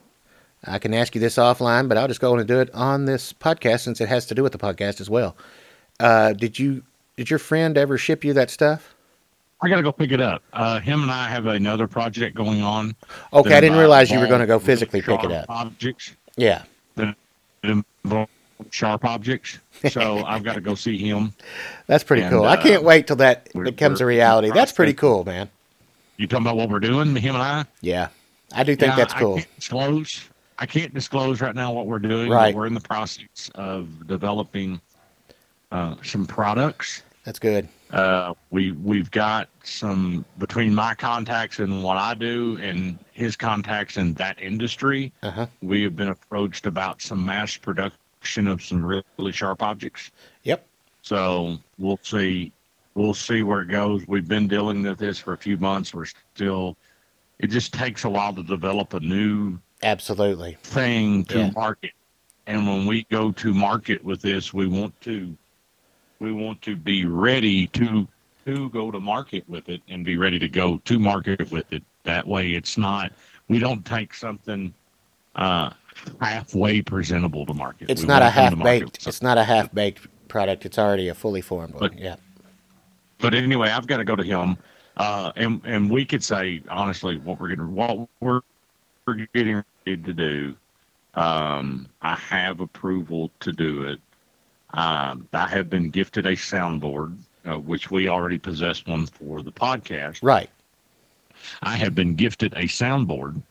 I 0.65 0.77
can 0.77 0.93
ask 0.93 1.15
you 1.15 1.21
this 1.21 1.35
offline, 1.35 1.87
but 1.87 1.97
I'll 1.97 2.07
just 2.09 2.19
go 2.19 2.33
on 2.33 2.39
and 2.39 2.47
do 2.47 2.59
it 2.59 2.69
on 2.73 3.05
this 3.05 3.31
podcast 3.31 3.81
since 3.81 4.01
it 4.01 4.09
has 4.09 4.25
to 4.25 4.35
do 4.35 4.43
with 4.43 4.51
the 4.51 4.57
podcast 4.57 4.99
as 4.99 5.09
well. 5.09 5.37
Uh, 6.01 6.33
did 6.33 6.59
you 6.59 6.83
did 7.15 7.29
your 7.29 7.39
friend 7.39 7.77
ever 7.77 7.97
ship 7.97 8.25
you 8.25 8.33
that 8.33 8.49
stuff? 8.49 8.92
I 9.63 9.69
got 9.69 9.77
to 9.77 9.81
go 9.81 9.93
pick 9.93 10.11
it 10.11 10.19
up. 10.19 10.43
Uh, 10.51 10.79
him 10.81 11.03
and 11.03 11.11
I 11.11 11.29
have 11.29 11.45
another 11.45 11.87
project 11.87 12.35
going 12.35 12.61
on. 12.61 12.95
Okay, 13.31 13.55
I 13.55 13.61
didn't 13.61 13.77
realize 13.77 14.11
you 14.11 14.19
were 14.19 14.27
going 14.27 14.41
to 14.41 14.45
go 14.47 14.59
physically 14.59 15.01
pick 15.01 15.23
it 15.23 15.31
up. 15.31 15.45
Objects. 15.49 16.11
Yeah, 16.35 16.63
that 16.95 17.15
involve 17.63 18.27
sharp 18.71 19.05
objects. 19.05 19.59
So 19.89 20.23
I've 20.27 20.43
got 20.43 20.55
to 20.55 20.61
go 20.61 20.75
see 20.75 20.97
him. 20.97 21.33
that's 21.87 22.03
pretty 22.03 22.23
And, 22.23 22.31
cool. 22.33 22.43
I 22.43 22.55
uh, 22.55 22.61
can't 22.61 22.83
wait 22.83 23.07
till 23.07 23.15
that 23.17 23.47
becomes 23.53 24.01
a 24.01 24.05
reality. 24.05 24.51
That's 24.51 24.73
pretty 24.73 24.93
cool, 24.93 25.23
man. 25.23 25.49
You 26.17 26.27
talking 26.27 26.45
about 26.45 26.57
what 26.57 26.69
we're 26.69 26.79
doing, 26.81 27.15
him 27.15 27.35
and 27.35 27.43
I? 27.43 27.65
Yeah, 27.81 28.09
I 28.53 28.63
do 28.63 28.75
think 28.75 28.91
Yeah, 28.91 28.95
that's 28.97 29.13
I 29.13 29.19
cool. 29.19 29.35
can't 29.37 29.55
disclose. 29.55 30.25
I 30.59 30.65
can't 30.65 30.93
disclose 30.93 31.39
right 31.41 31.55
now 31.55 31.71
what 31.71 31.87
we're 31.87 31.99
doing. 31.99 32.29
Right. 32.29 32.53
We're 32.53 32.67
in 32.67 32.73
the 32.73 32.79
process 32.81 33.49
of 33.55 34.07
developing 34.07 34.79
uh, 35.71 35.95
some 36.03 36.25
products. 36.25 37.01
That's 37.23 37.39
good. 37.39 37.67
Uh, 37.93 38.33
we 38.49 38.71
we've 38.71 39.11
got 39.11 39.49
some 39.63 40.25
between 40.39 40.73
my 40.73 40.95
contacts 40.95 41.59
and 41.59 41.83
what 41.83 41.95
I 41.97 42.15
do 42.15 42.57
and 42.59 42.97
his 43.11 43.35
contacts 43.35 43.97
in 43.97 44.15
that 44.15 44.41
industry. 44.41 45.13
Uh-huh. 45.21 45.45
We 45.61 45.83
have 45.83 45.95
been 45.95 46.09
approached 46.09 46.65
about 46.65 47.03
some 47.03 47.23
mass 47.23 47.55
production 47.55 48.47
of 48.47 48.63
some 48.63 48.83
really 48.83 49.31
sharp 49.31 49.61
objects. 49.61 50.09
Yep. 50.41 50.65
So 51.03 51.59
we'll 51.77 51.99
see. 52.01 52.51
We'll 52.95 53.13
see 53.13 53.43
where 53.43 53.61
it 53.61 53.67
goes. 53.69 54.07
We've 54.07 54.27
been 54.27 54.47
dealing 54.47 54.81
with 54.83 54.97
this 54.97 55.19
for 55.19 55.33
a 55.33 55.37
few 55.37 55.57
months. 55.57 55.93
We're 55.93 56.05
still. 56.35 56.75
It 57.37 57.47
just 57.47 57.73
takes 57.73 58.05
a 58.05 58.09
while 58.09 58.33
to 58.33 58.43
develop 58.43 58.93
a 58.95 58.99
new 59.01 59.59
Absolutely. 59.83 60.57
thing 60.63 61.25
to 61.25 61.37
Yeah. 61.39 61.51
market. 61.51 61.91
And 62.47 62.67
when 62.67 62.85
we 62.87 63.03
go 63.11 63.31
to 63.31 63.53
market 63.53 64.03
with 64.03 64.21
this, 64.21 64.51
we 64.53 64.67
want 64.67 64.99
to 65.01 65.35
we 66.23 66.31
want 66.31 66.61
to 66.61 66.75
be 66.77 67.05
ready 67.05 67.67
to 67.67 68.07
to 68.45 68.69
go 68.69 68.91
to 68.91 68.99
market 68.99 69.43
with 69.47 69.69
it 69.69 69.81
and 69.89 70.03
be 70.05 70.17
ready 70.17 70.39
to 70.39 70.47
go 70.47 70.77
to 70.85 70.97
market 70.97 71.51
with 71.51 71.71
it. 71.71 71.83
That 72.03 72.25
way 72.25 72.51
it's 72.51 72.77
not 72.77 73.11
we 73.49 73.59
don't 73.59 73.85
take 73.85 74.13
something 74.13 74.73
uh 75.35 75.71
halfway 76.21 76.81
presentable 76.81 77.45
to 77.45 77.53
market. 77.53 77.89
It's 77.89 78.01
We 78.01 78.07
not 78.07 78.21
a 78.21 78.25
want 78.25 78.35
to 78.35 78.41
come 78.41 78.49
to 78.51 78.55
half 78.57 78.63
baked. 78.63 79.07
It's 79.07 79.21
not 79.21 79.37
a 79.37 79.43
half 79.43 79.73
baked 79.73 80.07
product. 80.29 80.65
It's 80.65 80.79
already 80.79 81.09
a 81.09 81.13
fully 81.13 81.41
formed 81.41 81.73
one. 81.73 81.79
But- 81.81 81.99
yeah. 81.99 82.15
but 83.19 83.33
anyway, 83.33 83.69
I've 83.69 83.85
got 83.87 83.97
to 83.97 84.05
go 84.05 84.15
to 84.15 84.23
him, 84.23 84.57
uh, 84.97 85.33
and 85.35 85.61
and 85.65 85.89
we 85.91 86.05
could 86.05 86.23
say 86.23 86.61
honestly 86.69 87.17
what 87.17 87.39
we're 87.39 87.49
getting 87.49 87.75
what 87.75 88.07
we're, 88.21 88.41
we're 89.05 89.27
getting 89.33 89.55
ready 89.85 90.01
to 90.01 90.13
do. 90.13 90.55
Um, 91.15 91.87
I 92.01 92.15
have 92.15 92.61
approval 92.61 93.29
to 93.41 93.51
do 93.51 93.83
it. 93.83 93.99
Um, 94.73 95.27
I 95.33 95.47
have 95.47 95.69
been 95.69 95.89
gifted 95.89 96.25
a 96.25 96.31
soundboard, 96.33 97.17
uh, 97.45 97.59
which 97.59 97.91
we 97.91 98.07
already 98.07 98.37
possess 98.39 98.85
one 98.85 99.05
for 99.05 99.41
the 99.41 99.51
podcast. 99.51 100.19
Right. 100.21 100.49
I 101.61 101.75
have 101.75 101.93
been 101.93 102.15
gifted 102.15 102.53
a 102.53 102.63
soundboard 102.63 103.41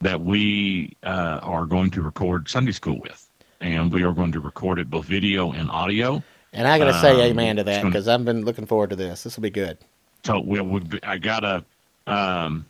that 0.00 0.20
we 0.20 0.96
uh, 1.02 1.40
are 1.42 1.66
going 1.66 1.90
to 1.92 2.02
record 2.02 2.48
Sunday 2.48 2.72
school 2.72 3.00
with, 3.00 3.28
and 3.60 3.92
we 3.92 4.02
are 4.02 4.12
going 4.12 4.32
to 4.32 4.40
record 4.40 4.78
it 4.78 4.90
both 4.90 5.06
video 5.06 5.52
and 5.52 5.70
audio. 5.70 6.22
And 6.52 6.66
I 6.66 6.78
got 6.78 6.86
to 6.86 7.00
say 7.00 7.12
Um, 7.12 7.20
amen 7.20 7.56
to 7.56 7.64
that 7.64 7.84
because 7.84 8.08
I've 8.08 8.24
been 8.24 8.44
looking 8.44 8.66
forward 8.66 8.90
to 8.90 8.96
this. 8.96 9.22
This 9.22 9.36
will 9.36 9.42
be 9.42 9.50
good. 9.50 9.78
So 10.24 10.40
we 10.40 10.60
would 10.60 10.90
be, 10.90 11.02
I 11.04 11.18
gotta 11.18 11.64
um, 12.06 12.66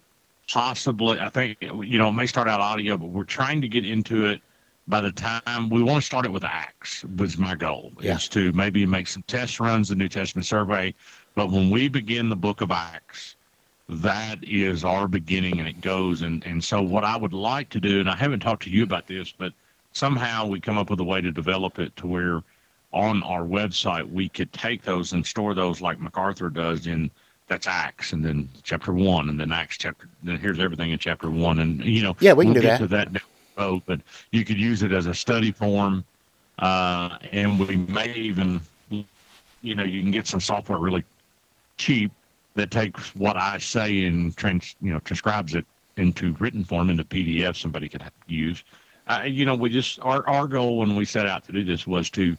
possibly 0.53 1.19
I 1.19 1.29
think 1.29 1.59
you 1.61 1.99
know 1.99 2.09
it 2.09 2.13
may 2.13 2.27
start 2.27 2.49
out 2.49 2.61
audio, 2.61 2.97
but 2.97 3.07
we're 3.07 3.25
trying 3.25 3.61
to 3.63 3.69
get 3.69 3.87
into 3.87 4.27
it. 4.27 4.41
By 4.89 5.03
the 5.03 5.13
time 5.13 5.69
we 5.69 5.83
want 5.83 6.01
to 6.03 6.07
start 6.07 6.25
it 6.25 6.33
with 6.33 6.45
Acts 6.45 7.05
was 7.17 7.37
my 7.37 7.55
goal 7.55 7.93
Yeah. 8.01 8.17
is 8.17 8.27
to 8.31 8.53
maybe 8.53 8.87
make 8.87 9.07
some 9.07 9.23
test 9.25 9.61
runs, 9.61 9.89
the 9.91 9.95
New 9.95 10.09
Testament 10.09 10.47
survey. 10.47 10.95
But 11.35 11.51
when 11.51 11.69
we 11.71 11.89
begin 11.89 12.31
the 12.31 12.37
book 12.37 12.63
of 12.63 12.71
Acts, 12.71 13.37
that 13.91 14.39
is 14.43 14.85
our 14.85 15.07
beginning 15.07 15.59
and 15.59 15.69
it 15.69 15.81
goes 15.83 16.23
and, 16.23 16.45
and 16.47 16.63
so 16.65 16.81
what 16.83 17.05
I 17.05 17.17
would 17.17 17.33
like 17.35 17.69
to 17.71 17.81
do, 17.81 18.01
and 18.01 18.09
I 18.09 18.17
haven't 18.17 18.41
talked 18.41 18.63
to 18.65 18.71
you 18.71 18.83
about 18.83 19.07
this, 19.07 19.31
but 19.37 19.53
somehow 19.93 20.47
we 20.47 20.59
come 20.61 20.79
up 20.79 20.89
with 20.91 21.01
a 21.01 21.05
way 21.05 21.21
to 21.21 21.31
develop 21.31 21.79
it 21.79 21.95
to 21.97 22.07
where 22.07 22.43
on 22.93 23.23
our 23.25 23.43
website 23.43 24.11
we 24.11 24.29
could 24.31 24.51
take 24.55 24.83
those 24.83 25.13
and 25.13 25.25
store 25.27 25.53
those 25.55 25.83
like 25.83 26.01
MacArthur 26.01 26.49
does 26.49 26.87
in 26.87 27.11
that's 27.47 27.67
Acts 27.67 28.13
and 28.15 28.25
then 28.25 28.49
chapter 28.63 28.93
one 28.93 29.29
and 29.29 29.39
then 29.39 29.53
Acts 29.53 29.77
chapter 29.79 30.09
then 30.23 30.39
here's 30.39 30.59
everything 30.59 30.91
in 30.93 30.99
chapter 30.99 31.31
one 31.31 31.59
and 31.59 31.85
you 31.85 32.03
know 32.03 32.17
Yeah, 32.21 32.33
we 32.33 32.45
can 32.47 32.55
we'll 32.55 32.63
do 32.63 32.69
get 32.69 32.79
that. 32.81 32.85
to 33.09 33.13
that 33.15 33.23
the 33.59 33.83
but 33.87 34.01
you 34.33 34.45
could 34.45 34.59
use 34.59 34.83
it 34.83 34.93
as 34.93 35.07
a 35.07 35.15
study 35.15 35.53
form 35.53 36.05
uh, 36.59 37.19
and 37.33 37.59
we 37.59 37.77
may 37.77 38.13
even 38.15 38.61
you 38.91 39.75
know 39.75 39.85
you 39.85 40.01
can 40.01 40.11
get 40.11 40.27
some 40.27 40.41
software 40.41 40.79
really 40.79 41.05
cheap 41.77 42.13
that 42.55 42.71
takes 42.71 43.15
what 43.15 43.37
I 43.37 43.59
say 43.59 44.05
and 44.05 44.37
trans 44.37 44.75
you 44.81 44.93
know 44.93 44.99
transcribes 45.01 45.55
it 45.55 45.65
into 45.97 46.35
written 46.39 46.65
form 46.65 46.91
into 46.91 47.05
PDF 47.05 47.57
somebody 47.57 47.89
could 47.89 48.03
use. 48.27 48.65
Uh, 49.07 49.23
you 49.25 49.45
know, 49.45 49.55
we 49.55 49.71
just 49.71 49.99
our 50.01 50.27
our 50.29 50.47
goal 50.47 50.79
when 50.79 50.95
we 50.97 51.05
set 51.05 51.27
out 51.27 51.45
to 51.47 51.53
do 51.53 51.65
this 51.65 51.87
was 51.87 52.11
to 52.11 52.37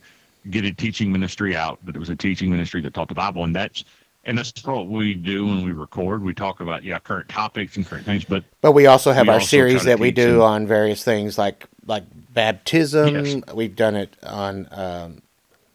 get 0.49 0.65
a 0.65 0.71
teaching 0.71 1.11
ministry 1.11 1.55
out, 1.55 1.79
but 1.83 1.95
it 1.95 1.99
was 1.99 2.09
a 2.09 2.15
teaching 2.15 2.49
ministry 2.49 2.81
that 2.81 2.93
taught 2.93 3.09
the 3.09 3.15
Bible, 3.15 3.43
and 3.43 3.55
that's 3.55 3.83
and 4.25 4.37
that's 4.37 4.53
what 4.63 4.87
we 4.87 5.13
do 5.13 5.45
when 5.47 5.63
we 5.65 5.71
record. 5.71 6.23
We 6.23 6.33
talk 6.33 6.59
about 6.59 6.83
yeah 6.83 6.99
current 6.99 7.29
topics 7.29 7.77
and 7.77 7.85
current 7.85 8.05
things, 8.05 8.25
but 8.25 8.43
But 8.61 8.73
we 8.73 8.85
also 8.85 9.11
have 9.11 9.25
We 9.27 9.29
our 9.29 9.35
also 9.35 9.47
series 9.47 9.83
that 9.85 9.99
we 9.99 10.11
do 10.11 10.33
them- 10.33 10.41
on 10.41 10.67
various 10.67 11.03
things 11.03 11.37
like 11.37 11.65
like 11.85 12.03
baptism. 12.33 13.15
Yes. 13.25 13.41
We've 13.53 13.75
done 13.75 13.95
it 13.95 14.15
on. 14.23 14.67
Um, 14.71 15.21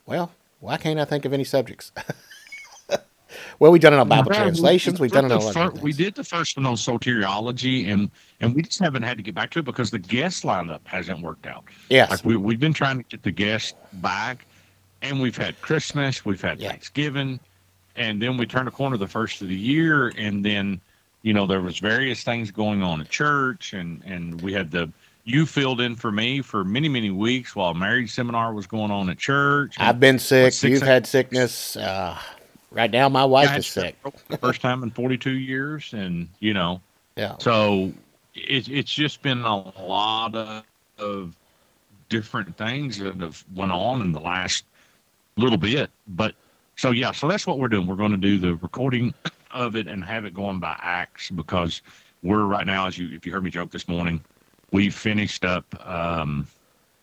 well, 0.06 0.30
why 0.60 0.76
can't 0.76 0.98
I 1.00 1.04
think 1.04 1.24
of 1.24 1.32
any 1.32 1.44
subjects? 1.44 1.90
well, 3.58 3.72
we've 3.72 3.80
done 3.80 3.92
it 3.94 3.98
on 3.98 4.08
Bible 4.08 4.30
translations. 4.30 5.00
We've 5.00 5.10
done 5.10 5.24
it 5.24 5.32
on 5.32 5.42
a 5.42 5.52
fir- 5.52 5.70
We 5.80 5.92
did 5.92 6.14
the 6.14 6.24
first 6.24 6.56
one 6.56 6.66
on 6.66 6.74
soteriology, 6.74 7.90
and 7.92 8.10
and 8.40 8.54
we 8.54 8.62
just 8.62 8.78
haven't 8.78 9.02
had 9.02 9.16
to 9.16 9.22
get 9.22 9.34
back 9.34 9.50
to 9.52 9.60
it 9.60 9.64
because 9.64 9.90
the 9.90 9.98
guest 9.98 10.44
lineup 10.44 10.80
hasn't 10.84 11.20
worked 11.22 11.46
out. 11.46 11.64
Yes. 11.88 12.10
Like 12.10 12.24
we 12.24 12.36
we've 12.36 12.60
been 12.60 12.74
trying 12.74 12.98
to 12.98 13.04
get 13.04 13.22
the 13.22 13.30
guests 13.32 13.74
back, 13.94 14.46
and 15.02 15.20
we've 15.20 15.36
had 15.36 15.60
Christmas, 15.62 16.24
we've 16.24 16.40
had 16.40 16.60
Yeah. 16.60 16.68
Thanksgiving, 16.70 17.40
and 17.96 18.20
then 18.20 18.36
we 18.36 18.46
turned 18.46 18.68
a 18.68 18.70
corner 18.70 18.96
the 18.96 19.08
first 19.08 19.42
of 19.42 19.48
the 19.48 19.56
year, 19.56 20.08
and 20.16 20.44
then 20.44 20.80
you 21.22 21.32
know 21.32 21.46
there 21.46 21.60
was 21.60 21.78
various 21.78 22.22
things 22.22 22.50
going 22.50 22.82
on 22.82 23.00
at 23.00 23.08
church, 23.08 23.72
and 23.72 24.02
and 24.04 24.40
we 24.40 24.52
had 24.52 24.70
the 24.70 24.90
you 25.24 25.46
filled 25.46 25.80
in 25.80 25.96
for 25.96 26.12
me 26.12 26.42
for 26.42 26.64
many 26.64 26.88
many 26.88 27.10
weeks 27.10 27.56
while 27.56 27.74
marriage 27.74 28.12
seminar 28.12 28.52
was 28.52 28.66
going 28.66 28.90
on 28.90 29.08
at 29.08 29.18
church. 29.18 29.74
I've 29.78 30.00
been 30.00 30.18
sick. 30.18 30.62
You've 30.62 30.82
had 30.82 31.06
sickness. 31.06 31.76
Uh, 31.76 32.18
right 32.70 32.90
now, 32.90 33.08
my 33.08 33.24
wife 33.24 33.56
is 33.56 33.66
sick. 33.66 33.96
first 34.40 34.60
time 34.60 34.82
in 34.82 34.90
42 34.90 35.30
years, 35.30 35.92
and 35.92 36.28
you 36.40 36.54
know 36.54 36.80
Yeah. 37.16 37.36
So 37.38 37.92
it, 38.34 38.68
it's 38.68 38.92
just 38.92 39.22
been 39.22 39.42
a 39.42 39.56
lot 39.82 40.34
of, 40.34 40.64
of 40.98 41.36
different 42.08 42.56
things 42.56 42.98
that 42.98 43.16
have 43.16 43.42
went 43.54 43.72
on 43.72 44.02
in 44.02 44.12
the 44.12 44.20
last 44.20 44.64
little 45.36 45.58
bit. 45.58 45.90
But 46.06 46.34
so 46.76 46.90
yeah, 46.90 47.12
so 47.12 47.28
that's 47.28 47.46
what 47.46 47.58
we're 47.58 47.68
doing. 47.68 47.86
We're 47.86 47.96
going 47.96 48.10
to 48.12 48.16
do 48.16 48.38
the 48.38 48.56
recording 48.56 49.14
of 49.50 49.76
it 49.76 49.86
and 49.86 50.04
have 50.04 50.24
it 50.24 50.34
going 50.34 50.60
by 50.60 50.76
acts 50.80 51.30
because 51.30 51.82
we're 52.22 52.44
right 52.44 52.66
now, 52.66 52.86
as 52.86 52.98
you 52.98 53.14
if 53.14 53.26
you 53.26 53.32
heard 53.32 53.44
me 53.44 53.50
joke 53.50 53.70
this 53.70 53.88
morning, 53.88 54.22
we 54.72 54.90
finished 54.90 55.44
up 55.44 55.64
um 55.86 56.46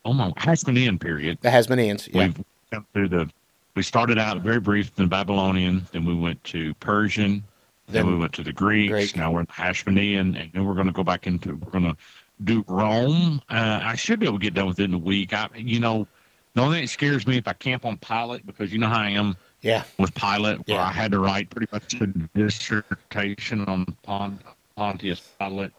oh 0.06 0.14
my 0.14 0.32
Hasmonean 0.32 1.00
period. 1.00 1.38
The 1.42 1.50
Hasmoneans. 1.50 2.14
Yeah. 2.14 2.28
We've 2.28 2.46
come 2.72 2.88
through 2.94 3.10
the 3.10 3.30
we 3.76 3.84
started 3.84 4.18
out 4.18 4.42
very 4.42 4.60
brief 4.60 4.92
in 5.00 5.08
Babylonian, 5.08 5.86
then 5.94 6.04
we 6.04 6.14
went 6.14 6.44
to 6.46 6.74
Persian, 6.76 7.44
then, 7.92 8.06
Then 8.06 8.14
we 8.14 8.20
went 8.20 8.34
to 8.34 8.44
the 8.44 8.54
Greeks. 8.54 8.92
Greek. 8.92 9.16
Now 9.16 9.32
we're 9.32 9.42
in 9.42 9.48
Hashmonean, 9.48 10.40
and 10.42 10.52
then 10.54 10.66
we're 10.66 10.76
going 10.76 10.88
to 10.88 10.94
go 10.94 11.04
back 11.04 11.28
into 11.28 11.56
we're 11.56 11.72
going 11.72 11.84
to 11.84 11.98
do 12.44 12.64
Rome. 12.68 13.42
Uh, 13.50 13.80
I 13.84 13.96
should 13.96 14.20
be 14.20 14.26
able 14.26 14.40
to 14.40 14.44
get 14.44 14.54
done 14.54 14.68
within 14.68 14.94
a 14.94 14.98
week. 14.98 15.34
I, 15.34 15.50
you 15.56 15.80
know, 15.80 16.08
the 16.54 16.62
only 16.62 16.78
thing 16.78 16.84
that 16.86 16.90
scares 16.90 17.28
me 17.28 17.38
if 17.38 17.48
I 17.48 17.54
camp 17.54 17.86
on 17.86 17.98
Pilate 17.98 18.46
because 18.46 18.72
you 18.72 18.80
know 18.80 18.88
how 18.88 19.02
I 19.02 19.10
am 19.10 19.36
Yeah. 19.62 19.84
with 20.00 20.14
Pilate, 20.16 20.58
where 20.68 20.78
Yeah. 20.78 20.84
I 20.86 20.92
had 20.92 21.12
to 21.12 21.20
write 21.20 21.50
pretty 21.50 21.68
much 21.72 21.94
a 22.02 22.08
dissertation 22.08 23.64
on 23.66 23.86
Pon- 24.04 24.40
Pontius 24.76 25.22
Pilate. 25.40 25.72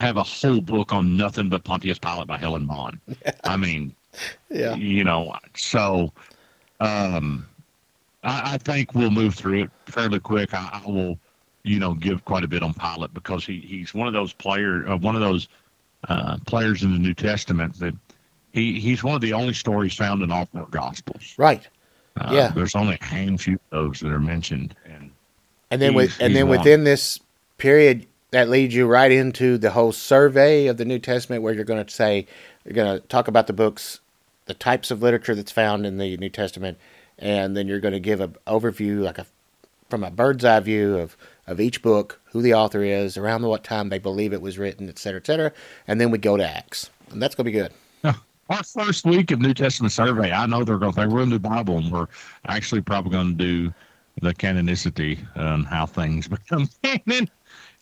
I 0.00 0.06
have 0.06 0.18
a 0.18 0.22
whole 0.22 0.60
book 0.60 0.92
on 0.92 1.16
nothing 1.16 1.48
but 1.48 1.64
Pontius 1.64 1.98
Pilate 1.98 2.26
by 2.26 2.36
Helen 2.36 2.66
Bond. 2.66 2.98
I 3.44 3.56
mean, 3.56 3.94
Yeah. 4.50 4.74
you 4.74 5.04
know 5.04 5.34
so 5.54 6.12
um 6.80 7.46
I, 8.24 8.54
I 8.54 8.58
think 8.58 8.94
we'll 8.94 9.10
move 9.10 9.34
through 9.34 9.64
it 9.64 9.70
fairly 9.86 10.20
quick 10.20 10.54
I, 10.54 10.80
I 10.84 10.90
will 10.90 11.18
you 11.64 11.78
know 11.78 11.92
give 11.94 12.24
quite 12.24 12.42
a 12.44 12.48
bit 12.48 12.62
on 12.62 12.72
Pilate 12.72 13.12
because 13.12 13.44
he, 13.44 13.60
he's 13.60 13.92
one 13.92 14.06
of 14.06 14.14
those 14.14 14.32
player 14.32 14.88
uh, 14.88 14.96
one 14.96 15.14
of 15.16 15.20
those 15.20 15.48
uh, 16.08 16.38
players 16.46 16.82
in 16.82 16.92
the 16.92 16.98
new 16.98 17.12
testament 17.12 17.78
that 17.80 17.94
he 18.52 18.80
he's 18.80 19.04
one 19.04 19.14
of 19.14 19.20
the 19.20 19.32
only 19.34 19.52
stories 19.52 19.94
found 19.94 20.22
in 20.22 20.30
all 20.32 20.46
four 20.46 20.66
gospels 20.70 21.34
Right. 21.36 21.68
Uh, 22.18 22.30
Yeah. 22.32 22.48
there's 22.48 22.74
only 22.74 22.98
a 23.00 23.04
handful 23.04 23.54
of 23.54 23.60
those 23.70 24.00
that 24.00 24.10
are 24.12 24.20
mentioned 24.20 24.74
and 24.84 25.10
And 25.70 25.82
then 25.82 25.94
with 25.94 26.20
and 26.20 26.34
then 26.34 26.48
within 26.48 26.84
this 26.84 27.20
period, 27.58 28.06
that 28.30 28.48
leads 28.48 28.74
you 28.74 28.86
right 28.86 29.10
into 29.10 29.58
the 29.58 29.70
whole 29.70 29.92
survey 29.92 30.66
of 30.66 30.76
the 30.76 30.84
New 30.84 30.98
Testament, 30.98 31.42
where 31.42 31.54
you're 31.54 31.64
going 31.64 31.84
to 31.84 31.92
say 31.92 32.26
you're 32.64 32.74
going 32.74 33.00
to 33.00 33.06
talk 33.08 33.28
about 33.28 33.46
the 33.46 33.52
books, 33.52 34.00
the 34.46 34.54
types 34.54 34.90
of 34.90 35.02
literature 35.02 35.34
that's 35.34 35.52
found 35.52 35.86
in 35.86 35.98
the 35.98 36.16
New 36.16 36.28
Testament, 36.28 36.78
and 37.18 37.56
then 37.56 37.66
you're 37.66 37.80
going 37.80 37.94
to 37.94 38.00
give 38.00 38.20
an 38.20 38.36
overview, 38.46 39.00
like 39.00 39.18
a 39.18 39.26
from 39.88 40.02
a 40.02 40.10
bird's 40.10 40.44
eye 40.44 40.60
view 40.60 40.96
of 40.98 41.16
of 41.46 41.60
each 41.60 41.80
book, 41.80 42.20
who 42.32 42.42
the 42.42 42.52
author 42.54 42.82
is, 42.82 43.16
around 43.16 43.42
what 43.42 43.62
time 43.62 43.88
they 43.88 44.00
believe 44.00 44.32
it 44.32 44.42
was 44.42 44.58
written, 44.58 44.88
et 44.88 44.98
cetera, 44.98 45.20
et 45.20 45.26
cetera, 45.26 45.52
and 45.86 46.00
then 46.00 46.10
we 46.10 46.18
go 46.18 46.36
to 46.36 46.44
Acts, 46.44 46.90
and 47.10 47.22
that's 47.22 47.36
going 47.36 47.44
to 47.44 47.52
be 47.52 47.58
good. 47.58 47.72
Our 48.48 48.62
first 48.62 49.04
week 49.04 49.30
of 49.30 49.40
New 49.40 49.54
Testament 49.54 49.92
survey, 49.92 50.32
I 50.32 50.46
know 50.46 50.64
they're 50.64 50.78
going 50.78 50.92
to 50.92 51.00
think 51.00 51.12
we're 51.12 51.22
in 51.22 51.30
the 51.30 51.38
Bible, 51.38 51.78
and 51.78 51.90
we're 51.92 52.06
actually 52.46 52.80
probably 52.80 53.12
going 53.12 53.36
to 53.36 53.44
do 53.44 53.74
the 54.22 54.32
canonicity 54.34 55.18
and 55.34 55.66
how 55.66 55.86
things 55.86 56.28
become 56.28 56.68
canon. 56.82 57.30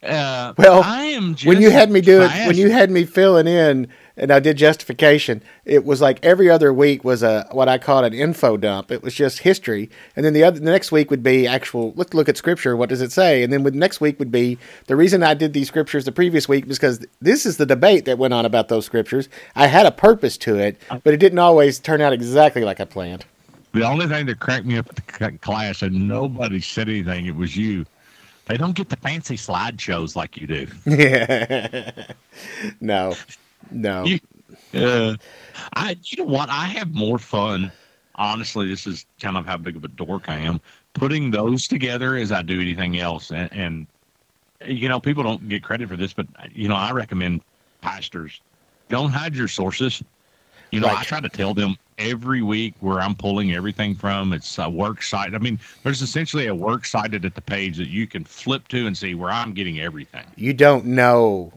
Uh, 0.02 0.52
Well, 0.58 0.82
I 0.82 1.04
am 1.04 1.34
just 1.34 1.46
when 1.46 1.60
you 1.60 1.70
had 1.70 1.90
me 1.90 2.00
do 2.00 2.22
it, 2.22 2.30
when 2.46 2.56
you 2.56 2.70
had 2.70 2.90
me 2.90 3.04
filling 3.04 3.46
in 3.46 3.88
and 4.16 4.30
I 4.30 4.38
did 4.40 4.56
justification. 4.56 5.42
It 5.64 5.84
was 5.84 6.00
like 6.00 6.24
every 6.24 6.48
other 6.48 6.72
week 6.72 7.04
was 7.04 7.22
a 7.22 7.46
what 7.52 7.68
I 7.68 7.78
called 7.78 8.04
an 8.04 8.14
info 8.14 8.56
dump. 8.56 8.90
It 8.90 9.02
was 9.02 9.14
just 9.14 9.40
history, 9.40 9.90
and 10.14 10.24
then 10.24 10.32
the 10.32 10.44
other 10.44 10.60
the 10.60 10.70
next 10.70 10.92
week 10.92 11.10
would 11.10 11.22
be 11.22 11.46
actual. 11.46 11.92
Let's 11.96 12.14
look 12.14 12.28
at 12.28 12.36
scripture. 12.36 12.76
What 12.76 12.88
does 12.88 13.00
it 13.00 13.12
say? 13.12 13.42
And 13.42 13.52
then 13.52 13.62
the 13.62 13.70
next 13.72 14.00
week 14.00 14.18
would 14.18 14.30
be 14.30 14.58
the 14.86 14.96
reason 14.96 15.22
I 15.22 15.34
did 15.34 15.52
these 15.52 15.68
scriptures 15.68 16.04
the 16.04 16.12
previous 16.12 16.48
week 16.48 16.66
was 16.66 16.78
because 16.78 17.04
this 17.20 17.44
is 17.44 17.56
the 17.56 17.66
debate 17.66 18.04
that 18.04 18.18
went 18.18 18.34
on 18.34 18.46
about 18.46 18.68
those 18.68 18.86
scriptures. 18.86 19.28
I 19.56 19.66
had 19.66 19.86
a 19.86 19.90
purpose 19.90 20.36
to 20.38 20.58
it, 20.58 20.80
but 20.88 21.14
it 21.14 21.18
didn't 21.18 21.38
always 21.38 21.78
turn 21.78 22.00
out 22.00 22.12
exactly 22.12 22.62
like 22.62 22.80
I 22.80 22.84
planned. 22.84 23.24
The 23.72 23.82
only 23.82 24.06
thing 24.06 24.26
that 24.26 24.38
cracked 24.38 24.66
me 24.66 24.78
up 24.78 24.88
at 24.88 24.96
the 24.96 25.38
class, 25.38 25.82
and 25.82 26.06
nobody 26.06 26.60
said 26.60 26.88
anything, 26.88 27.26
it 27.26 27.34
was 27.34 27.56
you. 27.56 27.84
They 28.46 28.56
don't 28.56 28.76
get 28.76 28.88
the 28.88 28.96
fancy 28.96 29.36
slideshows 29.36 30.14
like 30.14 30.36
you 30.36 30.46
do. 30.46 30.66
Yeah. 30.86 31.90
no. 32.80 33.14
No. 33.70 34.04
You, 34.04 34.20
uh, 34.74 35.16
I, 35.74 35.96
you 36.04 36.24
know 36.24 36.30
what? 36.30 36.48
I 36.50 36.66
have 36.66 36.92
more 36.92 37.18
fun. 37.18 37.72
Honestly, 38.16 38.68
this 38.68 38.86
is 38.86 39.06
kind 39.20 39.36
of 39.36 39.46
how 39.46 39.56
big 39.56 39.76
of 39.76 39.84
a 39.84 39.88
dork 39.88 40.28
I 40.28 40.36
am. 40.36 40.60
Putting 40.94 41.30
those 41.30 41.66
together 41.66 42.16
as 42.16 42.30
I 42.30 42.42
do 42.42 42.60
anything 42.60 42.98
else, 43.00 43.32
and, 43.32 43.52
and 43.52 43.86
you 44.64 44.88
know, 44.88 45.00
people 45.00 45.24
don't 45.24 45.48
get 45.48 45.62
credit 45.64 45.88
for 45.88 45.96
this, 45.96 46.12
but 46.12 46.26
you 46.52 46.68
know, 46.68 46.76
I 46.76 46.92
recommend 46.92 47.40
pastors 47.80 48.40
don't 48.88 49.10
hide 49.10 49.34
your 49.34 49.48
sources. 49.48 50.02
You 50.70 50.80
know, 50.80 50.88
Right. 50.88 50.98
I 50.98 51.04
try 51.04 51.20
to 51.20 51.28
tell 51.28 51.54
them 51.54 51.76
every 51.98 52.42
week 52.42 52.74
where 52.80 53.00
I'm 53.00 53.14
pulling 53.14 53.54
everything 53.54 53.94
from. 53.94 54.32
It's 54.32 54.58
a 54.58 54.68
work 54.68 55.02
site. 55.02 55.34
I 55.34 55.38
mean, 55.38 55.58
there's 55.82 56.02
essentially 56.02 56.46
a 56.46 56.54
work 56.54 56.84
cited 56.84 57.24
at 57.24 57.34
the 57.34 57.40
page 57.40 57.76
that 57.76 57.88
you 57.88 58.06
can 58.06 58.24
flip 58.24 58.68
to 58.68 58.86
and 58.86 58.96
see 58.96 59.14
where 59.14 59.30
I'm 59.30 59.52
getting 59.52 59.80
everything. 59.80 60.24
you 60.36 60.52
don't 60.52 60.86
know 60.86 61.52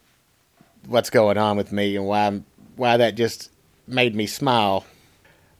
what's 0.87 1.09
going 1.09 1.37
on 1.37 1.57
with 1.57 1.71
me 1.71 1.95
and 1.95 2.05
why 2.05 2.27
I'm, 2.27 2.45
why 2.75 2.97
that 2.97 3.15
just 3.15 3.51
made 3.87 4.15
me 4.15 4.25
smile 4.27 4.85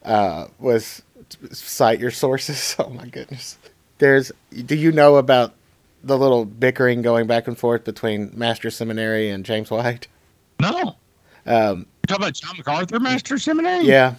uh, 0.02 0.46
was 0.58 1.02
cite 1.50 2.00
your 2.00 2.10
sources. 2.10 2.76
Oh 2.80 2.90
my 2.90 3.06
goodness. 3.06 3.58
There's 3.98 4.32
do 4.66 4.74
you 4.76 4.92
know 4.92 5.16
about 5.16 5.52
the 6.04 6.16
little 6.16 6.44
bickering 6.44 7.02
going 7.02 7.26
back 7.26 7.48
and 7.48 7.58
forth 7.58 7.84
between 7.84 8.30
Master 8.34 8.70
Seminary 8.70 9.28
and 9.30 9.44
James 9.44 9.70
White? 9.70 10.06
No. 10.60 10.96
Um, 11.46 11.86
You 12.02 12.06
talking 12.06 12.22
about 12.22 12.34
John 12.34 12.56
MacArthur 12.56 13.00
Master 13.00 13.38
Seminary? 13.38 13.84
yeah. 13.84 14.14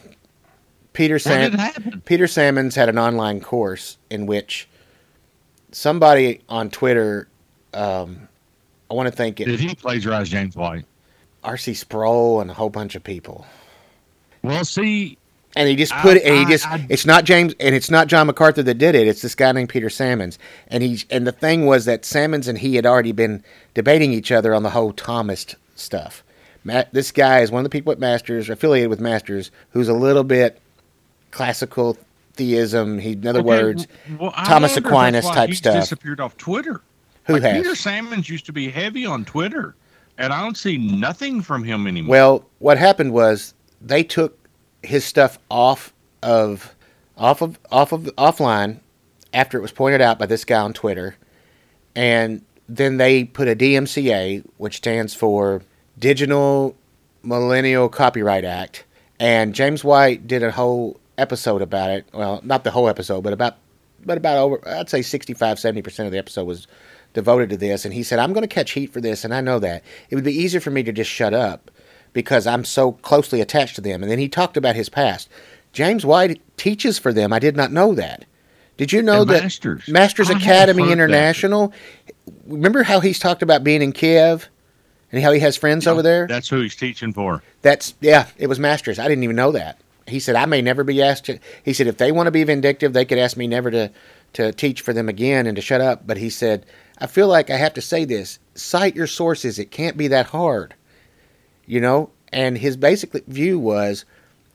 Peter 0.94 1.20
Sam? 1.20 2.02
Peter 2.06 2.28
Sammons 2.28 2.76
had 2.76 2.90
an 2.90 2.98
online 2.98 3.40
course 3.40 3.98
in 4.10 4.26
which 4.26 4.68
somebody 5.72 6.42
on 6.50 6.70
Twitter 6.70 7.28
um, 7.74 8.28
I 8.90 8.96
want 8.96 9.08
to 9.08 9.16
think 9.16 9.40
it 9.40 9.46
Did 9.46 9.60
he 9.60 9.76
plagiarize 9.76 10.30
James 10.30 10.56
White? 10.56 10.86
R.C. 11.44 11.74
Sproul 11.74 12.42
and 12.42 12.50
a 12.52 12.54
whole 12.54 12.70
bunch 12.70 12.96
of 12.96 13.04
people. 13.04 13.46
Well, 14.42 14.64
see, 14.66 15.18
And 15.56 15.68
he 15.68 15.76
just 15.76 15.94
I- 15.94 16.02
put 16.02 16.18
it, 16.18 16.24
and 16.24 16.38
he 16.38 16.46
just, 16.46 16.68
I- 16.68 16.86
it's 16.90 17.06
not 17.06 17.24
James, 17.26 17.54
and 17.60 17.74
it's 17.76 17.90
not 17.90 18.08
John 18.08 18.28
MacArthur 18.28 18.64
that 18.64 18.76
did 18.76 18.96
it. 18.96 19.08
It's 19.08 19.22
this 19.22 19.36
guy 19.36 19.52
named 19.52 19.70
Peter 19.70 19.90
Sammons. 19.90 20.38
And 20.68 20.84
he, 20.84 21.04
and 21.10 21.26
the 21.28 21.32
thing 21.32 21.66
was 21.66 21.86
that 21.86 22.06
Sammons 22.06 22.48
and 22.48 22.58
he 22.58 22.76
had 22.76 22.86
already 22.86 23.12
been 23.12 23.44
debating 23.74 24.14
each 24.14 24.32
other 24.32 24.54
on 24.54 24.64
the 24.64 24.70
whole 24.70 24.94
Thomist 24.94 25.56
stuff. 25.76 26.24
Matt, 26.64 26.94
this 26.94 27.12
guy 27.12 27.40
is 27.40 27.52
one 27.52 27.62
of 27.62 27.64
the 27.64 27.70
people 27.70 27.92
at 27.94 28.00
Masters, 28.00 28.50
affiliated 28.50 28.90
with 28.90 29.00
Masters, 29.00 29.50
who's 29.72 29.88
a 29.88 29.94
little 29.94 30.24
bit 30.26 30.60
classical 31.32 31.98
theism. 32.34 33.00
He, 33.00 33.14
in 33.14 33.26
other 33.28 33.40
okay, 33.40 33.48
words, 33.48 33.88
well, 34.20 34.32
Thomas 34.32 34.76
Aquinas 34.78 35.26
type 35.26 35.50
he's 35.50 35.58
stuff. 35.60 35.76
Disappeared 35.76 36.20
off 36.20 36.38
Twitter. 36.38 36.82
Who 37.26 37.34
Like, 37.34 37.44
has? 37.44 37.64
Peter 37.64 37.76
Sammons 37.76 38.30
used 38.30 38.46
to 38.48 38.54
be 38.54 38.70
heavy 38.70 39.06
on 39.06 39.24
Twitter, 39.26 39.76
and 40.20 40.34
I 40.34 40.42
don't 40.42 40.58
see 40.58 40.78
nothing 40.78 41.42
from 41.42 41.64
him 41.64 41.88
anymore. 41.88 42.12
Well, 42.12 42.46
what 42.60 42.78
happened 42.78 43.14
was 43.14 43.54
they 43.82 44.04
took 44.04 44.38
his 44.84 45.04
stuff 45.06 45.40
off 45.50 45.94
of 46.22 46.76
off 47.18 47.42
of 47.42 47.58
off 47.72 47.92
of 47.92 48.04
offline 48.18 48.80
after 49.34 49.58
it 49.58 49.62
was 49.62 49.72
pointed 49.72 50.02
out 50.02 50.20
by 50.20 50.26
this 50.26 50.46
guy 50.46 50.60
on 50.60 50.74
Twitter, 50.74 51.16
and 51.96 52.44
then 52.68 52.98
they 52.98 53.24
put 53.24 53.48
a 53.48 53.56
DMCA, 53.56 54.46
which 54.58 54.78
stands 54.78 55.16
for 55.16 55.62
Digital 55.98 56.76
Millennial 57.24 57.90
Copyright 57.90 58.46
Act, 58.46 58.84
and 59.20 59.56
James 59.56 59.84
White 59.84 60.28
did 60.28 60.44
a 60.44 60.52
whole 60.52 61.00
episode 61.18 61.62
about 61.62 61.90
it. 61.90 62.06
Well, 62.14 62.42
not 62.44 62.64
the 62.64 62.72
whole 62.72 62.90
episode, 62.90 63.22
but 63.24 63.34
about 63.34 63.56
but 64.06 64.18
about 64.18 64.38
over 64.38 64.68
I'd 64.68 64.90
say 64.90 65.02
65 65.02 65.58
70% 65.58 66.06
of 66.06 66.12
the 66.12 66.18
episode 66.18 66.46
was 66.46 66.68
devoted 67.14 67.50
to 67.50 67.58
this 67.58 67.86
and 67.86 67.94
he 67.94 68.04
said 68.04 68.20
I'm 68.20 68.34
going 68.34 68.48
to 68.48 68.48
catch 68.48 68.72
heat 68.72 68.92
for 68.94 69.02
this 69.02 69.24
and 69.24 69.34
I 69.34 69.42
know 69.42 69.60
that. 69.60 69.84
It 70.10 70.16
would 70.16 70.24
be 70.24 70.34
easier 70.34 70.62
for 70.62 70.72
me 70.72 70.84
to 70.84 70.92
just 70.92 71.10
shut 71.10 71.34
up 71.34 71.72
because 72.14 72.48
I'm 72.48 72.66
so 72.66 72.94
closely 72.94 73.42
attached 73.42 73.76
to 73.76 73.82
them. 73.82 74.02
And 74.02 74.12
then 74.12 74.20
he 74.20 74.30
talked 74.30 74.58
about 74.58 74.76
his 74.76 74.90
past. 74.90 75.30
James 75.72 76.06
White 76.06 76.42
teaches 76.58 76.98
for 76.98 77.14
them. 77.14 77.32
I 77.32 77.40
did 77.40 77.56
not 77.56 77.72
know 77.72 77.94
that. 77.96 78.26
Did 78.78 78.94
you 78.94 79.02
know 79.02 79.22
And 79.22 79.30
that 79.32 79.44
Masters. 79.44 79.88
Masters 79.88 80.30
Academy 80.30 80.84
heard 80.84 80.90
that. 80.90 80.94
International? 80.94 81.74
Remember 82.48 82.84
how 82.84 83.00
he's 83.02 83.20
talked 83.20 83.44
about 83.44 83.64
being 83.64 83.82
in 83.82 83.92
Kiev 83.92 84.50
and 85.12 85.22
how 85.22 85.32
he 85.32 85.40
has 85.42 85.58
friends 85.58 85.86
over 85.86 86.02
there? 86.02 86.28
That's 86.28 86.50
who 86.50 86.62
he's 86.62 86.76
teaching 86.76 87.14
for. 87.14 87.44
That's 87.62 87.94
yeah, 88.00 88.28
it 88.38 88.48
was 88.48 88.60
Masters. 88.60 88.98
I 88.98 89.08
didn't 89.08 89.24
even 89.24 89.36
know 89.36 89.52
that. 89.52 89.80
He 90.08 90.20
said 90.20 90.36
I 90.36 90.46
may 90.46 90.62
never 90.62 90.84
be 90.84 91.02
asked 91.02 91.26
to. 91.26 91.40
He 91.64 91.74
said 91.74 91.88
if 91.88 91.98
they 91.98 92.12
want 92.12 92.28
to 92.28 92.32
be 92.32 92.44
vindictive, 92.44 92.94
they 92.94 93.06
could 93.06 93.18
ask 93.18 93.38
me 93.38 93.48
never 93.48 93.70
to 93.70 93.92
to 94.34 94.52
teach 94.54 94.82
for 94.82 94.94
them 94.94 95.10
again 95.10 95.46
and 95.46 95.56
to 95.56 95.62
shut 95.62 95.82
up. 95.82 96.08
But 96.08 96.18
he 96.18 96.30
said 96.30 96.66
I 97.00 97.08
feel 97.08 97.28
like 97.28 97.50
I 97.50 97.58
have 97.58 97.74
to 97.76 97.82
say 97.82 98.06
this. 98.06 98.40
Cite 98.56 98.96
your 98.96 99.08
sources. 99.08 99.58
It 99.58 99.72
can't 99.72 99.98
be 99.98 100.08
that 100.10 100.28
hard, 100.28 100.76
you 101.66 101.80
know. 101.80 102.10
And 102.32 102.58
his 102.58 102.78
basic 102.78 103.12
view 103.26 103.58
was 103.58 104.06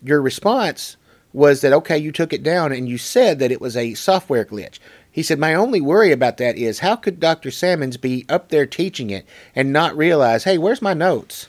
your 0.02 0.20
response 0.20 0.96
was 1.32 1.62
that 1.62 1.72
okay, 1.72 1.98
you 1.98 2.12
took 2.12 2.32
it 2.32 2.44
down 2.44 2.70
and 2.72 2.88
you 2.88 2.96
said 2.96 3.38
that 3.40 3.50
it 3.50 3.60
was 3.60 3.76
a 3.76 3.94
software 3.94 4.44
glitch. 4.44 4.78
He 5.10 5.22
said 5.22 5.38
my 5.38 5.54
only 5.54 5.80
worry 5.80 6.12
about 6.12 6.36
that 6.36 6.56
is 6.56 6.80
how 6.80 6.96
could 6.96 7.18
Dr. 7.18 7.50
Sammons 7.50 7.96
be 7.96 8.24
up 8.28 8.48
there 8.48 8.66
teaching 8.66 9.10
it 9.10 9.26
and 9.54 9.72
not 9.72 9.96
realize, 9.96 10.44
hey, 10.44 10.58
where's 10.58 10.82
my 10.82 10.94
notes? 10.94 11.48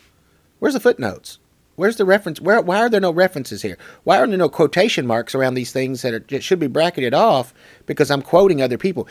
Where's 0.60 0.74
the 0.74 0.80
footnotes? 0.80 1.40
Where's 1.76 1.98
the 1.98 2.06
reference? 2.06 2.40
Where? 2.40 2.62
Why 2.62 2.80
are 2.80 2.90
there 2.90 3.02
no 3.02 3.12
references 3.12 3.62
here? 3.62 3.78
Why 4.04 4.20
are 4.20 4.28
there 4.28 4.38
no 4.38 4.50
quotation 4.50 5.06
marks 5.06 5.36
around 5.36 5.56
these 5.56 5.74
things 5.74 6.02
that, 6.04 6.14
are, 6.14 6.26
that 6.30 6.44
should 6.44 6.60
be 6.60 6.68
bracketed 6.68 7.14
off 7.14 7.54
because 7.86 8.10
I'm 8.10 8.22
quoting 8.22 8.62
other 8.62 8.78
people? 8.78 9.08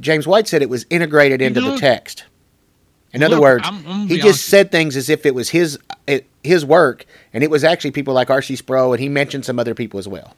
James 0.00 0.26
White 0.26 0.48
said 0.48 0.62
it 0.62 0.68
was 0.70 0.86
integrated 0.90 1.40
into 1.42 1.60
the 1.60 1.76
text. 1.78 2.24
In 3.12 3.22
other 3.22 3.36
look, 3.36 3.42
words, 3.42 3.64
I'm- 3.64 3.84
I'm 3.86 4.08
he 4.08 4.18
just 4.18 4.46
said 4.46 4.72
things 4.72 4.96
as 4.96 5.08
if 5.08 5.24
it 5.24 5.34
was 5.34 5.50
his 5.50 5.78
it, 6.06 6.26
his 6.42 6.64
work, 6.64 7.06
and 7.32 7.44
it 7.44 7.50
was 7.50 7.62
actually 7.64 7.92
people 7.92 8.12
like 8.12 8.28
R.C. 8.28 8.56
Sproul, 8.56 8.92
and 8.92 9.00
he 9.00 9.08
mentioned 9.08 9.44
some 9.44 9.58
other 9.58 9.74
people 9.74 9.98
as 9.98 10.08
well. 10.08 10.34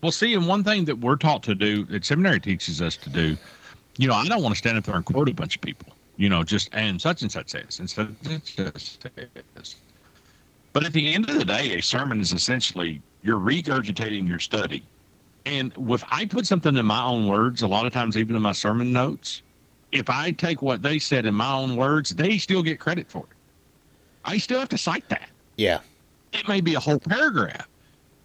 Well, 0.00 0.10
see, 0.10 0.32
and 0.34 0.48
one 0.48 0.64
thing 0.64 0.86
that 0.86 0.98
we're 0.98 1.16
taught 1.16 1.42
to 1.44 1.54
do, 1.54 1.84
that 1.86 2.04
seminary 2.06 2.40
teaches 2.40 2.80
us 2.80 2.96
to 2.96 3.10
do, 3.10 3.36
you 3.98 4.08
know, 4.08 4.14
I 4.14 4.26
don't 4.26 4.42
want 4.42 4.54
to 4.54 4.58
stand 4.58 4.78
up 4.78 4.84
there 4.84 4.96
and 4.96 5.04
quote 5.04 5.28
a 5.28 5.34
bunch 5.34 5.56
of 5.56 5.60
people, 5.62 5.92
you 6.16 6.30
know, 6.30 6.42
just 6.42 6.70
and 6.72 7.00
such 7.00 7.20
and 7.20 7.30
such 7.30 7.50
says, 7.50 7.78
and 7.78 7.90
such 7.90 8.08
and 8.24 8.42
such 8.44 8.98
says. 9.56 9.76
But 10.72 10.84
at 10.84 10.92
the 10.94 11.12
end 11.12 11.28
of 11.28 11.36
the 11.38 11.44
day, 11.44 11.76
a 11.76 11.82
sermon 11.82 12.20
is 12.20 12.32
essentially 12.32 13.02
you're 13.22 13.38
regurgitating 13.38 14.26
your 14.26 14.38
study. 14.38 14.82
And 15.46 15.72
if 15.88 16.04
I 16.10 16.26
put 16.26 16.46
something 16.46 16.76
in 16.76 16.86
my 16.86 17.02
own 17.02 17.26
words, 17.26 17.62
a 17.62 17.66
lot 17.66 17.86
of 17.86 17.92
times, 17.92 18.16
even 18.16 18.36
in 18.36 18.42
my 18.42 18.52
sermon 18.52 18.92
notes, 18.92 19.42
if 19.92 20.08
I 20.10 20.30
take 20.32 20.62
what 20.62 20.82
they 20.82 20.98
said 20.98 21.26
in 21.26 21.34
my 21.34 21.52
own 21.52 21.76
words, 21.76 22.10
they 22.10 22.38
still 22.38 22.62
get 22.62 22.78
credit 22.78 23.10
for 23.10 23.24
it. 23.30 23.36
I 24.24 24.38
still 24.38 24.60
have 24.60 24.68
to 24.68 24.78
cite 24.78 25.08
that. 25.08 25.30
Yeah, 25.56 25.80
it 26.32 26.46
may 26.48 26.60
be 26.60 26.74
a 26.74 26.80
whole 26.80 26.98
paragraph 26.98 27.66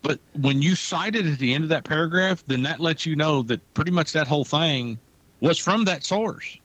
but 0.06 0.20
when 0.40 0.62
you 0.62 0.76
cite 0.76 1.16
it 1.16 1.26
at 1.26 1.40
the 1.40 1.52
end 1.52 1.64
of 1.64 1.70
that 1.72 1.84
paragraph 1.84 2.44
then 2.46 2.62
that 2.62 2.80
lets 2.80 3.06
you 3.08 3.16
know 3.16 3.42
that 3.42 3.60
pretty 3.74 3.90
much 3.90 4.12
that 4.14 4.28
whole 4.28 4.46
thing 4.46 5.00
was 5.42 5.58
from 5.58 5.84
that 5.86 6.04
source. 6.04 6.58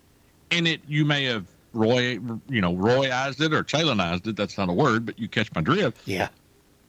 And 0.51 0.69
it 0.69 0.83
you 0.87 1.05
may 1.07 1.25
have 1.25 1.47
roy 1.73 2.19
you 2.49 2.61
know 2.61 2.75
royized 2.75 3.41
it 3.41 3.55
or 3.55 3.65
chalenized 3.65 4.27
it. 4.27 4.37
That's 4.37 4.59
not 4.59 4.69
a 4.69 4.73
word 4.73 5.07
but 5.07 5.19
you 5.19 5.27
catch 5.27 5.51
my 5.55 5.63
drift. 5.63 6.07
Yeah, 6.07 6.29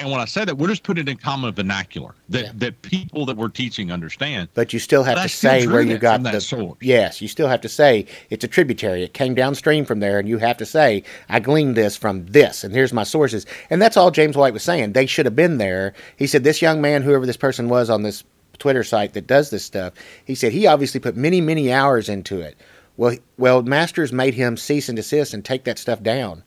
and 0.02 0.12
when 0.12 0.20
i 0.20 0.26
say 0.26 0.44
that 0.44 0.58
we're 0.58 0.68
just 0.68 0.84
putting 0.84 1.08
it 1.08 1.10
in 1.10 1.18
common 1.18 1.54
vernacular 1.54 2.14
that 2.30 2.44
Yeah. 2.46 2.52
that 2.56 2.82
people 2.82 3.26
that 3.28 3.38
we're 3.38 3.48
teaching 3.50 3.92
understand 3.92 4.50
but 4.54 4.74
you 4.74 4.80
still 4.80 5.04
have 5.04 5.16
But 5.16 5.24
to 5.24 5.30
say 5.30 5.68
where 5.68 5.82
you 5.82 5.98
got 5.98 6.24
that 6.24 6.34
the 6.34 6.42
source. 6.42 6.78
yes. 6.82 7.22
You 7.22 7.28
still 7.28 7.48
have 7.48 7.62
to 7.62 7.70
say 7.70 8.06
it's 8.30 8.44
a 8.44 8.48
tributary. 8.48 9.04
It 9.04 9.14
came 9.14 9.36
downstream 9.36 9.86
from 9.86 10.00
there, 10.00 10.20
and 10.20 10.28
you 10.28 10.38
have 10.40 10.58
to 10.58 10.66
say 10.66 11.04
I 11.30 11.40
gleaned 11.40 11.76
this 11.78 11.96
from 11.96 12.26
this, 12.26 12.64
and 12.64 12.74
here's 12.74 12.92
my 12.94 13.04
sources. 13.04 13.46
And 13.70 13.82
that's 13.82 13.96
all 13.98 14.12
James 14.12 14.36
White 14.36 14.54
was 14.54 14.64
saying. 14.64 14.94
They 14.94 15.06
should 15.06 15.26
have 15.26 15.36
been 15.36 15.58
there. 15.58 15.94
He 16.18 16.28
said 16.28 16.44
this 16.44 16.62
young 16.62 16.82
man, 16.82 17.02
whoever 17.04 17.26
this 17.26 17.38
person 17.38 17.70
was 17.70 17.90
on 17.90 18.04
this 18.04 18.24
Twitter 18.60 18.84
site 18.84 19.14
that 19.14 19.28
does 19.28 19.50
this 19.50 19.64
stuff, 19.66 19.94
he 20.26 20.36
said 20.36 20.52
he 20.52 20.68
obviously 20.68 21.00
put 21.00 21.16
many 21.16 21.42
many 21.42 21.72
hours 21.72 22.10
into 22.10 22.40
it. 22.42 22.56
Well, 22.98 23.16
well, 23.38 23.62
Masters 23.64 24.12
made 24.12 24.34
him 24.34 24.58
cease 24.58 24.90
and 24.90 24.96
desist 24.96 25.34
and 25.34 25.44
take 25.46 25.64
that 25.66 25.80
stuff 25.80 26.02
down. 26.04 26.44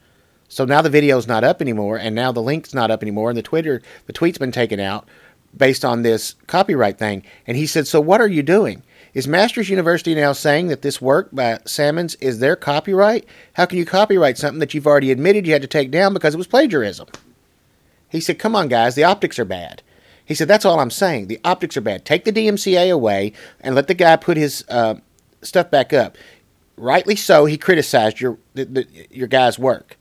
So 0.55 0.64
now 0.64 0.82
the 0.82 0.90
video's 0.90 1.26
not 1.26 1.43
up 1.43 1.60
anymore, 1.60 1.97
and 1.97 2.14
now 2.14 2.31
the 2.31 2.40
link's 2.40 2.72
not 2.72 2.90
up 2.90 3.02
anymore, 3.02 3.28
and 3.28 3.36
the 3.36 3.43
Twitter 3.43 3.82
the 4.06 4.12
tweet's 4.12 4.39
been 4.39 4.52
taken 4.52 4.78
out 4.78 5.09
based 5.56 5.85
on 5.85 6.02
this 6.02 6.36
copyright 6.47 6.97
thing. 6.97 7.24
And 7.44 7.56
he 7.56 7.66
said, 7.66 7.89
"So 7.89 8.01
what 8.01 8.20
are 8.20 8.28
you 8.28 8.43
doing? 8.43 8.85
Is 9.14 9.26
Masters 9.26 9.68
University 9.68 10.14
now 10.14 10.32
saying 10.32 10.68
that 10.68 10.82
this 10.82 11.01
work 11.01 11.31
by 11.32 11.59
Sammons 11.64 12.14
is 12.16 12.39
their 12.39 12.55
copyright? 12.55 13.24
How 13.55 13.66
can 13.66 13.78
you 13.78 13.85
copyright 13.85 14.39
something 14.39 14.60
that 14.60 14.74
you've 14.74 14.86
already 14.86 15.10
admitted 15.10 15.44
you 15.44 15.52
had 15.52 15.62
to 15.62 15.68
take 15.68 15.90
down 15.90 16.14
because 16.14 16.35
it 16.35 16.39
was 16.39 16.47
plagiarism? 16.47 17.09
He 18.09 18.20
said, 18.20 18.39
Come 18.39 18.55
on, 18.55 18.68
guys, 18.68 18.94
the 18.94 19.02
optics 19.02 19.40
are 19.40 19.44
bad. 19.44 19.82
He 20.24 20.36
said, 20.36 20.47
That's 20.47 20.64
all 20.64 20.78
I'm 20.78 20.90
saying. 20.90 21.26
The 21.26 21.40
optics 21.44 21.76
are 21.76 21.81
bad. 21.81 22.05
Take 22.05 22.24
the 22.24 22.32
DMCA 22.32 22.93
away 22.93 23.32
and 23.60 23.74
let 23.74 23.89
the 23.89 23.94
guy 23.94 24.14
put 24.14 24.36
his 24.36 24.64
uh, 24.68 24.94
stuff 25.43 25.68
back 25.68 25.93
up. 25.93 26.16
Rightly 26.76 27.16
so, 27.16 27.44
he 27.44 27.59
criticized 27.59 28.20
your 28.20 28.39
the, 28.55 28.64
the, 28.64 28.86
your 29.10 29.26
guy's 29.26 29.59
work, 29.59 29.97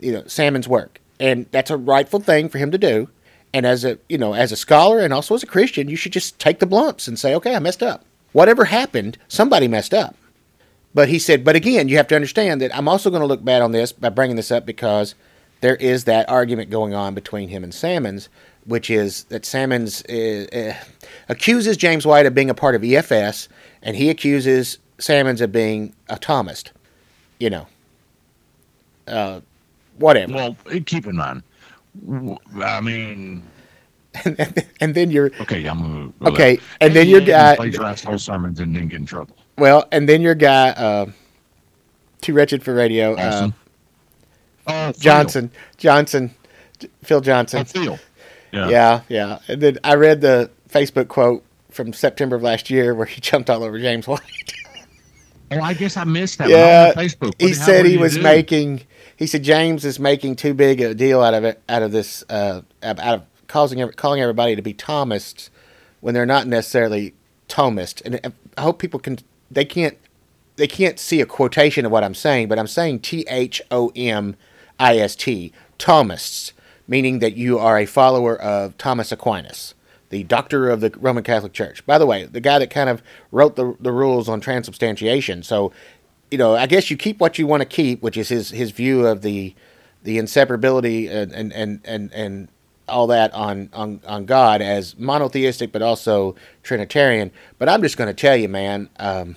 you 0.00 0.12
know, 0.12 0.24
Sammons' 0.26 0.68
work, 0.68 1.00
and 1.18 1.46
that's 1.50 1.70
a 1.70 1.76
rightful 1.76 2.20
thing 2.20 2.48
for 2.48 2.58
him 2.58 2.70
to 2.70 2.78
do. 2.78 3.08
And 3.52 3.64
as 3.66 3.84
a 3.84 3.98
you 4.08 4.18
know, 4.18 4.34
as 4.34 4.52
a 4.52 4.56
scholar 4.56 5.00
and 5.00 5.12
also 5.12 5.34
as 5.34 5.42
a 5.42 5.46
Christian, 5.46 5.88
you 5.88 5.96
should 5.96 6.12
just 6.12 6.38
take 6.38 6.58
the 6.58 6.66
blumps 6.66 7.06
and 7.06 7.18
say, 7.18 7.34
okay, 7.34 7.54
I 7.54 7.58
messed 7.60 7.82
up. 7.82 8.04
Whatever 8.32 8.64
happened, 8.64 9.16
somebody 9.28 9.68
messed 9.68 9.94
up. 9.94 10.16
But 10.92 11.08
he 11.08 11.18
said, 11.18 11.44
but 11.44 11.56
again, 11.56 11.88
you 11.88 11.96
have 11.96 12.06
to 12.08 12.14
understand 12.14 12.60
that 12.60 12.74
I'm 12.74 12.88
also 12.88 13.10
going 13.10 13.20
to 13.20 13.26
look 13.26 13.44
bad 13.44 13.62
on 13.62 13.72
this 13.72 13.92
by 13.92 14.08
bringing 14.10 14.36
this 14.36 14.52
up 14.52 14.64
because 14.64 15.14
there 15.60 15.76
is 15.76 16.04
that 16.04 16.28
argument 16.28 16.70
going 16.70 16.94
on 16.94 17.14
between 17.14 17.48
him 17.48 17.64
and 17.64 17.74
Sammons, 17.74 18.28
which 18.64 18.90
is 18.90 19.24
that 19.24 19.44
Sammons 19.44 20.04
uh, 20.04 20.74
accuses 21.28 21.76
James 21.76 22.06
White 22.06 22.26
of 22.26 22.34
being 22.34 22.50
a 22.50 22.54
part 22.54 22.74
of 22.74 22.82
EFS, 22.82 23.48
and 23.82 23.96
he 23.96 24.08
accuses 24.08 24.78
Sammons 24.98 25.40
of 25.40 25.52
being 25.52 25.94
a 26.08 26.16
Thomist. 26.16 26.70
You 27.40 27.50
know, 27.50 27.66
uh, 29.08 29.40
whatever. 29.98 30.32
Well, 30.32 30.56
keep 30.86 31.06
in 31.06 31.16
mind, 31.16 31.42
I 32.62 32.80
mean, 32.80 33.42
and, 34.24 34.66
and 34.80 34.94
then 34.94 35.10
you're 35.10 35.30
okay. 35.40 35.64
I'm 35.66 36.12
gonna, 36.20 36.32
okay, 36.32 36.58
and 36.80 36.94
then 36.94 37.08
your 37.08 37.20
guy 37.20 37.56
plagiarized 37.56 38.04
whole 38.04 38.18
sermons 38.18 38.60
and 38.60 38.74
didn't 38.74 38.88
get 38.88 39.00
in 39.00 39.06
trouble. 39.06 39.36
Well, 39.58 39.86
and 39.92 40.08
then 40.08 40.20
your 40.22 40.34
guy, 40.34 40.70
uh, 40.70 41.06
too 42.20 42.34
wretched 42.34 42.62
for 42.62 42.74
radio, 42.74 43.14
uh, 43.14 43.50
oh, 44.66 44.92
Johnson, 44.92 45.50
Johnson, 45.76 46.34
Phil 47.02 47.20
Johnson. 47.20 47.60
Oh, 47.60 47.64
Phil. 47.64 47.98
Yeah. 48.52 48.68
yeah, 48.68 49.00
yeah. 49.08 49.38
And 49.48 49.60
then 49.60 49.78
I 49.82 49.94
read 49.94 50.20
the 50.20 50.50
Facebook 50.68 51.08
quote 51.08 51.44
from 51.70 51.92
September 51.92 52.36
of 52.36 52.42
last 52.42 52.70
year 52.70 52.94
where 52.94 53.06
he 53.06 53.20
jumped 53.20 53.50
all 53.50 53.64
over 53.64 53.78
James 53.78 54.06
White. 54.06 54.20
oh, 55.50 55.60
I 55.60 55.74
guess 55.74 55.96
I 55.96 56.04
missed 56.04 56.38
that. 56.38 56.48
Yeah, 56.48 56.92
Facebook. 56.94 57.26
What 57.26 57.42
he 57.42 57.52
said 57.52 57.84
he 57.86 57.96
was 57.96 58.14
do? 58.14 58.22
making. 58.22 58.82
He 59.16 59.26
said 59.26 59.42
James 59.42 59.84
is 59.84 59.98
making 59.98 60.36
too 60.36 60.54
big 60.54 60.80
a 60.80 60.94
deal 60.94 61.20
out 61.20 61.34
of 61.34 61.44
it, 61.44 61.62
out 61.68 61.82
of 61.82 61.92
this, 61.92 62.24
uh, 62.28 62.62
out 62.82 62.98
of 62.98 63.22
causing 63.46 63.86
calling 63.92 64.20
everybody 64.20 64.56
to 64.56 64.62
be 64.62 64.74
Thomists 64.74 65.50
when 66.00 66.14
they're 66.14 66.26
not 66.26 66.46
necessarily 66.46 67.14
Thomist. 67.48 68.02
And 68.04 68.34
I 68.56 68.62
hope 68.62 68.78
people 68.78 69.00
can 69.00 69.18
they 69.50 69.64
can't 69.64 69.96
they 70.56 70.66
can't 70.66 70.98
see 70.98 71.20
a 71.20 71.26
quotation 71.26 71.86
of 71.86 71.92
what 71.92 72.04
I'm 72.04 72.14
saying, 72.14 72.48
but 72.48 72.58
I'm 72.58 72.66
saying 72.66 73.00
T 73.00 73.24
H 73.28 73.62
O 73.70 73.92
M 73.94 74.36
I 74.78 74.98
S 74.98 75.14
T 75.14 75.52
Thomists 75.78 76.52
meaning 76.86 77.18
that 77.20 77.36
you 77.36 77.58
are 77.58 77.78
a 77.78 77.86
follower 77.86 78.40
of 78.40 78.76
Thomas 78.78 79.10
Aquinas, 79.12 79.74
the 80.10 80.22
doctor 80.24 80.68
of 80.68 80.80
the 80.80 80.92
Roman 80.96 81.24
Catholic 81.24 81.52
Church. 81.52 81.84
By 81.86 81.98
the 81.98 82.06
way, 82.06 82.24
the 82.24 82.40
guy 82.40 82.58
that 82.58 82.70
kind 82.70 82.90
of 82.90 83.02
wrote 83.30 83.56
the, 83.56 83.76
the 83.80 83.92
rules 83.92 84.28
on 84.28 84.40
transubstantiation. 84.40 85.42
So, 85.42 85.72
you 86.30 86.38
know, 86.38 86.54
I 86.54 86.66
guess 86.66 86.90
you 86.90 86.96
keep 86.96 87.20
what 87.20 87.38
you 87.38 87.46
want 87.46 87.60
to 87.62 87.68
keep, 87.68 88.02
which 88.02 88.16
is 88.16 88.28
his, 88.28 88.50
his 88.50 88.70
view 88.70 89.06
of 89.06 89.22
the 89.22 89.54
the 90.02 90.18
inseparability 90.18 91.10
and, 91.10 91.32
and, 91.32 91.50
and, 91.54 91.80
and, 91.86 92.12
and 92.12 92.48
all 92.86 93.06
that 93.06 93.32
on, 93.32 93.70
on, 93.72 94.02
on 94.06 94.26
God 94.26 94.60
as 94.60 94.98
monotheistic, 94.98 95.72
but 95.72 95.80
also 95.80 96.36
Trinitarian. 96.62 97.30
But 97.58 97.70
I'm 97.70 97.80
just 97.80 97.96
going 97.96 98.08
to 98.08 98.12
tell 98.14 98.36
you, 98.36 98.46
man, 98.46 98.90
um, 98.98 99.36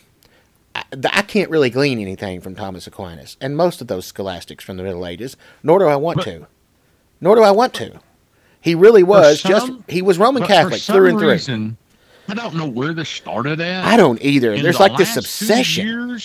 I, 0.75 0.83
I, 1.05 1.21
can't 1.21 1.49
really 1.49 1.69
glean 1.69 1.99
anything 1.99 2.41
from 2.41 2.53
Thomas 2.53 2.85
Aquinas 2.85 3.37
and 3.39 3.55
most 3.55 3.79
of 3.79 3.87
those 3.87 4.05
scholastics 4.05 4.61
from 4.61 4.75
the 4.75 4.83
Middle 4.83 5.07
Ages, 5.07 5.37
nor 5.63 5.79
do 5.79 5.85
I 5.85 5.95
want 5.95 6.17
but, 6.17 6.25
to 6.25 6.47
nor 7.21 7.35
do 7.35 7.43
I 7.43 7.51
want 7.51 7.73
to. 7.75 7.99
He 8.61 8.75
really 8.75 9.03
was 9.03 9.41
some, 9.41 9.51
just 9.51 9.71
he 9.87 10.01
was 10.01 10.17
Roman 10.17 10.43
Catholic 10.43 10.81
through 10.81 11.09
and 11.09 11.19
through. 11.19 11.31
Reason, 11.31 11.77
I 12.27 12.33
don't 12.33 12.55
know 12.55 12.67
where 12.67 12.93
this 12.93 13.09
started 13.09 13.61
at. 13.61 13.85
I 13.85 13.97
don't 13.97 14.21
either. 14.21 14.53
In 14.53 14.63
There's 14.63 14.77
the 14.77 14.83
like 14.83 14.97
this 14.97 15.15
obsession. 15.15 16.19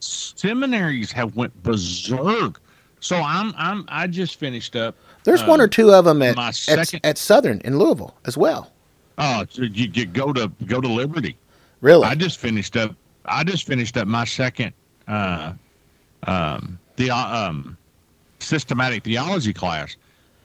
Seminaries 0.00 1.12
have 1.12 1.36
went 1.36 1.62
berserk. 1.62 2.60
So 3.00 3.16
I'm 3.16 3.54
I'm 3.56 3.84
I 3.88 4.06
just 4.06 4.38
finished 4.38 4.74
up. 4.76 4.96
There's 5.24 5.42
uh, 5.42 5.46
one 5.46 5.60
or 5.60 5.68
two 5.68 5.92
of 5.92 6.04
them 6.04 6.22
at, 6.22 6.38
at, 6.68 6.94
at 7.04 7.18
Southern 7.18 7.60
in 7.60 7.78
Louisville 7.78 8.16
as 8.24 8.36
well. 8.36 8.72
Oh, 9.18 9.44
so 9.48 9.62
you, 9.62 9.90
you 9.92 10.06
go 10.06 10.32
to 10.32 10.50
go 10.66 10.80
to 10.80 10.88
Liberty. 10.88 11.36
Really? 11.80 12.04
I 12.04 12.14
just 12.14 12.38
finished 12.38 12.76
up. 12.76 12.94
I 13.26 13.44
just 13.44 13.66
finished 13.66 13.96
up 13.96 14.06
my 14.06 14.24
second 14.24 14.72
uh, 15.08 15.52
um, 16.26 16.78
the 16.96 17.10
um, 17.10 17.76
systematic 18.40 19.04
theology 19.04 19.52
class, 19.52 19.96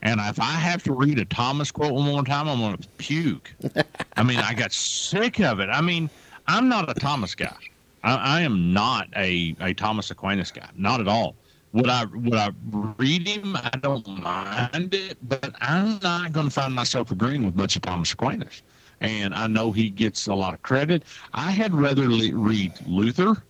and 0.01 0.19
if 0.19 0.39
I 0.39 0.51
have 0.51 0.83
to 0.83 0.93
read 0.93 1.19
a 1.19 1.25
Thomas 1.25 1.71
quote 1.71 1.93
one 1.93 2.05
more 2.05 2.23
time, 2.23 2.47
I'm 2.47 2.59
going 2.59 2.77
to 2.77 2.87
puke. 2.97 3.53
I 4.17 4.23
mean, 4.23 4.39
I 4.39 4.53
got 4.53 4.71
sick 4.71 5.39
of 5.39 5.59
it. 5.59 5.69
I 5.69 5.81
mean, 5.81 6.09
I'm 6.47 6.69
not 6.69 6.89
a 6.89 6.93
Thomas 6.93 7.35
guy. 7.35 7.55
I, 8.03 8.15
I, 8.15 8.41
am 8.41 8.73
not 8.73 9.07
a, 9.15 9.55
a 9.59 9.73
Thomas 9.73 10.11
Aquinas 10.11 10.51
guy. 10.51 10.69
Not 10.75 11.01
at 11.01 11.07
all. 11.07 11.35
Would 11.73 11.89
I 11.89 12.03
would 12.05 12.35
I 12.35 12.51
read 12.97 13.27
him? 13.27 13.55
I 13.55 13.71
don't 13.81 14.05
mind 14.21 14.93
it, 14.93 15.17
but 15.23 15.55
I'm 15.61 15.99
not 16.03 16.33
going 16.33 16.47
to 16.47 16.51
find 16.51 16.73
myself 16.73 17.11
agreeing 17.11 17.45
with 17.45 17.55
much 17.55 17.77
of 17.77 17.81
Thomas 17.81 18.11
Aquinas. 18.11 18.61
And 18.99 19.33
I 19.33 19.47
know 19.47 19.71
he 19.71 19.89
gets 19.89 20.27
a 20.27 20.33
lot 20.33 20.53
of 20.53 20.61
credit. 20.61 21.03
I 21.33 21.51
had 21.51 21.73
rather 21.73 22.09
le- 22.09 22.35
read 22.35 22.73
Luther. 22.85 23.41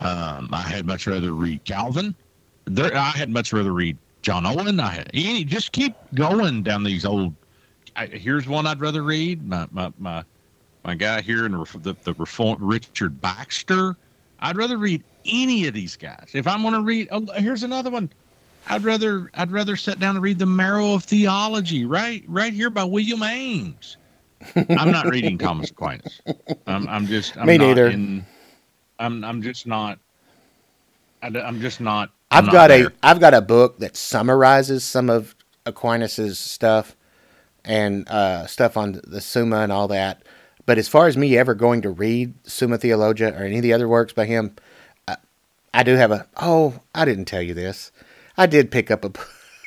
Um, 0.00 0.50
I 0.52 0.60
had 0.60 0.86
much 0.86 1.06
rather 1.06 1.32
read 1.32 1.64
Calvin. 1.64 2.14
There, 2.66 2.94
I 2.94 3.10
had 3.10 3.30
much 3.30 3.52
rather 3.52 3.72
read 3.72 3.96
John 4.20 4.44
Owen. 4.46 4.78
I 4.78 5.04
any 5.14 5.44
just 5.44 5.72
keep 5.72 5.94
going 6.14 6.62
down 6.62 6.84
these 6.84 7.04
old. 7.04 7.34
I, 7.96 8.06
here's 8.06 8.46
one 8.46 8.66
I'd 8.66 8.80
rather 8.80 9.02
read. 9.02 9.46
My 9.46 9.66
my 9.70 9.92
my, 9.98 10.24
my 10.84 10.94
guy 10.94 11.22
here 11.22 11.46
in 11.46 11.52
the 11.52 11.96
the 12.04 12.14
reform 12.14 12.58
Richard 12.60 13.20
Baxter. 13.20 13.96
I'd 14.40 14.56
rather 14.56 14.76
read 14.76 15.02
any 15.24 15.66
of 15.66 15.74
these 15.74 15.96
guys. 15.96 16.30
If 16.34 16.46
I'm 16.46 16.62
going 16.62 16.74
to 16.74 16.82
read, 16.82 17.08
oh, 17.10 17.26
here's 17.36 17.62
another 17.62 17.90
one. 17.90 18.10
I'd 18.68 18.84
rather 18.84 19.30
I'd 19.34 19.50
rather 19.50 19.76
sit 19.76 19.98
down 19.98 20.16
and 20.16 20.22
read 20.22 20.38
the 20.38 20.46
Marrow 20.46 20.94
of 20.94 21.04
Theology 21.04 21.84
right 21.84 22.24
right 22.26 22.52
here 22.52 22.70
by 22.70 22.84
William 22.84 23.22
Ames. 23.22 23.96
I'm 24.56 24.90
not 24.90 25.06
reading 25.06 25.38
Thomas 25.38 25.70
Aquinas. 25.70 26.20
I'm, 26.66 26.88
I'm 26.88 27.06
just 27.06 27.36
I'm 27.36 27.46
me 27.46 27.58
neither. 27.58 27.88
In, 27.88 28.24
I'm 28.98 29.24
I'm 29.24 29.42
just 29.42 29.66
not. 29.66 29.98
I, 31.22 31.28
am 31.28 31.60
just 31.60 31.80
not 31.80 32.10
I've 32.30 32.50
got 32.50 32.68
there. 32.68 32.88
a 32.88 32.92
I've 33.02 33.20
got 33.20 33.34
a 33.34 33.40
book 33.40 33.78
that 33.78 33.96
summarizes 33.96 34.84
some 34.84 35.08
of 35.08 35.34
Aquinas's 35.66 36.38
stuff 36.38 36.96
and 37.64 38.08
uh, 38.08 38.46
stuff 38.46 38.76
on 38.76 39.00
the 39.04 39.20
Summa 39.20 39.58
and 39.58 39.72
all 39.72 39.88
that. 39.88 40.22
But 40.66 40.78
as 40.78 40.88
far 40.88 41.06
as 41.06 41.16
me 41.16 41.36
ever 41.36 41.54
going 41.54 41.82
to 41.82 41.90
read 41.90 42.32
Summa 42.44 42.78
Theologia 42.78 43.32
or 43.34 43.44
any 43.44 43.56
of 43.56 43.62
the 43.62 43.72
other 43.72 43.88
works 43.88 44.12
by 44.12 44.24
him, 44.24 44.54
I, 45.06 45.16
I 45.72 45.82
do 45.82 45.94
have 45.94 46.10
a. 46.10 46.26
Oh, 46.36 46.80
I 46.94 47.04
didn't 47.04 47.26
tell 47.26 47.42
you 47.42 47.54
this. 47.54 47.92
I 48.36 48.46
did 48.46 48.70
pick 48.70 48.90
up 48.90 49.04
a. 49.04 49.12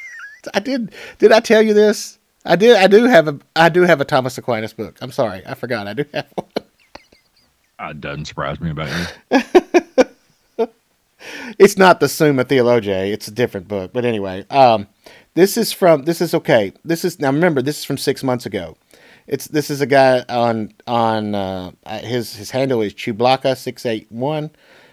I 0.53 0.59
did. 0.59 0.93
Did 1.19 1.31
I 1.31 1.39
tell 1.39 1.61
you 1.61 1.73
this? 1.73 2.17
I 2.45 2.55
did. 2.55 2.77
I 2.77 2.87
do 2.87 3.05
have 3.05 3.27
a. 3.27 3.39
I 3.55 3.69
do 3.69 3.83
have 3.83 4.01
a 4.01 4.05
Thomas 4.05 4.37
Aquinas 4.37 4.73
book. 4.73 4.97
I'm 5.01 5.11
sorry, 5.11 5.43
I 5.45 5.53
forgot. 5.53 5.87
I 5.87 5.93
do 5.93 6.05
have 6.13 6.27
one. 6.35 6.47
It 7.79 8.01
doesn't 8.01 8.25
surprise 8.25 8.59
me 8.59 8.71
about 8.71 8.89
you. 8.89 9.45
it's 11.59 11.77
not 11.77 11.99
the 11.99 12.09
Summa 12.09 12.43
Theologiae. 12.43 13.11
It's 13.11 13.27
a 13.27 13.31
different 13.31 13.67
book. 13.67 13.93
But 13.93 14.03
anyway, 14.03 14.47
um, 14.49 14.87
this 15.35 15.57
is 15.57 15.71
from 15.71 16.05
this 16.05 16.19
is 16.19 16.33
okay. 16.33 16.73
This 16.83 17.05
is 17.05 17.19
now 17.19 17.31
remember 17.31 17.61
this 17.61 17.77
is 17.77 17.85
from 17.85 17.99
six 17.99 18.23
months 18.23 18.47
ago. 18.47 18.77
It's 19.27 19.47
this 19.47 19.69
is 19.69 19.81
a 19.81 19.85
guy 19.85 20.23
on 20.29 20.73
on 20.87 21.35
uh, 21.35 21.71
his 21.99 22.35
his 22.35 22.51
handle 22.51 22.81
is 22.81 22.93
Chublaka 22.93 23.57
six 23.57 23.85
eight 23.85 24.09
one, 24.09 24.51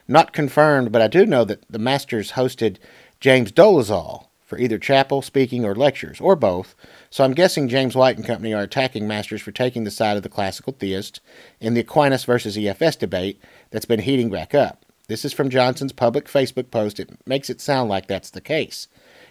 not 0.08 0.32
confirmed, 0.32 0.90
but 0.90 1.00
I 1.00 1.06
do 1.06 1.24
know 1.24 1.44
that 1.44 1.64
the 1.70 1.78
masters 1.78 2.32
hosted 2.32 2.78
James 3.20 3.52
Dolezal 3.52 4.26
for 4.44 4.58
either 4.58 4.78
chapel 4.78 5.22
speaking 5.22 5.64
or 5.64 5.74
lectures 5.74 6.20
or 6.20 6.36
both. 6.36 6.74
So 7.10 7.24
I'm 7.24 7.32
guessing 7.32 7.68
James 7.68 7.94
White 7.94 8.16
and 8.16 8.26
company 8.26 8.52
are 8.52 8.62
attacking 8.62 9.08
masters 9.08 9.40
for 9.40 9.52
taking 9.52 9.84
the 9.84 9.90
side 9.90 10.16
of 10.16 10.22
the 10.22 10.28
classical 10.28 10.72
theist 10.72 11.20
in 11.60 11.74
the 11.74 11.80
Aquinas 11.80 12.24
versus 12.24 12.56
EFS 12.56 12.98
debate 12.98 13.40
that's 13.70 13.86
been 13.86 14.00
heating 14.00 14.30
back 14.30 14.54
up. 14.54 14.84
This 15.06 15.24
is 15.24 15.32
from 15.32 15.50
Johnson's 15.50 15.92
public 15.92 16.26
Facebook 16.26 16.70
post. 16.70 16.98
It 16.98 17.10
makes 17.26 17.48
it 17.48 17.60
sound 17.60 17.88
like 17.88 18.06
that's 18.06 18.30
the 18.30 18.40
case. 18.40 18.88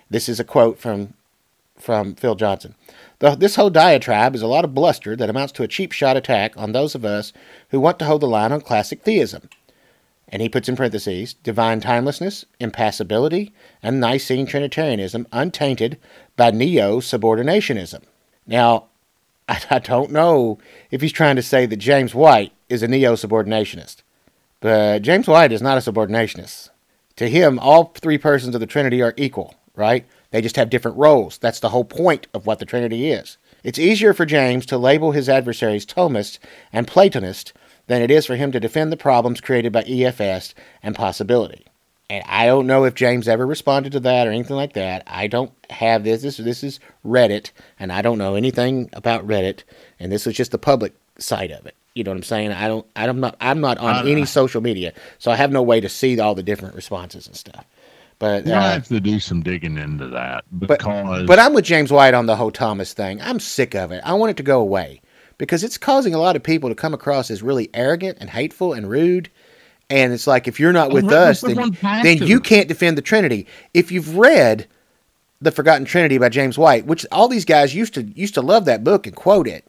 This 0.10 0.30
is 0.30 0.40
a 0.40 0.44
quote 0.44 0.80
from 0.80 1.14
from 1.78 2.16
Phil 2.16 2.36
Johnson. 2.36 2.76
The, 3.24 3.36
this 3.36 3.56
whole 3.56 3.70
diatribe 3.70 4.36
is 4.36 4.42
a 4.42 4.48
lot 4.48 4.66
of 4.66 4.74
bluster 4.74 5.16
that 5.16 5.30
amounts 5.30 5.54
to 5.54 5.64
a 5.64 5.68
cheap 5.70 5.94
shot 5.94 6.18
attack 6.18 6.58
on 6.58 6.74
those 6.74 6.94
of 6.94 7.06
us 7.06 7.32
who 7.70 7.80
want 7.80 7.98
to 8.00 8.06
hold 8.06 8.20
the 8.20 8.28
line 8.28 8.52
on 8.52 8.60
classic 8.60 9.04
theism. 9.04 9.48
And 10.28 10.42
he 10.42 10.50
puts 10.50 10.68
in 10.68 10.76
parentheses 10.76 11.34
divine 11.34 11.80
timelessness, 11.80 12.44
impassibility, 12.60 13.54
and 13.82 14.02
Nicene 14.02 14.46
Trinitarianism 14.46 15.26
untainted 15.32 15.98
by 16.36 16.52
neo 16.52 17.00
subordinationism. 17.00 18.04
Now, 18.46 18.88
I, 19.48 19.62
I 19.70 19.80
don't 19.80 20.12
know 20.12 20.58
if 20.92 21.00
he's 21.00 21.14
trying 21.14 21.38
to 21.38 21.42
say 21.42 21.66
that 21.66 21.78
James 21.78 22.14
White 22.14 22.52
is 22.68 22.84
a 22.84 22.90
neo 22.90 23.14
subordinationist, 23.14 24.02
but 24.60 25.02
James 25.02 25.30
White 25.30 25.54
is 25.54 25.62
not 25.62 25.78
a 25.78 25.92
subordinationist. 25.92 26.72
To 27.16 27.30
him, 27.30 27.58
all 27.58 27.94
three 27.96 28.18
persons 28.18 28.54
of 28.54 28.60
the 28.60 28.68
Trinity 28.68 29.02
are 29.02 29.14
equal, 29.16 29.56
right? 29.78 30.06
They 30.34 30.42
just 30.42 30.56
have 30.56 30.72
different 30.72 30.98
roles. 30.98 31.38
That's 31.38 31.60
the 31.60 31.70
whole 31.70 31.86
point 31.86 32.26
of 32.34 32.48
what 32.48 32.58
the 32.58 32.66
Trinity 32.66 33.12
is. 33.12 33.38
It's 33.64 33.78
easier 33.78 34.16
for 34.16 34.26
James 34.26 34.66
to 34.66 34.80
label 34.80 35.12
his 35.12 35.30
adversaries 35.30 35.86
Thomist 35.86 36.40
and 36.74 36.88
Platonist 36.88 37.54
than 37.86 38.02
it 38.02 38.10
is 38.10 38.26
for 38.26 38.36
him 38.36 38.52
to 38.52 38.60
defend 38.60 38.92
the 38.92 38.98
problems 38.98 39.42
created 39.42 39.72
by 39.72 39.84
EFS 39.84 40.56
and 40.82 40.96
possibility. 40.96 41.68
And 42.10 42.24
I 42.28 42.48
don't 42.48 42.66
know 42.66 42.84
if 42.84 42.96
James 42.96 43.28
ever 43.28 43.46
responded 43.46 43.92
to 43.92 44.00
that 44.00 44.26
or 44.26 44.32
anything 44.32 44.56
like 44.56 44.74
that. 44.74 45.04
I 45.06 45.28
don't 45.28 45.52
have 45.70 46.04
this. 46.04 46.24
This, 46.24 46.38
this 46.38 46.64
is 46.64 46.80
Reddit, 47.06 47.52
and 47.80 47.92
I 47.92 48.02
don't 48.02 48.18
know 48.18 48.34
anything 48.34 48.90
about 48.94 49.28
Reddit. 49.28 49.60
And 50.00 50.12
this 50.12 50.26
is 50.26 50.36
just 50.36 50.50
the 50.50 50.58
public 50.58 50.94
side 51.20 51.52
of 51.52 51.68
it. 51.68 51.76
You 51.94 52.04
know 52.04 52.10
what 52.10 52.18
I'm 52.18 52.24
saying? 52.24 52.52
I 52.54 52.68
don't. 52.68 52.88
I'm 52.96 53.20
not. 53.20 53.38
I'm 53.40 53.62
not 53.62 53.78
on 53.78 54.08
any 54.08 54.26
social 54.26 54.62
media, 54.62 54.94
so 55.20 55.30
I 55.30 55.36
have 55.36 55.52
no 55.52 55.62
way 55.62 55.80
to 55.80 55.90
see 55.90 56.20
all 56.20 56.34
the 56.34 56.42
different 56.42 56.74
responses 56.74 57.28
and 57.28 57.36
stuff. 57.36 57.66
But 58.20 58.46
You 58.46 58.54
uh, 58.54 58.62
have 58.62 58.88
to 58.88 59.00
do 59.00 59.20
some 59.20 59.42
digging 59.42 59.78
into 59.78 60.08
that 60.08 60.46
but 60.52 60.68
because 60.68 61.28
but 61.28 61.40
I'm 61.40 61.54
with 61.54 61.66
James 61.66 61.92
White 61.92 62.14
on 62.14 62.26
the 62.26 62.36
whole 62.36 62.52
Thomas 62.52 62.94
thing. 62.94 63.22
I'm 63.22 63.40
sick 63.40 63.76
of 63.76 63.92
it. 63.92 64.02
I 64.06 64.14
want 64.14 64.32
it 64.32 64.38
to 64.38 64.44
go 64.44 64.60
away 64.62 65.02
because 65.38 65.64
it's 65.64 65.78
causing 65.78 66.14
a 66.14 66.20
lot 66.20 66.36
of 66.36 66.44
people 66.44 66.70
to 66.70 66.76
come 66.76 66.94
across 66.94 67.30
as 67.32 67.42
really 67.42 67.70
arrogant 67.74 68.18
and 68.22 68.30
hateful 68.30 68.74
and 68.74 68.90
rude. 68.90 69.30
And 69.90 70.14
it's 70.14 70.28
like 70.28 70.48
if 70.48 70.60
you're 70.60 70.74
not 70.74 70.92
with 70.92 71.12
us, 71.12 71.42
then, 71.42 71.78
then 71.82 72.18
to. 72.20 72.26
you 72.26 72.40
can't 72.40 72.68
defend 72.68 72.98
the 72.98 73.02
Trinity. 73.02 73.48
If 73.74 73.92
you've 73.92 74.18
read 74.18 74.68
The 75.42 75.52
Forgotten 75.52 75.86
Trinity 75.86 76.18
by 76.18 76.30
James 76.30 76.58
White, 76.58 76.86
which 76.86 77.06
all 77.12 77.28
these 77.28 77.46
guys 77.46 77.76
used 77.76 77.94
to 77.96 78.04
used 78.04 78.34
to 78.36 78.42
love 78.42 78.66
that 78.66 78.84
book 78.84 79.06
and 79.06 79.16
quote 79.16 79.48
it, 79.48 79.68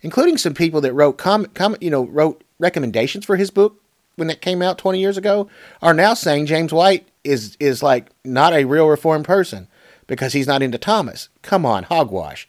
including 0.00 0.36
some 0.36 0.54
people 0.54 0.80
that 0.80 0.92
wrote 0.92 1.18
com, 1.18 1.46
com 1.46 1.76
you 1.80 1.90
know 1.90 2.04
wrote 2.04 2.42
recommendations 2.58 3.24
for 3.24 3.36
his 3.36 3.50
book 3.50 3.80
when 4.16 4.28
it 4.28 4.42
came 4.42 4.60
out 4.60 4.78
20 4.78 5.00
years 5.00 5.16
ago, 5.16 5.48
are 5.80 5.94
now 5.94 6.14
saying 6.14 6.46
James 6.46 6.72
White 6.72 7.06
is 7.24 7.56
is 7.60 7.82
like 7.82 8.10
not 8.24 8.52
a 8.52 8.64
real 8.64 8.88
reformed 8.88 9.24
person 9.24 9.68
because 10.06 10.32
he's 10.32 10.46
not 10.46 10.62
into 10.62 10.78
Thomas. 10.78 11.28
Come 11.42 11.64
on, 11.64 11.84
hogwash. 11.84 12.48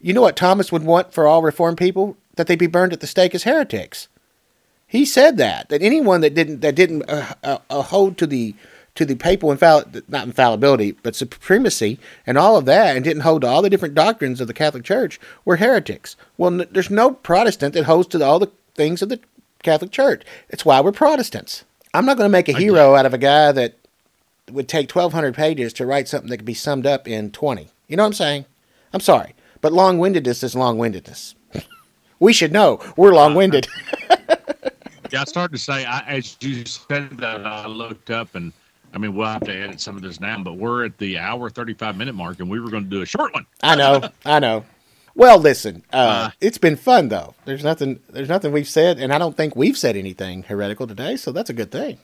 You 0.00 0.12
know 0.12 0.22
what 0.22 0.36
Thomas 0.36 0.70
would 0.70 0.84
want 0.84 1.12
for 1.12 1.26
all 1.26 1.42
reformed 1.42 1.78
people? 1.78 2.16
That 2.36 2.46
they 2.46 2.56
be 2.56 2.66
burned 2.66 2.92
at 2.92 3.00
the 3.00 3.06
stake 3.06 3.34
as 3.34 3.42
heretics. 3.42 4.08
He 4.86 5.04
said 5.04 5.36
that 5.38 5.68
that 5.68 5.82
anyone 5.82 6.20
that 6.22 6.34
didn't 6.34 6.60
that 6.60 6.74
didn't 6.74 7.08
uh, 7.08 7.34
uh, 7.42 7.58
uh, 7.68 7.82
hold 7.82 8.16
to 8.18 8.26
the 8.26 8.54
to 8.94 9.04
the 9.04 9.14
papal 9.14 9.50
infall 9.54 10.02
not 10.08 10.26
infallibility 10.26 10.92
but 11.02 11.14
supremacy 11.14 11.98
and 12.26 12.36
all 12.36 12.56
of 12.56 12.64
that 12.64 12.96
and 12.96 13.04
didn't 13.04 13.22
hold 13.22 13.42
to 13.42 13.46
all 13.46 13.62
the 13.62 13.70
different 13.70 13.94
doctrines 13.94 14.40
of 14.40 14.46
the 14.46 14.54
Catholic 14.54 14.84
Church 14.84 15.20
were 15.44 15.56
heretics. 15.56 16.16
Well, 16.36 16.60
n- 16.60 16.68
there's 16.70 16.90
no 16.90 17.12
Protestant 17.12 17.74
that 17.74 17.84
holds 17.84 18.08
to 18.08 18.24
all 18.24 18.38
the 18.38 18.50
things 18.74 19.02
of 19.02 19.08
the 19.08 19.20
Catholic 19.62 19.90
Church. 19.90 20.22
It's 20.48 20.64
why 20.64 20.80
we're 20.80 20.92
Protestants. 20.92 21.64
I'm 21.94 22.06
not 22.06 22.16
going 22.16 22.28
to 22.28 22.32
make 22.32 22.48
a 22.48 22.52
hero 22.52 22.94
out 22.94 23.06
of 23.06 23.14
a 23.14 23.18
guy 23.18 23.52
that 23.52 23.74
would 24.50 24.68
take 24.68 24.94
1,200 24.94 25.34
pages 25.34 25.72
to 25.74 25.86
write 25.86 26.08
something 26.08 26.30
that 26.30 26.38
could 26.38 26.46
be 26.46 26.54
summed 26.54 26.86
up 26.86 27.06
in 27.08 27.30
20. 27.30 27.68
You 27.88 27.96
know 27.96 28.02
what 28.02 28.08
I'm 28.08 28.12
saying? 28.14 28.44
I'm 28.92 29.00
sorry, 29.00 29.34
but 29.60 29.72
long-windedness 29.72 30.42
is 30.42 30.54
long-windedness. 30.54 31.34
we 32.20 32.32
should 32.32 32.52
know 32.52 32.80
we're 32.96 33.14
long-winded. 33.14 33.66
Yeah, 35.10 35.22
I 35.22 35.24
started 35.24 35.52
to 35.56 35.58
say, 35.62 35.86
I, 35.86 36.00
as 36.00 36.36
you 36.40 36.66
said 36.66 37.16
that, 37.18 37.46
I 37.46 37.66
looked 37.66 38.10
up 38.10 38.34
and 38.34 38.52
I 38.92 38.98
mean, 38.98 39.14
we'll 39.14 39.26
have 39.26 39.40
to 39.44 39.54
edit 39.54 39.80
some 39.80 39.96
of 39.96 40.02
this 40.02 40.18
down, 40.18 40.42
but 40.42 40.54
we're 40.58 40.84
at 40.84 40.98
the 40.98 41.18
hour 41.18 41.48
35 41.48 41.96
minute 41.96 42.14
mark 42.14 42.40
and 42.40 42.50
we 42.50 42.60
were 42.60 42.70
going 42.70 42.84
to 42.84 42.90
do 42.90 43.00
a 43.00 43.06
short 43.06 43.32
one. 43.32 43.46
I 43.62 43.74
know, 43.74 44.08
I 44.26 44.38
know. 44.38 44.64
Well, 45.14 45.38
listen, 45.38 45.82
uh, 45.92 45.96
Uh, 45.96 46.30
it's 46.42 46.58
been 46.58 46.76
fun 46.76 47.08
though. 47.08 47.34
There's 47.46 47.64
nothing, 47.64 48.00
there's 48.10 48.28
nothing 48.28 48.52
we've 48.52 48.68
said, 48.68 48.98
and 48.98 49.12
I 49.12 49.18
don't 49.18 49.34
think 49.36 49.56
we've 49.56 49.78
said 49.78 49.96
anything 49.96 50.42
heretical 50.42 50.86
today, 50.86 51.16
so 51.16 51.32
that's 51.32 51.48
a 51.48 51.54
good 51.54 51.70
thing. 51.70 51.98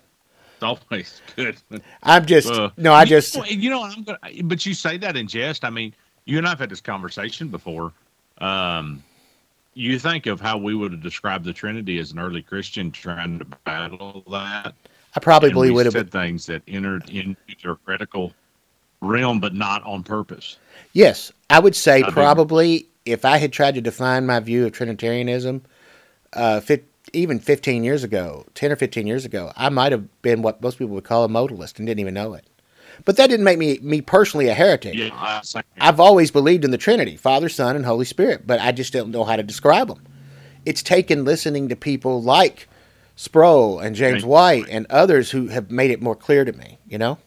Always 0.64 1.20
good. 1.36 1.56
I'm 2.02 2.26
just, 2.26 2.50
Uh, 2.50 2.70
no, 2.76 2.92
I 2.92 3.02
you 3.02 3.08
just, 3.08 3.36
know, 3.36 3.44
you 3.44 3.70
know, 3.70 3.82
I'm 3.84 4.02
gonna, 4.02 4.18
but 4.44 4.64
you 4.66 4.74
say 4.74 4.96
that 4.98 5.16
in 5.16 5.28
jest. 5.28 5.64
I 5.64 5.70
mean, 5.70 5.94
you 6.24 6.38
and 6.38 6.46
I've 6.46 6.58
had 6.58 6.70
this 6.70 6.80
conversation 6.80 7.48
before. 7.48 7.92
Um, 8.38 9.02
you 9.74 9.98
think 9.98 10.26
of 10.26 10.40
how 10.40 10.56
we 10.56 10.74
would 10.74 10.92
have 10.92 11.02
described 11.02 11.44
the 11.44 11.52
Trinity 11.52 11.98
as 11.98 12.12
an 12.12 12.18
early 12.18 12.42
Christian 12.42 12.90
trying 12.90 13.38
to 13.40 13.44
battle 13.64 14.22
that. 14.30 14.74
I 15.16 15.20
probably 15.20 15.50
and 15.50 15.54
believe 15.54 15.70
we 15.70 15.74
would 15.76 15.86
have. 15.86 15.92
said 15.92 16.10
things 16.10 16.46
that 16.46 16.62
entered 16.66 17.08
into 17.10 17.36
their 17.62 17.74
critical 17.76 18.32
realm, 19.00 19.38
but 19.40 19.54
not 19.54 19.82
on 19.84 20.02
purpose. 20.02 20.58
Yes, 20.92 21.32
I 21.50 21.58
would 21.60 21.76
say 21.76 21.98
I 21.98 22.02
think- 22.02 22.14
probably 22.14 22.88
if 23.04 23.24
I 23.24 23.36
had 23.36 23.52
tried 23.52 23.74
to 23.74 23.80
define 23.80 24.26
my 24.26 24.40
view 24.40 24.64
of 24.64 24.72
Trinitarianism, 24.72 25.62
uh, 26.32 26.60
fit, 26.60 26.84
even 27.14 27.38
15 27.38 27.84
years 27.84 28.04
ago, 28.04 28.46
10 28.54 28.72
or 28.72 28.76
15 28.76 29.06
years 29.06 29.24
ago, 29.24 29.52
I 29.56 29.68
might 29.68 29.92
have 29.92 30.22
been 30.22 30.42
what 30.42 30.62
most 30.62 30.78
people 30.78 30.94
would 30.94 31.04
call 31.04 31.24
a 31.24 31.28
modalist 31.28 31.78
and 31.78 31.86
didn't 31.86 32.00
even 32.00 32.14
know 32.14 32.34
it. 32.34 32.46
But 33.04 33.16
that 33.16 33.28
didn't 33.28 33.44
make 33.44 33.58
me 33.58 33.78
me 33.82 34.00
personally 34.00 34.48
a 34.48 34.54
heretic. 34.54 34.94
Yeah, 34.94 35.10
I 35.14 35.38
was 35.38 35.54
like, 35.54 35.66
I've 35.80 35.98
always 35.98 36.30
believed 36.30 36.64
in 36.64 36.70
the 36.70 36.78
Trinity, 36.78 37.16
Father, 37.16 37.48
Son, 37.48 37.74
and 37.74 37.84
Holy 37.84 38.04
Spirit, 38.04 38.46
but 38.46 38.60
I 38.60 38.72
just 38.72 38.92
don't 38.92 39.10
know 39.10 39.24
how 39.24 39.36
to 39.36 39.42
describe 39.42 39.88
them. 39.88 40.06
It's 40.64 40.82
taken 40.82 41.24
listening 41.24 41.68
to 41.68 41.76
people 41.76 42.22
like 42.22 42.68
Sproul 43.16 43.78
and 43.80 43.94
James 43.96 44.24
White 44.24 44.66
and 44.70 44.86
others 44.90 45.30
who 45.30 45.48
have 45.48 45.70
made 45.70 45.90
it 45.90 46.02
more 46.02 46.16
clear 46.16 46.44
to 46.44 46.52
me, 46.52 46.78
you 46.88 46.98
know? 46.98 47.18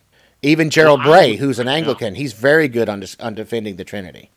Even 0.41 0.69
Gerald 0.69 1.03
Bray, 1.03 1.35
who's 1.35 1.59
an. 1.59 1.67
Anglican, 1.67 2.15
he's 2.15 2.33
very 2.33 2.67
good 2.67 2.89
on, 2.89 3.03
on 3.19 3.33
defending 3.33 3.75
the 3.75 3.83
Trinity. 3.83 4.29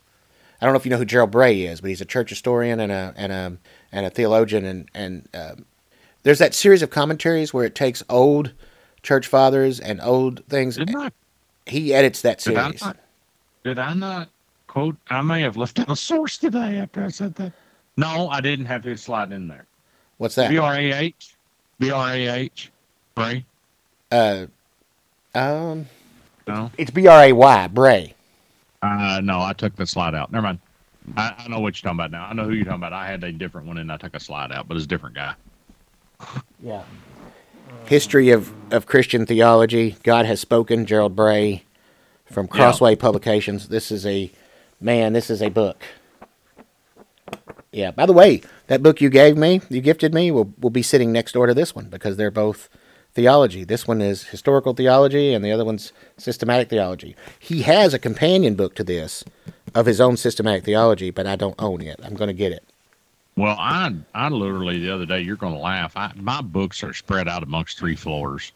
I 0.60 0.66
don't 0.66 0.74
know 0.74 0.78
if 0.78 0.84
you 0.84 0.90
know 0.90 0.98
who 0.98 1.04
Gerald 1.04 1.30
Bray 1.30 1.62
is, 1.62 1.80
but 1.80 1.88
he's 1.88 2.00
a 2.00 2.06
church 2.06 2.28
historian 2.30 2.80
and 2.80 2.92
a 2.92 3.14
and 3.16 3.32
a 3.32 3.56
and 3.92 4.06
a 4.06 4.10
theologian, 4.10 4.64
and 4.64 4.90
and 4.94 5.28
um, 5.34 5.64
there's 6.22 6.38
that 6.38 6.54
series 6.54 6.82
of 6.82 6.90
commentaries 6.90 7.54
where 7.54 7.64
it 7.64 7.74
takes 7.74 8.02
old 8.08 8.52
church 9.02 9.26
fathers 9.26 9.80
and 9.80 10.00
old 10.02 10.44
things. 10.46 10.78
I, 10.78 11.10
He 11.66 11.94
edits 11.94 12.22
that 12.22 12.38
did 12.40 12.56
I 12.56 12.64
series. 12.66 12.82
not, 12.82 12.96
did 13.64 13.78
I 13.78 13.94
not 13.94 14.28
quote? 14.66 14.96
I 15.08 15.22
may 15.22 15.40
have 15.42 15.56
left 15.56 15.78
out 15.78 15.90
a 15.90 15.96
source 15.96 16.36
today 16.36 16.76
after 16.76 17.02
I 17.04 17.08
said 17.08 17.34
that. 17.36 17.52
No, 17.96 18.28
I 18.28 18.40
didn't 18.40 18.66
have 18.66 18.84
his 18.84 19.02
slide 19.02 19.32
in 19.32 19.48
there. 19.48 19.66
What's 20.18 20.34
that? 20.34 20.50
B 20.50 20.58
R 20.58 20.74
A 20.74 20.92
H, 20.92 21.34
B 21.78 21.90
R 21.90 22.10
A 22.10 22.28
H, 22.28 22.70
Bray. 23.14 23.44
Uh, 24.12 24.46
um, 25.34 25.86
No, 26.46 26.70
it's 26.76 26.90
B 26.90 27.06
R 27.06 27.24
A 27.24 27.32
Y, 27.32 27.66
Bray. 27.68 28.14
Uh, 28.82 29.20
no, 29.22 29.40
I 29.40 29.52
took 29.52 29.76
the 29.76 29.86
slide 29.86 30.14
out. 30.14 30.32
Never 30.32 30.42
mind. 30.42 30.58
I, 31.16 31.34
I 31.38 31.48
know 31.48 31.60
what 31.60 31.76
you're 31.76 31.88
talking 31.88 31.98
about 31.98 32.10
now. 32.10 32.26
I 32.26 32.32
know 32.34 32.44
who 32.44 32.52
you're 32.52 32.64
talking 32.64 32.80
about. 32.80 32.92
I 32.92 33.06
had 33.06 33.24
a 33.24 33.32
different 33.32 33.66
one 33.66 33.78
and 33.78 33.90
I 33.90 33.96
took 33.96 34.14
a 34.14 34.20
slide 34.20 34.52
out, 34.52 34.68
but 34.68 34.76
it's 34.76 34.84
a 34.84 34.88
different 34.88 35.14
guy. 35.14 35.34
Yeah. 36.62 36.82
History 37.86 38.30
of, 38.30 38.52
of 38.72 38.86
Christian 38.86 39.26
Theology. 39.26 39.96
God 40.02 40.26
Has 40.26 40.40
Spoken, 40.40 40.86
Gerald 40.86 41.16
Bray 41.16 41.64
from 42.26 42.46
Yeah. 42.46 42.52
Crossway 42.52 42.96
Publications. 42.96 43.68
This 43.68 43.90
is 43.90 44.04
a, 44.06 44.30
man, 44.80 45.12
this 45.12 45.30
is 45.30 45.42
a 45.42 45.48
book. 45.48 45.82
Yeah, 47.72 47.92
by 47.92 48.04
the 48.06 48.12
way, 48.12 48.42
that 48.66 48.82
book 48.82 49.00
you 49.00 49.08
gave 49.08 49.36
me, 49.36 49.60
you 49.68 49.80
gifted 49.80 50.12
me, 50.12 50.30
will, 50.30 50.52
will 50.58 50.70
be 50.70 50.82
sitting 50.82 51.12
next 51.12 51.32
door 51.32 51.46
to 51.46 51.54
this 51.54 51.74
one 51.74 51.86
because 51.86 52.16
they're 52.16 52.30
both 52.30 52.68
theology. 53.14 53.64
This 53.64 53.86
one 53.88 54.00
is 54.00 54.24
historical 54.24 54.74
theology 54.74 55.34
and 55.34 55.44
the 55.44 55.52
other 55.52 55.64
one's 55.64 55.92
systematic 56.16 56.68
theology. 56.68 57.16
He 57.38 57.62
has 57.62 57.92
a 57.94 57.98
companion 57.98 58.54
book 58.54 58.74
to 58.76 58.84
this 58.84 59.24
of 59.74 59.86
his 59.86 60.00
own 60.00 60.16
systematic 60.16 60.64
theology, 60.64 61.10
but 61.10 61.26
I 61.26 61.36
don't 61.36 61.54
own 61.58 61.80
it. 61.82 62.00
I'm 62.02 62.14
going 62.14 62.28
to 62.28 62.34
get 62.34 62.52
it. 62.52 62.64
Well, 63.36 63.56
I 63.58 63.94
I 64.14 64.28
literally 64.28 64.80
the 64.80 64.90
other 64.92 65.06
day 65.06 65.20
you're 65.20 65.36
going 65.36 65.54
to 65.54 65.60
laugh. 65.60 65.96
I, 65.96 66.12
my 66.16 66.40
books 66.42 66.82
are 66.82 66.92
spread 66.92 67.28
out 67.28 67.42
amongst 67.42 67.78
three 67.78 67.96
floors, 67.96 68.52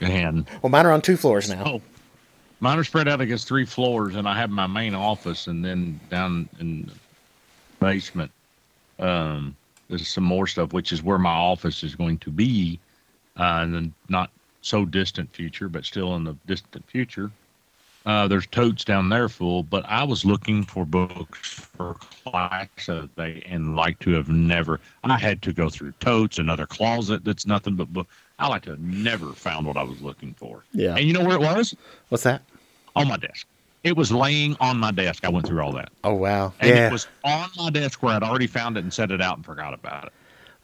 and 0.00 0.46
Well, 0.62 0.70
mine 0.70 0.86
are 0.86 0.92
on 0.92 1.02
two 1.02 1.16
floors 1.16 1.50
now. 1.50 1.62
oh, 1.66 1.82
mine 2.60 2.78
are 2.78 2.84
spread 2.84 3.08
out 3.08 3.20
against 3.20 3.46
three 3.48 3.66
floors, 3.66 4.14
and 4.14 4.28
I 4.28 4.38
have 4.38 4.48
my 4.48 4.66
main 4.66 4.94
office, 4.94 5.48
and 5.48 5.64
then 5.64 6.00
down 6.08 6.48
in 6.60 6.86
the 6.86 6.92
basement, 7.80 8.30
um, 9.00 9.54
there's 9.88 10.08
some 10.08 10.24
more 10.24 10.46
stuff, 10.46 10.72
which 10.72 10.92
is 10.92 11.02
where 11.02 11.18
my 11.18 11.34
office 11.34 11.82
is 11.82 11.94
going 11.94 12.18
to 12.18 12.30
be, 12.30 12.78
uh, 13.36 13.60
in 13.64 13.72
the 13.72 13.90
not 14.08 14.30
so 14.62 14.84
distant 14.84 15.32
future, 15.34 15.68
but 15.68 15.84
still 15.84 16.16
in 16.16 16.24
the 16.24 16.36
distant 16.46 16.88
future. 16.88 17.30
Uh, 18.06 18.28
there's 18.28 18.46
totes 18.46 18.84
down 18.84 19.08
there 19.08 19.28
full, 19.28 19.64
but 19.64 19.84
I 19.88 20.04
was 20.04 20.24
looking 20.24 20.62
for 20.62 20.84
books 20.84 21.54
for 21.76 21.94
class 22.24 22.68
the 22.86 22.98
other 22.98 23.08
day 23.16 23.42
and 23.46 23.74
like 23.74 23.98
to 24.00 24.10
have 24.12 24.28
never. 24.28 24.78
I 25.02 25.18
had 25.18 25.42
to 25.42 25.52
go 25.52 25.68
through 25.68 25.92
totes, 25.98 26.38
another 26.38 26.66
closet 26.66 27.24
that's 27.24 27.46
nothing 27.46 27.74
but 27.74 27.92
book. 27.92 28.06
I 28.38 28.46
like 28.46 28.62
to 28.62 28.70
have 28.70 28.80
never 28.80 29.32
found 29.32 29.66
what 29.66 29.76
I 29.76 29.82
was 29.82 30.00
looking 30.02 30.34
for. 30.34 30.62
Yeah. 30.72 30.94
And 30.94 31.04
you 31.04 31.12
know 31.12 31.24
where 31.24 31.36
it 31.36 31.40
was? 31.40 31.74
What's 32.08 32.22
that? 32.22 32.42
On 32.94 33.08
my 33.08 33.16
desk. 33.16 33.44
It 33.82 33.96
was 33.96 34.12
laying 34.12 34.56
on 34.60 34.78
my 34.78 34.92
desk. 34.92 35.24
I 35.24 35.28
went 35.28 35.46
through 35.46 35.62
all 35.62 35.72
that. 35.72 35.90
Oh, 36.04 36.14
wow. 36.14 36.52
And 36.60 36.70
yeah. 36.70 36.86
it 36.86 36.92
was 36.92 37.08
on 37.24 37.48
my 37.56 37.70
desk 37.70 38.02
where 38.02 38.14
I'd 38.14 38.22
already 38.22 38.46
found 38.46 38.76
it 38.76 38.84
and 38.84 38.92
set 38.92 39.10
it 39.10 39.20
out 39.20 39.36
and 39.36 39.44
forgot 39.44 39.74
about 39.74 40.06
it. 40.06 40.12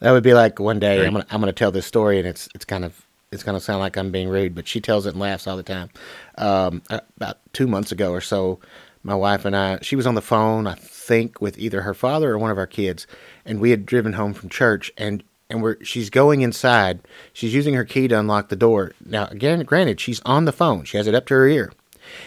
That 0.03 0.11
would 0.11 0.23
be 0.23 0.33
like 0.33 0.59
one 0.59 0.79
day 0.79 0.99
Right. 0.99 1.07
I'm 1.07 1.13
gonna 1.13 1.25
I'm 1.31 1.39
gonna 1.39 1.53
tell 1.53 1.71
this 1.71 1.85
story 1.85 2.19
and 2.19 2.27
it's 2.27 2.47
it's 2.53 2.65
kind 2.65 2.85
of 2.85 3.05
it's 3.31 3.41
gonna 3.43 3.59
sound 3.59 3.79
like 3.79 3.97
I'm 3.97 4.11
being 4.11 4.29
rude, 4.29 4.53
but 4.53 4.67
she 4.67 4.79
tells 4.79 5.05
it 5.05 5.11
and 5.15 5.19
laughs 5.19 5.47
all 5.47 5.57
the 5.57 5.63
time. 5.63 5.89
Um, 6.37 6.81
about 6.89 7.37
two 7.53 7.67
months 7.67 7.91
ago 7.91 8.11
or 8.11 8.21
so, 8.21 8.59
my 9.01 9.15
wife 9.15 9.45
and 9.45 9.55
I 9.55 9.79
she 9.81 9.95
was 9.95 10.05
on 10.05 10.15
the 10.15 10.21
phone 10.21 10.67
I 10.67 10.75
think 10.75 11.41
with 11.41 11.57
either 11.57 11.81
her 11.81 11.93
father 11.93 12.31
or 12.33 12.37
one 12.37 12.51
of 12.51 12.57
our 12.57 12.67
kids, 12.67 13.07
and 13.45 13.59
we 13.59 13.71
had 13.71 13.85
driven 13.85 14.13
home 14.13 14.33
from 14.33 14.49
church 14.49 14.91
and 14.97 15.23
and 15.49 15.61
we're 15.63 15.77
she's 15.83 16.09
going 16.09 16.41
inside. 16.41 16.99
She's 17.33 17.53
using 17.53 17.73
her 17.75 17.83
key 17.85 18.07
to 18.07 18.19
unlock 18.19 18.49
the 18.49 18.55
door. 18.55 18.91
Now, 19.05 19.27
again, 19.27 19.61
granted, 19.63 19.99
she's 19.99 20.21
on 20.25 20.45
the 20.45 20.51
phone. 20.53 20.83
She 20.85 20.97
has 20.97 21.07
it 21.07 21.15
up 21.15 21.25
to 21.27 21.33
her 21.35 21.47
ear. 21.47 21.71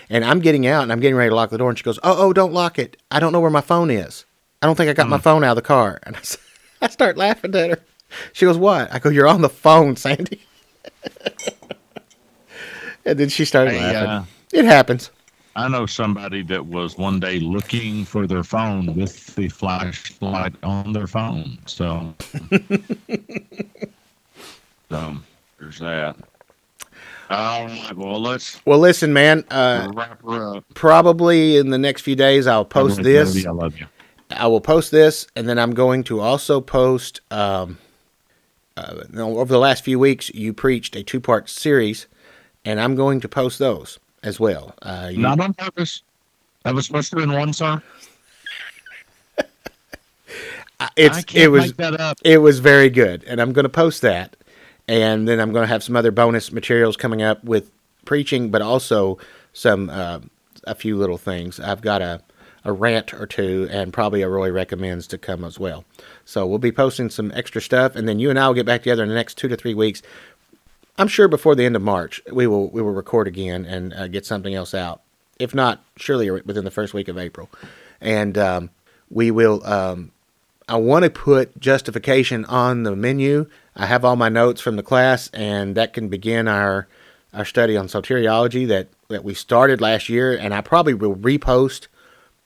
And 0.09 0.25
I'm 0.25 0.41
getting 0.41 0.67
out 0.67 0.83
and 0.85 0.93
I'm 0.93 1.01
getting 1.01 1.17
ready 1.17 1.29
to 1.31 1.35
lock 1.37 1.51
the 1.51 1.59
door 1.59 1.69
and 1.69 1.79
she 1.79 1.85
goes, 1.85 1.99
"Oh, 2.03 2.15
oh, 2.19 2.33
don't 2.33 2.53
lock 2.53 2.79
it. 2.79 2.97
I 3.11 3.21
don't 3.21 3.33
know 3.33 3.41
where 3.41 3.51
my 3.51 3.61
phone 3.61 3.91
is. 3.91 4.25
I 4.63 4.67
don't 4.67 4.77
think 4.77 4.89
I 4.89 4.95
got 4.95 5.09
my 5.09 5.19
phone 5.19 5.45
out 5.45 5.51
of 5.51 5.57
the 5.57 5.63
car." 5.63 6.01
And 6.07 6.17
I, 6.17 6.21
s- 6.21 6.39
I 6.83 6.89
start 6.89 7.17
laughing 7.17 7.55
at 7.55 7.71
her. 7.71 7.79
She 8.33 8.45
goes, 8.47 8.59
"What?" 8.59 8.93
I 8.93 8.99
go, 8.99 9.09
"You're 9.09 9.29
on 9.29 9.43
the 9.43 9.49
phone, 9.49 9.95
Sandy." 9.97 10.41
and 13.05 13.19
then 13.19 13.29
she 13.29 13.45
started 13.45 13.73
Hey, 13.75 13.81
laughing. 13.81 14.09
uh, 14.09 14.25
it 14.53 14.65
happens. 14.65 15.11
I 15.57 15.69
know 15.69 15.87
somebody 15.87 16.43
that 16.45 16.67
was 16.67 16.99
one 16.99 17.19
day 17.19 17.41
looking 17.41 18.05
for 18.05 18.27
their 18.27 18.45
phone 18.45 18.95
with 18.95 19.35
the 19.37 19.49
flashlight 19.49 20.55
on 20.63 20.93
their 20.93 21.07
phone. 21.07 21.59
So, 21.65 22.15
so 24.91 25.17
there's 25.59 25.79
that. 25.79 26.17
All 27.31 27.67
right. 27.67 27.97
Well, 27.97 28.21
let's 28.21 28.61
Well, 28.67 28.79
listen, 28.79 29.13
man. 29.13 29.45
Uh, 29.51 29.91
wrap 29.95 30.23
her 30.23 30.57
up. 30.59 30.65
probably 30.75 31.57
in 31.57 31.71
the 31.71 31.79
next 31.79 32.03
few 32.03 32.15
days, 32.17 32.47
I'll 32.47 32.65
post 32.65 33.03
this. 33.03 33.47
I 33.47 33.51
love 33.51 33.77
you. 33.79 33.87
I 34.37 34.47
will 34.47 34.61
post 34.61 34.91
this, 34.91 35.27
and 35.35 35.49
then 35.49 35.59
I'm 35.59 35.73
going 35.75 36.05
to 36.05 36.21
also 36.21 36.61
post. 36.61 37.21
Um, 37.31 37.79
uh, 38.77 39.03
over 39.19 39.53
the 39.53 39.59
last 39.59 39.83
few 39.85 39.99
weeks, 39.99 40.29
you 40.35 40.53
preached 40.53 40.95
a 40.97 41.03
two-part 41.03 41.49
series, 41.49 42.07
and 42.65 42.79
I'm 42.81 42.95
going 42.95 43.21
to 43.21 43.29
post 43.29 43.59
those 43.59 43.99
as 44.23 44.39
well. 44.39 44.75
Uh, 44.83 45.09
you- 45.13 45.19
Not 45.19 45.41
on 45.41 45.55
purpose. 45.55 46.03
That 46.65 46.75
was 46.75 46.85
supposed 46.87 47.11
to 47.11 47.17
be 47.17 47.23
in 47.23 47.33
one, 47.33 47.53
sir. 47.53 47.83
It's 50.95 51.19
I 51.19 51.23
can't 51.23 51.45
it 51.45 51.49
was 51.49 51.67
make 51.69 51.77
that 51.77 51.99
up. 52.01 52.19
it 52.23 52.39
was 52.39 52.59
very 52.59 52.91
good, 52.91 53.25
and 53.25 53.41
I'm 53.41 53.55
going 53.55 53.63
to 53.63 53.69
post 53.71 54.03
that, 54.03 54.37
and 54.87 55.27
then 55.27 55.41
I'm 55.41 55.51
going 55.53 55.63
to 55.63 55.69
have 55.69 55.83
some 55.83 55.97
other 55.97 56.11
bonus 56.11 56.53
materials 56.53 56.99
coming 56.99 57.23
up 57.23 57.43
with 57.45 57.71
preaching, 58.05 58.51
but 58.51 58.61
also 58.61 59.17
some 59.55 59.89
uh, 59.89 60.21
a 60.67 60.75
few 60.75 60.99
little 60.99 61.17
things. 61.17 61.59
I've 61.59 61.81
got 61.81 62.03
a 62.03 62.21
a 62.67 62.73
rant 62.73 63.15
or 63.15 63.27
two, 63.27 63.69
and 63.71 63.93
probably 63.93 64.23
a 64.23 64.29
Roy 64.29 64.51
recommends 64.51 65.07
to 65.07 65.19
come 65.19 65.45
as 65.45 65.59
well. 65.59 65.85
So 66.25 66.45
we'll 66.47 66.59
be 66.59 66.73
posting 66.73 67.09
some 67.11 67.31
extra 67.33 67.63
stuff, 67.63 67.95
and 67.95 68.09
then 68.09 68.19
you 68.19 68.29
and 68.29 68.39
I 68.39 68.49
will 68.49 68.55
get 68.55 68.67
back 68.67 68.83
together 68.83 69.05
in 69.05 69.09
the 69.09 69.15
next 69.15 69.39
two 69.39 69.47
to 69.49 69.57
three 69.57 69.73
weeks. 69.73 70.03
I'm 70.99 71.07
sure 71.07 71.29
before 71.29 71.55
the 71.55 71.65
end 71.65 71.77
of 71.77 71.83
March 71.83 72.21
we 72.31 72.47
will 72.47 72.69
we 72.71 72.83
will 72.83 72.93
record 72.93 73.29
again 73.29 73.65
and 73.65 73.95
uh, 73.95 74.09
get 74.09 74.27
something 74.27 74.55
else 74.55 74.75
out. 74.75 75.01
If 75.39 75.55
not, 75.55 75.85
surely 75.97 76.29
within 76.31 76.65
the 76.65 76.71
first 76.71 76.93
week 76.93 77.09
of 77.09 77.17
April, 77.17 77.49
and 78.01 78.37
um, 78.37 78.71
we 79.11 79.31
will. 79.31 79.65
Um, 79.65 80.11
I 80.69 80.77
want 80.77 81.05
to 81.05 81.11
put 81.11 81.61
justification 81.61 82.45
on 82.47 82.83
the 82.83 82.97
menu. 82.97 83.49
I 83.77 83.87
have 83.87 84.05
all 84.05 84.17
my 84.17 84.29
notes 84.29 84.61
from 84.61 84.75
the 84.75 84.83
class, 84.83 85.31
and 85.33 85.77
that 85.77 85.93
can 85.93 86.09
begin 86.09 86.49
our 86.49 86.89
our 87.33 87.45
study 87.45 87.77
on 87.77 87.87
soteriology 87.87 88.67
that 88.67 88.89
that 89.07 89.23
we 89.23 89.35
started 89.35 89.81
last 89.81 90.09
year. 90.09 90.33
And 90.37 90.53
I 90.53 90.63
probably 90.63 90.95
will 90.95 91.15
repost 91.15 91.87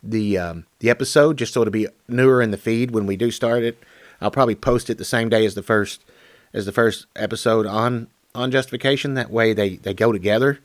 the 0.03 0.39
um, 0.39 0.67
the 0.79 0.91
episode 0.91 1.37
just 1.39 1.53
so 1.53 1.63
it'll 1.63 1.71
be 1.71 1.89
newer 2.09 2.41
in 2.43 2.51
the 2.51 2.57
feed 2.57 2.91
when 2.91 3.07
we 3.07 3.17
do 3.17 3.31
start 3.31 3.63
it. 3.63 3.79
I'll 4.21 4.31
probably 4.31 4.55
post 4.55 4.91
it 4.91 4.99
the 4.99 5.05
same 5.05 5.29
day 5.29 5.45
as 5.45 5.55
the 5.55 5.63
first 5.63 6.03
as 6.53 6.67
the 6.67 6.73
first 6.73 7.07
episode 7.17 7.67
on 7.67 8.09
on 8.35 8.51
justification. 8.51 9.15
That 9.15 9.31
way 9.31 9.53
they 9.53 9.77
they 9.77 9.95
go 9.95 10.13
together 10.13 10.61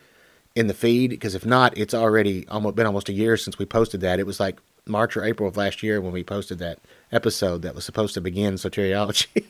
in 0.55 0.67
the 0.67 0.73
feed 0.73 1.09
because 1.09 1.35
if 1.35 1.45
not, 1.45 1.77
it's 1.77 1.93
already 1.93 2.47
almost 2.47 2.75
been 2.75 2.85
almost 2.85 3.09
a 3.09 3.13
year 3.13 3.37
since 3.37 3.59
we 3.59 3.65
posted 3.65 4.01
that. 4.01 4.19
It 4.19 4.25
was 4.25 4.39
like 4.39 4.59
March 4.85 5.17
or 5.17 5.23
April 5.23 5.49
of 5.49 5.57
last 5.57 5.83
year 5.83 5.99
when 5.99 6.13
we 6.13 6.23
posted 6.23 6.59
that 6.59 6.79
episode 7.11 7.61
that 7.63 7.75
was 7.75 7.85
supposed 7.85 8.13
to 8.13 8.21
begin 8.21 8.55
soteriology. 8.55 9.45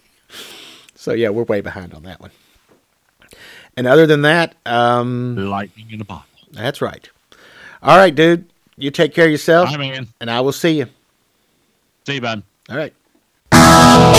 so 0.96 1.14
yeah, 1.14 1.30
we're 1.30 1.44
way 1.44 1.62
behind 1.62 1.94
on 1.94 2.04
that 2.04 2.20
one. 2.20 2.32
And 3.78 3.88
other 3.88 4.08
than 4.08 4.22
that, 4.22 4.56
um, 4.66 5.36
Lightning 5.36 5.92
in 5.92 6.02
a 6.02 6.06
bottle. 6.06 6.26
that's 6.52 6.82
right. 6.82 7.10
All 7.84 7.98
right, 7.98 8.16
dude. 8.16 8.50
You 8.78 8.92
take 8.92 9.14
care 9.14 9.26
of 9.26 9.32
yourself. 9.32 9.70
Bye, 9.70 9.78
man. 9.78 10.08
And 10.20 10.30
I 10.30 10.42
will 10.42 10.52
see 10.52 10.80
you. 10.80 10.88
See 12.06 12.16
you, 12.16 12.22
bud. 12.22 12.44
All 12.70 12.78
right. 12.78 12.94
Oh, 13.54 14.16